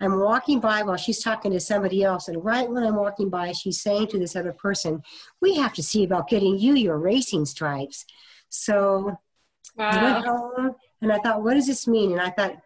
I'm 0.00 0.20
walking 0.20 0.60
by 0.60 0.82
while 0.82 0.96
she's 0.96 1.22
talking 1.22 1.52
to 1.52 1.60
somebody 1.60 2.02
else. 2.02 2.28
And 2.28 2.44
right 2.44 2.68
when 2.68 2.84
I'm 2.84 2.96
walking 2.96 3.30
by, 3.30 3.52
she's 3.52 3.80
saying 3.80 4.08
to 4.08 4.18
this 4.18 4.36
other 4.36 4.52
person, 4.52 5.02
We 5.40 5.56
have 5.56 5.74
to 5.74 5.82
see 5.82 6.04
about 6.04 6.28
getting 6.28 6.58
you 6.58 6.74
your 6.74 6.98
racing 6.98 7.46
stripes. 7.46 8.04
So 8.48 9.18
wow. 9.76 9.90
I 9.90 10.02
went 10.02 10.26
home 10.26 10.74
and 11.02 11.12
I 11.12 11.18
thought, 11.18 11.42
What 11.42 11.54
does 11.54 11.66
this 11.66 11.86
mean? 11.86 12.12
And 12.12 12.20
I 12.20 12.30
thought, 12.30 12.56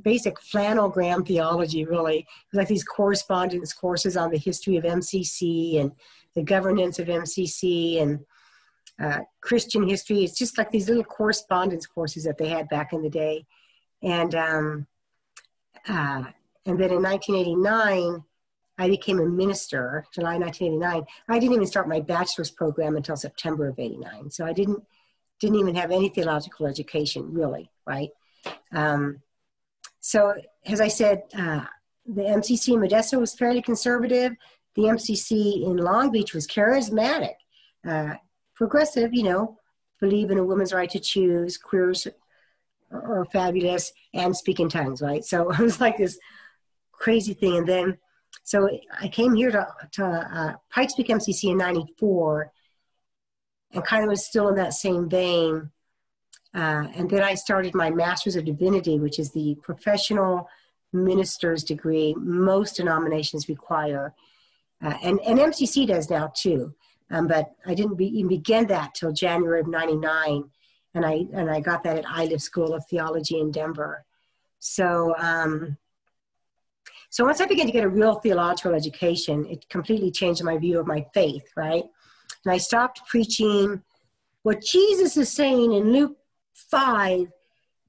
basic 0.00 0.38
flannelgraph 0.38 1.26
theology, 1.26 1.84
really. 1.84 2.26
like 2.52 2.68
these 2.68 2.84
correspondence 2.84 3.72
courses 3.72 4.16
on 4.16 4.30
the 4.30 4.38
history 4.38 4.76
of 4.76 4.84
MCC 4.84 5.80
and 5.80 5.92
the 6.34 6.42
governance 6.42 6.98
of 6.98 7.08
MCC 7.08 8.00
and 8.00 8.20
uh, 9.00 9.20
Christian 9.40 9.88
history. 9.88 10.24
It's 10.24 10.38
just 10.38 10.58
like 10.58 10.70
these 10.70 10.88
little 10.88 11.04
correspondence 11.04 11.86
courses 11.86 12.24
that 12.24 12.38
they 12.38 12.48
had 12.48 12.68
back 12.68 12.92
in 12.92 13.02
the 13.02 13.10
day. 13.10 13.46
And, 14.02 14.34
um, 14.34 14.86
uh, 15.88 16.24
and 16.64 16.78
then 16.78 16.90
in 16.90 17.02
1989, 17.02 18.24
I 18.78 18.88
became 18.88 19.20
a 19.20 19.26
minister, 19.26 20.04
July 20.12 20.36
1989. 20.38 21.06
I 21.28 21.38
didn't 21.38 21.54
even 21.54 21.66
start 21.66 21.88
my 21.88 22.00
bachelor's 22.00 22.50
program 22.50 22.96
until 22.96 23.16
September 23.16 23.68
of 23.68 23.78
89. 23.78 24.30
So 24.30 24.44
I 24.44 24.52
didn't, 24.52 24.82
didn't 25.40 25.58
even 25.58 25.74
have 25.74 25.90
any 25.90 26.08
theological 26.08 26.66
education, 26.66 27.32
really, 27.32 27.70
right? 27.86 28.10
Um, 28.72 29.22
so, 30.00 30.34
as 30.64 30.80
I 30.80 30.88
said, 30.88 31.22
uh, 31.36 31.64
the 32.06 32.22
MCC 32.22 32.74
in 32.74 32.80
Modesto 32.80 33.18
was 33.18 33.34
fairly 33.34 33.62
conservative. 33.62 34.32
The 34.74 34.82
MCC 34.82 35.64
in 35.64 35.76
Long 35.78 36.10
Beach 36.10 36.32
was 36.32 36.46
charismatic. 36.46 37.34
Uh, 37.86 38.14
progressive, 38.56 39.14
you 39.14 39.22
know, 39.22 39.58
believe 40.00 40.30
in 40.30 40.38
a 40.38 40.44
woman's 40.44 40.72
right 40.72 40.90
to 40.90 40.98
choose, 40.98 41.56
queers 41.56 42.06
are 42.90 43.24
fabulous, 43.26 43.92
and 44.14 44.36
speak 44.36 44.58
in 44.58 44.68
tongues, 44.68 45.02
right? 45.02 45.24
So 45.24 45.50
it 45.52 45.58
was 45.58 45.80
like 45.80 45.98
this 45.98 46.18
crazy 46.92 47.34
thing. 47.34 47.58
And 47.58 47.68
then, 47.68 47.98
so 48.42 48.68
I 49.00 49.08
came 49.08 49.34
here 49.34 49.50
to, 49.50 49.66
to 49.92 50.04
uh, 50.04 50.52
Pikes 50.70 50.94
Peak 50.94 51.08
MCC 51.08 51.52
in 51.52 51.58
94 51.58 52.50
and 53.72 53.84
kind 53.84 54.04
of 54.04 54.10
was 54.10 54.26
still 54.26 54.48
in 54.48 54.54
that 54.56 54.72
same 54.72 55.08
vein. 55.08 55.70
Uh, 56.54 56.86
and 56.94 57.10
then 57.10 57.22
I 57.22 57.34
started 57.34 57.74
my 57.74 57.90
Master's 57.90 58.36
of 58.36 58.44
Divinity, 58.44 58.98
which 58.98 59.18
is 59.18 59.32
the 59.32 59.56
professional 59.62 60.48
minister's 60.92 61.64
degree 61.64 62.14
most 62.18 62.76
denominations 62.76 63.48
require. 63.48 64.14
Uh, 64.82 64.94
and, 65.02 65.20
and 65.20 65.38
MCC 65.38 65.86
does 65.86 66.08
now 66.08 66.32
too. 66.34 66.74
Um, 67.10 67.28
but 67.28 67.52
I 67.64 67.74
didn't 67.74 67.96
be, 67.96 68.06
even 68.06 68.28
begin 68.28 68.66
that 68.66 68.94
till 68.94 69.12
January 69.12 69.60
of 69.60 69.68
99. 69.68 70.44
And 70.94 71.06
I, 71.06 71.26
and 71.32 71.50
I 71.50 71.60
got 71.60 71.84
that 71.84 71.98
at 71.98 72.18
Iliff 72.18 72.40
School 72.40 72.74
of 72.74 72.84
Theology 72.86 73.38
in 73.38 73.50
Denver. 73.50 74.04
So, 74.58 75.14
um, 75.18 75.76
so 77.10 77.24
once 77.24 77.40
I 77.40 77.46
began 77.46 77.66
to 77.66 77.72
get 77.72 77.84
a 77.84 77.88
real 77.88 78.16
theological 78.16 78.74
education, 78.74 79.46
it 79.46 79.68
completely 79.68 80.10
changed 80.10 80.42
my 80.42 80.58
view 80.58 80.80
of 80.80 80.86
my 80.86 81.06
faith, 81.14 81.44
right? 81.56 81.84
And 82.44 82.52
I 82.52 82.58
stopped 82.58 83.06
preaching 83.06 83.82
what 84.42 84.62
Jesus 84.62 85.16
is 85.16 85.32
saying 85.32 85.72
in 85.72 85.92
Luke 85.92 86.16
5, 86.70 87.26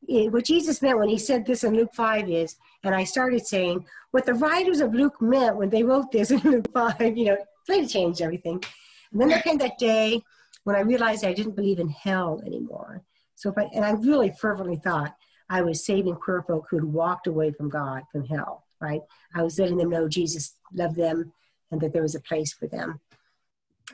it, 0.08 0.32
what 0.32 0.46
Jesus 0.46 0.82
meant 0.82 1.00
when 1.00 1.10
he 1.10 1.18
said 1.18 1.46
this 1.46 1.64
in 1.64 1.76
Luke 1.76 1.94
5 1.94 2.30
is, 2.30 2.56
and 2.84 2.96
I 2.96 3.04
started 3.04 3.46
saying, 3.46 3.86
what 4.12 4.26
the 4.26 4.34
writers 4.34 4.80
of 4.80 4.94
Luke 4.94 5.22
meant 5.22 5.58
when 5.58 5.70
they 5.70 5.84
wrote 5.84 6.12
this 6.12 6.32
in 6.32 6.40
Luke 6.40 6.72
5, 6.74 7.18
you 7.18 7.26
know, 7.26 7.38
trying 7.66 7.86
to 7.86 7.94
change 7.94 8.22
everything. 8.22 8.64
And 9.12 9.22
then 9.22 9.30
there 9.30 9.42
came 9.42 9.58
that 9.60 9.78
day 9.78 10.22
when 10.64 10.76
I 10.76 10.82
realized 10.82 11.24
I 11.24 11.34
didn't 11.34 11.56
believe 11.56 11.80
in 11.80 11.90
hell 11.90 12.42
anymore. 12.46 13.04
So 13.36 13.50
if 13.50 13.58
I, 13.58 13.70
and 13.74 13.86
I 13.86 13.92
really 13.92 14.32
fervently 14.32 14.76
thought 14.76 15.16
I 15.50 15.62
was 15.62 15.86
saving 15.86 16.16
queer 16.16 16.42
folk 16.42 16.68
who 16.70 16.78
had 16.78 16.86
walked 16.86 17.28
away 17.28 17.52
from 17.52 17.70
God, 17.70 18.04
from 18.12 18.26
hell, 18.26 18.66
right? 18.82 19.02
I 19.34 19.44
was 19.44 19.58
letting 19.60 19.78
them 19.78 19.90
know 19.90 20.08
Jesus 20.08 20.56
loved 20.74 20.96
them 20.96 21.32
and 21.72 21.80
that 21.82 21.94
there 21.94 22.02
was 22.02 22.16
a 22.16 22.22
place 22.22 22.54
for 22.54 22.68
them. 22.68 23.00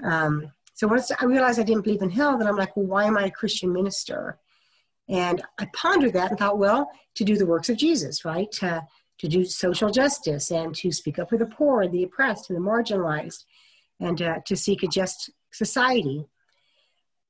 Um, 0.04 0.52
so 0.74 0.88
once 0.88 1.12
I 1.12 1.26
realized 1.26 1.60
I 1.60 1.64
didn't 1.64 1.84
believe 1.84 2.02
in 2.02 2.10
hell, 2.10 2.38
then 2.38 2.48
I'm 2.48 2.58
like, 2.58 2.76
well, 2.76 2.88
why 2.88 3.06
am 3.06 3.18
I 3.18 3.26
a 3.26 3.32
Christian 3.32 3.72
minister? 3.72 4.40
And 5.08 5.44
I 5.60 5.68
pondered 5.74 6.14
that 6.14 6.32
and 6.32 6.40
thought, 6.40 6.58
well, 6.58 6.90
to 7.16 7.24
do 7.24 7.38
the 7.38 7.46
works 7.46 7.70
of 7.70 7.78
Jesus, 7.78 8.26
right? 8.26 8.52
To, 8.54 8.88
to 9.20 9.28
do 9.28 9.46
social 9.46 9.92
justice 9.92 10.50
and 10.50 10.74
to 10.76 10.92
speak 10.92 11.20
up 11.20 11.30
for 11.30 11.38
the 11.38 11.46
poor 11.46 11.82
and 11.82 11.94
the 11.94 12.04
oppressed 12.04 12.50
and 12.50 12.58
the 12.58 12.68
marginalized 12.68 13.44
and 14.04 14.22
uh, 14.22 14.40
to 14.46 14.56
seek 14.56 14.84
a 14.84 14.88
just 14.88 15.32
society. 15.52 16.26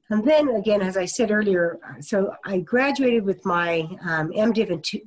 And 0.10 0.26
then 0.26 0.50
again, 0.50 0.82
as 0.82 0.98
I 0.98 1.06
said 1.06 1.32
earlier, 1.32 1.80
so 2.02 2.34
I 2.46 2.60
graduated 2.60 3.24
with 3.24 3.46
my 3.46 3.88
um, 4.02 4.32
MDiv 4.32 4.70
in 4.70 4.82
two, 4.82 5.02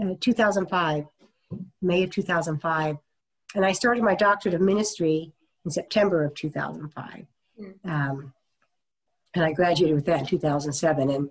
uh, 0.00 0.14
2005, 0.20 1.06
May 1.82 2.02
of 2.02 2.10
2005, 2.10 2.96
and 3.54 3.64
I 3.64 3.72
started 3.72 4.02
my 4.02 4.14
doctorate 4.14 4.54
of 4.54 4.60
ministry 4.60 5.32
in 5.64 5.70
September 5.70 6.24
of 6.24 6.34
2005. 6.34 7.26
Hmm. 7.58 7.90
Um, 7.90 8.32
and 9.34 9.44
I 9.44 9.52
graduated 9.52 9.94
with 9.94 10.06
that 10.06 10.20
in 10.20 10.26
2007. 10.26 11.10
And 11.10 11.30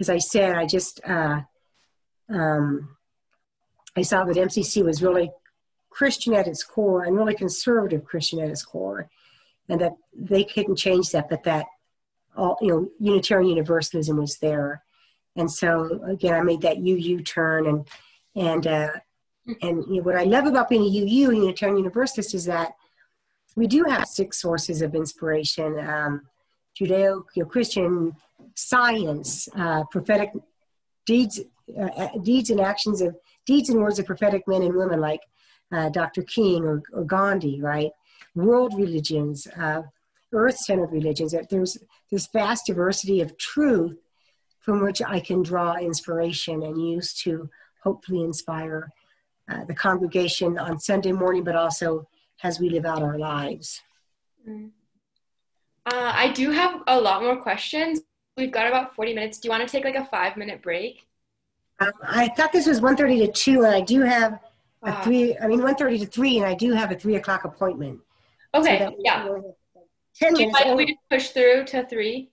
as 0.00 0.10
I 0.10 0.18
said, 0.18 0.56
I 0.56 0.66
just, 0.66 1.00
uh, 1.06 1.40
um, 2.28 2.96
I 3.96 4.02
saw 4.02 4.24
that 4.24 4.36
MCC 4.36 4.84
was 4.84 5.02
really 5.02 5.30
Christian 5.90 6.34
at 6.34 6.46
its 6.46 6.62
core 6.62 7.04
and 7.04 7.16
really 7.16 7.34
conservative 7.34 8.04
Christian 8.04 8.40
at 8.40 8.48
its 8.48 8.64
core, 8.64 9.10
and 9.68 9.80
that 9.80 9.96
they 10.14 10.44
couldn't 10.44 10.76
change 10.76 11.10
that, 11.10 11.28
but 11.28 11.42
that 11.44 11.66
all 12.36 12.56
you 12.60 12.68
know 12.68 12.88
Unitarian 12.98 13.50
Universalism 13.50 14.16
was 14.16 14.38
there, 14.38 14.82
and 15.36 15.50
so 15.50 16.00
again 16.04 16.34
I 16.34 16.42
made 16.42 16.62
that 16.62 16.78
UU 16.78 17.22
turn 17.22 17.66
and 17.66 17.88
and 18.34 18.66
uh, 18.66 18.90
and 19.62 19.84
you 19.88 19.96
know, 19.96 20.02
what 20.02 20.16
I 20.16 20.24
love 20.24 20.46
about 20.46 20.68
being 20.68 20.82
a 20.82 20.86
UU 20.86 21.32
Unitarian 21.32 21.78
Universalist 21.78 22.34
is 22.34 22.44
that 22.46 22.72
we 23.56 23.66
do 23.66 23.84
have 23.84 24.06
six 24.06 24.40
sources 24.40 24.82
of 24.82 24.94
inspiration: 24.94 25.78
um, 25.80 26.22
Judeo-Christian 26.78 28.14
science, 28.54 29.48
uh, 29.56 29.84
prophetic 29.90 30.32
deeds, 31.06 31.40
uh, 31.78 32.08
deeds 32.22 32.50
and 32.50 32.60
actions 32.60 33.00
of 33.00 33.16
deeds 33.46 33.68
and 33.68 33.80
words 33.80 33.98
of 33.98 34.06
prophetic 34.06 34.46
men 34.46 34.62
and 34.62 34.74
women 34.74 35.00
like 35.00 35.20
uh, 35.72 35.88
Dr. 35.88 36.22
King 36.22 36.64
or, 36.64 36.82
or, 36.92 37.04
Gandhi, 37.04 37.60
right? 37.60 37.90
World 38.34 38.74
religions, 38.76 39.46
uh, 39.58 39.82
earth-centered 40.32 40.92
religions. 40.92 41.34
There's 41.50 41.78
this 42.10 42.28
vast 42.32 42.66
diversity 42.66 43.20
of 43.20 43.36
truth 43.36 43.98
from 44.60 44.82
which 44.82 45.00
I 45.02 45.20
can 45.20 45.42
draw 45.42 45.76
inspiration 45.76 46.62
and 46.62 46.80
use 46.80 47.14
to 47.22 47.48
hopefully 47.82 48.22
inspire 48.22 48.90
uh, 49.50 49.64
the 49.64 49.74
congregation 49.74 50.58
on 50.58 50.78
Sunday 50.78 51.12
morning, 51.12 51.44
but 51.44 51.56
also 51.56 52.08
as 52.42 52.60
we 52.60 52.68
live 52.68 52.84
out 52.84 53.02
our 53.02 53.18
lives. 53.18 53.80
Mm. 54.48 54.70
Uh, 55.86 56.12
I 56.14 56.28
do 56.28 56.50
have 56.50 56.82
a 56.86 57.00
lot 57.00 57.22
more 57.22 57.36
questions. 57.36 58.00
We've 58.36 58.52
got 58.52 58.68
about 58.68 58.94
40 58.94 59.14
minutes. 59.14 59.38
Do 59.38 59.48
you 59.48 59.50
want 59.50 59.66
to 59.66 59.70
take 59.70 59.84
like 59.84 59.96
a 59.96 60.04
five 60.04 60.36
minute 60.36 60.62
break? 60.62 61.06
Um, 61.80 61.92
I 62.06 62.28
thought 62.28 62.52
this 62.52 62.66
was 62.66 62.80
1.30 62.80 63.26
to 63.26 63.32
2, 63.32 63.64
and 63.64 63.74
I 63.74 63.80
do 63.80 64.02
have 64.02 64.38
a 64.82 64.90
Ah. 64.90 65.02
3, 65.02 65.36
I 65.38 65.46
mean 65.46 65.60
1.30 65.60 66.00
to 66.00 66.06
3, 66.06 66.38
and 66.38 66.46
I 66.46 66.54
do 66.54 66.72
have 66.72 66.90
a 66.90 66.94
3 66.94 67.16
o'clock 67.16 67.44
appointment. 67.44 68.00
Okay, 68.54 68.78
that- 68.78 68.94
yeah. 68.98 69.24
10 70.16 70.34
Do 70.34 70.40
you 70.42 70.48
minutes. 70.48 70.64
mind 70.64 70.76
we 70.76 70.86
just 70.86 70.98
push 71.08 71.28
through 71.30 71.64
to 71.66 71.86
three? 71.86 72.30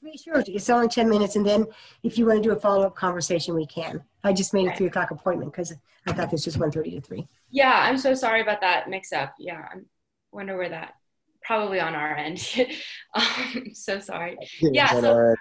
Three, 0.00 0.16
sure. 0.16 0.42
It's 0.46 0.68
only 0.70 0.88
10 0.88 1.08
minutes, 1.08 1.36
and 1.36 1.44
then 1.46 1.66
if 2.02 2.16
you 2.18 2.26
want 2.26 2.42
to 2.42 2.48
do 2.48 2.52
a 2.54 2.58
follow-up 2.58 2.94
conversation, 2.96 3.54
we 3.54 3.66
can. 3.66 4.02
I 4.24 4.32
just 4.32 4.52
made 4.54 4.66
a 4.66 4.74
3 4.74 4.86
o'clock 4.86 5.10
appointment 5.10 5.52
because 5.52 5.72
I 6.06 6.12
thought 6.12 6.30
this 6.30 6.46
was 6.46 6.56
1.30 6.56 6.90
to 6.96 7.00
3. 7.02 7.28
Yeah, 7.50 7.72
I'm 7.82 7.98
so 7.98 8.14
sorry 8.14 8.40
about 8.40 8.60
that 8.62 8.88
mix 8.88 9.12
up. 9.12 9.34
Yeah, 9.38 9.60
I 9.60 9.76
wonder 10.32 10.56
where 10.56 10.70
that 10.70 10.94
probably 11.42 11.80
on 11.80 11.94
our 11.94 12.14
end. 12.16 12.40
um, 13.14 13.74
so 13.74 14.00
sorry. 14.00 14.36
Yeah, 14.60 14.90
so- 15.00 15.34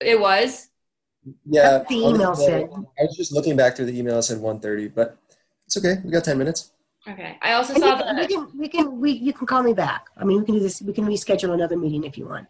It 0.00 0.18
was. 0.20 0.70
yeah. 1.44 1.78
That's 1.78 1.88
the 1.88 1.96
email 1.96 2.34
said. 2.36 2.70
I 2.72 3.02
was 3.02 3.16
just 3.16 3.32
looking 3.32 3.56
back 3.56 3.76
through 3.76 3.86
the 3.86 3.98
email. 3.98 4.18
It 4.18 4.22
said 4.22 4.38
1:30, 4.38 4.94
but 4.94 5.18
it's 5.66 5.76
okay. 5.76 6.00
We 6.04 6.10
got 6.10 6.24
10 6.24 6.38
minutes. 6.38 6.70
Okay. 7.06 7.36
I 7.42 7.52
also 7.52 7.74
And 7.74 7.82
saw 7.82 7.98
you 7.98 8.04
can, 8.04 8.16
we 8.16 8.26
can, 8.26 8.58
we 8.58 8.68
can, 8.68 9.00
we, 9.00 9.10
you 9.12 9.32
can 9.32 9.46
call 9.46 9.62
me 9.62 9.74
back. 9.74 10.06
I 10.16 10.24
mean, 10.24 10.38
we 10.40 10.44
can 10.46 10.54
do 10.54 10.60
this. 10.60 10.80
We 10.80 10.92
can 10.92 11.04
reschedule 11.06 11.52
another 11.52 11.76
meeting 11.76 12.04
if 12.04 12.16
you 12.16 12.26
want. 12.26 12.46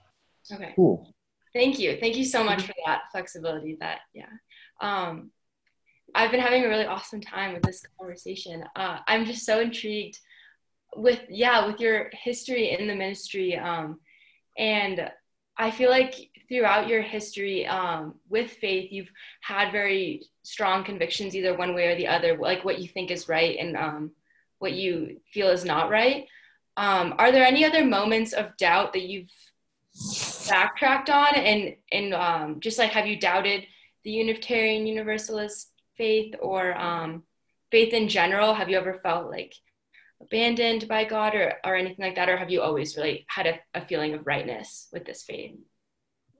Okay. 0.52 0.72
Cool. 0.76 1.12
Thank 1.52 1.78
you. 1.78 1.96
Thank 2.00 2.16
you 2.16 2.24
so 2.24 2.44
much 2.44 2.58
Mm-hmm. 2.58 2.66
for 2.66 2.74
that 2.86 3.02
flexibility. 3.12 3.76
That 3.80 4.00
yeah. 4.12 4.26
Um, 4.80 5.30
I've 6.14 6.30
been 6.30 6.40
having 6.40 6.64
a 6.64 6.68
really 6.68 6.84
awesome 6.86 7.20
time 7.20 7.54
with 7.54 7.62
this 7.62 7.82
conversation. 7.98 8.64
Uh, 8.76 8.98
I'm 9.08 9.24
just 9.24 9.44
so 9.44 9.60
intrigued 9.60 10.18
with 10.96 11.20
yeah 11.28 11.66
with 11.66 11.80
your 11.80 12.10
history 12.12 12.70
in 12.78 12.86
the 12.86 12.94
ministry, 12.94 13.56
um, 13.56 13.98
and 14.56 15.10
I 15.56 15.70
feel 15.72 15.90
like 15.90 16.14
throughout 16.48 16.88
your 16.88 17.02
history 17.02 17.66
um, 17.66 18.14
with 18.28 18.50
faith, 18.50 18.92
you've 18.92 19.10
had 19.40 19.72
very 19.72 20.22
strong 20.42 20.84
convictions, 20.84 21.34
either 21.34 21.56
one 21.56 21.74
way 21.74 21.88
or 21.88 21.96
the 21.96 22.06
other, 22.06 22.36
like 22.38 22.64
what 22.64 22.78
you 22.78 22.88
think 22.88 23.10
is 23.10 23.28
right 23.28 23.56
and 23.58 23.76
um, 23.76 24.10
what 24.58 24.72
you 24.72 25.20
feel 25.32 25.48
is 25.48 25.64
not 25.64 25.90
right. 25.90 26.26
Um, 26.76 27.14
are 27.18 27.32
there 27.32 27.44
any 27.44 27.64
other 27.64 27.84
moments 27.84 28.32
of 28.32 28.56
doubt 28.56 28.92
that 28.94 29.02
you've 29.02 29.30
backtracked 30.48 31.08
on 31.08 31.36
and 31.36 31.76
and 31.92 32.12
um, 32.12 32.60
just 32.60 32.78
like 32.78 32.90
have 32.90 33.06
you 33.06 33.18
doubted 33.18 33.64
the 34.02 34.10
unitarian 34.10 34.86
universalist 34.86 35.70
faith 35.96 36.34
or 36.40 36.76
um, 36.76 37.22
faith 37.70 37.92
in 37.92 38.08
general? 38.08 38.54
Have 38.54 38.68
you 38.68 38.76
ever 38.76 38.94
felt 38.94 39.30
like 39.30 39.54
abandoned 40.20 40.88
by 40.88 41.04
god 41.04 41.34
or, 41.34 41.54
or 41.64 41.76
anything 41.76 42.04
like 42.04 42.16
that? 42.16 42.28
Or 42.28 42.36
have 42.36 42.50
you 42.50 42.60
always 42.60 42.96
really 42.96 43.24
had 43.28 43.46
a, 43.46 43.60
a 43.74 43.86
feeling 43.86 44.14
of 44.14 44.26
rightness 44.26 44.88
with 44.92 45.04
this 45.04 45.22
faith 45.22 45.54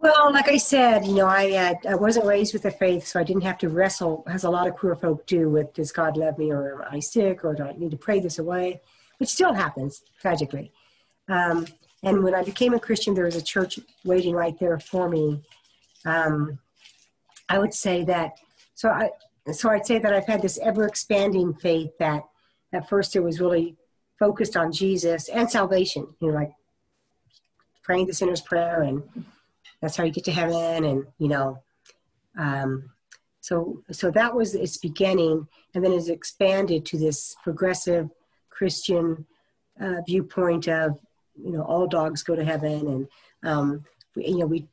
Well, 0.04 0.34
like 0.34 0.50
I 0.50 0.58
said, 0.58 1.06
you 1.06 1.14
know, 1.14 1.26
I 1.26 1.52
uh, 1.52 1.74
I 1.88 1.94
wasn't 1.94 2.26
raised 2.26 2.52
with 2.52 2.64
the 2.64 2.70
faith, 2.70 3.06
so 3.06 3.18
I 3.18 3.22
didn't 3.24 3.44
have 3.44 3.56
to 3.60 3.70
wrestle, 3.70 4.22
as 4.26 4.44
a 4.44 4.50
lot 4.50 4.66
of 4.66 4.74
queer 4.74 4.94
folk 4.94 5.26
do, 5.26 5.48
with 5.48 5.72
does 5.72 5.92
God 5.92 6.18
love 6.18 6.36
me, 6.36 6.52
or 6.52 6.82
am 6.84 6.88
I 6.94 7.00
sick, 7.00 7.42
or 7.42 7.54
do 7.54 7.62
I 7.62 7.72
need 7.72 7.90
to 7.92 7.96
pray 7.96 8.20
this 8.20 8.38
away, 8.38 8.82
which 9.16 9.30
still 9.30 9.54
happens 9.54 10.02
tragically. 10.20 10.72
Um, 11.26 11.68
and 12.02 12.22
when 12.22 12.34
I 12.34 12.42
became 12.42 12.74
a 12.74 12.78
Christian, 12.78 13.14
there 13.14 13.24
was 13.24 13.34
a 13.34 13.42
church 13.42 13.80
waiting 14.04 14.34
right 14.34 14.58
there 14.60 14.78
for 14.78 15.08
me. 15.08 15.40
Um, 16.04 16.58
I 17.48 17.58
would 17.58 17.72
say 17.72 18.04
that. 18.04 18.32
So 18.74 18.90
I 18.90 19.08
so 19.52 19.70
I'd 19.70 19.86
say 19.86 19.98
that 20.00 20.12
I've 20.12 20.26
had 20.26 20.42
this 20.42 20.58
ever 20.58 20.86
expanding 20.86 21.54
faith 21.54 21.96
that 21.98 22.24
at 22.74 22.90
first 22.90 23.16
it 23.16 23.20
was 23.20 23.40
really 23.40 23.76
focused 24.18 24.54
on 24.54 24.70
Jesus 24.70 25.30
and 25.30 25.50
salvation. 25.50 26.08
You 26.20 26.28
know, 26.28 26.34
like 26.34 26.52
praying 27.82 28.08
the 28.08 28.12
sinner's 28.12 28.42
prayer 28.42 28.82
and 28.82 29.02
that's 29.80 29.96
how 29.96 30.04
you 30.04 30.12
get 30.12 30.24
to 30.24 30.32
heaven 30.32 30.84
and 30.84 31.06
you 31.18 31.28
know 31.28 31.58
um, 32.38 32.90
so 33.44 33.82
so 33.90 34.10
that 34.10 34.34
was 34.34 34.54
its 34.54 34.78
beginning. 34.78 35.46
And 35.74 35.84
then 35.84 35.92
it's 35.92 36.08
expanded 36.08 36.86
to 36.86 36.98
this 36.98 37.36
progressive 37.42 38.08
christian 38.48 39.26
uh, 39.80 40.00
viewpoint 40.06 40.68
of 40.68 40.98
you 41.36 41.52
know 41.52 41.62
all 41.62 41.86
dogs 41.86 42.22
go 42.22 42.36
to 42.36 42.44
heaven 42.44 42.86
and 42.86 43.08
um, 43.42 43.84
we, 44.16 44.28
you 44.28 44.38
know 44.38 44.46
we 44.46 44.66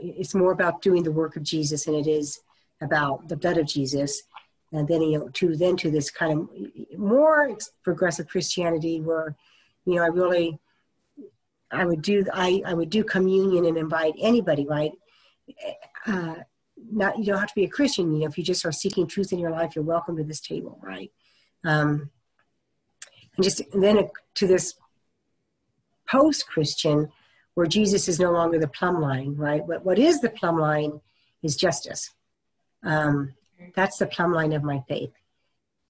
it's 0.00 0.34
more 0.34 0.52
about 0.52 0.80
doing 0.80 1.02
the 1.02 1.10
work 1.10 1.34
of 1.36 1.42
jesus 1.42 1.86
than 1.86 1.94
it 1.94 2.06
is 2.06 2.40
about 2.80 3.28
the 3.28 3.36
blood 3.36 3.58
of 3.58 3.66
jesus. 3.66 4.22
And 4.70 4.86
then 4.86 5.02
you 5.02 5.18
know 5.18 5.28
to 5.30 5.56
then 5.56 5.76
to 5.78 5.90
this 5.90 6.08
kind 6.08 6.32
of 6.32 6.98
more 6.98 7.56
progressive 7.82 8.28
christianity 8.28 9.00
where 9.00 9.34
you 9.86 9.96
know 9.96 10.04
i 10.04 10.06
really 10.06 10.60
I 11.70 11.84
would 11.84 12.02
do 12.02 12.24
I, 12.32 12.62
I 12.66 12.74
would 12.74 12.90
do 12.90 13.04
communion 13.04 13.64
and 13.64 13.76
invite 13.76 14.14
anybody, 14.20 14.66
right? 14.66 14.92
Uh, 16.06 16.36
not 16.90 17.18
you 17.18 17.26
don't 17.26 17.38
have 17.38 17.48
to 17.48 17.54
be 17.54 17.64
a 17.64 17.68
Christian. 17.68 18.12
You 18.12 18.20
know, 18.20 18.26
if 18.26 18.38
you 18.38 18.44
just 18.44 18.64
are 18.64 18.72
seeking 18.72 19.06
truth 19.06 19.32
in 19.32 19.38
your 19.38 19.50
life, 19.50 19.74
you're 19.74 19.84
welcome 19.84 20.16
to 20.16 20.24
this 20.24 20.40
table, 20.40 20.78
right? 20.82 21.10
Um, 21.64 22.10
and 23.36 23.44
just 23.44 23.60
and 23.72 23.82
then 23.82 24.08
to 24.34 24.46
this 24.46 24.74
post-Christian, 26.08 27.10
where 27.54 27.66
Jesus 27.66 28.08
is 28.08 28.20
no 28.20 28.30
longer 28.30 28.58
the 28.58 28.68
plumb 28.68 29.00
line, 29.00 29.34
right? 29.36 29.64
What 29.66 29.84
what 29.84 29.98
is 29.98 30.20
the 30.20 30.30
plumb 30.30 30.58
line 30.58 31.00
is 31.42 31.56
justice. 31.56 32.10
Um, 32.82 33.34
that's 33.74 33.98
the 33.98 34.06
plumb 34.06 34.32
line 34.32 34.52
of 34.52 34.62
my 34.62 34.82
faith, 34.88 35.12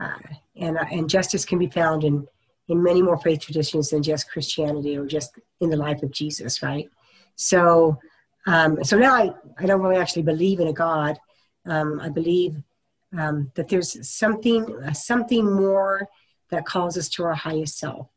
uh, 0.00 0.18
and 0.56 0.78
and 0.78 1.10
justice 1.10 1.44
can 1.44 1.58
be 1.58 1.68
found 1.68 2.04
in 2.04 2.26
in 2.68 2.82
many 2.82 3.02
more 3.02 3.18
faith 3.18 3.40
traditions 3.40 3.90
than 3.90 4.02
just 4.02 4.30
Christianity 4.30 4.96
or 4.96 5.06
just 5.06 5.38
in 5.60 5.70
the 5.70 5.76
life 5.76 6.02
of 6.02 6.10
Jesus, 6.10 6.62
right? 6.62 6.88
So, 7.36 7.98
um, 8.46 8.82
so 8.84 8.98
now 8.98 9.14
I, 9.14 9.30
I 9.58 9.66
don't 9.66 9.82
really 9.82 9.96
actually 9.96 10.22
believe 10.22 10.60
in 10.60 10.68
a 10.68 10.72
God. 10.72 11.18
Um, 11.66 12.00
I 12.00 12.08
believe 12.08 12.62
um, 13.16 13.50
that 13.54 13.68
there's 13.68 14.08
something 14.08 14.66
something 14.92 15.50
more 15.50 16.08
that 16.50 16.66
calls 16.66 16.98
us 16.98 17.08
to 17.10 17.24
our 17.24 17.34
highest 17.34 17.78
self, 17.78 18.08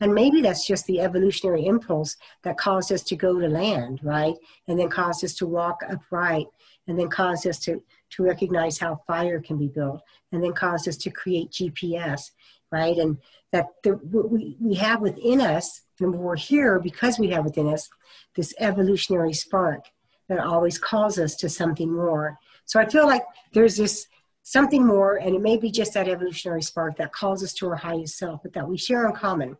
and 0.00 0.14
maybe 0.14 0.40
that's 0.40 0.66
just 0.66 0.86
the 0.86 1.00
evolutionary 1.00 1.66
impulse 1.66 2.16
that 2.42 2.58
caused 2.58 2.92
us 2.92 3.02
to 3.04 3.16
go 3.16 3.40
to 3.40 3.48
land, 3.48 4.00
right? 4.02 4.34
And 4.68 4.78
then 4.78 4.88
caused 4.88 5.24
us 5.24 5.34
to 5.34 5.46
walk 5.46 5.82
upright, 5.88 6.46
and 6.86 6.98
then 6.98 7.08
caused 7.08 7.46
us 7.46 7.58
to 7.60 7.82
to 8.10 8.22
recognize 8.22 8.78
how 8.78 9.00
fire 9.06 9.40
can 9.40 9.58
be 9.58 9.68
built, 9.68 10.02
and 10.30 10.42
then 10.44 10.52
caused 10.52 10.86
us 10.86 10.96
to 10.98 11.10
create 11.10 11.50
GPS, 11.50 12.30
right? 12.72 12.96
And 12.96 13.18
that 13.52 13.66
the, 13.84 13.96
we, 13.96 14.56
we 14.60 14.74
have 14.74 15.00
within 15.00 15.40
us, 15.40 15.82
and 16.00 16.14
we're 16.14 16.36
here 16.36 16.80
because 16.80 17.18
we 17.18 17.28
have 17.28 17.44
within 17.44 17.68
us 17.68 17.88
this 18.34 18.54
evolutionary 18.58 19.34
spark 19.34 19.84
that 20.28 20.40
always 20.40 20.78
calls 20.78 21.18
us 21.18 21.36
to 21.36 21.48
something 21.48 21.92
more. 21.94 22.38
So 22.64 22.80
I 22.80 22.86
feel 22.86 23.06
like 23.06 23.24
there's 23.52 23.76
this 23.76 24.06
something 24.42 24.86
more, 24.86 25.16
and 25.16 25.36
it 25.36 25.42
may 25.42 25.56
be 25.56 25.70
just 25.70 25.94
that 25.94 26.08
evolutionary 26.08 26.62
spark 26.62 26.96
that 26.96 27.12
calls 27.12 27.44
us 27.44 27.52
to 27.54 27.68
our 27.68 27.76
highest 27.76 28.16
self, 28.16 28.42
but 28.42 28.54
that 28.54 28.68
we 28.68 28.76
share 28.76 29.06
in 29.06 29.14
common. 29.14 29.56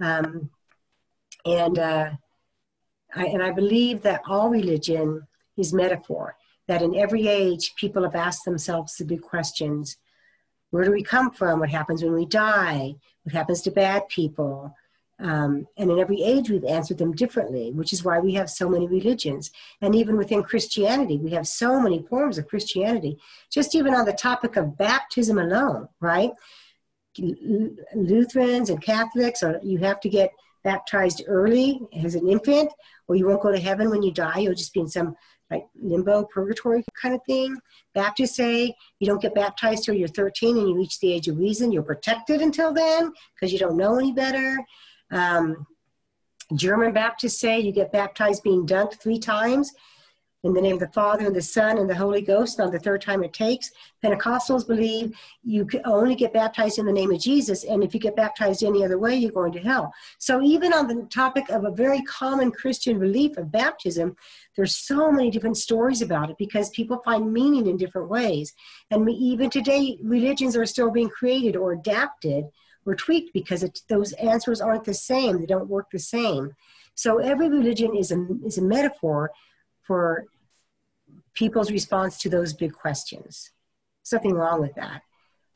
Um, 0.00 0.50
and 1.44 1.78
uh, 1.78 2.10
I, 3.14 3.26
and 3.26 3.42
I 3.42 3.52
believe 3.52 4.02
that 4.02 4.22
all 4.26 4.48
religion 4.48 5.26
is 5.56 5.72
metaphor. 5.72 6.36
That 6.66 6.82
in 6.82 6.94
every 6.94 7.28
age, 7.28 7.74
people 7.76 8.02
have 8.02 8.14
asked 8.14 8.44
themselves 8.44 8.96
the 8.96 9.04
big 9.04 9.22
questions: 9.22 9.96
Where 10.70 10.84
do 10.84 10.92
we 10.92 11.02
come 11.02 11.30
from? 11.30 11.60
What 11.60 11.70
happens 11.70 12.02
when 12.02 12.12
we 12.12 12.26
die? 12.26 12.94
What 13.22 13.34
happens 13.34 13.62
to 13.62 13.70
bad 13.70 14.08
people? 14.08 14.74
Um, 15.20 15.66
and 15.76 15.90
in 15.90 15.98
every 15.98 16.22
age, 16.22 16.48
we've 16.48 16.64
answered 16.64 16.98
them 16.98 17.12
differently, 17.12 17.72
which 17.72 17.92
is 17.92 18.04
why 18.04 18.20
we 18.20 18.34
have 18.34 18.48
so 18.48 18.68
many 18.68 18.86
religions. 18.86 19.50
And 19.80 19.94
even 19.94 20.16
within 20.16 20.44
Christianity, 20.44 21.18
we 21.18 21.30
have 21.30 21.48
so 21.48 21.80
many 21.80 22.02
forms 22.02 22.38
of 22.38 22.46
Christianity. 22.46 23.18
Just 23.50 23.74
even 23.74 23.94
on 23.94 24.04
the 24.04 24.12
topic 24.12 24.56
of 24.56 24.78
baptism 24.78 25.38
alone, 25.38 25.88
right? 26.00 26.30
Lutherans 27.94 28.70
and 28.70 28.80
Catholics, 28.80 29.42
you 29.62 29.78
have 29.78 29.98
to 30.00 30.08
get 30.08 30.30
baptized 30.62 31.24
early 31.26 31.80
as 32.04 32.14
an 32.14 32.28
infant, 32.28 32.72
or 33.08 33.16
you 33.16 33.26
won't 33.26 33.42
go 33.42 33.50
to 33.50 33.58
heaven 33.58 33.90
when 33.90 34.02
you 34.02 34.12
die. 34.12 34.38
You'll 34.38 34.54
just 34.54 34.74
be 34.74 34.80
in 34.80 34.88
some 34.88 35.16
like 35.50 35.66
limbo, 35.80 36.24
purgatory 36.24 36.84
kind 37.00 37.14
of 37.14 37.20
thing. 37.24 37.56
Baptists 37.94 38.36
say 38.36 38.74
you 38.98 39.06
don't 39.06 39.22
get 39.22 39.34
baptized 39.34 39.84
till 39.84 39.94
you're 39.94 40.08
13 40.08 40.56
and 40.58 40.68
you 40.68 40.76
reach 40.76 41.00
the 41.00 41.12
age 41.12 41.28
of 41.28 41.38
reason. 41.38 41.72
You're 41.72 41.82
protected 41.82 42.40
until 42.40 42.72
then 42.72 43.12
because 43.34 43.52
you 43.52 43.58
don't 43.58 43.76
know 43.76 43.96
any 43.96 44.12
better. 44.12 44.58
Um, 45.10 45.66
German 46.54 46.92
Baptists 46.92 47.40
say 47.40 47.60
you 47.60 47.72
get 47.72 47.92
baptized 47.92 48.42
being 48.42 48.66
dunked 48.66 49.00
three 49.00 49.18
times 49.18 49.72
in 50.44 50.52
the 50.52 50.60
name 50.60 50.74
of 50.74 50.80
the 50.80 50.88
Father 50.88 51.26
and 51.26 51.34
the 51.34 51.42
Son 51.42 51.78
and 51.78 51.90
the 51.90 51.96
Holy 51.96 52.22
Ghost. 52.22 52.60
On 52.60 52.70
the 52.70 52.78
third 52.78 53.02
time 53.02 53.24
it 53.24 53.32
takes. 53.32 53.72
Pentecostals 54.04 54.66
believe 54.66 55.18
you 55.42 55.64
can 55.64 55.82
only 55.84 56.14
get 56.14 56.32
baptized 56.32 56.78
in 56.78 56.86
the 56.86 56.92
name 56.92 57.10
of 57.12 57.20
Jesus, 57.20 57.64
and 57.64 57.82
if 57.82 57.92
you 57.92 58.00
get 58.00 58.14
baptized 58.14 58.62
any 58.62 58.84
other 58.84 58.98
way, 58.98 59.16
you're 59.16 59.32
going 59.32 59.52
to 59.52 59.58
hell. 59.58 59.92
So 60.18 60.40
even 60.40 60.72
on 60.72 60.86
the 60.86 61.06
topic 61.06 61.48
of 61.48 61.64
a 61.64 61.70
very 61.70 62.02
common 62.02 62.52
Christian 62.52 63.00
belief 63.00 63.36
of 63.36 63.50
baptism, 63.50 64.16
there's 64.56 64.76
so 64.76 65.10
many 65.10 65.30
different 65.30 65.56
stories 65.56 66.02
about 66.02 66.30
it 66.30 66.38
because 66.38 66.70
people 66.70 67.02
find 67.04 67.32
meaning 67.32 67.66
in 67.66 67.76
different 67.76 68.08
ways. 68.08 68.54
And 68.90 69.04
we, 69.04 69.14
even 69.14 69.50
today, 69.50 69.98
religions 70.02 70.56
are 70.56 70.66
still 70.66 70.90
being 70.90 71.08
created 71.08 71.56
or 71.56 71.72
adapted 71.72 72.44
or 72.86 72.94
tweaked 72.94 73.32
because 73.32 73.62
it, 73.62 73.80
those 73.88 74.12
answers 74.14 74.60
aren't 74.60 74.84
the 74.84 74.94
same. 74.94 75.40
They 75.40 75.46
don't 75.46 75.68
work 75.68 75.90
the 75.90 75.98
same. 75.98 76.54
So 76.94 77.18
every 77.18 77.48
religion 77.48 77.94
is 77.94 78.10
a, 78.10 78.26
is 78.44 78.58
a 78.58 78.62
metaphor 78.62 79.30
for 79.88 80.26
people's 81.34 81.72
response 81.72 82.18
to 82.18 82.28
those 82.28 82.52
big 82.52 82.72
questions. 82.72 83.50
There's 84.02 84.20
nothing 84.20 84.34
wrong 84.34 84.60
with 84.60 84.74
that. 84.76 85.02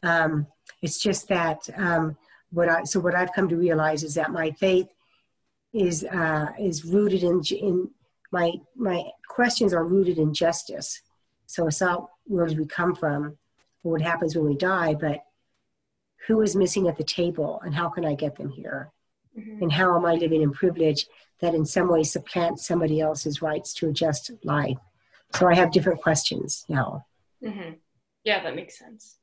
Um, 0.02 0.48
it's 0.80 0.98
just 0.98 1.28
that 1.28 1.68
um, 1.76 2.16
what 2.50 2.68
I 2.68 2.84
so 2.84 2.98
what 2.98 3.14
I've 3.14 3.32
come 3.32 3.48
to 3.48 3.56
realize 3.56 4.02
is 4.02 4.14
that 4.14 4.32
my 4.32 4.50
faith 4.52 4.88
is 5.72 6.02
uh, 6.04 6.48
is 6.58 6.84
rooted 6.84 7.22
in 7.22 7.42
in 7.68 7.90
my 8.32 8.54
my 8.74 9.04
questions 9.28 9.72
are 9.72 9.84
rooted 9.84 10.18
in 10.18 10.34
justice. 10.34 11.02
So 11.46 11.66
it's 11.66 11.80
not 11.80 12.10
where 12.24 12.46
did 12.46 12.58
we 12.58 12.66
come 12.66 12.94
from, 12.94 13.36
or 13.84 13.92
what 13.92 14.02
happens 14.02 14.34
when 14.34 14.46
we 14.46 14.56
die, 14.56 14.94
but 14.94 15.24
who 16.26 16.40
is 16.40 16.56
missing 16.56 16.88
at 16.88 16.96
the 16.96 17.04
table, 17.04 17.60
and 17.64 17.74
how 17.74 17.88
can 17.88 18.04
I 18.04 18.14
get 18.14 18.36
them 18.36 18.50
here, 18.50 18.90
mm-hmm. 19.38 19.62
and 19.62 19.72
how 19.72 19.96
am 19.96 20.04
I 20.04 20.14
living 20.14 20.42
in 20.42 20.52
privilege 20.52 21.06
that 21.40 21.54
in 21.54 21.64
some 21.64 21.88
way 21.88 22.02
supplants 22.04 22.66
somebody 22.66 23.00
else's 23.00 23.42
rights 23.42 23.74
to 23.74 23.88
a 23.88 23.92
just 23.92 24.30
life. 24.44 24.78
So 25.34 25.48
I 25.48 25.54
have 25.54 25.72
different 25.72 26.00
questions 26.00 26.64
now. 26.68 27.04
Mm-hmm. 27.42 27.74
Yeah, 28.24 28.42
that 28.42 28.54
makes 28.54 28.78
sense. 28.78 29.16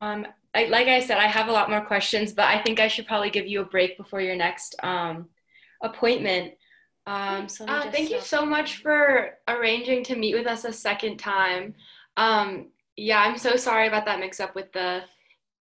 Um, 0.00 0.26
I, 0.54 0.64
like 0.64 0.88
I 0.88 1.00
said, 1.00 1.18
I 1.18 1.26
have 1.26 1.48
a 1.48 1.52
lot 1.52 1.70
more 1.70 1.80
questions, 1.80 2.32
but 2.32 2.46
I 2.46 2.60
think 2.60 2.80
I 2.80 2.88
should 2.88 3.06
probably 3.06 3.30
give 3.30 3.46
you 3.46 3.62
a 3.62 3.64
break 3.64 3.96
before 3.96 4.20
your 4.20 4.36
next 4.36 4.74
um, 4.82 5.28
appointment. 5.82 6.54
Um, 7.06 7.48
so 7.48 7.64
uh, 7.64 7.90
thank 7.90 8.10
you 8.10 8.20
so 8.20 8.44
much 8.44 8.76
for 8.76 9.38
arranging 9.48 10.04
to 10.04 10.16
meet 10.16 10.34
with 10.34 10.46
us 10.46 10.64
a 10.64 10.72
second 10.72 11.16
time. 11.16 11.74
Um, 12.16 12.68
yeah, 12.96 13.20
I'm 13.20 13.38
so 13.38 13.56
sorry 13.56 13.88
about 13.88 14.04
that 14.04 14.20
mix 14.20 14.40
up 14.40 14.54
with 14.54 14.70
the 14.72 15.02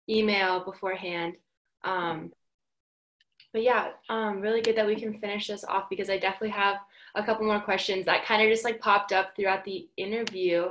email 0.09 0.65
beforehand. 0.65 1.37
Um, 1.85 2.33
but 3.53 3.63
yeah, 3.63 3.89
um, 4.09 4.41
really 4.41 4.63
good 4.63 4.77
that 4.77 4.87
we 4.87 4.97
can 4.97 5.19
finish 5.19 5.47
this 5.47 5.65
off 5.65 5.91
because 5.91 6.09
I 6.09 6.19
definitely 6.19 6.51
have 6.51 6.77
a 7.15 7.23
couple 7.23 7.47
more 7.47 7.61
questions 7.61 8.07
that 8.07 8.25
kind 8.25 8.43
of 8.43 8.49
just 8.49 8.65
like 8.65 8.81
popped 8.81 9.13
up 9.13 9.37
throughout 9.37 9.65
the 9.65 9.89
interview. 9.97 10.69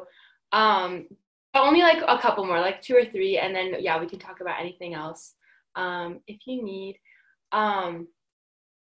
Um, 0.52 1.08
only 1.53 1.82
like 1.82 2.02
a 2.08 2.18
couple 2.18 2.45
more, 2.45 2.60
like 2.60 2.82
two 2.82 2.95
or 2.95 3.06
three, 3.06 3.38
and 3.38 3.56
then 3.56 3.76
yeah, 3.80 3.99
we 3.99 4.08
can 4.08 4.20
talk 4.20 4.41
about 4.41 4.60
anything 4.60 4.94
else 4.94 5.34
um, 5.76 6.20
if 6.28 6.40
you 6.45 6.64
need. 6.64 6.98
Um, 7.52 8.08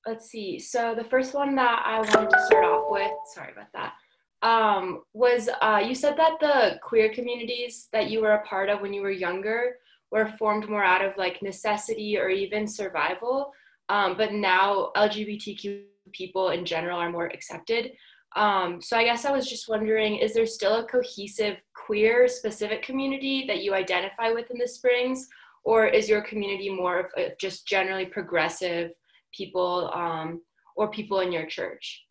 let's 0.07 0.29
see. 0.29 0.59
So 0.59 0.95
the 0.95 1.05
first 1.05 1.35
one 1.35 1.55
that 1.57 1.83
I 1.85 2.01
wanted 2.01 2.31
to 2.31 2.47
start 2.47 2.65
off 2.65 2.91
with, 2.91 3.13
sorry 3.33 3.53
about 3.53 3.73
that, 3.75 3.95
um, 4.43 5.03
was 5.13 5.49
uh, 5.61 5.83
you 5.87 5.95
said 5.95 6.17
that 6.17 6.41
the 6.41 6.79
queer 6.83 7.13
communities 7.13 7.89
that 7.93 8.11
you 8.11 8.21
were 8.21 8.33
a 8.33 8.47
part 8.47 8.69
of 8.69 8.81
when 8.81 8.93
you 8.93 9.03
were 9.03 9.11
younger 9.11 9.77
were 10.11 10.27
formed 10.39 10.69
more 10.69 10.85
out 10.85 11.05
of 11.05 11.17
like 11.17 11.43
necessity 11.43 12.19
or 12.19 12.29
even 12.29 12.69
survival, 12.69 13.53
um, 13.89 14.17
but 14.17 14.33
now 14.33 14.91
LGBTQ 14.97 15.83
people 16.13 16.51
in 16.51 16.65
general 16.65 16.99
are 16.99 17.11
more 17.11 17.27
accepted. 17.27 17.93
Um, 18.37 18.81
so 18.81 18.97
I 18.97 19.05
guess 19.05 19.25
I 19.25 19.31
was 19.31 19.49
just 19.49 19.69
wondering, 19.69 20.17
is 20.17 20.35
there 20.35 20.47
still 20.47 20.77
a 20.77 20.85
cohesive 20.85 21.57
queer 21.75 22.27
specific 22.27 22.83
community 22.83 23.45
that 23.47 23.63
you 23.63 23.75
identify 23.75 24.31
with 24.31 24.51
in 24.51 24.59
the 24.59 24.67
Springs, 24.67 25.29
or 25.63 25.87
is 25.87 26.09
your 26.09 26.23
community 26.23 26.69
more 26.69 27.01
of 27.01 27.39
just 27.39 27.67
generally 27.67 28.07
progressive 28.07 28.91
people 29.33 29.91
um, 29.95 30.43
or 30.77 30.91
people 30.91 31.21
in 31.21 31.31
your 31.31 31.47
church? 31.47 32.05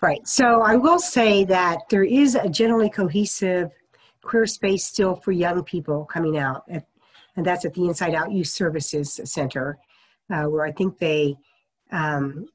Right. 0.00 0.26
So 0.26 0.62
I 0.62 0.76
will 0.76 0.98
say 0.98 1.44
that 1.44 1.80
there 1.90 2.04
is 2.04 2.34
a 2.34 2.48
generally 2.48 2.88
cohesive 2.88 3.72
queer 4.22 4.46
space 4.46 4.84
still 4.84 5.14
for 5.14 5.32
young 5.32 5.62
people 5.62 6.06
coming 6.06 6.38
out, 6.38 6.64
at, 6.70 6.86
and 7.36 7.44
that's 7.44 7.66
at 7.66 7.74
the 7.74 7.86
Inside 7.86 8.14
Out 8.14 8.32
Youth 8.32 8.48
Services 8.48 9.20
Center, 9.24 9.78
uh, 10.30 10.44
where 10.44 10.64
I 10.64 10.72
think 10.72 10.98
they 10.98 11.36
um, 11.92 12.46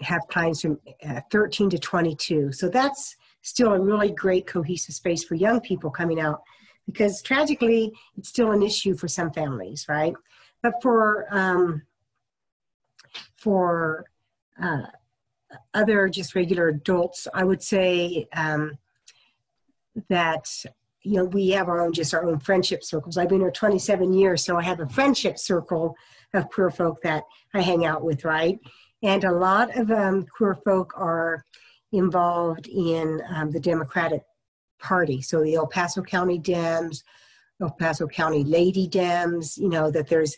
have 0.00 0.22
clients 0.28 0.62
from 0.62 0.78
uh, 1.06 1.20
13 1.30 1.70
to 1.70 1.78
22. 1.78 2.52
So 2.52 2.68
that's 2.68 3.16
still 3.42 3.72
a 3.72 3.80
really 3.80 4.10
great 4.10 4.46
cohesive 4.46 4.94
space 4.94 5.24
for 5.24 5.34
young 5.34 5.60
people 5.60 5.90
coming 5.90 6.20
out 6.20 6.42
because 6.86 7.22
tragically 7.22 7.92
it's 8.16 8.28
still 8.28 8.52
an 8.52 8.62
issue 8.62 8.96
for 8.96 9.08
some 9.08 9.32
families, 9.32 9.86
right? 9.88 10.14
But 10.62 10.74
for 10.82 11.26
um, 11.30 11.82
for 13.36 14.06
uh, 14.60 14.86
other 15.74 16.08
just 16.08 16.34
regular 16.34 16.68
adults, 16.68 17.26
I 17.34 17.44
would 17.44 17.62
say 17.62 18.28
um, 18.34 18.78
that 20.08 20.48
you 21.02 21.16
know 21.16 21.24
we 21.24 21.50
have 21.50 21.68
our 21.68 21.80
own 21.80 21.92
just 21.92 22.14
our 22.14 22.24
own 22.24 22.38
friendship 22.40 22.84
circles. 22.84 23.16
I've 23.16 23.28
been 23.28 23.40
here 23.40 23.50
27 23.50 24.12
years, 24.12 24.44
so 24.44 24.56
I 24.56 24.62
have 24.62 24.80
a 24.80 24.88
friendship 24.88 25.38
circle 25.38 25.96
of 26.34 26.48
queer 26.48 26.70
folk 26.70 27.02
that 27.02 27.24
I 27.54 27.60
hang 27.60 27.84
out 27.84 28.02
with, 28.02 28.24
right? 28.24 28.58
And 29.02 29.24
a 29.24 29.32
lot 29.32 29.76
of 29.76 29.90
um, 29.90 30.26
queer 30.26 30.54
folk 30.54 30.92
are 30.96 31.44
involved 31.92 32.68
in 32.68 33.20
um, 33.28 33.50
the 33.50 33.60
Democratic 33.60 34.22
Party. 34.78 35.20
So 35.20 35.42
the 35.42 35.54
El 35.54 35.66
Paso 35.66 36.02
County 36.02 36.38
Dems, 36.38 37.02
El 37.60 37.70
Paso 37.70 38.06
County 38.06 38.44
Lady 38.44 38.88
Dems, 38.88 39.58
you 39.58 39.68
know, 39.68 39.90
that 39.90 40.08
there's, 40.08 40.36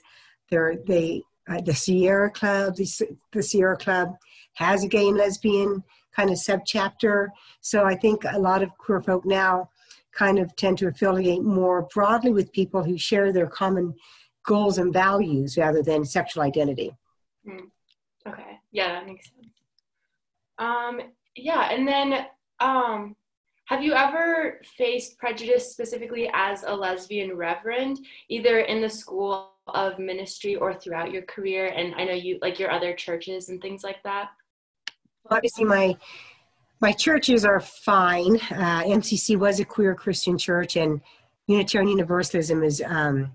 there, 0.51 0.77
they, 0.87 1.23
uh, 1.49 1.61
the 1.61 1.75
Sierra 1.75 2.31
Club, 2.31 2.77
the, 2.77 2.87
the 3.33 3.43
Sierra 3.43 3.77
Club 3.77 4.15
has 4.55 4.83
a 4.85 4.89
gay 4.89 5.09
and 5.09 5.17
lesbian 5.17 5.85
kind 6.15 6.31
of 6.31 6.37
subchapter. 6.37 7.29
So 7.61 7.85
I 7.85 7.97
think 7.97 8.25
a 8.25 8.39
lot 8.39 8.63
of 8.63 8.77
queer 8.79 9.01
folk 9.01 9.25
now 9.25 9.71
kind 10.13 10.39
of 10.39 10.55
tend 10.57 10.79
to 10.79 10.89
affiliate 10.89 11.43
more 11.43 11.89
broadly 11.93 12.31
with 12.31 12.53
people 12.53 12.85
who 12.85 12.97
share 12.97 13.33
their 13.33 13.49
common 13.49 13.95
goals 14.45 14.79
and 14.79 14.93
values 14.93 15.57
rather 15.57 15.83
than 15.83 16.05
sexual 16.05 16.43
identity. 16.43 16.97
Mm. 17.47 17.71
Okay. 18.27 18.59
Yeah, 18.73 18.93
that 18.93 19.07
makes 19.07 19.27
sense. 19.27 19.53
Um, 20.59 21.01
yeah, 21.37 21.71
and 21.73 21.87
then 21.87 22.27
um, 22.61 23.17
have 23.67 23.83
you 23.83 23.95
ever 23.95 24.61
faced 24.77 25.19
prejudice 25.19 25.73
specifically 25.73 26.31
as 26.33 26.65
a 26.67 26.75
lesbian 26.75 27.35
reverend, 27.35 28.01
either 28.29 28.61
in 28.61 28.81
the 28.81 28.89
school 28.89 29.53
of 29.67 29.99
ministry 29.99 30.55
or 30.57 30.75
throughout 30.75 31.11
your 31.11 31.23
career? 31.23 31.67
And 31.67 31.95
I 31.97 32.05
know 32.05 32.13
you 32.13 32.39
like 32.43 32.59
your 32.59 32.71
other 32.71 32.93
churches 32.95 33.49
and 33.49 33.61
things 33.61 33.83
like 33.83 34.03
that. 34.05 34.31
Obviously, 35.31 35.65
my 35.65 35.97
my 36.81 36.93
churches 36.93 37.45
are 37.45 37.61
fine. 37.61 38.37
Uh, 38.51 38.83
MCC 38.85 39.39
was 39.39 39.59
a 39.59 39.65
queer 39.65 39.95
Christian 39.95 40.37
church, 40.37 40.77
and 40.77 41.01
Unitarian 41.47 41.89
Universalism 41.89 42.63
is 42.63 42.83
um, 42.85 43.33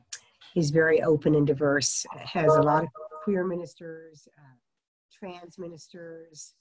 is 0.55 0.69
very 0.69 1.01
open 1.01 1.35
and 1.35 1.47
diverse. 1.47 2.05
Has 2.17 2.53
a 2.53 2.61
lot 2.61 2.83
of 2.83 2.89
queer 3.23 3.43
ministers. 3.43 4.27
Uh, 4.37 4.55
trans 5.19 5.57
ministers. 5.57 6.53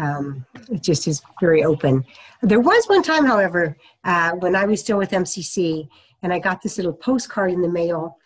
Um, 0.00 0.46
it 0.70 0.82
just 0.82 1.08
is 1.08 1.22
very 1.40 1.64
open. 1.64 2.04
There 2.42 2.60
was 2.60 2.86
one 2.86 3.02
time, 3.02 3.26
however, 3.26 3.76
uh, 4.04 4.32
when 4.32 4.54
I 4.54 4.64
was 4.64 4.80
still 4.80 4.98
with 4.98 5.10
MCC, 5.10 5.88
and 6.22 6.32
I 6.32 6.38
got 6.38 6.62
this 6.62 6.78
little 6.78 6.92
postcard 6.92 7.52
in 7.52 7.62
the 7.62 7.68
mail 7.68 8.16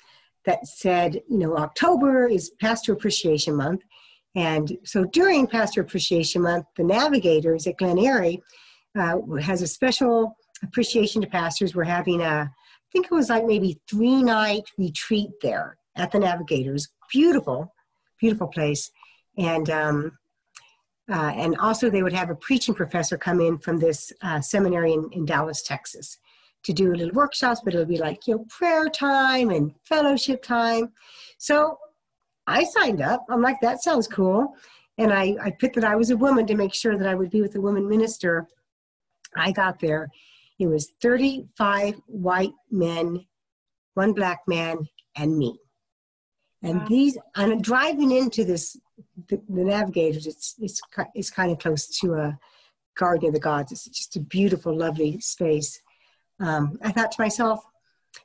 that 0.44 0.66
said, 0.66 1.20
you 1.28 1.38
know, 1.38 1.56
October 1.56 2.26
is 2.26 2.50
Pastor 2.60 2.92
Appreciation 2.92 3.54
Month. 3.54 3.82
And 4.34 4.78
so 4.84 5.04
during 5.04 5.46
Pastor 5.46 5.80
Appreciation 5.80 6.42
Month, 6.42 6.66
the 6.76 6.84
Navigators 6.84 7.66
at 7.66 7.78
Glen 7.78 7.98
Eyrie 7.98 8.42
uh, 8.98 9.18
has 9.40 9.62
a 9.62 9.66
special 9.66 10.36
appreciation 10.62 11.22
to 11.22 11.28
pastors. 11.28 11.74
We're 11.74 11.84
having 11.84 12.22
a, 12.22 12.52
think 12.92 13.06
it 13.06 13.14
was 13.14 13.30
like 13.30 13.44
maybe 13.44 13.80
three 13.88 14.22
night 14.22 14.64
retreat 14.78 15.30
there 15.40 15.78
at 15.96 16.12
the 16.12 16.18
Navigators. 16.18 16.88
Beautiful, 17.10 17.74
beautiful 18.20 18.48
place 18.48 18.90
and 19.36 19.70
um, 19.70 20.18
uh, 21.10 21.32
and 21.34 21.56
also 21.58 21.90
they 21.90 22.02
would 22.02 22.12
have 22.12 22.30
a 22.30 22.34
preaching 22.34 22.74
professor 22.74 23.16
come 23.16 23.40
in 23.40 23.58
from 23.58 23.78
this 23.78 24.12
uh, 24.22 24.40
seminary 24.40 24.92
in, 24.92 25.08
in, 25.12 25.24
Dallas, 25.24 25.62
Texas, 25.62 26.18
to 26.62 26.72
do 26.72 26.94
little 26.94 27.12
workshops. 27.12 27.60
But 27.64 27.74
it'll 27.74 27.86
be 27.86 27.98
like 27.98 28.26
you 28.26 28.36
know 28.36 28.46
prayer 28.48 28.88
time 28.88 29.50
and 29.50 29.74
fellowship 29.84 30.42
time. 30.42 30.92
So 31.38 31.78
I 32.46 32.64
signed 32.64 33.00
up. 33.00 33.24
I'm 33.30 33.42
like 33.42 33.60
that 33.62 33.82
sounds 33.82 34.06
cool, 34.06 34.54
and 34.98 35.12
I 35.12 35.36
I 35.42 35.50
put 35.58 35.72
that 35.74 35.84
I 35.84 35.96
was 35.96 36.10
a 36.10 36.16
woman 36.16 36.46
to 36.46 36.54
make 36.54 36.74
sure 36.74 36.96
that 36.96 37.08
I 37.08 37.14
would 37.14 37.30
be 37.30 37.42
with 37.42 37.56
a 37.56 37.60
woman 37.60 37.88
minister. 37.88 38.46
I 39.34 39.52
got 39.52 39.80
there. 39.80 40.08
It 40.62 40.68
was 40.68 40.92
35 41.02 42.00
white 42.06 42.52
men, 42.70 43.26
one 43.94 44.12
black 44.12 44.42
man, 44.46 44.88
and 45.16 45.36
me. 45.36 45.58
And 46.62 46.82
wow. 46.82 46.86
these, 46.88 47.18
I'm 47.34 47.60
driving 47.60 48.12
into 48.12 48.44
this 48.44 48.76
the, 49.28 49.42
the 49.48 49.64
navigators 49.64 50.26
it's 50.28 50.54
it's 50.60 50.80
it's 51.14 51.30
kind 51.30 51.50
of 51.50 51.58
close 51.58 51.88
to 51.98 52.14
a 52.14 52.38
garden 52.96 53.28
of 53.28 53.34
the 53.34 53.40
gods. 53.40 53.72
It's 53.72 53.88
just 53.88 54.14
a 54.14 54.20
beautiful 54.20 54.76
lovely 54.76 55.18
space. 55.20 55.80
Um, 56.38 56.78
i 56.82 56.92
thought 56.92 57.12
to 57.12 57.20
myself 57.20 57.64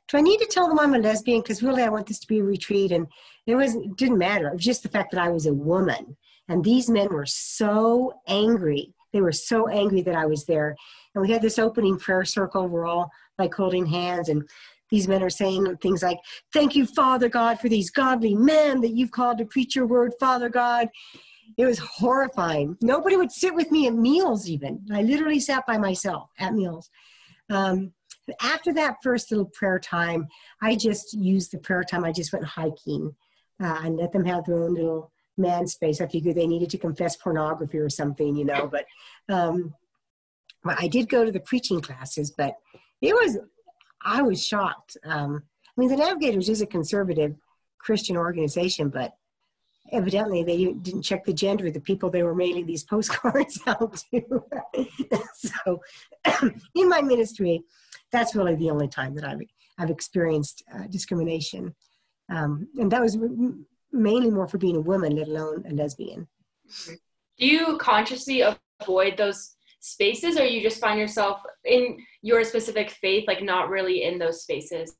do 0.08 0.16
i 0.18 0.20
need 0.20 0.38
to 0.38 0.46
tell 0.46 0.68
them 0.68 0.78
i'm 0.78 0.94
a 0.94 0.98
lesbian? 0.98 1.40
Because 1.40 1.62
really 1.62 1.82
i 1.82 1.88
want 1.88 2.06
this 2.06 2.20
to 2.20 2.28
be 2.28 2.38
a 2.38 2.44
retreat. 2.44 2.92
And 2.92 3.08
it 3.46 3.56
was 3.56 3.74
it 3.74 3.96
didn't 3.96 4.18
matter. 4.18 4.46
It 4.46 4.54
was 4.54 4.64
just 4.64 4.84
the 4.84 4.88
fact 4.88 5.10
that 5.10 5.20
i 5.20 5.28
was 5.28 5.46
a 5.46 5.52
woman. 5.52 6.16
And 6.48 6.62
these 6.62 6.88
men 6.88 7.08
were 7.08 7.26
so 7.26 8.20
angry 8.28 8.94
they 9.18 9.22
were 9.22 9.32
so 9.32 9.68
angry 9.68 10.00
that 10.02 10.14
i 10.14 10.24
was 10.24 10.44
there 10.44 10.76
and 11.14 11.22
we 11.22 11.32
had 11.32 11.42
this 11.42 11.58
opening 11.58 11.98
prayer 11.98 12.24
circle 12.24 12.68
we're 12.68 12.86
all 12.86 13.10
like 13.38 13.52
holding 13.52 13.86
hands 13.86 14.28
and 14.28 14.48
these 14.90 15.08
men 15.08 15.22
are 15.22 15.30
saying 15.30 15.76
things 15.78 16.02
like, 16.02 16.18
Thank 16.52 16.74
you, 16.74 16.86
Father 16.86 17.28
God, 17.28 17.60
for 17.60 17.68
these 17.68 17.90
godly 17.90 18.34
men 18.34 18.80
that 18.80 18.96
you've 18.96 19.10
called 19.10 19.38
to 19.38 19.44
preach 19.44 19.76
your 19.76 19.86
word, 19.86 20.12
Father 20.18 20.48
God. 20.48 20.88
It 21.56 21.66
was 21.66 21.78
horrifying. 21.78 22.76
Nobody 22.80 23.16
would 23.16 23.32
sit 23.32 23.54
with 23.54 23.70
me 23.70 23.86
at 23.86 23.94
meals, 23.94 24.48
even. 24.48 24.84
I 24.92 25.02
literally 25.02 25.40
sat 25.40 25.66
by 25.66 25.78
myself 25.78 26.30
at 26.38 26.54
meals. 26.54 26.90
Um, 27.50 27.92
after 28.42 28.72
that 28.74 28.96
first 29.02 29.30
little 29.30 29.46
prayer 29.46 29.78
time, 29.78 30.28
I 30.60 30.76
just 30.76 31.14
used 31.14 31.52
the 31.52 31.58
prayer 31.58 31.82
time. 31.82 32.04
I 32.04 32.12
just 32.12 32.32
went 32.32 32.44
hiking 32.44 33.14
uh, 33.62 33.80
and 33.82 33.96
let 33.96 34.12
them 34.12 34.26
have 34.26 34.44
their 34.44 34.62
own 34.62 34.74
little 34.74 35.10
man 35.38 35.66
space. 35.66 36.00
I 36.00 36.06
figured 36.06 36.36
they 36.36 36.46
needed 36.46 36.70
to 36.70 36.78
confess 36.78 37.16
pornography 37.16 37.78
or 37.78 37.88
something, 37.88 38.36
you 38.36 38.44
know. 38.44 38.68
But 38.68 38.86
um, 39.28 39.74
I 40.64 40.88
did 40.88 41.08
go 41.08 41.24
to 41.24 41.32
the 41.32 41.40
preaching 41.40 41.80
classes, 41.80 42.30
but 42.30 42.54
it 43.00 43.14
was 43.14 43.38
I 44.04 44.22
was 44.22 44.44
shocked. 44.44 44.96
Um, 45.04 45.44
I 45.76 45.80
mean, 45.80 45.90
the 45.90 45.96
Navigators 45.96 46.48
is 46.48 46.60
a 46.60 46.66
conservative 46.66 47.36
Christian 47.78 48.16
organization, 48.16 48.88
but 48.88 49.14
evidently 49.92 50.42
they 50.42 50.72
didn't 50.72 51.02
check 51.02 51.24
the 51.24 51.32
gender 51.32 51.66
of 51.66 51.74
the 51.74 51.80
people 51.80 52.10
they 52.10 52.22
were 52.22 52.34
mailing 52.34 52.66
these 52.66 52.84
postcards 52.84 53.60
out 53.66 54.02
to. 54.12 54.44
so, 55.34 55.82
in 56.74 56.88
my 56.88 57.00
ministry, 57.00 57.62
that's 58.12 58.34
really 58.34 58.54
the 58.54 58.70
only 58.70 58.88
time 58.88 59.14
that 59.14 59.24
I've 59.24 59.40
I've 59.80 59.90
experienced 59.90 60.64
uh, 60.74 60.88
discrimination, 60.88 61.74
um, 62.28 62.66
and 62.78 62.90
that 62.90 63.00
was 63.00 63.16
mainly 63.92 64.30
more 64.30 64.48
for 64.48 64.58
being 64.58 64.76
a 64.76 64.80
woman, 64.80 65.16
let 65.16 65.28
alone 65.28 65.64
a 65.68 65.72
lesbian. 65.72 66.28
Do 67.38 67.46
you 67.46 67.78
consciously 67.78 68.42
avoid 68.80 69.16
those 69.16 69.54
spaces, 69.80 70.36
or 70.38 70.44
you 70.44 70.60
just 70.60 70.80
find 70.80 70.98
yourself 70.98 71.40
in 71.64 71.98
your 72.22 72.44
specific 72.44 72.90
faith, 72.90 73.24
like 73.26 73.42
not 73.42 73.70
really 73.70 74.02
in 74.02 74.18
those 74.18 74.42
spaces? 74.42 74.96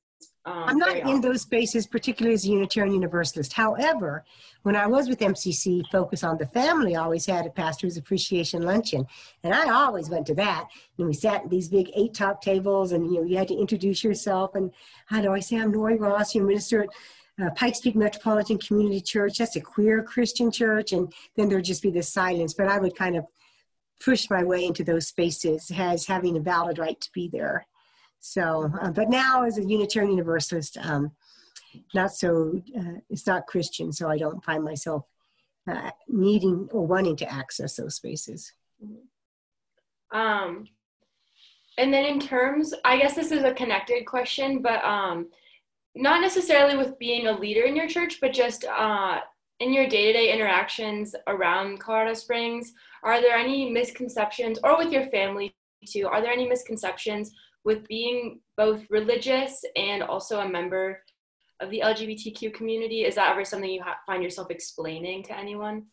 Um, 0.48 0.64
I'm 0.66 0.78
not 0.78 0.96
in 0.96 1.20
those 1.20 1.42
spaces, 1.42 1.86
particularly 1.86 2.34
as 2.34 2.46
a 2.46 2.48
Unitarian 2.48 2.94
Universalist. 2.94 3.52
However, 3.52 4.24
when 4.62 4.76
I 4.76 4.86
was 4.86 5.06
with 5.08 5.18
MCC, 5.18 5.86
Focus 5.90 6.24
on 6.24 6.38
the 6.38 6.46
Family 6.46 6.96
always 6.96 7.26
had 7.26 7.44
a 7.44 7.50
pastor's 7.50 7.98
appreciation 7.98 8.62
luncheon, 8.62 9.06
and 9.42 9.52
I 9.52 9.68
always 9.70 10.08
went 10.08 10.26
to 10.28 10.34
that. 10.36 10.68
And 10.96 11.06
we 11.06 11.12
sat 11.12 11.44
at 11.44 11.50
these 11.50 11.68
big 11.68 11.90
eight 11.94 12.14
top 12.14 12.40
tables, 12.40 12.92
and 12.92 13.06
you 13.12 13.20
know 13.20 13.26
you 13.26 13.36
had 13.36 13.48
to 13.48 13.58
introduce 13.58 14.02
yourself. 14.02 14.54
And 14.54 14.70
how 15.06 15.20
do 15.20 15.32
I 15.32 15.40
say 15.40 15.58
I'm 15.58 15.72
Nori 15.72 16.00
Rost, 16.00 16.34
you 16.34 16.42
minister 16.42 16.84
at 16.84 16.90
uh, 17.42 17.50
Pikes 17.50 17.80
Peak 17.80 17.94
Metropolitan 17.94 18.58
Community 18.58 19.00
Church. 19.00 19.38
That's 19.38 19.56
a 19.56 19.60
queer 19.60 20.02
Christian 20.02 20.50
church, 20.50 20.92
and 20.92 21.12
then 21.36 21.48
there'd 21.48 21.64
just 21.64 21.82
be 21.82 21.90
this 21.90 22.12
silence. 22.12 22.54
But 22.54 22.68
I 22.68 22.78
would 22.78 22.96
kind 22.96 23.16
of 23.16 23.26
push 24.04 24.30
my 24.30 24.44
way 24.44 24.64
into 24.64 24.84
those 24.84 25.08
spaces 25.08 25.70
as 25.76 26.06
having 26.06 26.36
a 26.36 26.40
valid 26.40 26.78
right 26.78 27.00
to 27.00 27.10
be 27.12 27.28
there. 27.28 27.66
So, 28.20 28.72
uh, 28.80 28.90
but 28.90 29.08
now 29.08 29.44
as 29.44 29.58
a 29.58 29.64
Unitarian 29.64 30.12
Universalist, 30.12 30.76
um, 30.78 31.12
not 31.94 32.12
so, 32.12 32.62
uh, 32.76 33.00
it's 33.10 33.26
not 33.26 33.46
Christian, 33.46 33.92
so 33.92 34.08
I 34.08 34.18
don't 34.18 34.44
find 34.44 34.64
myself 34.64 35.04
uh, 35.70 35.90
needing 36.08 36.68
or 36.72 36.86
wanting 36.86 37.16
to 37.16 37.30
access 37.30 37.76
those 37.76 37.96
spaces. 37.96 38.52
Um, 40.10 40.68
and 41.76 41.92
then 41.92 42.04
in 42.04 42.18
terms, 42.18 42.74
I 42.84 42.98
guess 42.98 43.14
this 43.14 43.30
is 43.30 43.44
a 43.44 43.52
connected 43.52 44.04
question, 44.06 44.62
but 44.62 44.82
um, 44.84 45.28
not 45.98 46.20
necessarily 46.20 46.76
with 46.76 46.98
being 46.98 47.26
a 47.26 47.38
leader 47.38 47.62
in 47.62 47.74
your 47.74 47.88
church, 47.88 48.18
but 48.20 48.32
just 48.32 48.64
uh, 48.64 49.18
in 49.58 49.72
your 49.72 49.88
day-to-day 49.88 50.32
interactions 50.32 51.14
around 51.26 51.80
Colorado 51.80 52.14
Springs, 52.14 52.72
are 53.02 53.20
there 53.20 53.36
any 53.36 53.70
misconceptions, 53.70 54.58
or 54.62 54.78
with 54.78 54.92
your 54.92 55.06
family 55.06 55.52
too, 55.86 56.06
are 56.06 56.20
there 56.20 56.32
any 56.32 56.48
misconceptions 56.48 57.32
with 57.64 57.86
being 57.88 58.40
both 58.56 58.84
religious 58.90 59.64
and 59.76 60.02
also 60.02 60.40
a 60.40 60.48
member 60.48 61.00
of 61.60 61.70
the 61.70 61.82
LGBTQ 61.84 62.54
community? 62.54 63.04
Is 63.04 63.16
that 63.16 63.32
ever 63.32 63.44
something 63.44 63.70
you 63.70 63.82
ha- 63.82 63.98
find 64.06 64.22
yourself 64.22 64.50
explaining 64.50 65.24
to 65.24 65.36
anyone? 65.36 65.86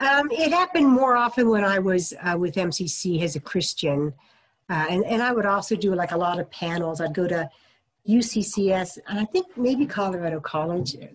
Um, 0.00 0.30
it 0.30 0.52
happened 0.52 0.86
more 0.86 1.16
often 1.16 1.48
when 1.48 1.64
I 1.64 1.78
was 1.78 2.14
uh, 2.22 2.36
with 2.38 2.54
MCC 2.54 3.22
as 3.22 3.34
a 3.34 3.40
Christian. 3.40 4.14
Uh, 4.70 4.86
and, 4.90 5.04
and 5.04 5.22
I 5.22 5.32
would 5.32 5.46
also 5.46 5.76
do 5.76 5.94
like 5.94 6.12
a 6.12 6.16
lot 6.16 6.38
of 6.38 6.50
panels. 6.50 7.00
I'd 7.00 7.14
go 7.14 7.26
to 7.26 7.50
UCCS, 8.08 8.98
and 9.06 9.18
I 9.18 9.24
think 9.24 9.56
maybe 9.56 9.86
Colorado 9.86 10.40
College 10.40 10.96
uh, 10.96 11.06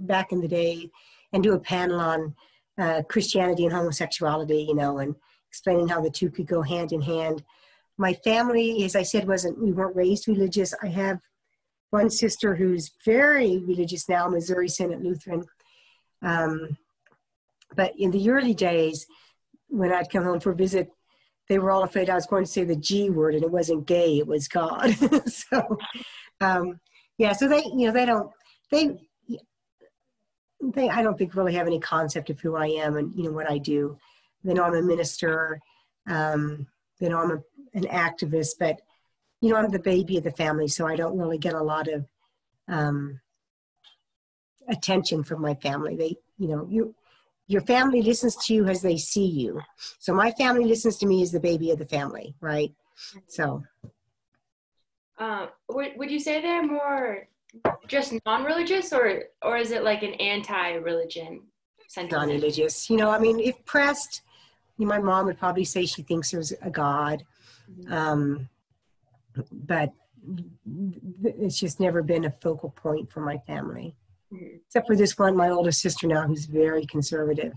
back 0.00 0.32
in 0.32 0.40
the 0.40 0.48
day, 0.48 0.90
and 1.32 1.42
do 1.42 1.52
a 1.52 1.60
panel 1.60 2.00
on 2.00 2.34
uh, 2.78 3.02
Christianity 3.02 3.64
and 3.64 3.74
homosexuality, 3.74 4.62
you 4.62 4.74
know, 4.74 4.98
and 4.98 5.14
explaining 5.50 5.88
how 5.88 6.00
the 6.00 6.10
two 6.10 6.30
could 6.30 6.46
go 6.46 6.62
hand 6.62 6.92
in 6.92 7.02
hand. 7.02 7.44
My 7.98 8.14
family, 8.14 8.84
as 8.84 8.96
I 8.96 9.02
said, 9.02 9.26
wasn't 9.26 9.62
we 9.62 9.72
weren't 9.72 9.96
raised 9.96 10.28
religious. 10.28 10.72
I 10.82 10.86
have 10.88 11.20
one 11.90 12.10
sister 12.10 12.54
who's 12.54 12.92
very 13.04 13.58
religious 13.58 14.08
now, 14.08 14.28
Missouri 14.28 14.68
Synod 14.68 15.02
Lutheran. 15.02 15.44
Um, 16.22 16.76
but 17.74 17.92
in 17.98 18.10
the 18.10 18.30
early 18.30 18.54
days, 18.54 19.06
when 19.68 19.92
I'd 19.92 20.10
come 20.10 20.24
home 20.24 20.40
for 20.40 20.52
a 20.52 20.56
visit, 20.56 20.90
they 21.48 21.58
were 21.58 21.70
all 21.70 21.82
afraid 21.82 22.10
I 22.10 22.14
was 22.14 22.26
going 22.26 22.44
to 22.44 22.50
say 22.50 22.64
the 22.64 22.76
G 22.76 23.10
word, 23.10 23.34
and 23.34 23.44
it 23.44 23.50
wasn't 23.50 23.86
gay; 23.86 24.18
it 24.18 24.26
was 24.26 24.48
God. 24.48 24.94
so, 25.26 25.78
um, 26.40 26.80
yeah. 27.16 27.32
So 27.32 27.48
they, 27.48 27.62
you 27.64 27.86
know, 27.86 27.92
they 27.92 28.06
don't, 28.06 28.30
they, 28.70 28.96
they, 30.60 30.88
I 30.88 31.02
don't 31.02 31.16
think 31.16 31.34
really 31.34 31.54
have 31.54 31.66
any 31.66 31.80
concept 31.80 32.30
of 32.30 32.40
who 32.40 32.56
I 32.56 32.66
am 32.66 32.96
and 32.96 33.12
you 33.16 33.24
know 33.24 33.32
what 33.32 33.50
I 33.50 33.58
do. 33.58 33.96
They 34.44 34.54
know 34.54 34.64
I'm 34.64 34.74
a 34.74 34.82
minister. 34.82 35.60
Um, 36.06 36.66
they 37.00 37.08
know 37.08 37.18
I'm 37.18 37.30
a, 37.30 37.42
an 37.74 37.84
activist, 37.84 38.54
but 38.58 38.80
you 39.40 39.50
know, 39.50 39.56
I'm 39.56 39.70
the 39.70 39.78
baby 39.78 40.16
of 40.16 40.24
the 40.24 40.32
family, 40.32 40.68
so 40.68 40.86
I 40.86 40.96
don't 40.96 41.18
really 41.18 41.38
get 41.38 41.54
a 41.54 41.62
lot 41.62 41.88
of 41.88 42.06
um, 42.66 43.20
attention 44.68 45.22
from 45.22 45.40
my 45.40 45.54
family. 45.54 45.96
They, 45.96 46.16
you 46.38 46.48
know, 46.48 46.66
you, 46.68 46.94
your 47.48 47.62
family 47.62 48.02
listens 48.02 48.36
to 48.46 48.54
you 48.54 48.66
as 48.66 48.82
they 48.82 48.96
see 48.96 49.26
you. 49.26 49.60
So 49.98 50.14
my 50.14 50.30
family 50.32 50.64
listens 50.64 50.98
to 50.98 51.06
me 51.06 51.22
as 51.22 51.32
the 51.32 51.40
baby 51.40 51.70
of 51.70 51.78
the 51.78 51.86
family, 51.86 52.34
right? 52.40 52.72
So. 53.26 53.64
Uh, 55.18 55.46
would, 55.68 55.92
would 55.96 56.10
you 56.10 56.20
say 56.20 56.40
they're 56.40 56.64
more 56.64 57.26
just 57.88 58.14
non-religious 58.26 58.92
or 58.92 59.24
or 59.42 59.56
is 59.56 59.70
it 59.70 59.82
like 59.82 60.02
an 60.02 60.12
anti-religion 60.14 61.40
sentiment? 61.88 62.28
Non-religious. 62.28 62.90
You 62.90 62.98
know, 62.98 63.10
I 63.10 63.18
mean, 63.18 63.40
if 63.40 63.64
pressed, 63.64 64.20
you 64.76 64.86
know, 64.86 64.90
my 64.90 64.98
mom 64.98 65.26
would 65.26 65.38
probably 65.38 65.64
say 65.64 65.86
she 65.86 66.02
thinks 66.02 66.30
there's 66.30 66.52
a 66.62 66.70
God. 66.70 67.24
Mm-hmm. 67.70 67.92
Um, 67.92 68.48
but 69.50 69.92
it's 71.24 71.58
just 71.58 71.80
never 71.80 72.02
been 72.02 72.26
a 72.26 72.30
focal 72.30 72.70
point 72.70 73.10
for 73.10 73.20
my 73.20 73.38
family. 73.38 73.94
Mm-hmm. 74.32 74.56
Except 74.66 74.86
for 74.86 74.96
this 74.96 75.18
one, 75.18 75.36
my 75.36 75.50
oldest 75.50 75.80
sister 75.80 76.06
now, 76.06 76.26
who's 76.26 76.44
very 76.44 76.84
conservative. 76.86 77.52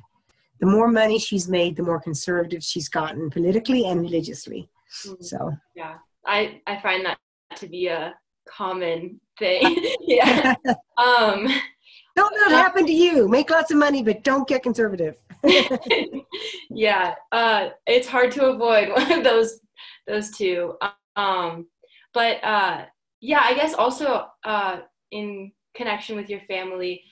The 0.60 0.68
more 0.68 0.88
money 0.88 1.20
she's 1.20 1.50
made, 1.50 1.76
the 1.76 1.84
more 1.84 2.00
conservative 2.00 2.64
she's 2.64 2.88
gotten 2.88 3.30
politically 3.30 3.86
and 3.86 4.02
religiously. 4.02 4.70
Mm-hmm. 5.06 5.24
So 5.24 5.52
yeah, 5.76 5.96
I 6.26 6.62
I 6.68 6.80
find 6.82 7.06
that 7.06 7.18
to 7.58 7.68
be 7.68 7.88
a 7.88 8.14
common 8.48 9.20
thing. 9.38 9.86
yeah. 10.02 10.54
um, 10.98 11.48
don't 12.16 12.36
let 12.36 12.52
it 12.52 12.56
happen 12.56 12.86
to 12.86 12.92
you. 12.92 13.28
Make 13.28 13.50
lots 13.50 13.72
of 13.72 13.78
money, 13.78 14.04
but 14.04 14.24
don't 14.24 14.48
get 14.48 14.64
conservative. 14.64 15.18
yeah, 16.70 17.16
uh, 17.32 17.70
it's 17.88 18.08
hard 18.08 18.32
to 18.32 18.48
avoid 18.48 18.90
one 18.90 19.12
of 19.12 19.24
those 19.24 19.60
those 20.08 20.32
two. 20.32 20.76
Um, 21.16 21.68
but 22.14 22.44
uh, 22.44 22.86
yeah, 23.22 23.42
I 23.44 23.54
guess 23.54 23.74
also 23.74 24.28
uh, 24.44 24.80
in 25.12 25.52
connection 25.74 26.16
with 26.16 26.30
your 26.30 26.42
family, 26.42 27.04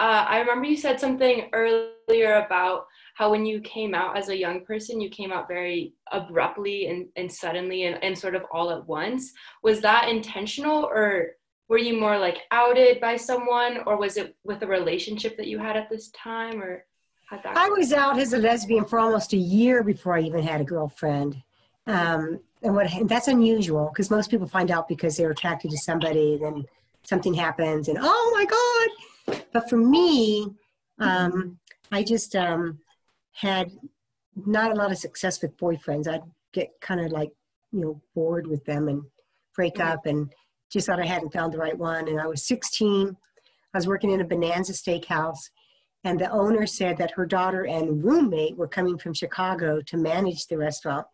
uh, 0.00 0.26
I 0.28 0.38
remember 0.38 0.66
you 0.66 0.76
said 0.76 1.00
something 1.00 1.48
earlier 1.52 2.44
about 2.46 2.86
how 3.16 3.30
when 3.30 3.44
you 3.44 3.60
came 3.60 3.94
out 3.94 4.16
as 4.16 4.28
a 4.28 4.36
young 4.36 4.64
person, 4.64 5.00
you 5.00 5.10
came 5.10 5.32
out 5.32 5.48
very 5.48 5.94
abruptly 6.12 6.86
and, 6.86 7.08
and 7.16 7.30
suddenly 7.30 7.84
and, 7.84 8.02
and 8.02 8.16
sort 8.16 8.36
of 8.36 8.44
all 8.52 8.70
at 8.70 8.86
once. 8.86 9.32
Was 9.64 9.80
that 9.80 10.08
intentional 10.08 10.84
or 10.84 11.32
were 11.68 11.78
you 11.78 11.98
more 11.98 12.16
like 12.16 12.38
outed 12.52 13.00
by 13.00 13.16
someone 13.16 13.80
or 13.86 13.96
was 13.98 14.16
it 14.16 14.36
with 14.44 14.62
a 14.62 14.66
relationship 14.66 15.36
that 15.36 15.48
you 15.48 15.58
had 15.58 15.76
at 15.76 15.90
this 15.90 16.10
time 16.10 16.62
or 16.62 16.84
I 17.44 17.68
was 17.68 17.92
out 17.92 18.18
as 18.18 18.32
a 18.32 18.38
lesbian 18.38 18.86
for 18.86 18.98
almost 18.98 19.34
a 19.34 19.36
year 19.36 19.82
before 19.82 20.16
I 20.16 20.22
even 20.22 20.42
had 20.42 20.62
a 20.62 20.64
girlfriend. 20.64 21.42
Um, 21.86 22.40
and 22.62 22.74
what 22.74 22.90
and 22.92 23.08
that's 23.08 23.28
unusual 23.28 23.90
because 23.92 24.10
most 24.10 24.30
people 24.30 24.46
find 24.46 24.70
out 24.70 24.88
because 24.88 25.16
they're 25.16 25.30
attracted 25.30 25.70
to 25.70 25.76
somebody, 25.76 26.38
then 26.38 26.66
something 27.08 27.34
happens, 27.34 27.88
and 27.88 27.98
oh 28.00 28.30
my 28.34 28.44
god! 28.44 29.44
But 29.52 29.70
for 29.70 29.78
me, 29.78 30.46
um, 30.98 31.58
I 31.90 32.02
just 32.02 32.36
um, 32.36 32.80
had 33.32 33.70
not 34.36 34.72
a 34.72 34.74
lot 34.74 34.92
of 34.92 34.98
success 34.98 35.40
with 35.40 35.56
boyfriends. 35.56 36.06
I'd 36.06 36.22
get 36.52 36.68
kind 36.80 37.00
of 37.00 37.10
like 37.10 37.30
you 37.72 37.80
know 37.80 38.02
bored 38.14 38.46
with 38.46 38.64
them 38.66 38.88
and 38.88 39.02
break 39.56 39.80
up, 39.80 40.04
and 40.06 40.32
just 40.70 40.86
thought 40.86 41.00
I 41.00 41.06
hadn't 41.06 41.32
found 41.32 41.52
the 41.52 41.58
right 41.58 41.78
one. 41.78 42.08
And 42.08 42.20
I 42.20 42.26
was 42.26 42.46
16. 42.46 43.16
I 43.74 43.78
was 43.78 43.86
working 43.86 44.10
in 44.10 44.20
a 44.20 44.24
Bonanza 44.24 44.72
Steakhouse, 44.72 45.50
and 46.04 46.20
the 46.20 46.30
owner 46.30 46.66
said 46.66 46.98
that 46.98 47.12
her 47.12 47.24
daughter 47.24 47.66
and 47.66 48.04
roommate 48.04 48.56
were 48.56 48.68
coming 48.68 48.98
from 48.98 49.14
Chicago 49.14 49.80
to 49.80 49.96
manage 49.96 50.46
the 50.46 50.58
restaurant 50.58 51.06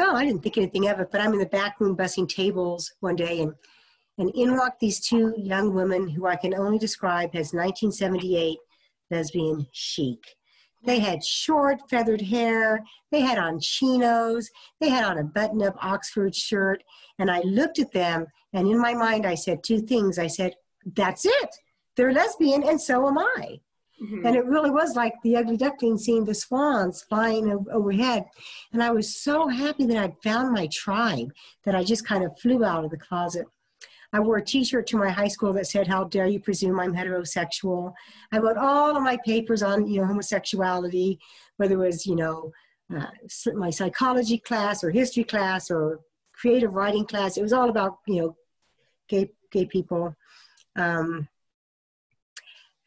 oh, 0.00 0.14
I 0.14 0.24
didn't 0.24 0.42
think 0.42 0.56
anything 0.56 0.88
of 0.88 1.00
it, 1.00 1.10
but 1.10 1.20
I'm 1.20 1.32
in 1.32 1.38
the 1.38 1.46
back 1.46 1.80
room 1.80 1.96
bussing 1.96 2.28
tables 2.28 2.92
one 3.00 3.16
day 3.16 3.40
and 3.40 3.54
and 4.18 4.30
in 4.34 4.56
walk 4.56 4.78
these 4.80 5.00
two 5.00 5.34
young 5.36 5.72
women 5.74 6.08
who 6.08 6.26
I 6.26 6.36
can 6.36 6.54
only 6.54 6.78
describe 6.78 7.30
as 7.34 7.54
1978 7.54 8.58
lesbian 9.10 9.66
chic. 9.72 10.36
They 10.84 11.00
had 11.00 11.24
short 11.24 11.80
feathered 11.90 12.20
hair. 12.20 12.84
They 13.10 13.20
had 13.20 13.38
on 13.38 13.60
chinos. 13.60 14.50
They 14.80 14.88
had 14.88 15.04
on 15.04 15.18
a 15.18 15.24
button 15.24 15.62
up 15.62 15.76
Oxford 15.82 16.34
shirt. 16.34 16.82
And 17.18 17.30
I 17.30 17.40
looked 17.40 17.78
at 17.78 17.92
them, 17.92 18.26
and 18.52 18.68
in 18.68 18.80
my 18.80 18.94
mind, 18.94 19.26
I 19.26 19.34
said 19.34 19.64
two 19.64 19.80
things. 19.80 20.18
I 20.18 20.28
said, 20.28 20.54
That's 20.84 21.24
it. 21.24 21.56
They're 21.96 22.12
lesbian, 22.12 22.62
and 22.62 22.80
so 22.80 23.08
am 23.08 23.18
I. 23.18 23.60
Mm-hmm. 24.00 24.24
And 24.24 24.36
it 24.36 24.44
really 24.44 24.70
was 24.70 24.94
like 24.94 25.14
the 25.24 25.36
ugly 25.36 25.56
duckling 25.56 25.98
seeing 25.98 26.24
the 26.24 26.34
swans 26.34 27.02
flying 27.02 27.66
overhead. 27.72 28.26
And 28.72 28.82
I 28.82 28.92
was 28.92 29.20
so 29.20 29.48
happy 29.48 29.86
that 29.86 29.96
I'd 29.96 30.22
found 30.22 30.52
my 30.52 30.68
tribe 30.68 31.32
that 31.64 31.74
I 31.74 31.82
just 31.82 32.06
kind 32.06 32.24
of 32.24 32.38
flew 32.38 32.64
out 32.64 32.84
of 32.84 32.90
the 32.90 32.96
closet. 32.96 33.46
I 34.12 34.20
wore 34.20 34.38
a 34.38 34.44
t-shirt 34.44 34.86
to 34.88 34.96
my 34.96 35.10
high 35.10 35.28
school 35.28 35.52
that 35.52 35.66
said, 35.66 35.86
how 35.86 36.04
dare 36.04 36.26
you 36.26 36.40
presume 36.40 36.80
I'm 36.80 36.94
heterosexual. 36.94 37.92
I 38.32 38.38
wrote 38.38 38.56
all 38.56 38.96
of 38.96 39.02
my 39.02 39.18
papers 39.24 39.62
on, 39.62 39.86
you 39.86 40.00
know, 40.00 40.06
homosexuality, 40.06 41.18
whether 41.58 41.74
it 41.74 41.86
was, 41.86 42.06
you 42.06 42.16
know, 42.16 42.52
uh, 42.96 43.06
my 43.54 43.68
psychology 43.70 44.38
class 44.38 44.82
or 44.82 44.90
history 44.90 45.24
class 45.24 45.70
or 45.70 46.00
creative 46.32 46.74
writing 46.74 47.04
class. 47.04 47.36
It 47.36 47.42
was 47.42 47.52
all 47.52 47.68
about, 47.68 47.98
you 48.06 48.22
know, 48.22 48.36
gay, 49.08 49.30
gay 49.52 49.66
people. 49.66 50.16
Um, 50.74 51.28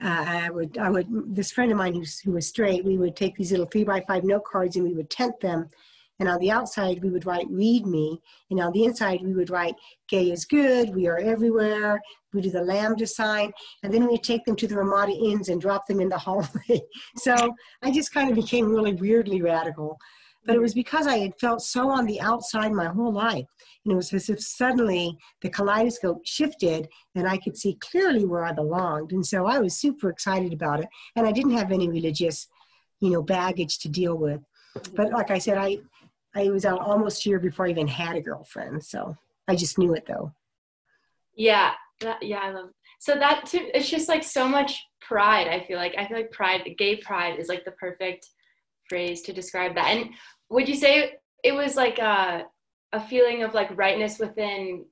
uh, 0.04 0.26
I 0.28 0.50
would, 0.50 0.80
I 0.80 0.90
would, 0.90 1.36
this 1.36 1.52
friend 1.52 1.72
of 1.72 1.78
mine 1.78 1.94
who's, 1.94 2.20
who 2.22 2.32
was 2.32 2.48
straight, 2.48 2.84
we 2.84 2.98
would 2.98 3.16
take 3.16 3.36
these 3.36 3.52
little 3.52 3.68
three 3.68 3.84
by 3.84 4.02
five 4.08 4.24
note 4.24 4.46
cards 4.46 4.76
and 4.76 4.86
we 4.86 4.96
would 4.96 5.12
tent 5.12 5.40
them 5.42 5.70
and 6.22 6.30
on 6.30 6.40
the 6.40 6.52
outside, 6.52 7.02
we 7.02 7.10
would 7.10 7.26
write, 7.26 7.48
read 7.50 7.88
me. 7.88 8.22
And 8.52 8.60
on 8.60 8.74
the 8.74 8.84
inside, 8.84 9.24
we 9.24 9.34
would 9.34 9.50
write, 9.50 9.74
gay 10.08 10.30
is 10.30 10.46
good, 10.46 10.94
we 10.94 11.08
are 11.08 11.18
everywhere. 11.18 12.00
We 12.32 12.42
do 12.42 12.52
the 12.52 12.62
lambda 12.62 13.08
sign. 13.08 13.52
And 13.82 13.92
then 13.92 14.08
we 14.08 14.20
take 14.20 14.46
them 14.46 14.56
to 14.58 14.68
the 14.68 14.76
Ramada 14.76 15.14
Inns 15.14 15.50
and 15.50 15.60
drop 15.60 15.88
them 15.88 16.00
in 16.00 16.10
the 16.10 16.18
hallway. 16.20 16.82
so 17.18 17.56
I 17.82 17.90
just 17.90 18.14
kind 18.14 18.30
of 18.30 18.36
became 18.36 18.70
really 18.70 18.94
weirdly 18.94 19.42
radical. 19.42 19.98
But 20.46 20.56
it 20.56 20.62
was 20.62 20.76
because 20.76 21.08
I 21.08 21.18
had 21.18 21.40
felt 21.40 21.64
so 21.64 21.90
on 21.90 22.06
the 22.06 22.22
outside 22.22 22.72
my 22.72 22.90
whole 22.90 23.12
life. 23.12 23.48
And 23.84 23.92
it 23.92 23.96
was 23.96 24.14
as 24.14 24.30
if 24.30 24.42
suddenly 24.42 25.18
the 25.42 25.50
kaleidoscope 25.50 26.22
shifted 26.24 26.88
and 27.16 27.28
I 27.28 27.38
could 27.38 27.58
see 27.58 27.80
clearly 27.82 28.26
where 28.26 28.46
I 28.46 28.52
belonged. 28.52 29.12
And 29.12 29.26
so 29.26 29.48
I 29.48 29.58
was 29.58 29.76
super 29.76 30.12
excited 30.12 30.54
about 30.54 30.82
it. 30.82 30.90
And 31.16 31.26
I 31.26 31.32
didn't 31.32 31.58
have 31.58 31.72
any 31.72 31.90
religious, 31.90 32.48
you 33.00 33.10
know, 33.10 33.24
baggage 33.24 33.80
to 33.80 33.90
deal 33.90 34.16
with. 34.16 34.42
But 34.96 35.12
like 35.12 35.32
I 35.32 35.40
said, 35.40 35.58
I, 35.58 35.80
I 36.36 36.50
was 36.50 36.66
out 36.66 36.80
almost 36.80 37.26
a 37.26 37.30
year 37.30 37.40
before 37.40 37.68
I 37.68 37.70
even 37.70 37.88
had 37.88 38.16
a 38.16 38.22
girlfriend. 38.22 38.84
So 38.84 39.18
I 39.48 39.56
just 39.56 39.78
knew 39.78 39.94
it 39.94 40.06
though. 40.08 40.34
Yeah. 41.36 41.74
That, 42.00 42.24
yeah. 42.24 42.40
I 42.40 42.52
love, 42.52 42.70
so 43.00 43.16
that 43.16 43.46
too, 43.46 43.70
it's 43.74 43.90
just 43.90 44.10
like 44.10 44.24
so 44.24 44.48
much 44.48 44.82
pride. 45.02 45.48
I 45.48 45.66
feel 45.66 45.78
like, 45.78 45.96
I 45.98 46.08
feel 46.08 46.18
like 46.18 46.32
pride, 46.32 46.62
gay 46.78 46.96
pride 46.98 47.40
is 47.40 47.48
like 47.48 47.66
the 47.66 47.72
perfect 47.72 48.28
phrase 48.90 49.22
to 49.24 49.34
describe 49.34 49.76
that. 49.76 49.88
And 49.88 50.12
would 50.50 50.68
you 50.68 50.76
say 50.76 51.14
it 51.44 51.52
was 51.52 51.76
like 51.76 52.00
a, 52.00 52.46
a 52.94 53.02
feeling 53.02 53.44
of 53.44 53.54
like 53.54 53.78
rightness 53.78 54.20
within 54.20 54.86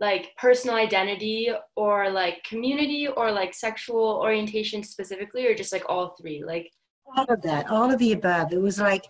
like 0.00 0.32
personal 0.36 0.76
identity 0.76 1.50
or 1.76 2.10
like 2.10 2.42
community 2.44 3.06
or 3.08 3.30
like 3.30 3.54
sexual 3.54 4.20
orientation 4.22 4.82
specifically 4.82 5.46
or 5.46 5.54
just 5.54 5.72
like 5.72 5.84
all 5.88 6.16
three 6.20 6.42
like 6.44 6.70
all 7.06 7.24
of 7.28 7.40
that 7.42 7.70
all 7.70 7.90
of 7.90 7.98
the 7.98 8.12
above 8.12 8.52
it 8.52 8.60
was 8.60 8.80
like 8.80 9.04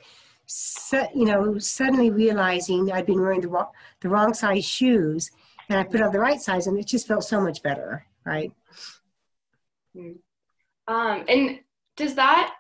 you 1.15 1.25
know, 1.25 1.59
suddenly 1.59 2.11
realizing 2.11 2.93
I'd 2.93 3.07
been 3.07 3.21
wearing 3.21 3.41
the 3.41 3.49
wrong, 3.49 3.71
the 4.01 4.09
wrong 4.09 4.35
size 4.35 4.65
shoes, 4.65 5.31
and 5.69 5.79
I 5.79 5.85
put 5.85 6.03
on 6.03 6.13
the 6.13 6.19
right 6.19 6.41
size, 6.41 6.67
and 6.67 6.79
it 6.79 6.87
just 6.87 7.07
felt 7.07 7.25
so 7.25 7.41
much 7.41 7.63
better, 7.63 8.07
right? 8.25 8.53
Hmm. 9.95 10.13
Um, 10.87 11.25
and 11.29 11.61
does 11.97 12.15
that 12.17 12.55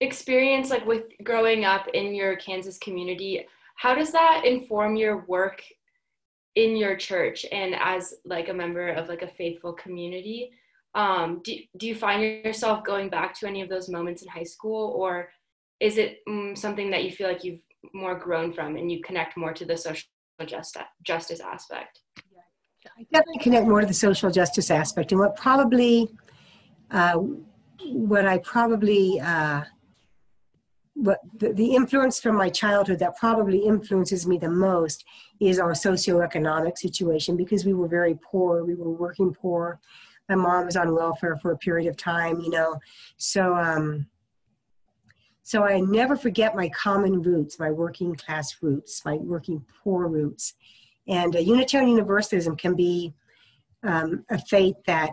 experience, 0.00 0.70
like 0.70 0.86
with 0.86 1.04
growing 1.24 1.64
up 1.64 1.88
in 1.94 2.14
your 2.14 2.36
Kansas 2.36 2.78
community, 2.78 3.46
how 3.76 3.94
does 3.94 4.12
that 4.12 4.42
inform 4.44 4.96
your 4.96 5.24
work 5.26 5.62
in 6.54 6.76
your 6.76 6.96
church 6.96 7.44
and 7.52 7.74
as 7.74 8.14
like 8.24 8.48
a 8.48 8.54
member 8.54 8.88
of 8.88 9.08
like 9.08 9.22
a 9.22 9.28
faithful 9.28 9.72
community? 9.72 10.50
Um, 10.94 11.42
do, 11.44 11.54
do 11.76 11.86
you 11.86 11.94
find 11.94 12.22
yourself 12.22 12.84
going 12.84 13.10
back 13.10 13.38
to 13.38 13.46
any 13.46 13.60
of 13.60 13.68
those 13.68 13.90
moments 13.90 14.22
in 14.22 14.28
high 14.28 14.44
school 14.44 14.94
or 14.96 15.28
is 15.80 15.98
it 15.98 16.18
um, 16.28 16.54
something 16.56 16.90
that 16.90 17.04
you 17.04 17.10
feel 17.10 17.28
like 17.28 17.44
you've 17.44 17.60
more 17.92 18.18
grown 18.18 18.52
from 18.52 18.76
and 18.76 18.90
you 18.90 19.00
connect 19.02 19.36
more 19.36 19.52
to 19.52 19.64
the 19.64 19.76
social 19.76 20.06
justice, 20.46 20.82
justice 21.02 21.40
aspect? 21.40 22.00
I 22.96 23.06
definitely 23.12 23.42
connect 23.42 23.66
more 23.66 23.80
to 23.80 23.86
the 23.86 23.94
social 23.94 24.30
justice 24.30 24.70
aspect. 24.70 25.12
And 25.12 25.20
what 25.20 25.36
probably, 25.36 26.08
uh, 26.90 27.18
what 27.84 28.26
I 28.26 28.38
probably, 28.38 29.20
uh, 29.20 29.62
what 30.94 31.18
the, 31.36 31.52
the, 31.52 31.74
influence 31.74 32.20
from 32.20 32.36
my 32.36 32.48
childhood 32.48 33.00
that 33.00 33.16
probably 33.16 33.58
influences 33.58 34.26
me 34.26 34.38
the 34.38 34.48
most 34.48 35.04
is 35.40 35.58
our 35.58 35.72
socioeconomic 35.72 36.78
situation 36.78 37.36
because 37.36 37.66
we 37.66 37.74
were 37.74 37.88
very 37.88 38.18
poor. 38.22 38.64
We 38.64 38.74
were 38.74 38.90
working 38.90 39.34
poor. 39.34 39.78
My 40.28 40.36
mom 40.36 40.64
was 40.64 40.76
on 40.76 40.94
welfare 40.94 41.36
for 41.36 41.52
a 41.52 41.58
period 41.58 41.88
of 41.88 41.96
time, 41.96 42.40
you 42.40 42.50
know. 42.50 42.80
So, 43.18 43.54
um, 43.54 44.06
so 45.46 45.62
I 45.62 45.78
never 45.78 46.16
forget 46.16 46.56
my 46.56 46.68
common 46.70 47.22
roots, 47.22 47.60
my 47.60 47.70
working 47.70 48.16
class 48.16 48.56
roots, 48.60 49.04
my 49.04 49.14
working 49.14 49.64
poor 49.80 50.08
roots. 50.08 50.54
And 51.06 51.36
uh, 51.36 51.38
Unitarian 51.38 51.88
Universalism 51.88 52.56
can 52.56 52.74
be 52.74 53.14
um, 53.84 54.24
a 54.28 54.40
faith 54.40 54.74
that 54.86 55.10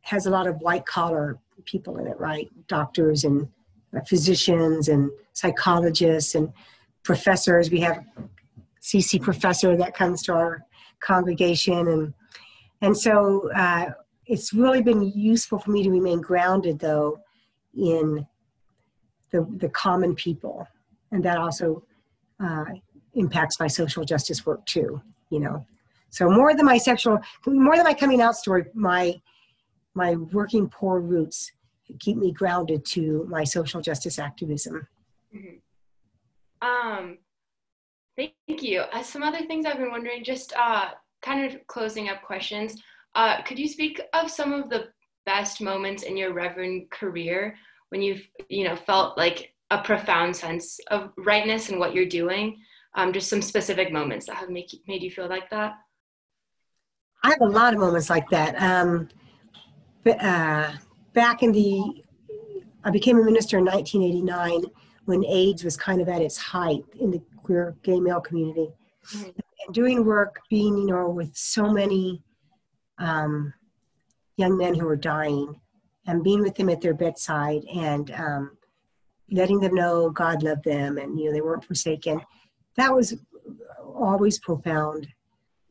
has 0.00 0.26
a 0.26 0.30
lot 0.30 0.48
of 0.48 0.60
white 0.62 0.84
collar 0.84 1.38
people 1.64 1.96
in 1.98 2.08
it, 2.08 2.18
right? 2.18 2.48
Doctors 2.66 3.22
and 3.22 3.46
uh, 3.96 4.00
physicians 4.00 4.88
and 4.88 5.12
psychologists 5.32 6.34
and 6.34 6.52
professors. 7.04 7.70
We 7.70 7.78
have 7.82 8.04
CC 8.82 9.22
professor 9.22 9.76
that 9.76 9.94
comes 9.94 10.22
to 10.24 10.32
our 10.32 10.64
congregation, 10.98 11.86
and 11.86 12.14
and 12.80 12.98
so 12.98 13.48
uh, 13.54 13.92
it's 14.26 14.52
really 14.52 14.82
been 14.82 15.02
useful 15.02 15.60
for 15.60 15.70
me 15.70 15.84
to 15.84 15.90
remain 15.90 16.20
grounded, 16.20 16.80
though, 16.80 17.20
in 17.72 18.26
the, 19.30 19.46
the 19.56 19.68
common 19.68 20.14
people. 20.14 20.66
And 21.12 21.24
that 21.24 21.38
also 21.38 21.82
uh, 22.40 22.64
impacts 23.14 23.58
my 23.60 23.66
social 23.66 24.04
justice 24.04 24.44
work 24.44 24.64
too, 24.66 25.00
you 25.30 25.40
know. 25.40 25.66
So 26.10 26.30
more 26.30 26.54
than 26.54 26.64
my 26.64 26.78
sexual, 26.78 27.18
more 27.46 27.76
than 27.76 27.84
my 27.84 27.94
coming 27.94 28.20
out 28.20 28.36
story, 28.36 28.64
my 28.74 29.20
my 29.94 30.14
working 30.14 30.68
poor 30.68 31.00
roots 31.00 31.52
keep 32.00 32.16
me 32.16 32.30
grounded 32.30 32.84
to 32.84 33.26
my 33.30 33.44
social 33.44 33.80
justice 33.80 34.18
activism. 34.18 34.86
Mm-hmm. 35.34 36.68
Um, 36.68 37.18
thank 38.16 38.34
you. 38.62 38.80
Uh, 38.92 39.02
some 39.02 39.22
other 39.22 39.46
things 39.46 39.64
I've 39.64 39.78
been 39.78 39.90
wondering, 39.90 40.22
just 40.24 40.52
uh, 40.56 40.90
kind 41.22 41.50
of 41.50 41.66
closing 41.66 42.08
up 42.08 42.22
questions. 42.22 42.82
Uh, 43.14 43.42
could 43.42 43.58
you 43.58 43.68
speak 43.68 44.00
of 44.12 44.30
some 44.30 44.52
of 44.52 44.68
the 44.68 44.88
best 45.24 45.60
moments 45.60 46.02
in 46.02 46.16
your 46.16 46.32
Reverend 46.32 46.90
career 46.90 47.56
when 47.90 48.02
you've 48.02 48.26
you 48.48 48.64
know 48.64 48.76
felt 48.76 49.16
like 49.16 49.52
a 49.70 49.78
profound 49.78 50.34
sense 50.34 50.78
of 50.90 51.10
rightness 51.16 51.70
in 51.70 51.78
what 51.78 51.94
you're 51.94 52.06
doing 52.06 52.56
um, 52.96 53.12
just 53.12 53.28
some 53.28 53.42
specific 53.42 53.92
moments 53.92 54.26
that 54.26 54.36
have 54.36 54.50
make, 54.50 54.70
made 54.88 55.02
you 55.02 55.10
feel 55.10 55.28
like 55.28 55.50
that? 55.50 55.74
I 57.22 57.30
have 57.30 57.40
a 57.42 57.46
lot 57.46 57.74
of 57.74 57.80
moments 57.80 58.10
like 58.10 58.28
that. 58.30 58.60
Um, 58.60 59.08
but, 60.02 60.22
uh, 60.22 60.72
back 61.12 61.42
in 61.42 61.50
the 61.50 62.02
i 62.84 62.90
became 62.90 63.18
a 63.18 63.24
minister 63.24 63.56
in 63.56 63.64
1989 63.64 64.70
when 65.06 65.24
aids 65.24 65.64
was 65.64 65.76
kind 65.76 66.00
of 66.02 66.08
at 66.08 66.20
its 66.20 66.36
height 66.36 66.84
in 67.00 67.10
the 67.10 67.22
queer 67.42 67.74
gay 67.82 67.98
male 67.98 68.20
community. 68.20 68.68
Mm-hmm. 69.14 69.30
and 69.64 69.74
doing 69.74 70.04
work 70.04 70.40
being 70.50 70.76
you 70.76 70.86
know 70.86 71.08
with 71.08 71.34
so 71.34 71.72
many 71.72 72.22
um, 72.98 73.54
young 74.36 74.58
men 74.58 74.74
who 74.74 74.84
were 74.84 74.96
dying 74.96 75.60
and 76.06 76.22
being 76.22 76.40
with 76.40 76.54
them 76.54 76.68
at 76.68 76.80
their 76.80 76.94
bedside 76.94 77.64
and 77.64 78.10
um, 78.12 78.56
letting 79.30 79.60
them 79.60 79.74
know 79.74 80.10
God 80.10 80.42
loved 80.42 80.64
them 80.64 80.98
and 80.98 81.18
you 81.18 81.26
know 81.26 81.32
they 81.32 81.40
weren't 81.40 81.64
forsaken. 81.64 82.20
That 82.76 82.94
was 82.94 83.14
always 83.94 84.38
profound. 84.38 85.08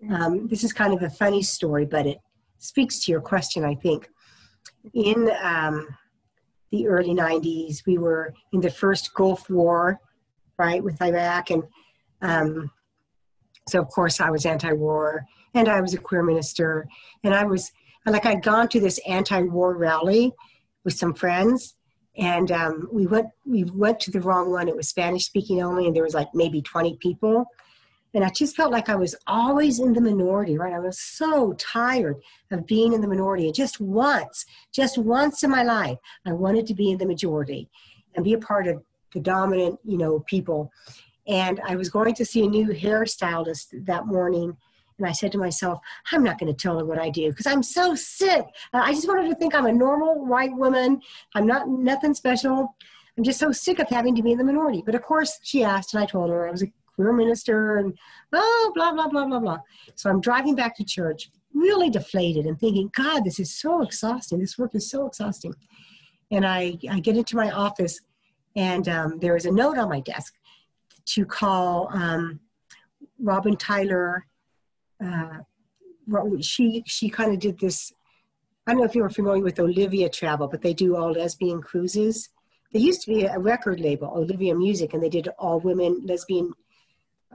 Um, 0.10 0.48
this 0.48 0.64
is 0.64 0.74
kind 0.74 0.94
of 0.94 1.02
a 1.02 1.10
funny 1.10 1.41
story, 1.41 1.86
but 1.86 2.06
it 2.06 2.20
speaks 2.60 3.03
to 3.06 3.12
your 3.12 3.22
question, 3.22 3.64
I 3.64 3.76
think. 3.76 4.10
In 4.94 5.32
um, 5.41 5.88
the 6.72 6.88
early 6.88 7.14
90s, 7.14 7.86
we 7.86 7.98
were 7.98 8.34
in 8.52 8.62
the 8.62 8.70
first 8.70 9.14
Gulf 9.14 9.49
War, 9.49 9.99
right, 10.57 10.84
with 10.84 11.02
Iraq. 11.02 11.49
And 11.52 11.64
um, 12.22 12.72
so, 13.68 13.82
of 13.82 13.90
course, 13.90 14.20
I 14.20 14.30
was 14.30 14.45
anti 14.45 14.74
war 14.74 15.26
and 15.53 15.68
I 15.68 15.82
was 15.82 15.94
a 15.94 15.98
queer 15.98 16.24
minister. 16.24 16.88
And 17.24 17.34
I 17.34 17.45
was 17.45 17.72
like 18.14 18.26
I'd 18.26 18.44
gone 18.44 18.68
to 18.69 18.80
this 18.80 18.99
anti-war 19.07 19.76
rally 19.76 20.32
with 20.84 20.94
some 20.94 21.14
friends, 21.14 21.76
and 22.18 22.52
um, 22.52 22.88
we 22.91 23.07
went 23.07 23.27
we 23.45 23.64
went 23.64 23.99
to 24.02 24.11
the 24.11 24.22
wrong 24.22 24.52
one. 24.52 24.68
It 24.68 24.76
was 24.76 24.90
Spanish 24.90 25.26
speaking 25.26 25.61
only, 25.61 25.88
and 25.88 25.95
there 25.95 26.03
was 26.03 26.14
like 26.14 26.30
maybe 26.34 26.61
20 26.61 26.98
people. 26.98 27.45
And 28.14 28.23
I 28.23 28.30
just 28.30 28.56
felt 28.56 28.72
like 28.72 28.88
I 28.88 28.95
was 28.95 29.14
always 29.27 29.82
in 29.82 29.91
the 29.91 29.99
minority, 29.99 30.57
right? 30.57 30.72
I 30.72 30.80
was 30.80 30.98
so 30.98 31.52
tired 31.53 32.15
of 32.49 32.65
being 32.65 32.94
in 32.94 33.02
the 33.02 33.10
minority. 33.10 33.52
Just 33.52 33.82
once, 33.82 34.45
just 34.72 34.98
once 34.98 35.44
in 35.44 35.49
my 35.49 35.64
life, 35.64 35.98
I 36.26 36.32
wanted 36.32 36.65
to 36.68 36.73
be 36.73 36.91
in 36.91 36.98
the 36.98 37.06
majority. 37.06 37.69
and 38.15 38.23
be 38.23 38.32
a 38.32 38.38
part 38.38 38.68
of 38.68 38.82
the 39.14 39.19
dominant, 39.19 39.77
you 39.84 39.98
know, 39.98 40.22
people. 40.22 40.72
And 41.27 41.60
I 41.68 41.76
was 41.76 41.90
going 41.90 42.14
to 42.15 42.26
see 42.26 42.45
a 42.45 42.48
new 42.48 42.68
hairstylist 42.68 43.86
that 43.86 44.06
morning. 44.07 44.56
And 44.98 45.08
I 45.08 45.12
said 45.12 45.32
to 45.34 45.38
myself, 45.38 45.80
I'm 46.12 46.24
not 46.24 46.40
going 46.40 46.54
to 46.54 46.58
tell 46.58 46.80
her 46.80 46.86
what 46.86 47.00
I 47.00 47.10
do 47.10 47.30
because 47.30 47.48
I'm 47.48 47.64
so 47.64 47.96
sick. 47.96 48.46
I 48.74 48.94
just 48.94 49.08
wanted 49.08 49.30
to 49.30 49.36
think 49.36 49.54
I'm 49.54 49.66
a 49.66 49.72
normal 49.72 50.26
white 50.26 50.56
woman. 50.56 51.02
I'm 51.34 51.46
not 51.46 51.68
nothing 51.68 52.14
special. 52.14 52.76
I'm 53.18 53.24
just 53.24 53.40
so 53.40 53.52
sick 53.52 53.80
of 53.80 53.90
having 53.90 54.16
to 54.16 54.24
be 54.24 54.32
in 54.32 54.38
the 54.38 54.44
minority. 54.44 54.84
But 54.86 54.96
of 54.96 55.02
course, 55.02 55.40
she 55.42 55.64
asked, 55.64 55.94
and 55.94 56.04
I 56.04 56.06
told 56.06 56.30
her 56.30 56.48
I 56.48 56.52
was 56.52 56.64
a 56.64 56.72
queer 56.96 57.14
minister 57.14 57.78
and 57.78 57.98
oh, 58.34 58.72
blah, 58.74 58.94
blah, 58.94 59.08
blah, 59.08 59.26
blah, 59.26 59.40
blah. 59.40 59.60
So 59.96 60.10
I'm 60.10 60.22
driving 60.22 60.56
back 60.56 60.76
to 60.78 60.84
church, 60.84 61.30
really 61.54 61.90
deflated 61.90 62.46
and 62.46 62.60
thinking, 62.60 62.90
God, 62.94 63.24
this 63.24 63.40
is 63.40 63.54
so 63.54 63.82
exhausting. 63.82 64.40
This 64.40 64.58
work 64.58 64.76
is 64.76 64.90
so 64.90 65.08
exhausting. 65.08 65.54
And 66.32 66.46
I, 66.46 66.78
I 66.90 67.00
get 67.00 67.18
into 67.18 67.36
my 67.36 67.52
office, 67.52 68.02
and 68.56 68.88
um, 68.90 69.20
there 69.20 69.36
is 69.36 69.46
a 69.46 69.52
note 69.52 69.78
on 69.78 69.90
my 69.90 70.00
desk 70.00 70.34
to 71.06 71.26
call 71.26 71.90
um, 71.94 72.40
Robin 73.20 73.56
Tyler. 73.56 74.26
Uh, 75.04 75.40
she 76.42 76.84
she 76.86 77.10
kind 77.10 77.34
of 77.34 77.40
did 77.40 77.60
this. 77.60 77.94
I 78.68 78.72
don't 78.72 78.80
know 78.80 78.86
if 78.86 78.96
you 78.96 79.04
were 79.04 79.10
familiar 79.10 79.44
with 79.44 79.60
Olivia 79.60 80.10
Travel, 80.10 80.48
but 80.48 80.62
they 80.62 80.74
do 80.74 80.96
all 80.96 81.12
lesbian 81.12 81.62
cruises. 81.62 82.30
There 82.72 82.82
used 82.82 83.02
to 83.04 83.14
be 83.14 83.24
a 83.24 83.40
record 83.40 83.80
label, 83.80 84.12
Olivia 84.16 84.56
Music, 84.56 84.94
and 84.94 85.02
they 85.02 85.10
did 85.10 85.28
all 85.40 85.60
women 85.60 86.02
lesbian 86.06 86.54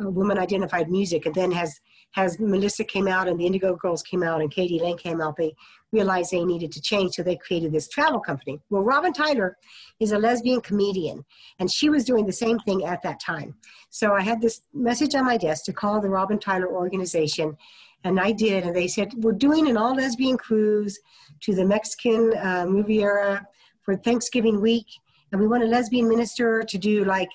uh, 0.01 0.11
woman 0.11 0.39
identified 0.39 0.91
music 0.91 1.27
and 1.27 1.35
then 1.35 1.53
has 1.53 1.81
has 2.12 2.39
melissa 2.39 2.85
came 2.85 3.07
out 3.07 3.28
and 3.28 3.39
the 3.39 3.47
indigo 3.47 3.74
girls 3.77 4.03
came 4.03 4.23
out 4.23 4.41
and 4.41 4.51
k.d. 4.51 4.81
lang 4.81 4.97
came 4.97 5.20
out 5.20 5.37
they 5.37 5.55
realized 5.93 6.31
they 6.31 6.45
needed 6.45 6.70
to 6.70 6.81
change 6.81 7.15
so 7.15 7.23
they 7.23 7.37
created 7.37 7.73
this 7.73 7.89
travel 7.89 8.20
company 8.20 8.61
well 8.70 8.82
robin 8.82 9.12
tyler 9.12 9.57
is 9.99 10.12
a 10.12 10.19
lesbian 10.19 10.61
comedian 10.61 11.24
and 11.59 11.70
she 11.70 11.89
was 11.89 12.05
doing 12.05 12.27
the 12.27 12.32
same 12.32 12.59
thing 12.61 12.85
at 12.85 13.03
that 13.03 13.20
time 13.20 13.55
so 13.91 14.12
i 14.12 14.20
had 14.20 14.41
this 14.41 14.62
message 14.73 15.15
on 15.15 15.24
my 15.24 15.37
desk 15.37 15.65
to 15.65 15.73
call 15.73 16.01
the 16.01 16.09
robin 16.09 16.39
tyler 16.39 16.69
organization 16.69 17.57
and 18.05 18.19
i 18.20 18.32
did 18.32 18.65
and 18.65 18.74
they 18.74 18.89
said 18.89 19.12
we're 19.19 19.32
doing 19.32 19.69
an 19.69 19.77
all 19.77 19.95
lesbian 19.95 20.37
cruise 20.37 20.99
to 21.41 21.55
the 21.55 21.65
mexican 21.65 22.37
uh, 22.37 22.65
riviera 22.69 23.45
for 23.82 23.97
thanksgiving 23.97 24.61
week 24.61 24.87
and 25.32 25.41
we 25.41 25.47
want 25.47 25.62
a 25.62 25.66
lesbian 25.66 26.09
minister 26.09 26.62
to 26.62 26.78
do 26.78 27.05
like 27.05 27.28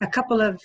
a 0.00 0.06
couple 0.06 0.40
of 0.40 0.60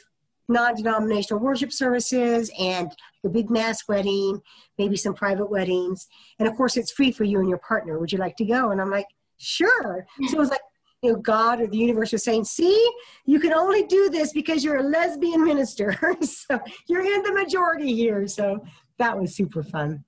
non-denominational 0.48 1.42
worship 1.42 1.72
services 1.72 2.52
and 2.60 2.92
the 3.24 3.30
big 3.30 3.50
mass 3.50 3.88
wedding, 3.88 4.42
maybe 4.78 4.96
some 4.96 5.14
private 5.14 5.50
weddings. 5.50 6.08
And 6.40 6.48
of 6.48 6.56
course, 6.56 6.78
it's 6.78 6.92
free 6.92 7.12
for 7.12 7.24
you 7.24 7.40
and 7.40 7.50
your 7.50 7.58
partner. 7.60 8.00
Would 8.00 8.12
you 8.12 8.18
like 8.18 8.36
to 8.38 8.46
go? 8.46 8.72
And 8.72 8.80
I'm 8.80 8.92
like, 8.92 9.08
sure. 9.38 10.06
So 10.28 10.38
it 10.38 10.40
was 10.40 10.50
like, 10.50 10.62
you 11.02 11.14
know, 11.14 11.20
God 11.20 11.62
or 11.62 11.68
the 11.68 11.78
universe 11.78 12.12
was 12.12 12.24
saying, 12.24 12.46
see, 12.46 12.92
you 13.26 13.40
can 13.40 13.54
only 13.54 13.86
do 13.86 14.10
this 14.10 14.34
because 14.34 14.64
you're 14.64 14.78
a 14.78 14.84
lesbian 14.84 15.44
minister. 15.44 15.98
so 16.22 16.60
you're 16.88 17.06
in 17.06 17.24
the 17.24 17.34
majority 17.34 17.94
here. 17.94 18.28
So 18.28 18.66
that 18.98 19.20
was 19.20 19.36
super 19.36 19.64
fun. 19.64 20.04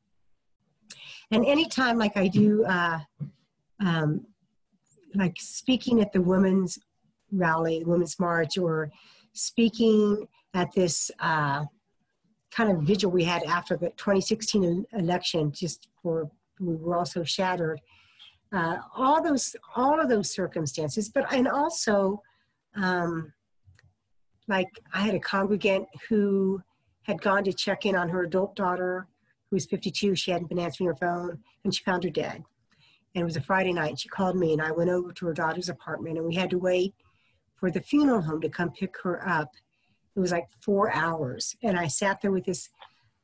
And 1.32 1.46
anytime 1.46 1.98
like 1.98 2.16
I 2.16 2.28
do, 2.28 2.64
uh, 2.66 3.00
um, 3.80 4.26
like 5.14 5.36
speaking 5.40 6.02
at 6.02 6.14
the 6.14 6.22
women's 6.22 6.80
rally, 7.32 7.84
women's 7.86 8.20
march, 8.20 8.58
or 8.58 8.92
speaking 9.38 10.28
at 10.54 10.74
this 10.74 11.12
uh, 11.20 11.66
kind 12.52 12.72
of 12.72 12.82
vigil 12.84 13.12
we 13.12 13.24
had 13.24 13.44
after 13.44 13.78
the 13.78 13.90
2016 13.92 14.86
election, 14.94 15.52
just 15.52 15.88
for 16.02 16.30
we 16.60 16.76
were 16.76 16.98
also 16.98 17.24
shattered. 17.24 17.80
Uh, 18.52 18.78
all 18.96 19.22
those, 19.22 19.56
all 19.76 20.02
of 20.02 20.10
those 20.10 20.34
circumstances, 20.34 21.10
but 21.10 21.32
and 21.32 21.48
also, 21.48 22.22
um, 22.76 23.34
like 24.48 24.68
I 24.94 25.02
had 25.02 25.14
a 25.14 25.20
congregant 25.20 25.88
who 26.10 26.62
had 27.04 27.22
gone 27.22 27.44
to 27.44 27.54
check 27.54 27.86
in 27.86 27.96
on 27.96 28.10
her 28.10 28.24
adult 28.24 28.56
daughter, 28.56 29.08
who 29.50 29.58
was 29.58 29.66
52. 29.66 30.16
She 30.16 30.32
hadn't 30.32 30.48
been 30.48 30.60
answering 30.60 30.88
her 30.88 30.96
phone, 30.96 31.40
and 31.64 31.76
she 31.76 31.84
found 31.84 32.06
her 32.06 32.10
dead. 32.10 32.44
And 33.14 33.22
it 33.22 33.26
was 33.26 33.38
a 33.38 33.42
Friday 33.42 33.74
night. 33.74 34.00
She 34.00 34.10
called 34.10 34.38
me, 34.38 34.54
and 34.54 34.62
I 34.62 34.72
went 34.72 34.90
over 34.90 35.12
to 35.12 35.26
her 35.28 35.34
daughter's 35.34 35.70
apartment, 35.70 36.18
and 36.18 36.26
we 36.26 36.36
had 36.36 36.50
to 36.52 36.58
wait 36.58 36.96
for 37.58 37.72
the 37.72 37.82
funeral 37.82 38.22
home 38.22 38.42
to 38.42 38.50
come 38.50 38.72
pick 38.72 38.96
her 39.04 39.28
up. 39.28 39.52
It 40.16 40.20
was 40.20 40.32
like 40.32 40.48
four 40.62 40.94
hours. 40.94 41.56
And 41.62 41.78
I 41.78 41.88
sat 41.88 42.22
there 42.22 42.32
with 42.32 42.46
this 42.46 42.70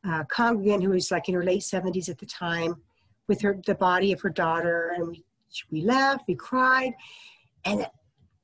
uh, 0.07 0.25
congregant 0.25 0.83
who 0.83 0.89
was 0.89 1.11
like 1.11 1.29
in 1.29 1.35
her 1.35 1.43
late 1.43 1.61
70s 1.61 2.09
at 2.09 2.19
the 2.19 2.25
time 2.25 2.75
with 3.27 3.41
her 3.41 3.59
the 3.65 3.75
body 3.75 4.11
of 4.11 4.21
her 4.21 4.29
daughter. 4.29 4.93
And 4.95 5.07
we, 5.07 5.23
we 5.71 5.81
laughed, 5.81 6.25
we 6.27 6.35
cried. 6.35 6.93
And 7.63 7.87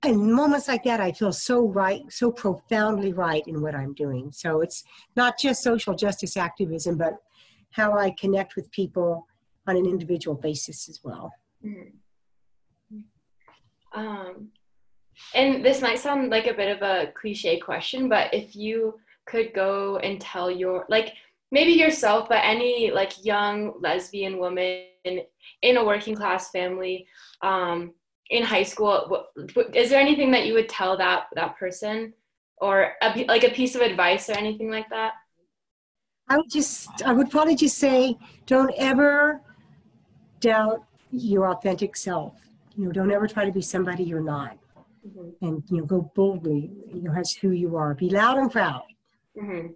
in 0.06 0.32
moments 0.32 0.68
like 0.68 0.84
that, 0.84 1.02
I 1.02 1.12
feel 1.12 1.34
so 1.34 1.68
right, 1.68 2.02
so 2.10 2.32
profoundly 2.32 3.12
right 3.12 3.44
in 3.46 3.62
what 3.62 3.76
I'm 3.76 3.94
doing. 3.94 4.32
So 4.32 4.62
it's 4.62 4.84
not 5.16 5.38
just 5.38 5.62
social 5.62 5.94
justice 5.94 6.38
activism, 6.38 6.98
but 6.98 7.16
how 7.72 7.98
I 7.98 8.12
connect 8.12 8.56
with 8.56 8.72
people 8.72 9.28
on 9.68 9.76
an 9.76 9.86
individual 9.86 10.36
basis 10.36 10.88
as 10.88 11.02
well. 11.04 11.32
Mm-hmm. 11.64 11.90
Um, 13.94 14.50
and 15.34 15.64
this 15.64 15.82
might 15.82 16.00
sound 16.00 16.30
like 16.30 16.48
a 16.48 16.54
bit 16.54 16.76
of 16.76 16.82
a 16.82 17.12
cliche 17.14 17.60
question, 17.60 18.10
but 18.10 18.34
if 18.34 18.56
you 18.56 19.00
could 19.26 19.54
go 19.54 19.98
and 19.98 20.20
tell 20.20 20.50
your, 20.50 20.86
like, 20.90 21.14
maybe 21.52 21.72
yourself, 21.72 22.30
but 22.30 22.42
any 22.44 22.92
like 22.92 23.26
young 23.26 23.74
lesbian 23.80 24.38
woman 24.38 24.84
in 25.04 25.78
a 25.78 25.84
working 25.84 26.16
class 26.16 26.52
family, 26.52 27.08
um, 27.42 27.92
in 28.30 28.44
high 28.44 28.64
school, 28.64 29.26
is 29.74 29.90
there 29.90 30.00
anything 30.00 30.30
that 30.32 30.46
you 30.46 30.54
would 30.54 30.70
tell 30.70 30.96
that 30.98 31.26
that 31.34 31.58
person, 31.58 32.14
or 32.58 32.94
a, 33.02 33.26
like 33.26 33.44
a 33.44 33.50
piece 33.50 33.74
of 33.74 33.82
advice 33.82 34.30
or 34.30 34.38
anything 34.38 34.70
like 34.70 34.88
that? 34.90 35.14
I 36.28 36.38
would 36.38 36.52
just, 36.52 36.90
I 37.04 37.14
would 37.14 37.32
probably 37.32 37.56
just 37.56 37.80
say, 37.80 38.16
don't 38.46 38.72
ever 38.78 39.42
doubt 40.40 40.84
your 41.12 41.50
authentic 41.50 41.96
self. 41.96 42.34
You 42.76 42.86
know, 42.86 42.92
don't 42.92 43.12
ever 43.12 43.28
try 43.28 43.46
to 43.46 43.52
be 43.52 43.62
somebody 43.62 44.04
you're 44.04 44.22
not 44.22 44.58
mm-hmm. 45.18 45.46
and 45.46 45.64
you 45.70 45.78
know 45.78 45.86
go 45.86 46.12
boldly 46.16 46.72
you 46.94 47.02
know 47.02 47.14
as 47.14 47.32
who 47.34 47.52
you 47.52 47.76
are 47.76 47.94
be 47.94 48.10
loud 48.10 48.38
and 48.38 48.52
proud 48.52 48.84
mm-hmm. 49.38 49.68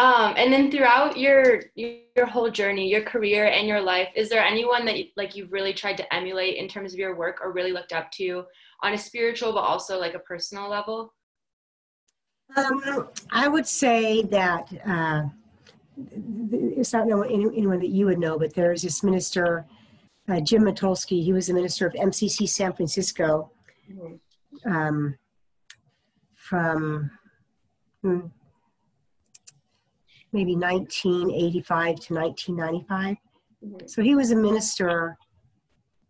um, 0.00 0.34
and 0.36 0.52
then 0.52 0.70
throughout 0.70 1.18
your 1.18 1.62
your 1.74 2.26
whole 2.26 2.50
journey 2.50 2.88
your 2.88 3.02
career 3.02 3.46
and 3.46 3.66
your 3.68 3.80
life 3.80 4.08
is 4.14 4.28
there 4.28 4.42
anyone 4.42 4.84
that 4.84 4.96
like 5.16 5.36
you've 5.36 5.52
really 5.52 5.72
tried 5.72 5.96
to 5.96 6.14
emulate 6.14 6.56
in 6.56 6.68
terms 6.68 6.92
of 6.92 6.98
your 6.98 7.16
work 7.16 7.40
or 7.42 7.52
really 7.52 7.72
looked 7.72 7.92
up 7.92 8.10
to 8.12 8.44
on 8.82 8.94
a 8.94 8.98
spiritual 8.98 9.52
but 9.52 9.60
also 9.60 9.98
like 9.98 10.14
a 10.14 10.20
personal 10.20 10.68
level 10.68 11.12
um, 12.56 13.08
i 13.30 13.48
would 13.48 13.66
say 13.66 14.22
that 14.22 14.68
uh, 14.86 15.24
it's 16.52 16.92
not 16.92 17.06
anyone 17.30 17.80
that 17.80 17.90
you 17.90 18.06
would 18.06 18.18
know 18.18 18.38
but 18.38 18.54
there's 18.54 18.82
this 18.82 19.02
minister 19.02 19.66
uh, 20.28 20.40
Jim 20.40 20.62
Mitulski, 20.64 21.24
he 21.24 21.32
was 21.32 21.46
the 21.46 21.54
minister 21.54 21.86
of 21.86 21.94
MCC 21.94 22.46
San 22.46 22.74
Francisco. 22.74 23.50
Mm-hmm 23.90 24.16
um, 24.64 25.16
from 26.34 27.10
hmm, 28.02 28.20
maybe 30.32 30.54
1985 30.54 32.00
to 32.00 32.14
1995. 32.14 33.16
Mm-hmm. 33.64 33.86
So 33.86 34.02
he 34.02 34.14
was 34.14 34.30
a 34.30 34.36
minister 34.36 35.16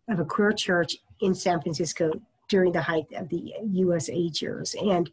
of 0.08 0.20
a 0.20 0.24
queer 0.24 0.52
church 0.52 0.96
in 1.20 1.34
San 1.34 1.60
Francisco 1.60 2.10
during 2.48 2.72
the 2.72 2.82
height 2.82 3.06
of 3.14 3.28
the 3.28 3.52
US 3.62 4.08
AIDS 4.08 4.40
years. 4.40 4.74
And 4.80 5.10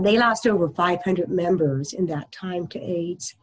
they 0.00 0.18
lost 0.18 0.46
over 0.46 0.68
500 0.68 1.28
members 1.28 1.92
in 1.92 2.06
that 2.06 2.32
time 2.32 2.66
to 2.68 2.80
AIDS. 2.80 3.34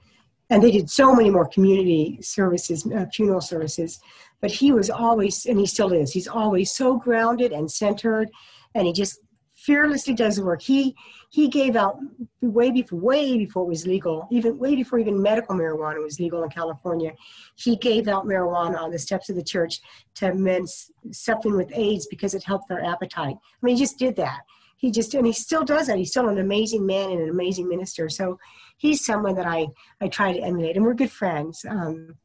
And 0.49 0.64
they 0.64 0.72
did 0.72 0.90
so 0.90 1.14
many 1.14 1.30
more 1.30 1.48
community 1.48 2.20
services, 2.22 2.88
uh, 2.88 3.06
funeral 3.14 3.41
services 3.41 3.99
but 4.41 4.52
he 4.52 4.72
was 4.72 4.90
always, 4.90 5.45
and 5.45 5.60
he 5.60 5.66
still 5.66 5.91
is, 5.91 6.14
he's 6.14 6.28
always 6.28 6.72
so 6.72 6.98
grounded 6.98 7.52
and 7.52 7.72
centered, 7.72 8.30
and 8.74 8.88
he 8.88 8.94
just 8.94 9.20
fearlessly 9.60 10.14
does 10.14 10.38
the 10.38 10.44
work. 10.44 10.61
He 10.61 10.95
he 11.32 11.48
gave 11.48 11.76
out 11.76 11.99
way 12.41 12.72
before 12.72 12.99
way 12.99 13.38
before 13.38 13.64
it 13.64 13.68
was 13.68 13.86
legal, 13.86 14.28
even 14.32 14.57
way 14.57 14.76
before 14.76 14.99
even 14.99 15.22
medical 15.22 15.56
marijuana 15.56 16.02
was 16.02 16.20
legal 16.20 16.44
in 16.44 16.49
California. 16.49 17.11
He 17.56 17.76
gave 17.76 18.07
out 18.07 18.26
marijuana 18.26 18.80
on 18.80 18.91
the 18.91 18.99
steps 18.99 19.30
of 19.30 19.36
the 19.36 19.44
church 19.44 19.80
to 20.16 20.34
men 20.34 20.66
suffering 21.11 21.56
with 21.56 21.72
AIDS 21.76 22.07
because 22.07 22.34
it 22.34 22.44
helped 22.44 22.70
their 22.70 22.84
appetite. 22.84 23.36
I 23.36 23.66
mean, 23.66 23.76
he 23.76 23.82
just 23.82 23.99
did 23.99 24.16
that. 24.16 24.40
He 24.78 24.91
just 24.91 25.14
and 25.14 25.28
he 25.28 25.34
still 25.34 25.66
does 25.66 25.88
that. 25.88 25.98
He's 25.98 26.11
still 26.11 26.30
an 26.30 26.40
amazing 26.40 26.86
man 26.86 27.11
and 27.11 27.22
an 27.22 27.30
amazing 27.30 27.68
minister. 27.68 28.07
So 28.07 28.40
he's 28.78 29.06
someone 29.06 29.36
that 29.36 29.45
I 29.45 29.68
I 29.99 30.07
try 30.07 30.32
to 30.32 30.40
emulate, 30.40 30.78
and 30.78 30.86
we're 30.86 30.94
good 30.94 31.11
friends. 31.11 31.66
Um, 31.70 32.16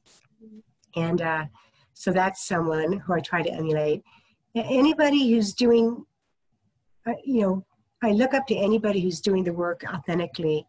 and 0.97 1.21
uh, 1.21 1.47
so 1.95 2.13
that's 2.13 2.47
someone 2.47 3.01
who 3.01 3.15
I 3.15 3.21
try 3.21 3.43
to 3.43 3.51
emulate. 3.51 4.03
Anybody 4.55 5.31
who's 5.31 5.53
doing, 5.55 6.05
uh, 7.07 7.15
you 7.25 7.43
know, 7.43 7.67
I 8.03 8.13
look 8.13 8.35
up 8.35 8.47
to 8.49 8.57
anybody 8.57 9.01
who's 9.01 9.21
doing 9.21 9.45
the 9.45 9.53
work 9.53 9.83
authentically 9.89 10.67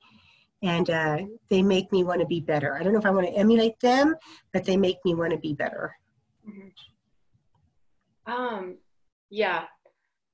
and 0.62 0.90
uh, 0.90 1.18
they 1.50 1.62
make 1.62 1.92
me 1.92 2.04
want 2.04 2.22
to 2.22 2.26
be 2.26 2.40
better. 2.40 2.76
I 2.76 2.84
don't 2.84 2.94
know 2.94 3.00
if 3.00 3.06
I 3.06 3.12
want 3.12 3.28
to 3.28 3.34
emulate 3.34 3.80
them, 3.82 4.16
but 4.54 4.66
they 4.66 4.78
make 4.78 4.98
me 5.04 5.14
want 5.14 5.32
to 5.32 5.38
be 5.38 5.54
better. 5.54 5.96
Mm-hmm. 6.48 8.32
Um, 8.32 8.78
yeah. 9.30 9.66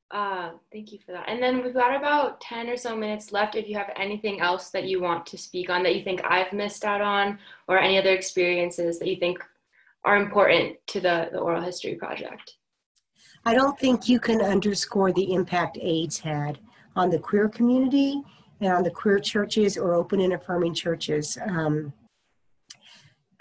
Uh, 0.10 0.52
thank 0.72 0.92
you 0.92 1.00
for 1.06 1.14
that. 1.14 1.28
And 1.28 1.42
then 1.42 1.64
we've 1.64 1.74
got 1.74 1.96
about 1.96 2.42
10 2.42 2.70
or 2.70 2.78
so 2.78 2.96
minutes 2.96 3.32
left. 3.32 3.56
If 3.56 3.68
you 3.68 3.76
have 3.78 3.92
anything 3.96 4.42
else 4.42 4.70
that 4.70 4.84
you 4.84 5.02
want 5.02 5.26
to 5.28 5.38
speak 5.38 5.70
on 5.70 5.84
that 5.84 5.96
you 5.96 6.04
think 6.04 6.22
I've 6.24 6.52
missed 6.52 6.84
out 6.84 7.02
on, 7.02 7.40
or 7.68 7.80
any 7.80 7.98
other 7.98 8.14
experiences 8.14 9.00
that 9.00 9.08
you 9.08 9.16
think 9.16 9.40
are 10.04 10.18
important 10.18 10.78
to 10.88 11.00
the, 11.00 11.30
the 11.32 11.40
Oral 11.40 11.62
History 11.62 11.96
Project. 11.96 12.56
I 13.46 13.54
don't 13.54 13.80
think 13.80 14.08
you 14.08 14.20
can 14.20 14.42
underscore 14.42 15.12
the 15.12 15.34
impact 15.34 15.78
AIDS 15.82 16.20
had 16.20 16.60
on 16.96 17.10
the 17.10 17.20
queer 17.20 17.50
community 17.50 18.22
and 18.60 18.72
on 18.72 18.84
the 18.84 18.92
queer 18.92 19.20
churches 19.20 19.78
or 19.78 19.94
open 19.94 20.22
and 20.22 20.34
affirming 20.34 20.74
churches. 20.74 21.38
Um, 21.48 21.94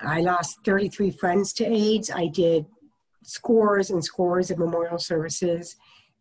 I 0.01 0.21
lost 0.21 0.59
33 0.65 1.11
friends 1.11 1.53
to 1.55 1.65
AIDS. 1.67 2.11
I 2.11 2.29
did 2.29 2.67
scores 3.23 3.91
and 3.91 4.03
scores 4.03 4.51
of 4.51 4.59
memorial 4.59 4.99
services. 4.99 5.77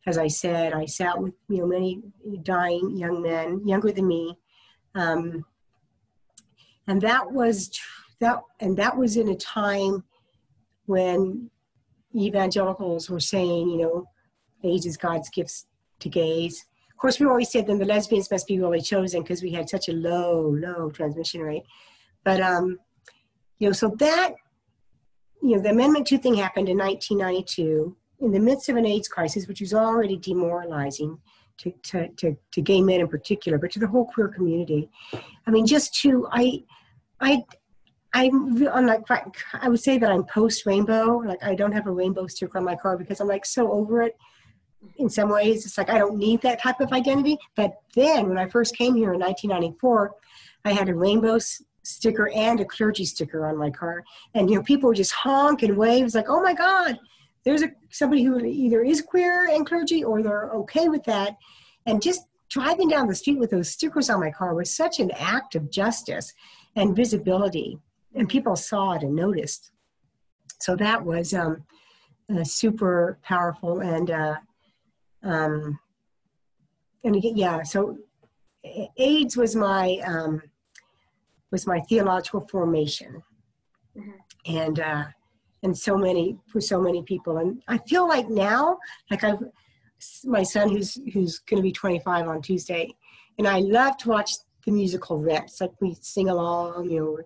As 0.05 0.17
I 0.17 0.27
said, 0.27 0.73
I 0.73 0.85
sat 0.85 1.21
with 1.21 1.33
you 1.49 1.59
know 1.59 1.67
many 1.67 2.01
dying 2.41 2.97
young 2.97 3.21
men, 3.21 3.65
younger 3.67 3.91
than 3.91 4.07
me, 4.07 4.37
um, 4.95 5.45
and 6.87 7.01
that 7.01 7.31
was 7.31 7.69
that, 8.19 8.41
and 8.59 8.75
that 8.77 8.97
was 8.97 9.17
in 9.17 9.29
a 9.29 9.35
time 9.35 10.03
when 10.89 11.51
evangelicals 12.15 13.11
were 13.11 13.19
saying, 13.19 13.69
you 13.69 13.77
know, 13.77 14.05
AIDS 14.63 14.87
is 14.87 14.97
God's 14.97 15.29
gifts 15.29 15.67
to 15.99 16.09
gays. 16.09 16.65
Of 16.91 16.97
course, 16.97 17.19
we 17.19 17.27
always 17.27 17.51
said 17.51 17.67
then 17.67 17.77
the 17.77 17.85
lesbians 17.85 18.31
must 18.31 18.47
be 18.47 18.59
really 18.59 18.81
chosen 18.81 19.21
because 19.21 19.43
we 19.43 19.51
had 19.51 19.69
such 19.69 19.87
a 19.87 19.93
low, 19.93 20.49
low 20.49 20.89
transmission 20.89 21.41
rate. 21.41 21.61
But 22.23 22.41
um, 22.41 22.79
you 23.59 23.69
know, 23.69 23.73
so 23.73 23.95
that 23.99 24.33
you 25.43 25.55
know, 25.55 25.61
the 25.61 25.69
Amendment 25.69 26.07
2 26.07 26.17
thing 26.17 26.33
happened 26.33 26.69
in 26.69 26.77
1992 26.77 27.95
in 28.21 28.31
the 28.31 28.39
midst 28.39 28.67
of 28.67 28.75
an 28.75 28.87
AIDS 28.87 29.07
crisis, 29.07 29.47
which 29.47 29.61
was 29.61 29.75
already 29.75 30.17
demoralizing 30.17 31.19
to, 31.59 31.71
to, 31.83 32.07
to, 32.17 32.35
to 32.51 32.61
gay 32.61 32.81
men 32.81 32.99
in 32.99 33.07
particular, 33.07 33.59
but 33.59 33.71
to 33.73 33.79
the 33.79 33.87
whole 33.87 34.05
queer 34.05 34.27
community. 34.27 34.89
I 35.45 35.51
mean, 35.51 35.67
just 35.67 35.93
to, 36.01 36.27
I, 36.31 36.63
I, 37.21 37.43
I'm, 38.13 38.67
I'm 38.67 38.87
like, 38.87 39.05
I 39.53 39.69
would 39.69 39.79
say 39.79 39.97
that 39.97 40.11
I'm 40.11 40.23
post 40.23 40.65
rainbow. 40.65 41.17
Like, 41.17 41.43
I 41.43 41.55
don't 41.55 41.71
have 41.71 41.87
a 41.87 41.91
rainbow 41.91 42.27
sticker 42.27 42.57
on 42.57 42.65
my 42.65 42.75
car 42.75 42.97
because 42.97 43.19
I'm 43.19 43.27
like 43.27 43.45
so 43.45 43.71
over 43.71 44.01
it 44.01 44.17
in 44.97 45.09
some 45.09 45.29
ways. 45.29 45.65
It's 45.65 45.77
like 45.77 45.89
I 45.89 45.97
don't 45.97 46.17
need 46.17 46.41
that 46.41 46.61
type 46.61 46.79
of 46.79 46.91
identity. 46.91 47.37
But 47.55 47.81
then 47.95 48.27
when 48.27 48.37
I 48.37 48.47
first 48.47 48.75
came 48.75 48.95
here 48.95 49.13
in 49.13 49.19
1994, 49.19 50.15
I 50.65 50.71
had 50.71 50.89
a 50.89 50.95
rainbow 50.95 51.37
sticker 51.83 52.29
and 52.33 52.59
a 52.59 52.65
clergy 52.65 53.05
sticker 53.05 53.45
on 53.47 53.57
my 53.57 53.69
car. 53.69 54.03
And, 54.33 54.49
you 54.49 54.57
know, 54.57 54.63
people 54.63 54.89
would 54.89 54.97
just 54.97 55.13
honk 55.13 55.63
and 55.63 55.77
wave. 55.77 56.05
It's 56.05 56.15
like, 56.15 56.29
oh 56.29 56.41
my 56.41 56.53
God, 56.53 56.97
there's 57.43 57.61
a, 57.61 57.71
somebody 57.89 58.23
who 58.23 58.43
either 58.43 58.83
is 58.83 59.01
queer 59.01 59.47
and 59.49 59.65
clergy 59.65 60.03
or 60.03 60.21
they're 60.21 60.49
okay 60.51 60.89
with 60.89 61.03
that. 61.05 61.37
And 61.85 62.01
just 62.01 62.23
driving 62.49 62.89
down 62.89 63.07
the 63.07 63.15
street 63.15 63.39
with 63.39 63.51
those 63.51 63.69
stickers 63.69 64.09
on 64.09 64.19
my 64.19 64.31
car 64.31 64.53
was 64.53 64.75
such 64.75 64.99
an 64.99 65.11
act 65.11 65.55
of 65.55 65.71
justice 65.71 66.33
and 66.75 66.95
visibility. 66.95 67.79
And 68.15 68.27
people 68.27 68.55
saw 68.55 68.93
it 68.93 69.03
and 69.03 69.15
noticed. 69.15 69.71
So 70.59 70.75
that 70.75 71.05
was 71.05 71.33
um, 71.33 71.63
uh, 72.33 72.43
super 72.43 73.19
powerful. 73.23 73.79
And, 73.79 74.11
uh, 74.11 74.35
um, 75.23 75.79
and 77.03 77.15
again, 77.15 77.37
yeah, 77.37 77.63
so 77.63 77.97
AIDS 78.97 79.37
was 79.37 79.55
my, 79.55 79.99
um, 80.05 80.41
was 81.51 81.65
my 81.65 81.79
theological 81.81 82.41
formation. 82.41 83.23
Mm-hmm. 83.97 84.55
And, 84.55 84.79
uh, 84.79 85.05
and 85.63 85.77
so 85.77 85.97
many, 85.97 86.37
for 86.47 86.61
so 86.61 86.81
many 86.81 87.03
people. 87.03 87.37
And 87.37 87.61
I 87.67 87.77
feel 87.77 88.07
like 88.07 88.29
now, 88.29 88.79
like 89.11 89.23
I've, 89.23 89.43
my 90.23 90.43
son 90.43 90.69
who's, 90.69 90.97
who's 91.13 91.39
going 91.39 91.57
to 91.57 91.63
be 91.63 91.71
25 91.71 92.27
on 92.27 92.41
Tuesday, 92.41 92.93
and 93.37 93.47
I 93.47 93.59
love 93.59 93.97
to 93.97 94.09
watch 94.09 94.31
the 94.65 94.71
musical 94.71 95.17
Rents. 95.21 95.61
Like 95.61 95.71
we 95.81 95.95
sing 96.01 96.29
along, 96.29 96.89
you 96.89 96.99
know, 96.99 97.17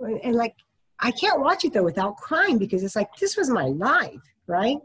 and 0.00 0.34
like, 0.34 0.54
I 1.00 1.10
can't 1.10 1.40
watch 1.40 1.64
it 1.64 1.72
though 1.72 1.84
without 1.84 2.16
crying 2.16 2.58
because 2.58 2.82
it's 2.82 2.96
like, 2.96 3.08
this 3.20 3.36
was 3.36 3.50
my 3.50 3.66
life, 3.66 4.20
right? 4.46 4.78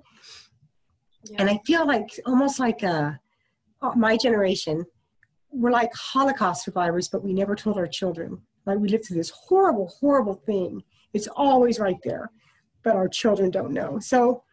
Yeah. 1.26 1.38
And 1.40 1.50
I 1.50 1.60
feel 1.66 1.88
like 1.88 2.10
almost 2.26 2.60
like 2.60 2.84
uh, 2.84 3.14
my 3.96 4.18
generation, 4.18 4.86
we're 5.52 5.72
like 5.72 5.92
Holocaust 5.94 6.66
survivors, 6.66 7.08
but 7.08 7.24
we 7.24 7.34
never 7.34 7.56
told 7.56 7.78
our 7.78 7.88
children. 7.88 8.42
Like 8.66 8.80
we 8.80 8.90
lived 8.90 9.06
through 9.06 9.18
this 9.18 9.30
horrible, 9.30 9.94
horrible 10.00 10.36
thing. 10.46 10.84
It's 11.14 11.28
always 11.28 11.80
right 11.80 11.98
there, 12.04 12.32
but 12.84 12.96
our 12.96 13.08
children 13.08 13.52
don't 13.52 13.72
know. 13.72 14.00
So 14.00 14.44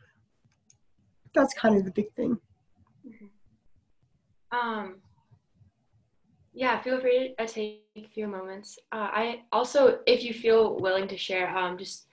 that's 1.34 1.54
kind 1.54 1.76
of 1.76 1.84
the 1.84 1.92
big 1.92 2.12
thing. 2.14 2.38
Um, 4.52 4.96
yeah, 6.60 6.78
feel 6.82 7.00
free 7.00 7.34
to 7.38 7.46
take 7.46 7.80
a 7.96 8.08
few 8.12 8.26
moments. 8.26 8.78
Uh, 8.92 9.08
I 9.10 9.42
also, 9.50 10.00
if 10.06 10.22
you 10.22 10.34
feel 10.34 10.78
willing 10.78 11.08
to 11.08 11.16
share, 11.16 11.48
um, 11.56 11.78
just 11.78 12.06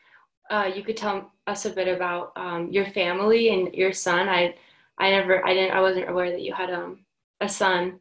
uh, 0.49 0.71
you 0.73 0.83
could 0.83 0.95
tell 0.95 1.33
us 1.47 1.65
a 1.65 1.69
bit 1.69 1.89
about 1.93 2.31
um, 2.37 2.71
your 2.71 2.85
family 2.85 3.49
and 3.49 3.75
your 3.75 3.91
son. 3.91 4.29
I, 4.29 4.55
I 4.99 5.11
never, 5.11 5.45
I 5.45 5.53
didn't, 5.53 5.75
I 5.75 5.81
wasn't 5.81 6.09
aware 6.09 6.31
that 6.31 6.41
you 6.41 6.53
had 6.53 6.69
um, 6.71 6.99
a 7.41 7.49
son. 7.49 7.99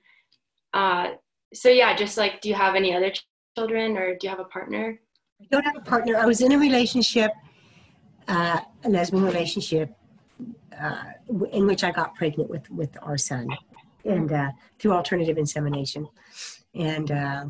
Uh, 0.72 1.14
so 1.52 1.68
yeah, 1.68 1.96
just 1.96 2.16
like, 2.16 2.40
do 2.40 2.48
you 2.48 2.54
have 2.54 2.76
any 2.76 2.94
other 2.94 3.12
children 3.58 3.96
or 3.96 4.14
do 4.14 4.28
you 4.28 4.30
have 4.30 4.38
a 4.38 4.44
partner? 4.44 5.00
I 5.40 5.46
don't 5.50 5.64
have 5.64 5.76
a 5.76 5.80
partner. 5.80 6.16
I 6.16 6.26
was 6.26 6.42
in 6.42 6.52
a 6.52 6.58
relationship, 6.58 7.32
uh, 8.28 8.60
a 8.84 8.88
lesbian 8.88 9.24
relationship, 9.24 9.90
uh, 10.80 11.06
in 11.50 11.66
which 11.66 11.82
I 11.82 11.90
got 11.90 12.14
pregnant 12.14 12.48
with, 12.48 12.70
with 12.70 12.96
our 13.02 13.18
son 13.18 13.48
and 14.06 14.32
uh, 14.32 14.50
through 14.78 14.92
alternative 14.92 15.38
insemination. 15.38 16.08
And, 16.74 17.10
uh, 17.10 17.44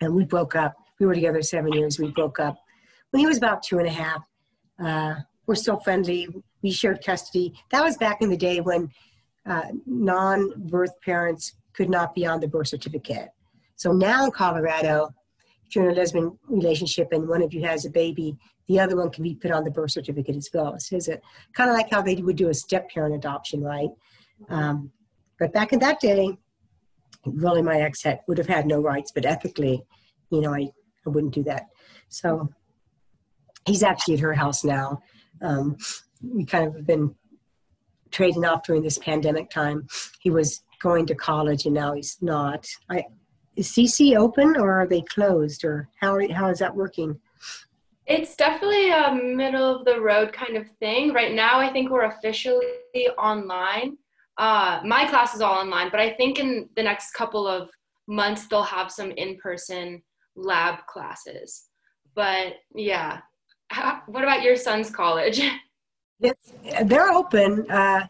and 0.00 0.14
we 0.14 0.24
broke 0.24 0.56
up. 0.56 0.76
We 0.98 1.06
were 1.06 1.14
together 1.14 1.42
seven 1.42 1.72
years. 1.72 1.98
We 1.98 2.10
broke 2.10 2.40
up 2.40 2.56
when 3.10 3.20
he 3.20 3.26
was 3.26 3.38
about 3.38 3.62
two 3.62 3.78
and 3.78 3.86
a 3.86 3.90
half. 3.90 4.24
Uh, 4.82 5.14
we're 5.46 5.54
still 5.54 5.80
friendly. 5.80 6.28
We 6.62 6.70
shared 6.70 7.04
custody. 7.04 7.54
That 7.70 7.82
was 7.82 7.96
back 7.96 8.22
in 8.22 8.30
the 8.30 8.36
day 8.36 8.60
when 8.60 8.90
uh, 9.46 9.68
non 9.86 10.52
birth 10.56 11.00
parents 11.04 11.54
could 11.72 11.90
not 11.90 12.14
be 12.14 12.26
on 12.26 12.40
the 12.40 12.48
birth 12.48 12.68
certificate. 12.68 13.30
So 13.76 13.92
now 13.92 14.24
in 14.24 14.30
Colorado, 14.30 15.10
if 15.66 15.74
you're 15.74 15.88
in 15.88 15.92
a 15.92 15.94
lesbian 15.94 16.38
relationship 16.48 17.12
and 17.12 17.28
one 17.28 17.42
of 17.42 17.54
you 17.54 17.62
has 17.64 17.84
a 17.84 17.90
baby, 17.90 18.36
the 18.68 18.78
other 18.78 18.96
one 18.96 19.10
can 19.10 19.24
be 19.24 19.34
put 19.34 19.50
on 19.50 19.64
the 19.64 19.70
birth 19.70 19.92
certificate 19.92 20.36
as 20.36 20.50
well. 20.52 20.78
So 20.78 20.96
it's 20.96 21.08
kind 21.54 21.70
of 21.70 21.76
like 21.76 21.90
how 21.90 22.02
they 22.02 22.16
would 22.16 22.36
do 22.36 22.48
a 22.48 22.54
step 22.54 22.90
parent 22.90 23.14
adoption, 23.14 23.62
right? 23.62 23.88
Um, 24.48 24.92
but 25.40 25.52
back 25.54 25.72
in 25.72 25.80
that 25.80 25.98
day, 25.98 26.38
really 27.24 27.62
my 27.62 27.80
ex 27.80 28.04
had, 28.04 28.20
would 28.28 28.38
have 28.38 28.46
had 28.46 28.66
no 28.66 28.80
rights, 28.80 29.10
but 29.12 29.24
ethically, 29.24 29.82
you 30.30 30.40
know, 30.40 30.54
I, 30.54 30.70
I 31.06 31.10
wouldn't 31.10 31.34
do 31.34 31.42
that. 31.44 31.66
So 32.10 32.50
he's 33.66 33.82
actually 33.82 34.14
at 34.14 34.20
her 34.20 34.34
house 34.34 34.62
now. 34.62 35.02
Um, 35.42 35.78
we 36.22 36.44
kind 36.44 36.68
of 36.68 36.76
have 36.76 36.86
been 36.86 37.14
trading 38.10 38.44
off 38.44 38.64
during 38.64 38.82
this 38.82 38.98
pandemic 38.98 39.50
time. 39.50 39.88
He 40.20 40.30
was 40.30 40.62
going 40.82 41.06
to 41.06 41.14
college 41.14 41.64
and 41.64 41.74
now 41.74 41.94
he's 41.94 42.18
not. 42.20 42.66
I, 42.90 43.04
is 43.56 43.68
CC 43.68 44.16
open 44.16 44.56
or 44.56 44.72
are 44.72 44.86
they 44.86 45.02
closed 45.02 45.64
or 45.64 45.88
how, 46.00 46.14
are, 46.14 46.32
how 46.32 46.48
is 46.50 46.58
that 46.58 46.76
working? 46.76 47.18
It's 48.06 48.34
definitely 48.34 48.90
a 48.90 49.14
middle 49.14 49.76
of 49.76 49.84
the 49.84 50.00
road 50.00 50.32
kind 50.32 50.56
of 50.56 50.68
thing. 50.80 51.12
Right 51.12 51.32
now, 51.32 51.60
I 51.60 51.72
think 51.72 51.90
we're 51.90 52.04
officially 52.04 52.66
online. 53.16 53.96
Uh, 54.40 54.80
my 54.86 55.04
class 55.04 55.34
is 55.34 55.42
all 55.42 55.52
online, 55.52 55.90
but 55.90 56.00
I 56.00 56.14
think 56.14 56.38
in 56.38 56.66
the 56.74 56.82
next 56.82 57.12
couple 57.12 57.46
of 57.46 57.68
months, 58.08 58.46
they'll 58.46 58.62
have 58.62 58.90
some 58.90 59.10
in 59.10 59.36
person 59.36 60.02
lab 60.34 60.86
classes. 60.86 61.66
But 62.14 62.54
yeah, 62.74 63.20
how, 63.68 64.00
what 64.06 64.24
about 64.24 64.42
your 64.42 64.56
son's 64.56 64.88
college? 64.88 65.42
They're 66.84 67.10
open, 67.10 67.70
uh, 67.70 68.06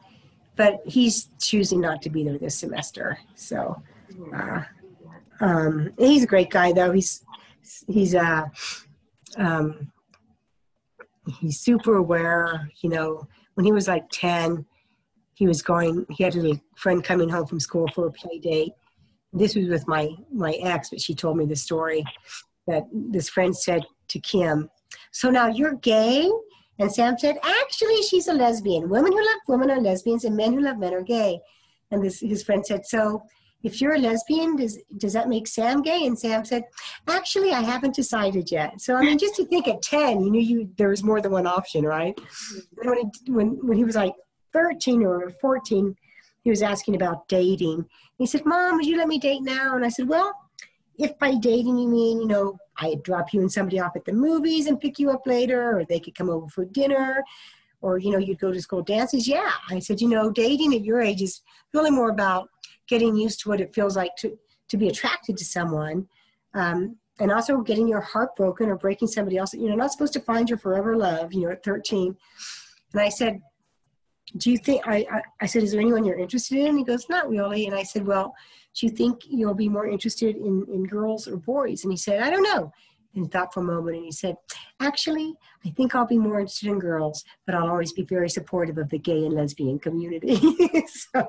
but 0.54 0.78
he's 0.86 1.30
choosing 1.40 1.80
not 1.80 2.00
to 2.02 2.10
be 2.10 2.22
there 2.22 2.38
this 2.38 2.56
semester. 2.56 3.18
So, 3.34 3.82
uh, 4.32 4.62
um, 5.40 5.92
he's 5.98 6.22
a 6.22 6.28
great 6.28 6.50
guy, 6.50 6.72
though. 6.72 6.92
He's 6.92 7.24
he's 7.88 8.14
uh, 8.14 8.44
um, 9.36 9.90
he's 11.40 11.58
super 11.58 11.96
aware. 11.96 12.70
You 12.82 12.90
know, 12.90 13.28
when 13.54 13.64
he 13.64 13.72
was 13.72 13.88
like 13.88 14.04
ten, 14.12 14.66
he 15.40 15.46
was 15.46 15.62
going. 15.62 16.04
He 16.10 16.22
had 16.22 16.36
a 16.36 16.60
friend 16.76 17.02
coming 17.02 17.30
home 17.30 17.46
from 17.46 17.60
school 17.60 17.88
for 17.94 18.06
a 18.06 18.12
play 18.12 18.38
date. 18.38 18.72
This 19.32 19.54
was 19.56 19.68
with 19.68 19.88
my 19.88 20.10
my 20.30 20.52
ex, 20.62 20.90
but 20.90 21.00
she 21.00 21.14
told 21.14 21.38
me 21.38 21.46
the 21.46 21.56
story 21.56 22.04
that 22.66 22.82
this 22.92 23.30
friend 23.30 23.56
said 23.56 23.82
to 24.08 24.18
Kim, 24.20 24.68
"So 25.12 25.30
now 25.30 25.46
you're 25.48 25.76
gay." 25.76 26.30
And 26.78 26.92
Sam 26.92 27.16
said, 27.16 27.38
"Actually, 27.42 28.02
she's 28.02 28.28
a 28.28 28.34
lesbian. 28.34 28.90
Women 28.90 29.12
who 29.12 29.24
love 29.30 29.40
women 29.48 29.70
are 29.70 29.80
lesbians, 29.80 30.26
and 30.26 30.36
men 30.36 30.52
who 30.52 30.60
love 30.60 30.78
men 30.78 30.92
are 30.92 31.02
gay." 31.18 31.40
And 31.90 32.04
this 32.04 32.20
his 32.20 32.42
friend 32.42 32.64
said, 32.64 32.84
"So." 32.84 33.22
if 33.62 33.78
you're 33.78 33.94
a 33.94 33.98
lesbian, 33.98 34.56
does 34.56 34.78
does 34.96 35.12
that 35.12 35.28
make 35.28 35.46
Sam 35.46 35.82
gay? 35.82 36.06
And 36.06 36.18
Sam 36.18 36.46
said, 36.46 36.64
actually, 37.06 37.52
I 37.52 37.60
haven't 37.60 37.94
decided 37.94 38.50
yet. 38.50 38.80
So 38.80 38.96
I 38.96 39.02
mean, 39.02 39.18
just 39.18 39.36
to 39.36 39.44
think 39.44 39.68
at 39.68 39.82
ten, 39.82 40.22
you 40.22 40.30
knew 40.30 40.40
you 40.40 40.70
there 40.78 40.88
was 40.88 41.02
more 41.02 41.20
than 41.20 41.32
one 41.32 41.46
option, 41.46 41.84
right? 41.84 42.18
And 42.78 42.90
when 42.90 42.98
he 42.98 43.32
when 43.36 43.48
when 43.66 43.76
he 43.76 43.84
was 43.84 43.96
like 43.96 44.14
thirteen 44.52 45.04
or 45.04 45.30
fourteen, 45.30 45.96
he 46.42 46.50
was 46.50 46.62
asking 46.62 46.96
about 46.96 47.28
dating. 47.28 47.86
He 48.18 48.26
said, 48.26 48.44
"Mom, 48.44 48.76
would 48.76 48.86
you 48.86 48.96
let 48.96 49.08
me 49.08 49.18
date 49.18 49.42
now?" 49.42 49.76
And 49.76 49.84
I 49.84 49.88
said, 49.88 50.08
"Well, 50.08 50.32
if 50.98 51.18
by 51.18 51.34
dating 51.34 51.78
you 51.78 51.88
mean, 51.88 52.20
you 52.20 52.26
know, 52.26 52.58
I 52.76 52.96
drop 53.02 53.32
you 53.32 53.40
and 53.40 53.52
somebody 53.52 53.80
off 53.80 53.96
at 53.96 54.04
the 54.04 54.12
movies 54.12 54.66
and 54.66 54.80
pick 54.80 54.98
you 54.98 55.10
up 55.10 55.26
later, 55.26 55.78
or 55.78 55.84
they 55.84 56.00
could 56.00 56.14
come 56.14 56.30
over 56.30 56.48
for 56.48 56.64
dinner, 56.64 57.22
or 57.80 57.98
you 57.98 58.10
know, 58.10 58.18
you'd 58.18 58.40
go 58.40 58.52
to 58.52 58.62
school 58.62 58.82
dances." 58.82 59.28
Yeah, 59.28 59.52
I 59.70 59.78
said, 59.78 60.00
"You 60.00 60.08
know, 60.08 60.30
dating 60.30 60.74
at 60.74 60.84
your 60.84 61.00
age 61.00 61.22
is 61.22 61.42
really 61.72 61.90
more 61.90 62.10
about 62.10 62.48
getting 62.88 63.16
used 63.16 63.40
to 63.40 63.48
what 63.48 63.60
it 63.60 63.74
feels 63.74 63.96
like 63.96 64.16
to 64.16 64.38
to 64.68 64.76
be 64.76 64.88
attracted 64.88 65.36
to 65.38 65.44
someone." 65.44 66.08
Um, 66.54 66.96
and 67.20 67.30
also 67.30 67.60
getting 67.60 67.86
your 67.86 68.00
heart 68.00 68.34
broken 68.34 68.68
or 68.68 68.76
breaking 68.76 69.08
somebody 69.08 69.36
else. 69.36 69.52
You 69.52 69.68
know, 69.68 69.76
not 69.76 69.92
supposed 69.92 70.14
to 70.14 70.20
find 70.20 70.48
your 70.48 70.58
forever 70.58 70.96
love, 70.96 71.32
you 71.32 71.42
know, 71.42 71.50
at 71.50 71.62
13. 71.62 72.16
And 72.92 73.00
I 73.00 73.10
said, 73.10 73.40
do 74.36 74.50
you 74.50 74.58
think, 74.58 74.86
I, 74.86 75.06
I, 75.10 75.22
I 75.42 75.46
said, 75.46 75.62
is 75.62 75.72
there 75.72 75.80
anyone 75.80 76.04
you're 76.04 76.18
interested 76.18 76.58
in? 76.58 76.66
And 76.68 76.78
he 76.78 76.84
goes, 76.84 77.08
not 77.08 77.28
really. 77.28 77.66
And 77.66 77.74
I 77.74 77.82
said, 77.82 78.06
well, 78.06 78.34
do 78.74 78.86
you 78.86 78.92
think 78.92 79.22
you'll 79.28 79.54
be 79.54 79.68
more 79.68 79.88
interested 79.88 80.36
in, 80.36 80.66
in 80.72 80.84
girls 80.84 81.26
or 81.26 81.36
boys? 81.36 81.84
And 81.84 81.92
he 81.92 81.96
said, 81.96 82.22
I 82.22 82.30
don't 82.30 82.42
know. 82.42 82.72
And 83.14 83.24
he 83.24 83.28
thought 83.28 83.52
for 83.52 83.60
a 83.60 83.64
moment 83.64 83.96
and 83.96 84.04
he 84.04 84.12
said, 84.12 84.36
actually, 84.78 85.34
I 85.66 85.70
think 85.70 85.94
I'll 85.94 86.06
be 86.06 86.18
more 86.18 86.38
interested 86.38 86.68
in 86.68 86.78
girls, 86.78 87.24
but 87.44 87.56
I'll 87.56 87.68
always 87.68 87.92
be 87.92 88.04
very 88.04 88.30
supportive 88.30 88.78
of 88.78 88.88
the 88.88 88.98
gay 88.98 89.24
and 89.24 89.34
lesbian 89.34 89.80
community. 89.80 90.36
so 90.86 91.26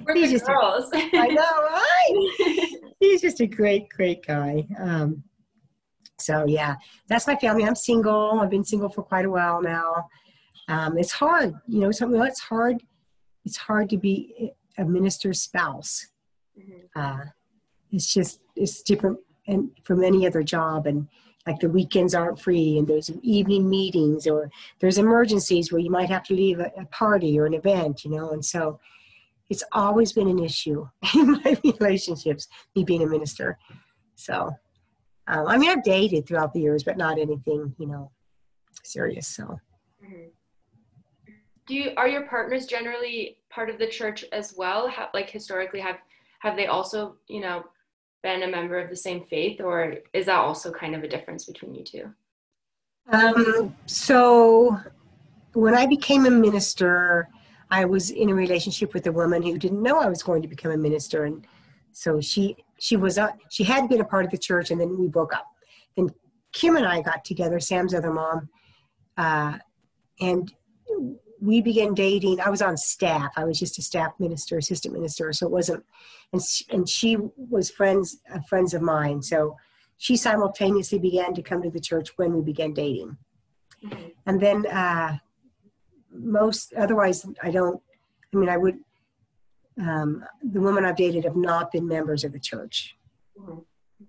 We're 0.00 0.16
he's 0.16 0.32
just 0.32 0.46
girls. 0.46 0.90
A, 0.92 0.98
I 0.98 1.28
know, 1.28 1.42
right? 1.42 2.68
he's 3.00 3.22
just 3.22 3.40
a 3.40 3.46
great, 3.46 3.88
great 3.88 4.26
guy. 4.26 4.66
Um, 4.78 5.22
so 6.18 6.44
yeah, 6.46 6.76
that's 7.08 7.26
my 7.26 7.36
family. 7.36 7.64
I'm 7.64 7.76
single. 7.76 8.40
I've 8.40 8.50
been 8.50 8.64
single 8.64 8.88
for 8.88 9.02
quite 9.02 9.24
a 9.24 9.30
while 9.30 9.62
now. 9.62 10.08
Um, 10.72 10.96
it's 10.96 11.12
hard, 11.12 11.54
you 11.68 11.80
know. 11.80 11.90
Something 11.90 12.20
it's 12.22 12.40
hard. 12.40 12.82
It's 13.44 13.58
hard 13.58 13.90
to 13.90 13.98
be 13.98 14.52
a 14.78 14.84
minister's 14.84 15.42
spouse. 15.42 16.06
Mm-hmm. 16.58 16.98
Uh, 16.98 17.24
it's 17.90 18.12
just 18.12 18.40
it's 18.56 18.82
different 18.82 19.18
and 19.46 19.70
from 19.84 20.02
any 20.02 20.26
other 20.26 20.42
job 20.42 20.86
and 20.86 21.08
like 21.46 21.58
the 21.58 21.68
weekends 21.68 22.14
aren't 22.14 22.40
free 22.40 22.78
and 22.78 22.86
there's 22.86 23.10
evening 23.22 23.68
meetings 23.68 24.26
or 24.26 24.50
there's 24.80 24.98
emergencies 24.98 25.70
where 25.70 25.80
you 25.80 25.90
might 25.90 26.08
have 26.08 26.22
to 26.22 26.34
leave 26.34 26.60
a, 26.60 26.70
a 26.78 26.86
party 26.86 27.38
or 27.38 27.46
an 27.46 27.54
event 27.54 28.04
you 28.04 28.10
know 28.10 28.30
and 28.30 28.44
so 28.44 28.78
it's 29.50 29.64
always 29.72 30.12
been 30.12 30.28
an 30.28 30.38
issue 30.38 30.86
in 31.14 31.32
my 31.32 31.56
relationships 31.64 32.48
me 32.76 32.84
being 32.84 33.02
a 33.02 33.06
minister 33.06 33.58
so 34.14 34.52
um, 35.26 35.46
i 35.48 35.58
mean 35.58 35.70
i've 35.70 35.82
dated 35.82 36.26
throughout 36.26 36.52
the 36.52 36.60
years 36.60 36.84
but 36.84 36.96
not 36.96 37.18
anything 37.18 37.74
you 37.78 37.86
know 37.86 38.10
serious 38.84 39.26
so 39.26 39.58
mm-hmm. 40.04 40.28
Do 41.66 41.74
you 41.74 41.92
are 41.96 42.08
your 42.08 42.26
partners 42.26 42.66
generally 42.66 43.38
part 43.50 43.70
of 43.70 43.78
the 43.78 43.86
church 43.86 44.24
as 44.32 44.54
well 44.56 44.88
have, 44.88 45.08
like 45.14 45.30
historically 45.30 45.80
have 45.80 45.96
have 46.40 46.56
they 46.56 46.66
also 46.66 47.16
you 47.28 47.40
know 47.40 47.64
been 48.22 48.42
a 48.44 48.48
member 48.48 48.78
of 48.78 48.88
the 48.88 48.96
same 48.96 49.24
faith, 49.24 49.60
or 49.60 49.96
is 50.12 50.26
that 50.26 50.38
also 50.38 50.70
kind 50.70 50.94
of 50.94 51.02
a 51.02 51.08
difference 51.08 51.44
between 51.44 51.74
you 51.74 51.84
two? 51.84 52.12
Um, 53.10 53.76
so, 53.86 54.78
when 55.54 55.74
I 55.74 55.86
became 55.86 56.24
a 56.26 56.30
minister, 56.30 57.28
I 57.70 57.84
was 57.84 58.10
in 58.10 58.30
a 58.30 58.34
relationship 58.34 58.94
with 58.94 59.06
a 59.06 59.12
woman 59.12 59.42
who 59.42 59.58
didn't 59.58 59.82
know 59.82 59.98
I 59.98 60.08
was 60.08 60.22
going 60.22 60.42
to 60.42 60.48
become 60.48 60.70
a 60.70 60.76
minister, 60.76 61.24
and 61.24 61.46
so 61.92 62.20
she 62.20 62.56
she 62.78 62.96
was 62.96 63.18
a, 63.18 63.34
she 63.50 63.64
had 63.64 63.88
been 63.88 64.00
a 64.00 64.04
part 64.04 64.24
of 64.24 64.30
the 64.30 64.38
church, 64.38 64.70
and 64.70 64.80
then 64.80 64.98
we 64.98 65.08
broke 65.08 65.34
up. 65.34 65.46
Then 65.96 66.10
Kim 66.52 66.76
and 66.76 66.86
I 66.86 67.02
got 67.02 67.24
together, 67.24 67.58
Sam's 67.58 67.94
other 67.94 68.12
mom, 68.12 68.48
uh, 69.16 69.58
and 70.20 70.52
we 71.42 71.60
began 71.60 71.92
dating. 71.92 72.40
I 72.40 72.50
was 72.50 72.62
on 72.62 72.76
staff. 72.76 73.32
I 73.36 73.44
was 73.44 73.58
just 73.58 73.76
a 73.76 73.82
staff 73.82 74.12
minister, 74.20 74.56
assistant 74.58 74.94
minister. 74.94 75.32
So 75.32 75.46
it 75.46 75.52
wasn't, 75.52 75.84
and 76.32 76.40
she, 76.40 76.64
and 76.70 76.88
she 76.88 77.16
was 77.36 77.68
friends, 77.68 78.18
uh, 78.32 78.40
friends 78.48 78.74
of 78.74 78.82
mine. 78.82 79.22
So 79.22 79.56
she 79.98 80.16
simultaneously 80.16 81.00
began 81.00 81.34
to 81.34 81.42
come 81.42 81.60
to 81.62 81.70
the 81.70 81.80
church 81.80 82.10
when 82.16 82.32
we 82.34 82.42
began 82.42 82.72
dating. 82.72 83.16
Mm-hmm. 83.84 84.08
And 84.26 84.40
then 84.40 84.66
uh, 84.66 85.18
most, 86.12 86.74
otherwise, 86.74 87.26
I 87.42 87.50
don't, 87.50 87.82
I 88.32 88.36
mean, 88.36 88.48
I 88.48 88.56
would, 88.56 88.78
um, 89.80 90.24
the 90.42 90.60
women 90.60 90.84
I've 90.84 90.96
dated 90.96 91.24
have 91.24 91.36
not 91.36 91.72
been 91.72 91.88
members 91.88 92.22
of 92.22 92.32
the 92.32 92.40
church. 92.40 92.96
Mm-hmm. 93.36 93.58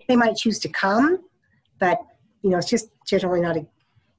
They 0.07 0.15
might 0.15 0.35
choose 0.35 0.59
to 0.59 0.69
come, 0.69 1.23
but, 1.79 1.97
you 2.43 2.51
know, 2.51 2.59
it's 2.59 2.69
just 2.69 2.89
generally 3.07 3.41
not 3.41 3.57
a 3.57 3.65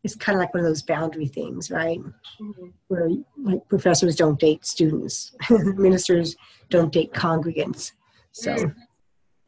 it's 0.04 0.14
kind 0.14 0.36
of 0.36 0.40
like 0.40 0.52
one 0.52 0.62
of 0.62 0.68
those 0.68 0.82
boundary 0.82 1.26
things, 1.26 1.70
right? 1.70 1.98
Mm-hmm. 1.98 2.66
Where 2.88 3.08
like 3.42 3.66
professors 3.68 4.14
don't 4.14 4.38
date 4.38 4.64
students, 4.64 5.34
ministers 5.50 6.36
don't 6.68 6.92
date 6.92 7.12
congregants. 7.12 7.92
So, 8.32 8.54
mm. 8.54 8.74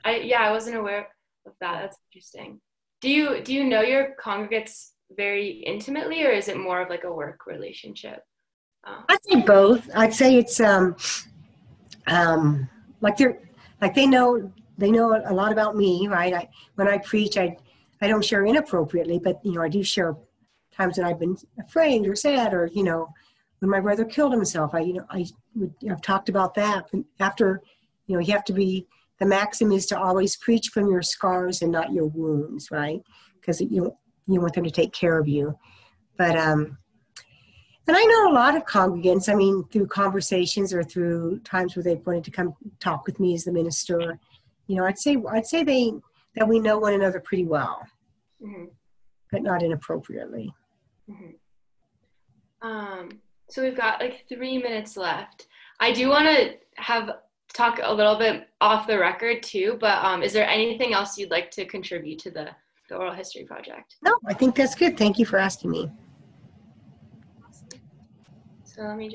I 0.05 0.17
yeah, 0.17 0.41
I 0.41 0.51
wasn't 0.51 0.77
aware 0.77 1.09
of 1.47 1.53
that. 1.61 1.83
That's 1.83 1.99
interesting. 2.11 2.61
Do 3.03 3.11
you 3.11 3.43
do 3.43 3.53
you 3.53 3.65
know 3.65 3.83
your 3.83 4.15
congregates 4.19 4.95
very 5.15 5.63
intimately, 5.67 6.25
or 6.25 6.31
is 6.31 6.49
it 6.49 6.57
more 6.57 6.81
of 6.81 6.89
like 6.89 7.05
a 7.05 7.13
work 7.13 7.47
relationship? 7.47 8.21
Um, 8.85 9.05
I'd 9.11 9.23
say 9.25 9.43
both. 9.43 9.91
I'd 9.95 10.15
say 10.15 10.39
it's 10.39 10.59
um, 10.61 10.97
um, 12.07 12.69
like 13.03 13.19
they're 13.19 13.39
like 13.83 13.95
they 13.95 14.07
know 14.07 14.51
they 14.79 14.91
know 14.91 15.23
a 15.27 15.35
lot 15.35 15.53
about 15.53 15.77
me, 15.77 16.09
right? 16.09 16.33
I 16.33 16.49
when 16.77 16.89
I 16.89 16.97
preach, 16.99 17.37
I 17.37 17.59
I 18.01 18.09
don't 18.09 18.25
share 18.25 18.47
inappropriately, 18.47 19.19
but 19.19 19.45
you 19.45 19.53
know 19.53 19.63
I 19.63 19.69
do 19.69 19.83
share 19.83 20.17
times 20.77 20.99
when 20.99 21.07
I've 21.07 21.19
been 21.19 21.37
afraid 21.59 22.07
or 22.07 22.15
sad 22.15 22.53
or, 22.53 22.67
you 22.73 22.85
know, 22.85 23.09
when 23.61 23.71
my 23.71 23.81
brother 23.81 24.05
killed 24.05 24.33
himself, 24.33 24.75
I, 24.75 24.81
you 24.81 24.95
know, 24.95 25.07
I 25.11 25.27
would, 25.55 25.75
I've 25.91 26.03
talked 26.03 26.29
about 26.29 26.55
that. 26.55 26.87
But 26.93 27.03
after, 27.21 27.63
you 28.07 28.15
know, 28.15 28.21
you 28.21 28.33
have 28.33 28.45
to 28.45 28.53
be, 28.53 28.87
the 29.19 29.27
maxim 29.27 29.73
is 29.73 29.87
to 29.87 29.99
always 29.99 30.37
preach 30.37 30.69
from 30.69 30.91
your 30.91 31.03
scars 31.03 31.63
and 31.63 31.73
not 31.73 31.93
your 31.93 32.07
wounds, 32.07 32.71
right? 32.71 33.01
Because 33.41 33.61
you, 33.61 33.97
you 34.27 34.41
want 34.41 34.55
them 34.55 34.65
to 34.65 34.71
take 34.71 34.93
care 34.93 35.19
of 35.19 35.27
you. 35.27 35.59
But, 36.19 36.37
um, 36.37 36.79
and 37.89 37.97
I 37.97 38.03
know 38.03 38.31
a 38.31 38.35
lot 38.35 38.57
of 38.57 38.65
congregants, 38.65 39.29
I 39.29 39.35
mean, 39.35 39.65
through 39.73 39.87
conversations 39.87 40.75
or 40.75 40.83
through 40.83 41.41
times 41.41 41.77
where 41.77 41.85
they've 41.85 42.05
wanted 42.05 42.25
to 42.25 42.31
come 42.31 42.55
talk 42.81 43.07
with 43.07 43.21
me 43.21 43.33
as 43.35 43.45
the 43.45 43.53
minister, 43.53 44.19
you 44.67 44.77
know, 44.77 44.85
I'd 44.85 44.99
say, 44.99 45.17
I'd 45.31 45.47
say 45.47 45.63
they, 45.63 45.93
that 46.35 46.49
we 46.49 46.59
know 46.59 46.79
one 46.79 46.95
another 46.95 47.21
pretty 47.21 47.45
well, 47.45 47.87
mm-hmm. 48.43 48.65
but 49.31 49.43
not 49.43 49.63
inappropriately. 49.63 50.53
Mm-hmm. 51.11 52.67
Um, 52.67 53.09
so 53.49 53.63
we've 53.63 53.77
got 53.77 54.01
like 54.01 54.25
three 54.29 54.59
minutes 54.59 54.97
left. 54.97 55.47
I 55.81 55.93
do 55.93 56.09
want 56.09 56.27
to 56.27 56.55
have 56.77 57.11
talk 57.53 57.81
a 57.83 57.93
little 57.93 58.17
bit 58.17 58.49
off 58.61 58.87
the 58.87 58.99
record 58.99 59.43
too, 59.43 59.79
but 59.81 60.05
um, 60.05 60.23
is 60.23 60.33
there 60.33 60.49
anything 60.49 60.93
else 60.93 61.17
you'd 61.17 61.31
like 61.31 61.51
to 61.53 61.65
contribute 61.65 62.19
to 62.21 62.31
the, 62.31 62.49
the 62.89 62.97
oral 62.97 63.15
history 63.15 63.45
project? 63.45 63.97
No, 64.03 64.19
I 64.27 64.35
think 64.35 64.55
that's 64.55 64.75
good. 64.75 64.99
Thank 64.99 65.19
you 65.19 65.25
for 65.25 65.39
asking 65.39 65.71
me. 65.71 65.91
So 68.65 68.83
let 68.83 68.97
me 68.99 69.09
just 69.09 69.15